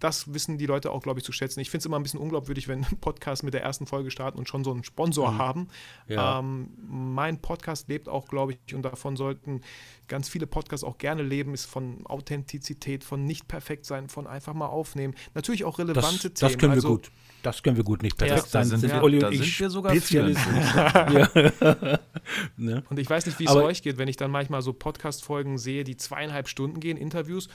das 0.00 0.34
wissen 0.34 0.58
die 0.58 0.66
Leute 0.66 0.90
auch, 0.90 1.02
glaube 1.02 1.20
ich, 1.20 1.24
zu 1.24 1.32
schätzen. 1.32 1.60
Ich 1.60 1.70
finde 1.70 1.80
es 1.80 1.86
immer 1.86 1.98
ein 1.98 2.02
bisschen 2.02 2.20
unglaubwürdig, 2.20 2.68
wenn 2.68 2.82
Podcasts 3.00 3.42
mit 3.42 3.54
der 3.54 3.62
ersten 3.62 3.86
Folge 3.86 4.10
starten 4.10 4.38
und 4.38 4.48
schon 4.48 4.64
so 4.64 4.70
einen 4.70 4.84
Sponsor 4.84 5.32
mhm. 5.32 5.38
haben. 5.38 5.68
Ja. 6.08 6.40
Ähm, 6.40 6.68
mein 6.86 7.40
Podcast 7.40 7.88
lebt 7.88 8.08
auch, 8.08 8.28
glaube 8.28 8.52
ich, 8.52 8.74
und 8.74 8.82
davon 8.82 9.16
sollten 9.16 9.62
ganz 10.08 10.28
viele 10.28 10.46
Podcasts 10.46 10.84
auch 10.84 10.98
gerne 10.98 11.22
leben, 11.22 11.54
ist 11.54 11.66
von 11.66 12.06
Authentizität, 12.06 13.04
von 13.04 13.24
nicht 13.24 13.48
perfekt 13.48 13.86
sein, 13.86 14.08
von 14.08 14.26
einfach 14.26 14.54
mal 14.54 14.66
aufnehmen. 14.66 15.14
Natürlich 15.34 15.64
auch 15.64 15.78
relevante 15.78 16.30
das, 16.30 16.40
Themen. 16.40 16.52
Das 16.52 16.58
können 16.58 16.72
wir 16.72 16.76
also, 16.76 16.88
gut. 16.88 17.10
Das 17.42 17.62
können 17.62 17.76
wir 17.76 17.84
gut 17.84 18.02
nicht 18.02 18.16
perfekt 18.16 18.46
ja, 18.46 18.50
sein. 18.50 18.64
Sind, 18.64 18.80
sind 18.80 18.92
wir, 18.92 19.02
Olli 19.02 19.22
und 19.22 19.34
sind 19.34 19.60
wir 19.60 19.70
sogar 19.70 19.94
Spezialisten. 19.94 20.54
ja. 20.56 21.98
ne? 22.56 22.82
Und 22.88 22.98
ich 22.98 23.08
weiß 23.08 23.26
nicht, 23.26 23.38
wie 23.38 23.44
es 23.44 23.54
euch 23.54 23.82
geht, 23.82 23.98
wenn 23.98 24.08
ich 24.08 24.16
dann 24.16 24.30
manchmal 24.30 24.62
so 24.62 24.72
Podcast-Folgen 24.72 25.58
sehe, 25.58 25.84
die 25.84 25.96
zweieinhalb 25.96 26.48
Stunden 26.48 26.80
gehen, 26.80 26.96
Interviews. 26.96 27.48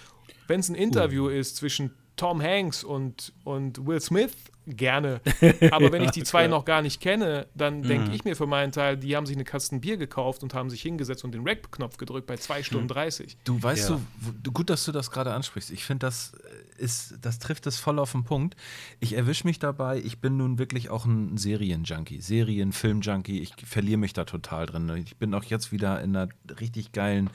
Wenn 0.48 0.60
es 0.60 0.70
ein 0.70 0.76
Interview 0.76 1.26
uh. 1.26 1.30
ist 1.30 1.56
zwischen 1.56 1.92
Tom 2.20 2.42
Hanks 2.42 2.84
und, 2.84 3.32
und 3.46 3.88
Will 3.88 4.02
Smith 4.02 4.34
gerne. 4.78 5.22
Aber 5.72 5.92
wenn 5.92 6.04
ich 6.04 6.12
die 6.12 6.24
zwei 6.24 6.48
noch 6.48 6.66
gar 6.66 6.82
nicht 6.82 7.02
kenne, 7.02 7.48
dann 7.56 7.84
denke 7.84 8.10
mhm. 8.10 8.16
ich 8.16 8.24
mir 8.24 8.36
für 8.36 8.48
meinen 8.48 8.72
Teil, 8.72 8.98
die 8.98 9.16
haben 9.16 9.26
sich 9.26 9.36
eine 9.36 9.46
Kasten 9.46 9.82
Bier 9.82 9.98
gekauft 9.98 10.44
und 10.44 10.54
haben 10.54 10.70
sich 10.70 10.82
hingesetzt 10.82 11.24
und 11.24 11.34
den 11.34 11.48
Rack-Knopf 11.48 11.98
gedrückt 11.98 12.28
bei 12.28 12.38
2 12.38 12.64
Stunden 12.64 12.88
30. 12.88 13.36
Mhm. 13.36 13.40
Du 13.44 13.62
weißt 13.62 13.90
ja. 13.90 14.02
du, 14.44 14.52
gut, 14.52 14.70
dass 14.70 14.86
du 14.86 14.92
das 14.92 15.12
gerade 15.12 15.34
ansprichst. 15.34 15.72
Ich 15.72 15.84
finde, 15.84 16.06
das 16.06 16.34
ist, 16.80 17.16
das 17.22 17.40
trifft 17.40 17.68
es 17.68 17.78
voll 17.78 18.00
auf 18.00 18.14
den 18.14 18.24
Punkt. 18.24 18.56
Ich 19.00 19.14
erwische 19.14 19.46
mich 19.46 19.60
dabei, 19.60 20.00
ich 20.00 20.20
bin 20.20 20.38
nun 20.38 20.58
wirklich 20.58 20.90
auch 20.90 21.06
ein 21.06 21.38
Serienjunkie, 21.38 22.22
Serien, 22.22 22.72
Film-Junkie. 22.72 23.40
Ich 23.40 23.54
verliere 23.66 23.98
mich 23.98 24.14
da 24.14 24.26
total 24.26 24.66
drin. 24.66 24.90
Ich 24.98 25.18
bin 25.18 25.34
auch 25.34 25.44
jetzt 25.44 25.72
wieder 25.72 26.02
in 26.02 26.16
einer 26.16 26.30
richtig 26.60 26.92
geilen 26.92 27.30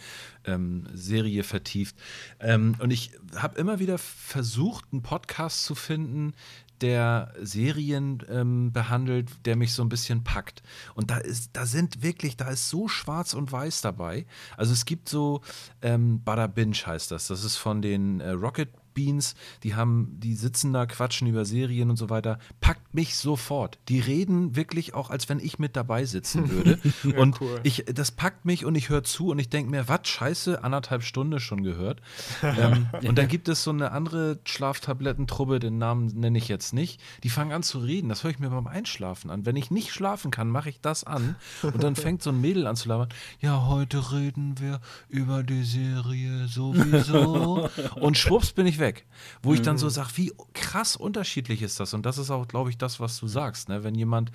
ähm, 0.45 0.87
Serie 0.93 1.45
vertieft. 1.45 1.97
Ähm, 2.41 2.77
und 2.79 2.91
ich 2.91 3.13
habe 3.37 3.59
immer 3.59 3.79
wieder 3.79 3.99
versucht, 3.99 4.87
einen 4.93 5.03
Podcast 5.03 5.65
zu 5.65 5.75
finden, 5.75 6.35
der 6.81 7.33
Serien 7.41 8.23
ähm, 8.29 8.73
behandelt, 8.73 9.31
der 9.47 9.57
mich 9.57 9.73
so 9.73 9.83
ein 9.83 9.89
bisschen 9.89 10.25
packt. 10.25 10.63
Und 10.95 11.11
da 11.11 11.19
ist, 11.19 11.51
da 11.55 11.67
sind 11.67 12.03
wirklich, 12.03 12.37
da 12.37 12.49
ist 12.49 12.69
so 12.69 12.89
schwarz 12.89 13.35
und 13.35 13.51
weiß 13.53 13.81
dabei. 13.81 14.27
Also 14.57 14.73
es 14.73 14.85
gibt 14.85 15.09
so, 15.09 15.41
ähm, 15.83 16.23
Bada 16.25 16.47
Binge 16.47 16.77
heißt 16.77 17.11
das. 17.11 17.29
Das 17.29 17.45
ist 17.45 17.57
von 17.57 17.83
den 17.83 18.21
äh, 18.21 18.31
Rocket 18.31 18.71
Beans, 18.95 19.35
die 19.63 19.75
haben, 19.75 20.17
die 20.21 20.35
sitzen 20.35 20.73
da, 20.73 20.87
quatschen 20.87 21.27
über 21.27 21.45
Serien 21.45 21.91
und 21.91 21.97
so 21.97 22.09
weiter, 22.09 22.39
packt 22.61 22.95
mich 22.95 23.17
sofort. 23.17 23.79
Die 23.89 24.01
reden 24.01 24.57
wirklich 24.57 24.95
auch, 24.95 25.11
als 25.11 25.29
wenn 25.29 25.41
ich 25.41 25.59
mit 25.59 25.77
dabei 25.77 26.05
sitzen 26.05 26.51
würde. 26.51 26.79
ja, 27.05 27.19
und 27.19 27.41
cool. 27.41 27.61
ich, 27.65 27.85
das 27.93 28.13
packt 28.13 28.45
mich 28.45 28.65
und 28.65 28.75
ich 28.75 28.89
höre 28.89 29.03
zu 29.03 29.29
und 29.31 29.39
ich 29.39 29.49
denke 29.49 29.71
mir, 29.71 29.89
was, 29.89 30.09
scheiße, 30.09 30.63
anderthalb 30.65 31.03
Stunden 31.03 31.41
schon 31.41 31.63
gehört. 31.63 32.01
ähm, 32.43 32.87
und 33.07 33.19
dann 33.19 33.29
gibt 33.29 33.49
es 33.49 33.65
so 33.65 33.71
eine 33.71 33.91
andere 33.91 34.39
Schlaftablettentruppe, 34.45 35.59
den 35.59 35.79
Namen 35.79 36.07
nenne 36.07 36.39
ich 36.39 36.49
jetzt 36.49 36.73
nicht, 36.73 37.01
die 37.23 37.31
fangen 37.31 37.53
an 37.53 37.63
zu 37.63 37.79
reden. 37.79 38.09
Das 38.09 38.23
höre 38.23 38.31
ich 38.31 38.39
mir 38.39 38.51
beim 38.51 38.67
Einschlafen 38.67 39.31
an. 39.31 39.45
Wenn 39.45 39.57
ich 39.57 39.71
nicht 39.71 39.93
schlafen 39.93 40.31
kann, 40.31 40.49
mache 40.49 40.69
ich 40.69 40.81
das 40.81 41.05
an 41.05 41.37
und 41.63 41.83
dann 41.83 41.97
fängt 41.97 42.23
so 42.23 42.31
ein 42.31 42.41
Mädel 42.41 42.67
an 42.67 42.77
zu 42.77 42.89
labern. 42.89 43.09
Ja, 43.41 43.67
heute 43.67 44.13
reden 44.13 44.61
wir 44.61 44.81
über 45.09 45.43
die 45.43 45.65
Serie 45.65 46.47
sowieso. 46.47 47.69
und 48.01 48.17
schwupps 48.17 48.53
bin 48.53 48.67
ich 48.67 48.79
weg 48.79 48.84
weg. 48.85 49.07
Wo 49.43 49.51
mhm. 49.51 49.55
ich 49.57 49.63
dann 49.63 49.79
so 49.79 49.87
mhm. 49.87 49.91
sage, 49.91 50.11
wie 50.17 50.33
krass 50.53 50.97
unterschiedlich 50.97 51.63
ist 51.63 51.81
das? 51.81 51.95
Und 51.95 52.05
das 52.05 52.19
ist 52.19 52.31
auch, 52.31 52.47
glaube 52.47 52.71
ich, 52.71 52.79
das, 52.79 53.01
was 53.01 53.19
du 53.19 53.27
sagst. 53.27 53.69
Ne? 53.69 53.83
Wenn 53.83 53.95
jemand 53.95 54.31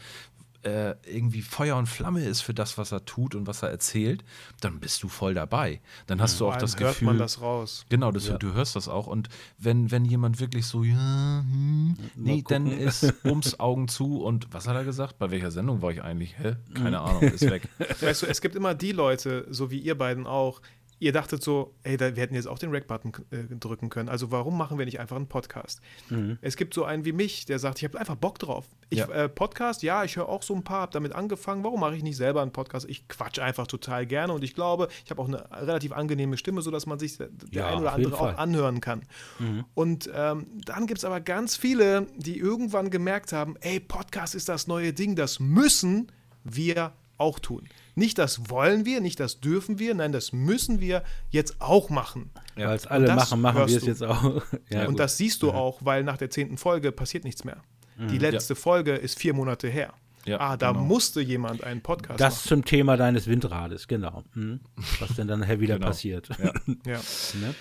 äh, 0.64 0.96
irgendwie 1.06 1.42
Feuer 1.42 1.78
und 1.78 1.88
Flamme 1.88 2.26
ist 2.26 2.42
für 2.42 2.54
das, 2.54 2.78
was 2.78 2.92
er 2.92 3.06
tut 3.06 3.34
und 3.34 3.48
was 3.48 3.64
er 3.64 3.70
erzählt, 3.70 4.26
dann 4.60 4.80
bist 4.80 5.04
du 5.04 5.08
voll 5.08 5.34
dabei. 5.34 5.80
Dann 6.08 6.22
hast 6.22 6.36
mhm. 6.36 6.40
du 6.40 6.48
auch 6.50 6.58
das 6.58 6.78
hört 6.78 6.96
Gefühl. 6.96 7.06
man 7.06 7.18
das 7.18 7.42
raus. 7.42 7.86
Genau, 7.90 8.12
das, 8.12 8.28
ja. 8.28 8.38
du 8.38 8.54
hörst 8.54 8.76
das 8.76 8.90
auch. 8.90 9.08
Und 9.08 9.30
wenn, 9.58 9.92
wenn 9.92 10.04
jemand 10.04 10.40
wirklich 10.40 10.66
so, 10.66 10.84
ja, 10.84 11.44
hm, 11.50 11.96
nee, 12.16 12.44
dann 12.46 12.68
ist 12.68 13.14
ums 13.24 13.60
Augen 13.60 13.88
zu. 13.88 14.22
Und 14.22 14.48
was 14.52 14.68
hat 14.68 14.76
er 14.76 14.84
gesagt? 14.84 15.18
Bei 15.18 15.32
welcher 15.32 15.52
Sendung 15.52 15.82
war 15.82 15.92
ich 15.92 16.04
eigentlich? 16.04 16.38
Hä? 16.38 16.56
Keine 16.74 17.00
mhm. 17.00 17.06
Ahnung, 17.06 17.22
ist 17.22 17.50
weg. 17.50 17.70
Weißt 18.02 18.24
du, 18.24 18.26
es 18.26 18.42
gibt 18.42 18.56
immer 18.56 18.76
die 18.76 18.92
Leute, 18.92 19.48
so 19.50 19.72
wie 19.72 19.80
ihr 19.80 19.98
beiden 19.98 20.28
auch, 20.28 20.62
ihr 21.00 21.14
dachtet 21.14 21.42
so, 21.42 21.74
ey, 21.84 21.98
da, 21.98 22.16
wir 22.16 22.22
hätten 22.22 22.36
jetzt 22.36 22.48
auch 22.48 22.60
den 22.60 22.72
Rack-Button 22.72 23.14
äh, 23.32 23.56
drücken 23.56 23.90
können. 23.90 24.10
Also 24.10 24.32
warum 24.32 24.58
machen 24.58 24.78
wir 24.78 24.86
nicht 24.86 25.00
einfach 25.00 25.16
einen 25.16 25.28
Podcast? 25.28 25.82
Mhm. 26.10 26.38
Es 26.42 26.58
gibt 26.58 26.74
so 26.74 26.84
einen 26.84 27.06
wie 27.06 27.14
mich, 27.14 27.46
der 27.46 27.60
sagt, 27.60 27.80
ich 27.80 27.86
habe 27.86 28.00
einfach 28.00 28.16
Bock 28.16 28.40
drauf. 28.40 28.66
Ich, 28.90 29.00
ja. 29.00 29.08
äh, 29.08 29.30
Podcast, 29.30 29.82
ja, 29.82 30.04
ich 30.04 30.18
höre 30.18 30.28
auch 30.28 30.44
so 30.44 30.54
ein 30.54 30.64
paar, 30.64 30.82
habe 30.82 30.92
damit 30.94 31.14
angefangen. 31.14 31.64
Warum 31.64 31.80
mache 31.80 31.96
ich 31.96 32.04
nicht 32.04 32.18
selber 32.18 32.42
einen 32.42 32.52
Podcast? 32.52 32.88
Ich 32.90 33.08
quatsch 33.08 33.40
einfach 33.40 33.68
total 33.68 34.06
gerne 34.06 34.34
und 34.34 34.44
ich 34.44 34.54
glaube, 34.54 34.90
ich 35.06 35.12
habe 35.12 35.22
auch 35.22 35.28
eine 35.28 35.50
relativ 35.52 35.94
angenehme 35.94 36.38
Stimme, 36.38 36.62
sodass 36.62 36.86
man 36.86 37.00
sich 37.00 37.18
der, 37.18 37.30
ja, 37.52 37.68
ein 37.70 37.80
oder 37.80 37.94
andere 37.94 38.20
auch 38.20 38.38
anhören 38.38 38.82
kann. 38.82 39.04
Mhm. 39.40 39.66
Und 39.74 40.10
ähm, 40.14 40.48
dann 40.66 40.86
gibt 40.86 41.00
es 41.00 41.06
aber 41.06 41.22
ganz 41.22 41.56
viele, 41.56 42.08
die 42.18 42.38
irgendwann 42.38 42.90
gemerkt 42.90 43.32
haben, 43.32 43.56
ey, 43.62 43.80
Podcast 43.80 44.36
ist 44.36 44.50
das 44.50 44.68
neue 44.68 44.94
Ding, 44.94 45.16
das 45.16 45.40
müssen 45.40 46.12
wir 46.44 46.94
auch 47.18 47.40
tun. 47.40 47.68
Nicht 48.00 48.18
das 48.18 48.50
wollen 48.50 48.86
wir, 48.86 49.02
nicht 49.02 49.20
das 49.20 49.42
dürfen 49.42 49.78
wir, 49.78 49.94
nein, 49.94 50.14
das 50.14 50.32
müssen 50.32 50.80
wir 50.80 51.04
jetzt 51.30 51.60
auch 51.60 51.90
machen. 51.90 52.32
Ja, 52.56 52.70
weil 52.70 52.78
es 52.78 52.88
alle 52.88 53.14
machen, 53.14 53.42
machen 53.42 53.68
wir 53.68 53.78
es 53.78 53.86
jetzt 53.86 54.04
auch. 54.04 54.42
ja, 54.70 54.82
und 54.84 54.92
gut. 54.92 55.00
das 55.00 55.18
siehst 55.18 55.44
du 55.44 55.48
ja. 55.48 55.54
auch, 55.54 55.80
weil 55.84 56.06
nach 56.06 56.16
der 56.16 56.30
zehnten 56.30 56.58
Folge 56.58 56.94
passiert 56.94 57.26
nichts 57.26 57.44
mehr. 57.44 57.62
Mhm. 57.98 58.08
Die 58.08 58.18
letzte 58.18 58.54
ja. 58.54 58.60
Folge 58.60 58.94
ist 58.94 59.20
vier 59.20 59.34
Monate 59.34 59.68
her. 59.68 59.94
Ja, 60.26 60.40
ah, 60.40 60.58
da 60.58 60.72
genau. 60.72 60.86
musste 60.86 61.20
jemand 61.20 61.64
einen 61.64 61.82
Podcast 61.82 62.22
das 62.22 62.36
machen. 62.36 62.40
Das 62.42 62.48
zum 62.48 62.66
Thema 62.66 62.96
deines 62.96 63.28
Windrades, 63.28 63.88
genau. 63.88 64.24
Hm. 64.34 64.62
Was 65.00 65.16
denn 65.16 65.28
dann 65.28 65.42
wieder 65.60 65.76
genau. 65.76 65.88
passiert. 65.88 66.30
Ja. 66.38 66.54
ja. 66.86 67.00
Ne? 67.42 67.54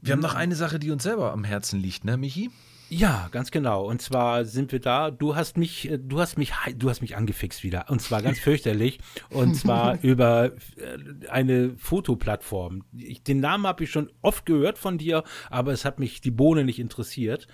Wir 0.00 0.12
haben 0.12 0.20
noch 0.20 0.34
eine 0.34 0.54
Sache, 0.54 0.78
die 0.78 0.90
uns 0.90 1.02
selber 1.04 1.32
am 1.32 1.44
Herzen 1.44 1.80
liegt, 1.80 2.04
ne, 2.04 2.16
Michi? 2.16 2.50
Ja, 2.90 3.28
ganz 3.30 3.50
genau. 3.50 3.84
Und 3.84 4.00
zwar 4.00 4.44
sind 4.44 4.72
wir 4.72 4.80
da. 4.80 5.10
Du 5.10 5.36
hast 5.36 5.56
mich, 5.56 5.90
äh, 5.90 5.98
du 5.98 6.20
hast 6.20 6.38
mich, 6.38 6.52
du 6.76 6.88
hast 6.88 7.00
mich 7.00 7.16
angefixt 7.16 7.62
wieder. 7.62 7.86
Und 7.88 8.00
zwar 8.00 8.22
ganz 8.22 8.38
fürchterlich. 8.40 8.98
Und 9.30 9.54
zwar 9.54 9.98
über 10.02 10.46
äh, 10.46 11.28
eine 11.28 11.76
Fotoplattform. 11.76 12.84
Ich, 12.96 13.22
den 13.22 13.40
Namen 13.40 13.66
habe 13.66 13.84
ich 13.84 13.90
schon 13.90 14.10
oft 14.22 14.46
gehört 14.46 14.78
von 14.78 14.98
dir, 14.98 15.24
aber 15.50 15.72
es 15.72 15.84
hat 15.84 15.98
mich 15.98 16.20
die 16.20 16.30
Bohne 16.30 16.64
nicht 16.64 16.78
interessiert. 16.78 17.46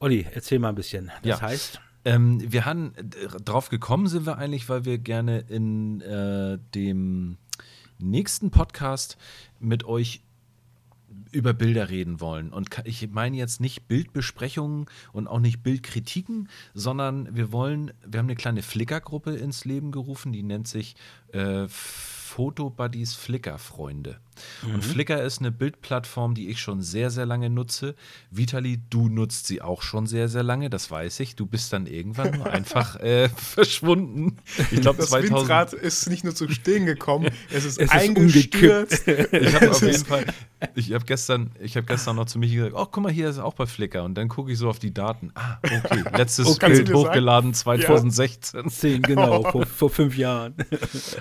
Olli, 0.00 0.26
erzähl 0.32 0.58
mal 0.58 0.70
ein 0.70 0.74
bisschen. 0.74 1.10
Das 1.22 1.40
ja. 1.40 1.42
heißt. 1.42 1.80
Ähm, 2.06 2.40
wir 2.52 2.66
haben 2.66 2.92
drauf 3.44 3.70
gekommen 3.70 4.08
sind 4.08 4.26
wir 4.26 4.36
eigentlich, 4.36 4.68
weil 4.68 4.84
wir 4.84 4.98
gerne 4.98 5.40
in 5.48 6.02
äh, 6.02 6.58
dem 6.74 7.38
nächsten 7.98 8.50
Podcast 8.50 9.16
mit 9.58 9.84
euch 9.84 10.23
über 11.34 11.52
Bilder 11.52 11.90
reden 11.90 12.20
wollen. 12.20 12.52
Und 12.52 12.68
ich 12.84 13.10
meine 13.10 13.36
jetzt 13.36 13.60
nicht 13.60 13.88
Bildbesprechungen 13.88 14.86
und 15.12 15.26
auch 15.26 15.40
nicht 15.40 15.62
Bildkritiken, 15.62 16.48
sondern 16.72 17.34
wir 17.34 17.52
wollen, 17.52 17.92
wir 18.06 18.18
haben 18.18 18.26
eine 18.26 18.36
kleine 18.36 18.62
Flickr-Gruppe 18.62 19.34
ins 19.34 19.64
Leben 19.64 19.90
gerufen, 19.90 20.32
die 20.32 20.42
nennt 20.42 20.68
sich 20.68 20.94
äh, 21.32 21.66
Fotobuddies 22.34 23.14
Flickr-Freunde. 23.14 24.18
Mhm. 24.66 24.74
Und 24.74 24.84
Flickr 24.84 25.22
ist 25.22 25.38
eine 25.38 25.52
Bildplattform, 25.52 26.34
die 26.34 26.48
ich 26.48 26.60
schon 26.60 26.82
sehr, 26.82 27.10
sehr 27.10 27.26
lange 27.26 27.50
nutze. 27.50 27.94
Vitali, 28.30 28.80
du 28.90 29.08
nutzt 29.08 29.46
sie 29.46 29.62
auch 29.62 29.82
schon 29.82 30.06
sehr, 30.06 30.28
sehr 30.28 30.42
lange, 30.42 30.70
das 30.70 30.90
weiß 30.90 31.20
ich. 31.20 31.36
Du 31.36 31.46
bist 31.46 31.72
dann 31.72 31.86
irgendwann 31.86 32.32
nur 32.32 32.46
einfach 32.50 32.96
äh, 33.00 33.28
verschwunden. 33.28 34.38
Ich 34.70 34.80
glaube, 34.80 34.98
das 34.98 35.10
2000 35.10 35.40
Windrad 35.40 35.72
ist 35.72 36.08
nicht 36.08 36.24
nur 36.24 36.34
zu 36.34 36.48
stehen 36.48 36.86
gekommen, 36.86 37.30
es 37.52 37.64
ist 37.64 37.80
es 37.80 37.90
eingestürzt. 37.90 39.06
Ist 39.14 39.32
ich 39.32 39.54
habe 39.54 39.70
auf 39.70 39.82
jeden 39.82 40.04
Fall, 40.04 40.26
ich 40.74 40.92
habe 40.92 41.04
gestern, 41.04 41.50
hab 41.62 41.86
gestern 41.86 42.16
noch 42.16 42.26
zu 42.26 42.38
mich 42.38 42.52
gesagt, 42.52 42.74
oh, 42.74 42.86
guck 42.90 43.02
mal, 43.02 43.12
hier 43.12 43.28
ist 43.28 43.38
auch 43.38 43.54
bei 43.54 43.66
Flickr. 43.66 44.02
Und 44.02 44.14
dann 44.14 44.28
gucke 44.28 44.50
ich 44.50 44.58
so 44.58 44.68
auf 44.68 44.78
die 44.78 44.92
Daten. 44.92 45.30
Ah, 45.34 45.58
okay, 45.62 46.04
letztes 46.16 46.46
oh, 46.46 46.56
Bild 46.58 46.92
hochgeladen 46.92 47.54
sagen? 47.54 47.80
2016. 47.80 48.60
Ja. 48.64 48.70
Zehn, 48.70 49.02
genau, 49.02 49.42
vor, 49.42 49.66
vor, 49.66 49.90
fünf 49.90 50.16
Jahren. 50.16 50.54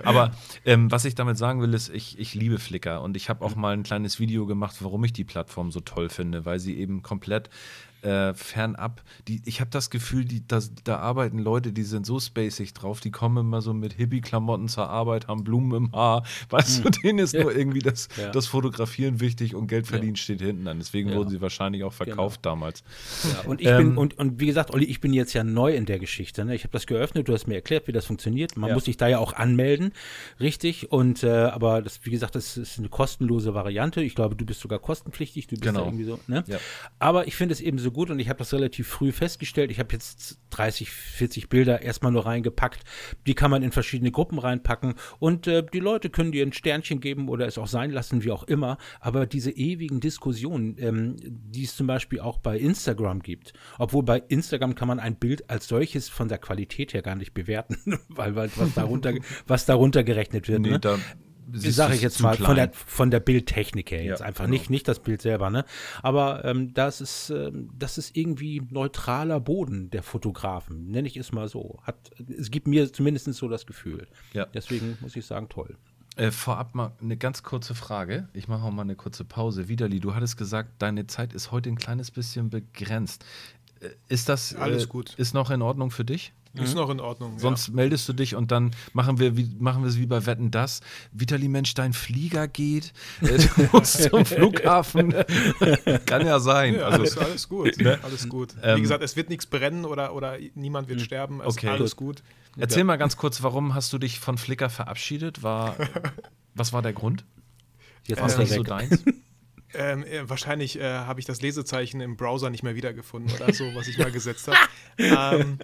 Aber 0.03 0.31
ähm, 0.65 0.91
was 0.91 1.02
ich 1.05 1.15
damit 1.15 1.37
sagen 1.37 1.61
will, 1.61 1.73
ist, 1.73 1.89
ich, 1.89 2.19
ich 2.19 2.33
liebe 2.33 2.59
Flickr. 2.59 3.01
Und 3.01 3.15
ich 3.15 3.29
habe 3.29 3.43
auch 3.43 3.55
mal 3.55 3.73
ein 3.73 3.83
kleines 3.83 4.19
Video 4.19 4.45
gemacht, 4.45 4.77
warum 4.79 5.03
ich 5.03 5.13
die 5.13 5.23
Plattform 5.23 5.71
so 5.71 5.79
toll 5.79 6.09
finde, 6.09 6.45
weil 6.45 6.59
sie 6.59 6.77
eben 6.77 7.01
komplett 7.01 7.49
äh, 8.03 8.33
fernab. 8.33 9.01
Die, 9.27 9.41
ich 9.45 9.61
habe 9.61 9.71
das 9.71 9.89
Gefühl, 9.89 10.25
die, 10.25 10.45
das, 10.45 10.71
da 10.83 10.97
arbeiten 10.97 11.39
Leute, 11.39 11.71
die 11.71 11.83
sind 11.83 12.05
so 12.05 12.19
spacig 12.19 12.73
drauf, 12.73 12.99
die 12.99 13.11
kommen 13.11 13.37
immer 13.37 13.61
so 13.61 13.73
mit 13.73 13.93
Hippie-Klamotten 13.93 14.67
zur 14.67 14.89
Arbeit, 14.89 15.27
haben 15.27 15.43
Blumen 15.43 15.85
im 15.85 15.91
Haar. 15.93 16.23
Weißt 16.49 16.79
mhm. 16.79 16.83
du, 16.83 16.89
denen 17.01 17.19
ist 17.19 17.33
ja. 17.33 17.43
nur 17.43 17.55
irgendwie 17.55 17.79
das, 17.79 18.09
ja. 18.17 18.31
das 18.31 18.47
Fotografieren 18.47 19.19
wichtig 19.19 19.55
und 19.55 19.67
Geld 19.67 19.87
verdienen 19.87 20.15
ja. 20.15 20.21
steht 20.21 20.41
hinten 20.41 20.67
an. 20.67 20.79
Deswegen 20.79 21.13
wurden 21.13 21.29
sie 21.29 21.41
wahrscheinlich 21.41 21.83
auch 21.83 21.93
verkauft 21.93 22.43
genau. 22.43 22.55
damals. 22.55 22.83
und 23.45 23.61
ich 23.61 23.67
ähm, 23.67 23.77
bin, 23.77 23.97
und, 23.97 24.17
und 24.17 24.39
wie 24.39 24.47
gesagt, 24.47 24.71
Olli, 24.71 24.85
ich 24.85 24.99
bin 24.99 25.13
jetzt 25.13 25.33
ja 25.33 25.43
neu 25.43 25.73
in 25.73 25.85
der 25.85 25.99
Geschichte. 25.99 26.43
Ne? 26.43 26.55
Ich 26.55 26.63
habe 26.63 26.71
das 26.71 26.85
geöffnet, 26.85 27.27
du 27.27 27.33
hast 27.33 27.47
mir 27.47 27.55
erklärt, 27.55 27.87
wie 27.87 27.91
das 27.91 28.05
funktioniert. 28.05 28.57
Man 28.57 28.73
muss 28.73 28.85
sich 28.85 28.97
da 28.97 29.07
ja 29.07 29.19
auch 29.19 29.33
anmelden, 29.33 29.93
richtig. 30.39 30.91
Und 30.91 31.23
äh, 31.23 31.29
aber 31.29 31.81
das, 31.81 32.01
wie 32.03 32.11
gesagt, 32.11 32.35
das 32.35 32.57
ist 32.57 32.79
eine 32.79 32.89
kostenlose 32.89 33.53
Variante. 33.53 34.01
Ich 34.01 34.15
glaube, 34.15 34.35
du 34.35 34.45
bist 34.45 34.59
sogar 34.59 34.79
kostenpflichtig, 34.79 35.47
du 35.47 35.55
bist 35.55 35.63
genau. 35.63 35.85
irgendwie 35.85 36.03
so. 36.03 36.19
Ne? 36.27 36.43
Aber 36.99 37.27
ich 37.27 37.35
finde 37.35 37.53
es 37.53 37.61
eben 37.61 37.77
so 37.77 37.92
gut 37.93 38.09
und 38.09 38.19
ich 38.19 38.29
habe 38.29 38.39
das 38.39 38.53
relativ 38.53 38.87
früh 38.87 39.11
festgestellt. 39.11 39.71
Ich 39.71 39.79
habe 39.79 39.93
jetzt 39.93 40.39
30, 40.51 40.89
40 40.89 41.49
Bilder 41.49 41.81
erstmal 41.81 42.11
nur 42.11 42.25
reingepackt. 42.25 42.83
Die 43.25 43.33
kann 43.33 43.51
man 43.51 43.63
in 43.63 43.71
verschiedene 43.71 44.11
Gruppen 44.11 44.39
reinpacken 44.39 44.95
und 45.19 45.47
äh, 45.47 45.63
die 45.73 45.79
Leute 45.79 46.09
können 46.09 46.31
dir 46.31 46.45
ein 46.45 46.53
Sternchen 46.53 46.99
geben 46.99 47.29
oder 47.29 47.47
es 47.47 47.57
auch 47.57 47.67
sein 47.67 47.91
lassen, 47.91 48.23
wie 48.23 48.31
auch 48.31 48.43
immer. 48.43 48.77
Aber 48.99 49.25
diese 49.25 49.51
ewigen 49.51 49.99
Diskussionen, 49.99 50.75
ähm, 50.79 51.15
die 51.21 51.63
es 51.63 51.75
zum 51.75 51.87
Beispiel 51.87 52.19
auch 52.19 52.39
bei 52.39 52.57
Instagram 52.57 53.21
gibt, 53.21 53.53
obwohl 53.77 54.03
bei 54.03 54.19
Instagram 54.27 54.75
kann 54.75 54.87
man 54.87 54.99
ein 54.99 55.15
Bild 55.15 55.49
als 55.49 55.67
solches 55.67 56.09
von 56.09 56.27
der 56.27 56.37
Qualität 56.37 56.93
her 56.93 57.01
gar 57.01 57.15
nicht 57.15 57.33
bewerten, 57.33 57.77
weil, 58.09 58.35
weil 58.35 58.49
was 58.55 58.73
darunter, 58.73 59.13
was 59.47 59.65
darunter 59.65 60.03
gerechnet 60.03 60.47
wird. 60.47 60.61
Nee, 60.61 60.71
ne? 60.71 60.79
da 60.79 60.97
sage 61.51 61.95
ich 61.95 62.01
jetzt 62.01 62.21
mal, 62.21 62.35
von 62.37 62.55
der, 62.55 62.71
von 62.73 63.11
der 63.11 63.19
Bildtechnik 63.19 63.91
her 63.91 64.03
jetzt 64.03 64.19
ja, 64.19 64.25
einfach. 64.25 64.45
Genau. 64.45 64.53
Nicht, 64.53 64.69
nicht 64.69 64.87
das 64.87 64.99
Bild 64.99 65.21
selber, 65.21 65.49
ne? 65.49 65.65
Aber 66.01 66.45
ähm, 66.45 66.73
das, 66.73 67.01
ist, 67.01 67.29
ähm, 67.29 67.69
das 67.77 67.97
ist 67.97 68.15
irgendwie 68.15 68.61
neutraler 68.69 69.39
Boden 69.39 69.89
der 69.89 70.03
Fotografen, 70.03 70.89
nenne 70.89 71.07
ich 71.07 71.17
es 71.17 71.31
mal 71.31 71.47
so. 71.47 71.79
Hat, 71.83 72.11
es 72.27 72.51
gibt 72.51 72.67
mir 72.67 72.91
zumindest 72.91 73.31
so 73.33 73.47
das 73.47 73.65
Gefühl. 73.65 74.07
Ja. 74.33 74.45
Deswegen 74.45 74.97
muss 75.01 75.15
ich 75.15 75.25
sagen, 75.25 75.49
toll. 75.49 75.77
Äh, 76.15 76.31
vorab 76.31 76.75
mal 76.75 76.91
eine 77.01 77.17
ganz 77.17 77.41
kurze 77.41 77.73
Frage. 77.73 78.27
Ich 78.33 78.47
mache 78.47 78.63
auch 78.63 78.71
mal 78.71 78.83
eine 78.83 78.95
kurze 78.95 79.25
Pause. 79.25 79.67
Widerli, 79.67 79.99
du 79.99 80.13
hattest 80.13 80.37
gesagt, 80.37 80.81
deine 80.81 81.07
Zeit 81.07 81.33
ist 81.33 81.51
heute 81.51 81.69
ein 81.69 81.77
kleines 81.77 82.11
bisschen 82.11 82.49
begrenzt. 82.49 83.25
Äh, 83.79 83.89
ist 84.09 84.29
das 84.29 84.55
alles 84.55 84.85
äh, 84.85 84.87
gut? 84.87 85.15
Ist 85.15 85.33
noch 85.33 85.49
in 85.49 85.61
Ordnung 85.61 85.89
für 85.89 86.05
dich? 86.05 86.33
Ist 86.55 86.75
mhm. 86.75 86.81
noch 86.81 86.89
in 86.91 86.99
Ordnung. 86.99 87.39
Sonst 87.39 87.69
ja. 87.69 87.73
meldest 87.73 88.07
du 88.07 88.13
dich 88.13 88.35
und 88.35 88.51
dann 88.51 88.71
machen 88.93 89.17
wir 89.17 89.35
wie, 89.35 89.49
machen 89.57 89.81
wir 89.81 89.89
es 89.89 89.97
wie 89.97 90.05
bei 90.05 90.27
Wetten 90.27 90.51
das. 90.51 90.81
Vitali 91.11 91.47
Mensch, 91.47 91.73
dein 91.73 91.93
Flieger 91.93 92.47
geht, 92.47 92.93
äh, 93.21 93.37
du 93.55 93.69
musst 93.71 94.03
zum 94.03 94.23
Flughafen. 94.25 95.13
Kann 96.05 96.27
ja 96.27 96.39
sein. 96.39 96.75
Ja, 96.75 96.85
also, 96.85 96.99
alles, 96.99 97.17
alles 97.17 97.49
gut. 97.49 97.77
Ne? 97.77 97.99
Alles 98.03 98.29
gut. 98.29 98.53
Ähm, 98.61 98.77
wie 98.77 98.81
gesagt, 98.81 99.03
es 99.03 99.15
wird 99.15 99.29
nichts 99.29 99.47
brennen 99.47 99.83
oder, 99.83 100.13
oder 100.13 100.37
niemand 100.53 100.89
wird 100.89 100.99
hm. 100.99 101.05
sterben. 101.05 101.41
Es 101.41 101.47
okay. 101.47 101.69
alles 101.69 101.95
gut. 101.95 102.21
Erzähl 102.55 102.79
ja. 102.79 102.83
mal 102.83 102.97
ganz 102.97 103.17
kurz, 103.17 103.41
warum 103.41 103.73
hast 103.73 103.91
du 103.91 103.97
dich 103.97 104.19
von 104.19 104.37
Flickr 104.37 104.69
verabschiedet? 104.69 105.41
War, 105.41 105.75
was 106.53 106.71
war 106.71 106.83
der 106.83 106.93
Grund? 106.93 107.25
Jetzt 108.05 108.19
war 108.21 108.27
es 108.27 108.37
nicht 108.37 108.53
so 108.53 108.61
deins? 108.61 109.03
Ähm, 109.75 110.03
äh, 110.03 110.29
wahrscheinlich 110.29 110.79
äh, 110.79 110.83
habe 110.83 111.19
ich 111.19 111.25
das 111.25 111.41
Lesezeichen 111.41 111.99
im 111.99 112.15
Browser 112.15 112.51
nicht 112.51 112.61
mehr 112.61 112.75
wiedergefunden 112.75 113.33
oder 113.35 113.51
so, 113.53 113.63
was 113.73 113.87
ich 113.87 113.97
mal 113.97 114.11
gesetzt 114.11 114.47
habe. 114.47 115.41
ähm, 115.41 115.57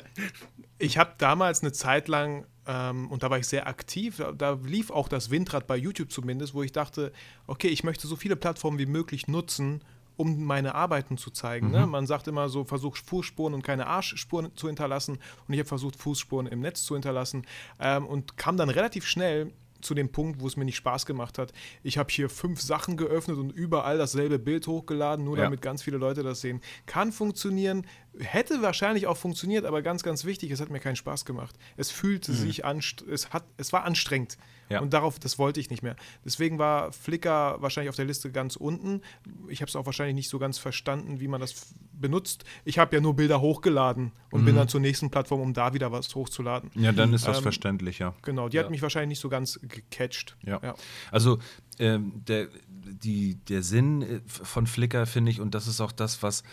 ich 0.80 0.98
habe 0.98 1.14
damals 1.18 1.62
eine 1.62 1.72
Zeit 1.72 2.08
lang, 2.08 2.46
ähm, 2.66 3.12
und 3.12 3.22
da 3.22 3.30
war 3.30 3.38
ich 3.38 3.48
sehr 3.48 3.68
aktiv, 3.68 4.18
da, 4.18 4.32
da, 4.32 4.58
lief 4.64 4.90
auch 4.90 5.10
das 5.10 5.30
Windrad 5.30 5.68
bei 5.68 5.76
YouTube 5.76 6.12
zumindest, 6.12 6.54
wo 6.54 6.64
ich 6.64 6.72
dachte, 6.72 7.12
okay, 7.46 7.68
ich 7.68 7.84
möchte 7.84 8.08
so 8.08 8.16
viele 8.16 8.36
Plattformen 8.36 8.80
wie 8.80 8.86
möglich 8.86 9.28
nutzen, 9.28 9.84
um 10.16 10.44
meine 10.44 10.76
Arbeiten 10.76 11.18
zu 11.18 11.32
zeigen. 11.32 11.72
Ne? 11.72 11.80
Mhm. 11.80 11.84
Ne? 11.84 11.88
Man 11.88 12.08
sagt 12.08 12.28
immer 12.28 12.50
so, 12.50 12.64
versuch 12.64 12.98
Fußspuren 12.98 13.54
und 13.54 13.62
keine 13.62 13.88
Arschspuren 13.88 14.56
zu 14.56 14.68
hinterlassen. 14.68 15.18
Und 15.48 15.54
ich 15.54 15.60
habe 15.60 15.70
versucht, 15.70 15.96
Fußspuren 15.96 16.48
im 16.48 16.60
Netz 16.62 16.84
zu 16.84 16.96
hinterlassen 16.96 17.46
ähm, 17.80 18.06
und 18.06 18.36
kam 18.36 18.58
dann 18.58 18.70
relativ 18.70 19.06
schnell 19.06 19.54
zu 19.82 19.94
dem 19.94 20.12
Punkt, 20.12 20.42
wo 20.42 20.48
es 20.48 20.58
mir 20.58 20.66
nicht 20.66 20.76
Spaß 20.76 21.06
gemacht 21.06 21.38
hat. 21.38 21.54
Ich 21.84 21.98
habe 21.98 22.12
hier 22.12 22.30
fünf 22.30 22.62
Sachen 22.62 22.98
geöffnet 22.98 23.38
und 23.38 23.52
überall 23.52 23.98
dasselbe 23.98 24.40
Bild 24.40 24.68
hochgeladen, 24.68 25.26
nur 25.26 25.38
ja. 25.38 25.44
damit 25.44 25.62
ganz 25.62 25.84
viele 25.84 25.98
Leute 25.98 26.24
das 26.24 26.42
sehen. 26.42 26.62
Kann 26.86 27.12
funktionieren, 27.12 27.86
hätte 28.20 28.62
wahrscheinlich 28.62 29.08
auch 29.08 29.18
funktioniert, 29.18 29.66
aber 29.66 29.82
ganz, 29.82 30.04
ganz 30.04 30.26
wichtig, 30.26 30.52
es 30.52 30.60
hat 30.60 30.70
mir 30.70 30.80
keinen 30.80 30.96
Spaß 30.96 31.26
gemacht. 31.26 31.56
Es 31.78 31.92
fühlte 31.92 32.32
mhm. 32.32 32.36
sich 32.36 32.66
an, 32.66 32.82
es, 33.12 33.32
hat, 33.32 33.46
es 33.58 33.74
war 33.74 33.86
anstrengend. 33.86 34.38
Ja. 34.70 34.82
Und 34.82 34.94
darauf, 34.94 35.18
das 35.18 35.40
wollte 35.40 35.60
ich 35.60 35.72
nicht 35.72 35.82
mehr. 35.82 35.96
Deswegen 36.24 36.60
war 36.60 36.92
Flickr 36.92 37.60
wahrscheinlich 37.60 37.90
auf 37.90 37.96
der 37.96 38.06
Liste 38.06 38.32
ganz 38.32 38.56
unten. 38.56 39.02
Ich 39.48 39.62
habe 39.62 39.70
es 39.70 39.76
auch 39.76 39.86
wahrscheinlich 39.86 40.16
nicht 40.16 40.30
so 40.30 40.38
ganz 40.38 40.60
verstanden, 40.60 41.20
wie 41.20 41.28
man 41.28 41.42
das 41.42 41.74
benutzt. 41.92 42.44
Ich 42.66 42.78
habe 42.78 42.96
ja 42.96 43.02
nur 43.02 43.16
Bilder 43.16 43.42
hochgeladen 43.42 44.12
und 44.32 44.42
mhm. 44.42 44.46
bin 44.46 44.56
dann 44.56 44.68
zur 44.68 44.80
nächsten 44.80 45.10
Plattform, 45.10 45.42
um 45.42 45.54
da 45.54 45.74
wieder 45.74 45.92
was 45.92 46.14
hochzuladen. 46.14 46.70
Ja, 46.76 46.92
dann 46.92 47.14
ist 47.14 47.28
das 47.28 47.38
ähm, 47.38 47.44
verständlich, 47.44 47.98
ja. 47.98 48.14
Genau, 48.22 48.48
die 48.48 48.58
ja. 48.58 48.64
hat 48.64 48.70
mich 48.70 48.84
wahrscheinlich 48.84 49.10
nicht 49.10 49.20
so 49.20 49.30
ganz 49.30 49.60
gecatcht. 49.64 50.38
Ja. 50.46 50.60
ja. 50.62 50.76
Also 51.12 51.40
ähm, 51.80 52.22
der, 52.28 52.50
die, 52.94 53.36
der 53.36 53.64
Sinn 53.64 54.02
äh, 54.02 54.22
von 54.26 54.68
Flickr, 54.68 55.06
finde 55.06 55.32
ich, 55.32 55.42
und 55.42 55.56
das 55.56 55.68
ist 55.68 55.82
auch 55.82 55.92
das, 55.92 56.24
was 56.24 56.44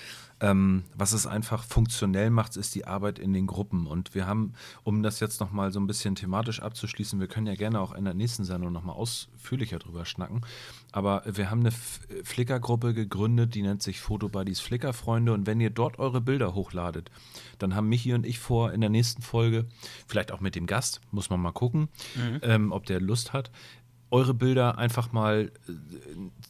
ähm, 0.41 0.85
was 0.95 1.13
es 1.13 1.27
einfach 1.27 1.65
funktionell 1.65 2.31
macht, 2.31 2.57
ist 2.57 2.75
die 2.75 2.87
Arbeit 2.87 3.19
in 3.19 3.33
den 3.33 3.47
Gruppen. 3.47 3.87
Und 3.87 4.15
wir 4.15 4.27
haben, 4.27 4.53
um 4.85 5.03
das 5.03 5.21
jetzt 5.21 5.41
nochmal 5.41 5.73
so 5.73 5.81
ein 5.81 5.87
bisschen 5.87 6.15
thematisch 6.15 6.61
abzuschließen, 6.61 7.19
wir 7.21 7.27
können 7.27 7.47
ja 7.47 7.55
gerne 7.55 7.81
auch 7.81 7.95
in 7.95 8.05
der 8.05 8.13
nächsten 8.13 8.45
Sendung 8.45 8.73
nochmal 8.73 8.97
ausführlicher 8.97 9.79
drüber 9.79 10.05
schnacken. 10.05 10.43
Aber 10.93 11.23
wir 11.27 11.51
haben 11.51 11.61
eine 11.61 11.71
Flickr-Gruppe 11.71 12.93
gegründet, 12.93 13.55
die 13.55 13.63
nennt 13.63 13.83
sich 13.83 14.01
Fotobuddies 14.01 14.61
Flickr-Freunde. 14.61 15.33
Und 15.33 15.47
wenn 15.47 15.61
ihr 15.61 15.71
dort 15.71 15.99
eure 15.99 16.21
Bilder 16.21 16.55
hochladet, 16.55 17.11
dann 17.59 17.75
haben 17.75 17.89
Michi 17.89 18.13
und 18.13 18.27
ich 18.27 18.39
vor, 18.39 18.73
in 18.73 18.83
der 18.83 18.91
nächsten 18.91 19.23
Folge, 19.23 19.65
vielleicht 20.07 20.33
auch 20.33 20.41
mit 20.41 20.55
dem 20.55 20.67
Gast, 20.67 21.01
muss 21.11 21.31
man 21.31 21.41
mal 21.41 21.53
gucken, 21.53 21.89
mhm. 22.15 22.41
ähm, 22.43 22.73
ob 22.73 22.85
der 22.85 23.01
Lust 23.01 23.33
hat, 23.33 23.51
eure 24.11 24.35
Bilder 24.35 24.79
einfach 24.79 25.13
mal, 25.13 25.51
äh, 25.69 25.73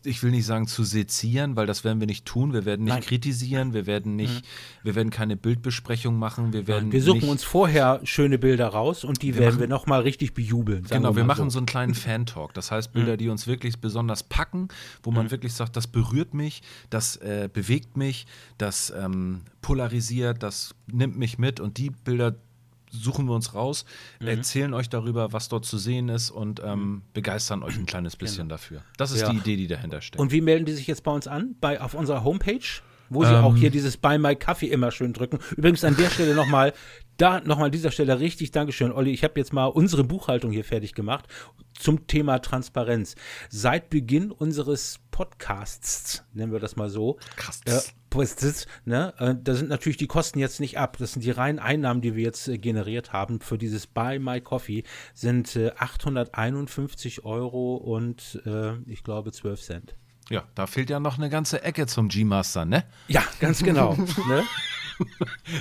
ich 0.08 0.22
will 0.22 0.30
nicht 0.30 0.44
sagen 0.44 0.66
zu 0.66 0.84
sezieren, 0.84 1.56
weil 1.56 1.66
das 1.66 1.84
werden 1.84 2.00
wir 2.00 2.06
nicht 2.06 2.26
tun. 2.26 2.52
Wir 2.52 2.64
werden 2.64 2.84
nicht 2.84 2.92
Nein. 2.92 3.02
kritisieren, 3.02 3.72
wir 3.72 3.86
werden 3.86 4.14
nicht, 4.14 4.44
mhm. 4.44 4.84
wir 4.84 4.94
werden 4.94 5.10
keine 5.10 5.36
Bildbesprechung 5.36 6.18
machen, 6.18 6.52
wir 6.52 6.66
werden. 6.66 6.84
Nein, 6.84 6.92
wir 6.92 7.02
suchen 7.02 7.28
uns 7.28 7.44
vorher 7.44 8.00
schöne 8.04 8.38
Bilder 8.38 8.68
raus 8.68 9.04
und 9.04 9.22
die 9.22 9.34
wir 9.34 9.40
werden 9.40 9.54
machen, 9.54 9.60
wir 9.60 9.68
nochmal 9.68 10.02
richtig 10.02 10.34
bejubeln. 10.34 10.84
Genau, 10.88 11.10
wir, 11.10 11.16
wir 11.16 11.24
machen 11.24 11.46
so. 11.46 11.54
so 11.54 11.58
einen 11.60 11.66
kleinen 11.66 11.94
Fan-Talk. 11.94 12.52
Das 12.54 12.70
heißt, 12.70 12.92
Bilder, 12.92 13.14
mhm. 13.14 13.18
die 13.18 13.28
uns 13.30 13.46
wirklich 13.46 13.80
besonders 13.80 14.22
packen, 14.22 14.68
wo 15.02 15.10
man 15.10 15.26
mhm. 15.26 15.30
wirklich 15.30 15.54
sagt, 15.54 15.76
das 15.76 15.86
berührt 15.86 16.34
mich, 16.34 16.62
das 16.90 17.16
äh, 17.16 17.48
bewegt 17.50 17.96
mich, 17.96 18.26
das 18.58 18.92
ähm, 18.96 19.42
polarisiert, 19.62 20.42
das 20.42 20.74
nimmt 20.86 21.16
mich 21.16 21.38
mit 21.38 21.58
und 21.58 21.78
die 21.78 21.90
Bilder 21.90 22.34
suchen 22.90 23.26
wir 23.26 23.34
uns 23.34 23.54
raus, 23.54 23.84
mhm. 24.20 24.28
erzählen 24.28 24.74
euch 24.74 24.88
darüber, 24.88 25.32
was 25.32 25.48
dort 25.48 25.64
zu 25.64 25.78
sehen 25.78 26.08
ist 26.08 26.30
und 26.30 26.60
ähm, 26.64 26.80
mhm. 26.80 27.02
begeistern 27.12 27.62
euch 27.62 27.76
ein 27.76 27.86
kleines 27.86 28.16
bisschen 28.16 28.48
genau. 28.48 28.54
dafür. 28.54 28.82
Das 28.96 29.10
ist 29.10 29.22
ja. 29.22 29.30
die 29.30 29.38
Idee, 29.38 29.56
die 29.56 29.66
dahinter 29.66 30.00
steckt. 30.00 30.20
Und 30.20 30.32
wie 30.32 30.40
melden 30.40 30.64
die 30.64 30.72
sich 30.72 30.86
jetzt 30.86 31.02
bei 31.02 31.12
uns 31.12 31.26
an? 31.26 31.56
Bei, 31.60 31.80
auf 31.80 31.94
unserer 31.94 32.24
Homepage? 32.24 32.60
Wo 33.08 33.24
sie 33.24 33.32
ähm, 33.32 33.44
auch 33.44 33.54
hier 33.54 33.70
dieses 33.70 33.96
Buy 33.96 34.18
My 34.18 34.34
Kaffee 34.34 34.66
immer 34.66 34.90
schön 34.90 35.12
drücken. 35.12 35.38
Übrigens 35.56 35.84
an 35.84 35.96
der 35.96 36.10
Stelle 36.10 36.34
nochmal, 36.34 36.72
da 37.18 37.40
nochmal 37.40 37.66
an 37.66 37.72
dieser 37.72 37.92
Stelle 37.92 38.18
richtig 38.18 38.50
Dankeschön, 38.50 38.90
Olli. 38.90 39.12
Ich 39.12 39.22
habe 39.22 39.34
jetzt 39.38 39.52
mal 39.52 39.66
unsere 39.66 40.02
Buchhaltung 40.02 40.50
hier 40.50 40.64
fertig 40.64 40.92
gemacht 40.94 41.26
zum 41.78 42.06
Thema 42.06 42.40
Transparenz. 42.40 43.14
Seit 43.48 43.90
Beginn 43.90 44.32
unseres 44.32 44.98
Podcasts, 45.12 46.24
nennen 46.32 46.52
wir 46.52 46.60
das 46.60 46.76
mal 46.76 46.90
so, 46.90 47.18
äh, 47.66 47.78
ne, 48.84 49.14
äh, 49.18 49.34
da 49.40 49.54
sind 49.54 49.68
natürlich 49.68 49.96
die 49.96 50.06
Kosten 50.06 50.38
jetzt 50.38 50.60
nicht 50.60 50.78
ab. 50.78 50.96
Das 50.98 51.12
sind 51.12 51.24
die 51.24 51.30
reinen 51.30 51.58
Einnahmen, 51.58 52.00
die 52.00 52.14
wir 52.16 52.24
jetzt 52.24 52.48
äh, 52.48 52.58
generiert 52.58 53.12
haben 53.12 53.40
für 53.40 53.58
dieses 53.58 53.86
Buy 53.86 54.18
My 54.18 54.40
Coffee, 54.40 54.84
sind 55.14 55.54
äh, 55.56 55.70
851 55.78 57.24
Euro 57.24 57.76
und 57.76 58.40
äh, 58.46 58.74
ich 58.86 59.04
glaube 59.04 59.32
12 59.32 59.60
Cent. 59.62 59.94
Ja, 60.28 60.42
da 60.56 60.66
fehlt 60.66 60.90
ja 60.90 60.98
noch 60.98 61.18
eine 61.18 61.30
ganze 61.30 61.62
Ecke 61.62 61.86
zum 61.86 62.08
G-Master, 62.08 62.64
ne? 62.64 62.84
Ja, 63.06 63.22
ganz 63.38 63.62
genau. 63.62 63.94
ne? 64.28 64.42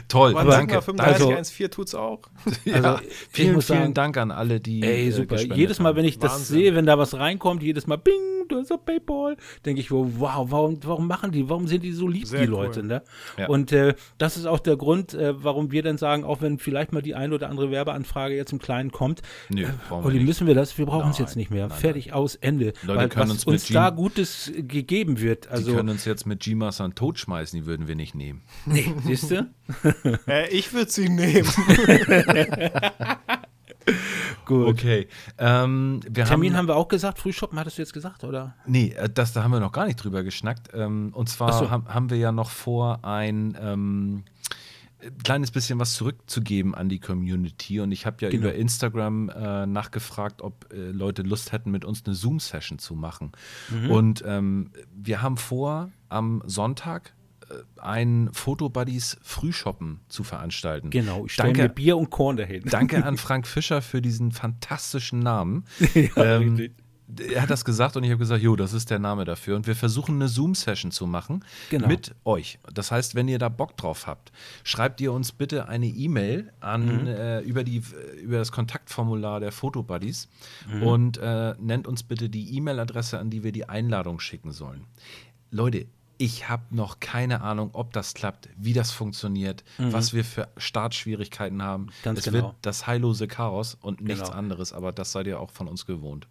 Toll, 0.08 0.36
Aber 0.36 0.49
danke. 0.49 0.74
3514 0.76 1.70
tut's 1.70 1.93
auch. 1.93 2.22
Ja, 2.66 2.76
Also, 2.76 2.97
vielen, 3.30 3.49
vielen 3.49 3.62
sagen- 3.62 3.93
Dank 3.93 4.18
an 4.18 4.32
alle, 4.32 4.60
die. 4.60 4.82
Ey, 4.82 5.10
äh, 5.10 5.12
super. 5.12 5.39
Jedes 5.39 5.80
Mal, 5.80 5.89
haben. 5.89 5.97
wenn 5.97 6.06
ich 6.06 6.18
das 6.18 6.32
Wahnsinn. 6.34 6.56
sehe, 6.58 6.76
wenn 6.76 6.86
da 6.88 6.97
was 6.97 7.14
reinkommt, 7.14 7.62
jedes 7.62 7.86
Mal, 7.86 7.97
bing, 7.97 8.16
du 8.50 8.58
hast 8.60 8.72
doch 8.72 8.84
Paypal, 8.84 9.38
denke 9.66 9.82
ich, 9.82 9.91
wow, 9.91 10.12
warum, 10.50 10.80
warum 10.84 11.08
machen 11.08 11.32
die, 11.32 11.50
warum 11.50 11.68
sind 11.68 11.84
die 11.84 11.91
so 11.91 12.08
lieb, 12.08 12.28
Sehr 12.28 12.41
die 12.41 12.46
cool. 12.48 12.52
Leute, 12.54 12.84
ne? 12.84 13.02
Ja. 13.38 13.48
Und 13.48 13.72
äh, 13.72 13.96
das 14.18 14.38
ist 14.38 14.46
auch 14.46 14.60
der 14.60 14.78
Grund, 14.78 15.14
äh, 15.14 15.43
warum 15.43 15.72
wir 15.72 15.84
dann 15.84 15.98
sagen, 15.98 16.24
auch 16.24 16.41
wenn 16.41 16.60
vielleicht 16.60 16.93
mal 16.93 17.02
die 17.02 17.16
eine 17.16 17.36
oder 17.36 17.50
andere 17.50 17.72
Werbeanfrage 17.72 18.36
jetzt 18.36 18.52
im 18.52 18.60
Kleinen 18.60 18.91
kommt, 18.91 19.22
Nö, 19.50 19.66
brauchen 19.88 20.04
wir 20.04 20.08
Olli, 20.08 20.18
nicht. 20.18 20.28
müssen 20.28 20.48
wir 20.48 20.56
das? 20.56 20.78
Wir 20.78 20.86
brauchen 20.86 21.10
es 21.12 21.18
Nein, 21.20 21.28
jetzt 21.28 21.36
nicht 21.36 21.52
mehr. 21.52 21.68
nein, 21.68 21.78
Fertig, 21.78 22.14
aus, 22.14 22.36
Ende. 22.36 22.74
Leute 22.84 23.00
Weil 23.00 23.10
können 23.10 23.24
was 23.30 23.32
uns 23.32 23.46
mit 23.46 23.54
uns 23.54 23.68
da 23.70 23.89
Gutes 23.89 24.50
äh, 24.50 24.64
gegeben 24.64 25.20
wird, 25.20 25.46
Die 25.46 25.50
also, 25.50 25.76
können 25.76 25.89
uns 25.89 26.06
jetzt 26.06 26.26
mit 26.26 26.39
G-Mastern 26.41 26.96
totschmeißen, 26.96 27.60
die 27.60 27.66
würden 27.66 27.88
wir 27.88 27.96
nicht 27.96 28.16
nehmen. 28.16 28.41
nee, 28.66 28.91
siehst 29.06 29.32
du? 29.32 29.48
Äh, 30.28 30.50
ich 30.50 30.74
würde 30.74 30.91
sie 30.91 31.10
nehmen. 31.10 31.48
Gut. 34.46 34.68
Okay. 34.68 35.08
Ähm, 35.38 36.02
Termin 36.14 36.54
haben, 36.54 36.60
haben 36.60 36.68
wir 36.68 36.76
auch 36.76 36.88
gesagt, 36.88 37.20
Frühshoppen 37.20 37.60
hattest 37.60 37.78
du 37.78 37.82
jetzt 37.82 37.93
gesagt, 37.93 38.24
oder? 38.24 38.56
Nee, 38.66 38.93
äh, 38.98 39.10
das, 39.10 39.34
da 39.34 39.43
haben 39.43 39.52
wir 39.52 39.60
noch 39.60 39.72
gar 39.72 39.86
nicht 39.86 40.04
drüber 40.04 40.24
geschnackt. 40.24 40.70
Ähm, 40.74 41.12
und 41.14 41.30
zwar 41.30 41.54
so. 41.54 41.70
haben, 41.70 41.88
haben 41.88 42.10
wir 42.10 42.18
ja 42.18 42.32
noch 42.32 42.50
vor, 42.50 43.00
ein 43.04 43.58
ähm, 43.60 44.24
kleines 45.24 45.52
bisschen 45.52 45.80
was 45.80 45.93
zurückzugeben 45.93 46.76
an 46.76 46.89
die 46.89 47.00
Community. 47.00 47.80
Und 47.80 47.91
ich 47.91 48.06
habe 48.06 48.18
ja 48.22 48.30
Genau. 48.30 48.48
über 48.48 48.56
Instagram 48.56 49.30
äh, 49.30 49.66
nachgefragt, 49.66 50.41
ob 50.41 50.72
äh, 50.74 50.91
Leute 50.91 51.22
Lust 51.22 51.52
hätten, 51.52 51.72
mit 51.72 51.86
uns 51.86 52.04
eine 52.06 52.16
Zoom-Session 52.16 52.80
zu 52.80 52.96
machen. 52.96 53.32
Mhm. 53.70 53.91
Und 53.91 54.24
ähm, 54.26 54.72
wir 54.96 55.22
haben 55.22 55.38
vor, 55.38 55.91
am 56.10 56.41
Sonntag 56.46 57.14
ein 57.78 58.30
Fotobuddies 58.34 59.18
Frühshoppen 59.22 60.00
zu 60.10 60.24
veranstalten. 60.24 60.89
Genau, 60.89 61.26
ich 61.26 61.34
stelle 61.34 61.50
mir 61.52 61.58
Danke, 61.60 61.74
Bier 61.74 61.98
und 61.98 62.10
Korn 62.10 62.38
dahin. 62.38 62.64
danke 62.66 63.04
an 63.06 63.18
Frank 63.26 63.48
Fischer 63.48 63.82
für 63.82 64.02
diesen 64.02 64.32
fantastischen 64.32 65.20
Namen. 65.20 65.66
ja, 65.93 66.10
Ähm, 66.18 66.56
richtig. 66.56 66.74
er 67.34 67.43
hat 67.43 67.52
das 67.52 67.64
gesagt 67.66 67.96
und 67.98 68.04
ich 68.04 68.10
habe 68.10 68.18
gesagt, 68.18 68.41
jo, 68.41 68.56
das 68.56 68.74
ist 68.74 68.89
der 68.89 68.98
Name 68.98 69.26
dafür. 69.26 69.56
Und 69.56 69.68
wir 69.68 69.76
versuchen 69.76 70.16
eine 70.16 70.28
Zoom-Session 70.28 70.89
zu 70.91 71.06
machen 71.06 71.46
Genau. 71.70 71.88
mit 71.88 72.16
euch. 72.26 72.58
Das 72.74 72.89
heißt, 72.91 73.14
wenn 73.14 73.28
ihr 73.28 73.38
da 73.38 73.48
Bock 73.50 73.78
drauf 73.78 74.08
habt, 74.08 74.32
schreibt 74.64 75.00
ihr 75.02 75.14
uns 75.14 75.32
bitte 75.32 75.68
eine 75.70 75.86
E-Mail 75.86 76.52
an 76.62 77.02
Mhm. 77.04 77.08
äh, 77.08 77.39
über, 77.41 77.64
die, 77.64 77.84
über 78.24 78.38
das 78.39 78.52
Kontaktformular 78.52 79.39
der 79.39 79.52
Fotobuddies 79.52 80.30
Mhm. 80.74 80.82
und 80.84 81.18
äh, 81.20 81.54
nennt 81.60 81.86
uns 81.88 82.02
bitte 82.02 82.28
die 82.30 82.56
E-Mail-Adresse, 82.58 83.20
an 83.20 83.30
die 83.30 83.43
wir 83.43 83.52
die 83.52 83.70
Einladung 83.70 84.20
schicken 84.20 84.52
sollen. 84.52 84.86
Leute, 85.52 85.86
ich 86.18 86.49
habe 86.49 86.63
noch 86.76 86.99
keine 86.99 87.41
Ahnung, 87.41 87.70
ob 87.74 87.91
das 87.93 88.13
klappt, 88.13 88.49
wie 88.57 88.74
das 88.74 88.91
funktioniert, 88.91 89.63
was 89.78 90.13
wir 90.13 90.24
für 90.24 90.47
Startschwierigkeiten 90.57 91.61
haben. 91.61 91.84
Mhm. 91.84 91.89
Ganz 92.03 92.20
es 92.20 92.26
genau. 92.26 92.38
wird 92.47 92.55
das 92.61 92.88
heillose 92.88 93.28
Chaos 93.28 93.78
und 93.82 94.01
nichts 94.01 94.24
Genau. 94.24 94.34
anderes, 94.38 94.74
aber 94.74 94.91
das 94.91 95.11
seid 95.11 95.28
ihr 95.28 95.39
auch 95.39 95.51
von 95.51 95.68
uns 95.68 95.86
gewohnt. 95.86 96.28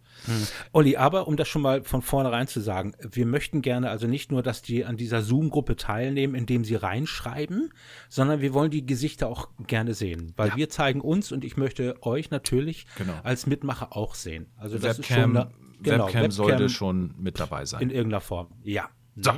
Olli, 0.71 0.97
aber 0.97 1.27
um 1.27 1.35
das 1.37 1.47
schon 1.47 1.61
mal 1.61 1.83
von 1.83 2.01
vornherein 2.01 2.47
zu 2.47 2.61
sagen, 2.61 2.93
wir 2.99 3.25
möchten 3.25 3.61
gerne 3.61 3.89
also 3.89 4.07
nicht 4.07 4.31
nur, 4.31 4.41
dass 4.43 4.61
die 4.61 4.85
an 4.85 4.97
dieser 4.97 5.21
Zoom-Gruppe 5.21 5.75
teilnehmen, 5.75 6.35
indem 6.35 6.63
sie 6.63 6.75
reinschreiben, 6.75 7.71
sondern 8.09 8.41
wir 8.41 8.53
wollen 8.53 8.71
die 8.71 8.85
Gesichter 8.85 9.27
auch 9.27 9.49
gerne 9.67 9.93
sehen, 9.93 10.33
weil 10.37 10.49
Ja. 10.49 10.55
wir 10.55 10.69
zeigen 10.69 11.01
uns 11.01 11.31
und 11.31 11.43
ich 11.43 11.57
möchte 11.57 11.95
euch 12.03 12.31
natürlich 12.31 12.85
Genau. 12.97 13.13
als 13.23 13.45
Mitmacher 13.45 13.95
auch 13.95 14.15
sehen. 14.15 14.47
Also 14.57 14.77
das 14.77 14.97
Webcam, 14.99 15.01
ist 15.01 15.07
schon 15.07 15.37
eine, 15.37 15.51
genau, 15.81 16.05
Webcam 16.07 16.31
sollte 16.31 16.53
Webcam 16.53 16.69
schon 16.69 17.13
mit 17.17 17.39
dabei 17.39 17.65
sein. 17.65 17.81
in 17.81 17.89
irgendeiner 17.89 18.21
Form. 18.21 18.47
Ja. 18.63 18.89
So, 19.17 19.31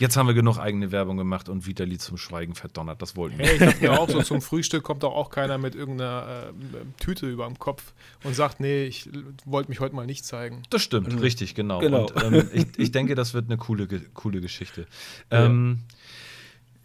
jetzt 0.00 0.16
haben 0.16 0.26
wir 0.26 0.34
genug 0.34 0.58
eigene 0.58 0.90
Werbung 0.90 1.16
gemacht 1.16 1.48
und 1.48 1.66
Vitali 1.66 1.98
zum 1.98 2.16
Schweigen 2.16 2.54
verdonnert. 2.54 3.00
Das 3.00 3.14
wollten 3.16 3.38
wir. 3.38 3.46
Hey, 3.46 3.54
ich 3.54 3.60
dachte 3.60 3.80
mir 3.80 3.92
auch 4.00 4.08
so, 4.10 4.20
zum 4.22 4.40
Frühstück 4.42 4.82
kommt 4.82 5.02
doch 5.04 5.14
auch 5.14 5.30
keiner 5.30 5.56
mit 5.58 5.74
irgendeiner 5.76 6.50
äh, 6.50 7.02
Tüte 7.02 7.28
über 7.30 7.46
dem 7.46 7.58
Kopf 7.58 7.92
und 8.24 8.34
sagt, 8.34 8.58
nee, 8.60 8.84
ich 8.84 9.08
wollte 9.44 9.70
mich 9.70 9.78
heute 9.80 9.94
mal 9.94 10.06
nicht 10.06 10.24
zeigen. 10.24 10.62
Das 10.70 10.82
stimmt, 10.82 11.20
richtig, 11.20 11.54
genau. 11.54 11.78
Genau. 11.78 12.06
Und 12.10 12.24
ähm, 12.24 12.48
ich, 12.52 12.66
ich 12.76 12.90
denke, 12.92 13.14
das 13.14 13.32
wird 13.34 13.46
eine 13.46 13.56
coole, 13.56 13.86
Ge- 13.86 14.02
coole 14.14 14.40
Geschichte. 14.40 14.86
Ähm, 15.30 15.80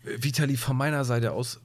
Vitali, 0.03 0.55
von 0.55 0.77
meiner 0.77 1.03
Seite 1.03 1.31
aus 1.31 1.59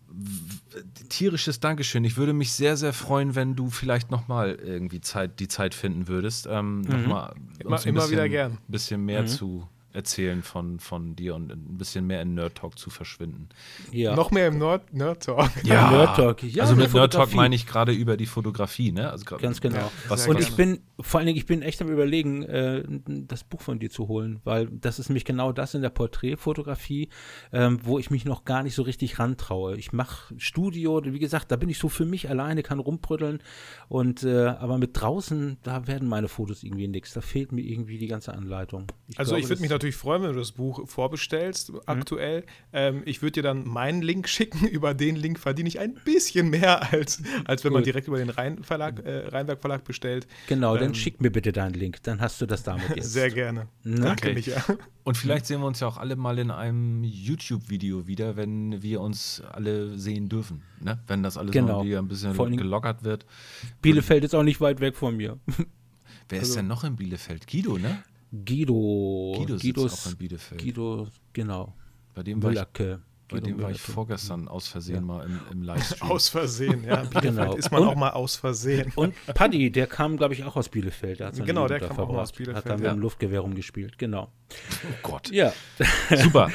tierisches 1.11 1.61
Dankeschön. 1.61 2.05
Ich 2.05 2.17
würde 2.17 2.33
mich 2.33 2.53
sehr, 2.53 2.79
sehr 2.79 2.95
freuen, 2.95 3.35
wenn 3.35 3.55
du 3.55 3.69
vielleicht 3.69 4.11
nochmal 4.11 4.55
irgendwie 4.55 5.03
Zeit, 5.03 5.41
die 5.41 5.49
Zeit 5.49 5.75
finden 5.75 6.09
würdest, 6.09 6.49
ähm, 6.51 6.81
noch 6.81 7.07
mal 7.07 7.35
Immer- 7.59 7.77
ein 7.79 7.87
immer 7.89 8.11
wieder 8.11 8.29
gern. 8.31 8.57
bisschen 8.67 9.05
mehr 9.05 9.27
zu 9.27 9.69
erzählen 9.93 10.43
von, 10.43 10.79
von 10.79 11.17
dir 11.17 11.35
und 11.35 11.51
ein 11.51 11.79
bisschen 11.79 12.07
mehr 12.07 12.23
in 12.23 12.35
Nerd 12.35 12.57
Talk 12.57 12.79
zu 12.79 12.91
verschwinden. 12.91 13.49
ja. 13.93 14.15
Noch 14.15 14.31
mehr 14.31 14.49
im 14.49 14.59
Nerd, 14.59 14.93
Nerd 14.93 15.25
Talk. 15.25 15.51
Ja. 15.65 15.91
Nerd 15.91 16.17
Talk. 16.17 16.43
Ja, 16.43 16.63
also 16.65 16.77
mit 16.77 16.93
Nerd 16.93 17.13
Talk 17.13 17.35
meine 17.35 17.55
ich 17.55 17.67
gerade 17.67 17.93
über 17.93 18.17
die 18.17 18.27
Fotografie, 18.27 18.93
ne? 18.93 19.11
Also 19.11 19.25
Ganz 19.37 19.61
genau. 19.61 19.91
Was, 20.09 20.27
und 20.27 20.37
was, 20.37 20.49
ich 20.49 20.55
bin, 20.55 20.81
vor 21.01 21.19
allen 21.19 21.27
Dingen, 21.27 21.39
ich 21.39 21.47
bin 21.47 21.63
echt 21.63 21.83
am 21.83 21.89
überlegen, 21.89 22.43
äh, 22.45 22.83
das 23.07 23.45
Buch 23.45 23.61
von 23.61 23.79
dir 23.79 23.91
zu 23.91 24.09
holen, 24.09 24.41
weil 24.45 24.67
das 24.67 24.99
ist 24.99 25.09
nämlich 25.09 25.25
genau 25.25 25.53
das 25.53 25.75
in 25.75 25.83
der 25.83 25.91
Porträtfotografie, 25.91 27.09
ähm, 27.53 27.81
wo 27.83 27.99
ich 27.99 28.11
mich 28.11 28.25
noch 28.25 28.45
gar 28.45 28.63
nicht 28.63 28.75
so 28.75 28.83
richtig 28.83 29.19
rantraue. 29.19 29.77
Ich 29.77 29.93
mache 29.93 30.35
Studio, 30.39 31.03
wie 31.05 31.19
gesagt, 31.19 31.51
da 31.51 31.57
bin 31.57 31.69
ich 31.69 31.79
so 31.79 31.89
für 31.89 32.05
mich 32.05 32.29
alleine, 32.29 32.63
kann 32.63 32.79
rumbrütteln 32.79 33.41
und 33.89 34.23
äh, 34.23 34.47
aber 34.47 34.79
mit 34.79 34.91
draußen, 34.95 35.59
da 35.63 35.87
werden 35.87 36.09
meine 36.09 36.29
Fotos 36.29 36.63
irgendwie 36.63 36.89
nichts. 36.89 37.13
Da 37.13 37.21
fehlt 37.21 37.53
mir 37.53 37.63
irgendwie 37.63 37.99
die 37.99 38.07
ganze 38.07 38.35
Anleitung. 38.35 38.87
Also 39.17 39.31
glaube, 39.31 39.41
ich 39.41 39.49
würde 39.49 39.63
mich 39.63 39.71
natürlich 39.71 39.80
freuen, 39.97 40.23
wenn 40.23 40.33
du 40.33 40.39
das 40.39 40.53
Buch 40.53 40.89
vorbestellst, 40.89 41.73
aktuell. 41.87 42.45
Ähm, 42.73 43.03
ich 43.05 43.23
würde 43.23 43.33
dir 43.33 43.43
dann 43.43 43.67
meinen 43.67 44.03
Link 44.03 44.29
schicken. 44.29 44.67
Über 44.69 44.95
den 44.95 45.17
Link 45.17 45.39
verdiene 45.39 45.69
ich 45.69 45.79
ein 45.81 45.95
bisschen 46.05 46.51
mehr, 46.51 46.93
als, 46.93 47.23
als 47.45 47.65
wenn 47.65 47.73
man 47.73 47.81
Gut. 47.83 47.87
direkt 47.87 48.09
über 48.09 48.19
den 48.19 48.31
Rhein 48.31 48.63
Verlag, 48.63 49.05
äh, 49.05 49.29
Rheinberg 49.29 49.61
Verlag 49.61 49.85
bestellt. 49.85 50.27
Genau, 50.49 50.77
dann 50.77 50.89
ähm, 50.89 50.95
schick 50.95 51.21
mir 51.21 51.31
bitte 51.31 51.53
deinen 51.53 51.75
Link, 51.75 52.03
dann 52.03 52.21
hast 52.21 52.41
du 52.41 52.47
das 52.47 52.63
damit 52.63 52.89
jetzt. 52.97 53.13
Sehr 53.13 53.31
gerne. 53.31 53.69
Ne? 53.83 54.01
Danke, 54.01 54.31
Okay. 54.31 54.35
Micha. 54.35 54.63
Und 55.03 55.17
vielleicht 55.17 55.47
sehen 55.47 55.61
wir 55.61 55.67
uns 55.67 55.81
ja 55.81 55.89
auch 55.89 55.97
alle 55.97 56.15
mal 56.15 56.39
in 56.39 56.51
einem 56.51 57.03
YouTube-Video 57.05 58.07
wieder, 58.07 58.37
wenn 58.37 58.83
wir 58.83 59.01
uns 59.01 59.43
alle 59.51 59.99
sehen 59.99 60.29
dürfen. 60.29 60.63
Ne? 60.81 60.99
Wenn 61.07 61.23
das 61.23 61.37
alles 61.39 61.53
Genau. 61.53 61.79
mal 61.79 61.87
wieder 61.87 61.99
ein 62.01 62.07
bisschen 62.07 62.35
gelockert 62.57 63.03
wird. 63.03 63.25
Bielefeld 63.83 64.25
ist 64.25 64.35
auch 64.35 64.43
nicht 64.43 64.61
weit 64.61 64.81
weg 64.81 64.97
von 64.97 65.17
mir. 65.17 65.39
Wer 66.29 66.39
Also 66.41 66.51
ist 66.51 66.57
denn 66.57 66.67
noch 66.69 66.85
in 66.85 66.97
Bielefeld? 66.97 67.47
Guido, 67.49 67.79
ne? 67.79 68.03
Guido. 68.33 69.33
Guido 69.37 69.55
sitzt 69.59 69.63
Guidos- 69.65 70.07
auch 70.07 70.11
in 70.13 70.17
Bielefeld. 70.19 70.63
Guido, 70.63 71.09
genau. 71.33 71.75
bei 72.15 72.23
dem 72.23 72.43
war 72.43 72.51
ich, 72.51 72.55
Müllacke. 72.57 73.01
bei 73.29 73.37
Guido 73.39 73.47
dem 73.47 73.57
war 73.63 73.71
ich 73.71 73.77
Müllacke. 73.79 73.93
vorgestern 73.93 74.49
aus 74.49 74.69
Versehen 74.69 75.05
mal 75.05 75.25
im, 75.27 75.41
im 75.53 75.63
Livestream. 75.63 76.11
Aus 76.11 76.29
Versehen, 76.29 76.85
ja. 76.85 76.97
Bielefeld 77.05 77.23
Genau. 77.37 77.55
ist 77.57 77.71
man 77.73 77.83
Und- 77.83 77.89
auch 77.89 77.95
mal 77.97 78.11
aus 78.11 78.37
Versehen. 78.37 78.93
Und 78.97 79.15
Paddy, 79.35 79.71
der 79.71 79.87
kam, 79.87 80.17
glaube 80.17 80.35
ich, 80.35 80.45
auch 80.45 80.57
aus 80.57 80.69
Bielefeld. 80.69 81.21
Der 81.21 81.31
Genau, 81.33 81.67
der 81.69 81.81
kam 81.81 81.91
auch 81.91 81.95
verbracht. 81.97 82.19
aus 82.23 82.33
Bielefeld, 82.33 82.57
Hat 82.65 82.67
dann 82.71 82.79
mit 82.79 82.87
ja. 82.87 82.93
dem 82.93 83.01
Luftgewehr 83.01 83.41
rumgespielt, 83.41 83.99
genau. 83.99 84.31
oh 84.53 84.95
Gott. 85.03 85.31
Ja, 85.31 85.53
Super. 86.17 86.51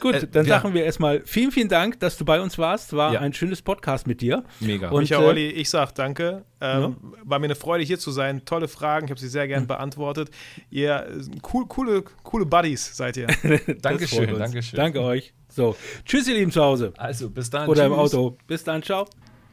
Gut, 0.00 0.14
Äh, 0.14 0.26
dann 0.30 0.46
ja. 0.46 0.60
sagen 0.60 0.74
wir 0.74 0.84
erstmal 0.84 1.22
vielen, 1.24 1.50
vielen 1.52 1.68
Dank, 1.68 2.00
dass 2.00 2.16
du 2.16 2.24
bei 2.24 2.40
uns 2.40 2.58
warst. 2.58 2.94
War 2.94 3.12
Ja. 3.12 3.20
ein 3.20 3.32
schönes 3.32 3.62
Podcast 3.62 4.06
mit 4.06 4.20
dir. 4.20 4.44
Mega. 4.60 4.88
Und, 4.90 5.02
Micha, 5.02 5.20
äh, 5.20 5.24
Olli, 5.24 5.48
ich 5.50 5.70
sag 5.70 5.92
danke. 5.94 6.44
Ähm, 6.60 6.96
War 7.24 7.38
mir 7.38 7.44
eine 7.46 7.54
Freude, 7.54 7.84
hier 7.84 7.98
zu 7.98 8.10
sein. 8.10 8.44
Tolle 8.44 8.68
Fragen, 8.68 9.06
ich 9.06 9.10
habe 9.10 9.20
sie 9.20 9.28
sehr 9.28 9.46
gern 9.46 9.66
beantwortet. 9.66 10.30
Ihr 10.70 11.06
cool, 11.52 11.66
coole, 11.66 12.02
coole 12.22 12.46
Buddies 12.46 12.96
seid 12.96 13.16
ihr. 13.16 13.26
Dankeschön. 13.82 14.38
Dankeschön. 14.38 14.76
Danke 14.76 15.00
euch. 15.02 15.32
So, 15.48 15.76
tschüss, 16.04 16.28
ihr 16.28 16.34
Lieben 16.34 16.50
zu 16.52 16.62
Hause. 16.62 16.92
Also, 16.96 17.30
bis 17.30 17.48
dann. 17.50 17.68
Oder 17.68 17.86
im 17.86 17.92
Tschüss. 17.92 18.14
Auto. 18.14 18.36
Bis 18.46 18.64
dann, 18.64 18.82
ciao. 18.82 19.06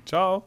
Ciao. 0.05 0.45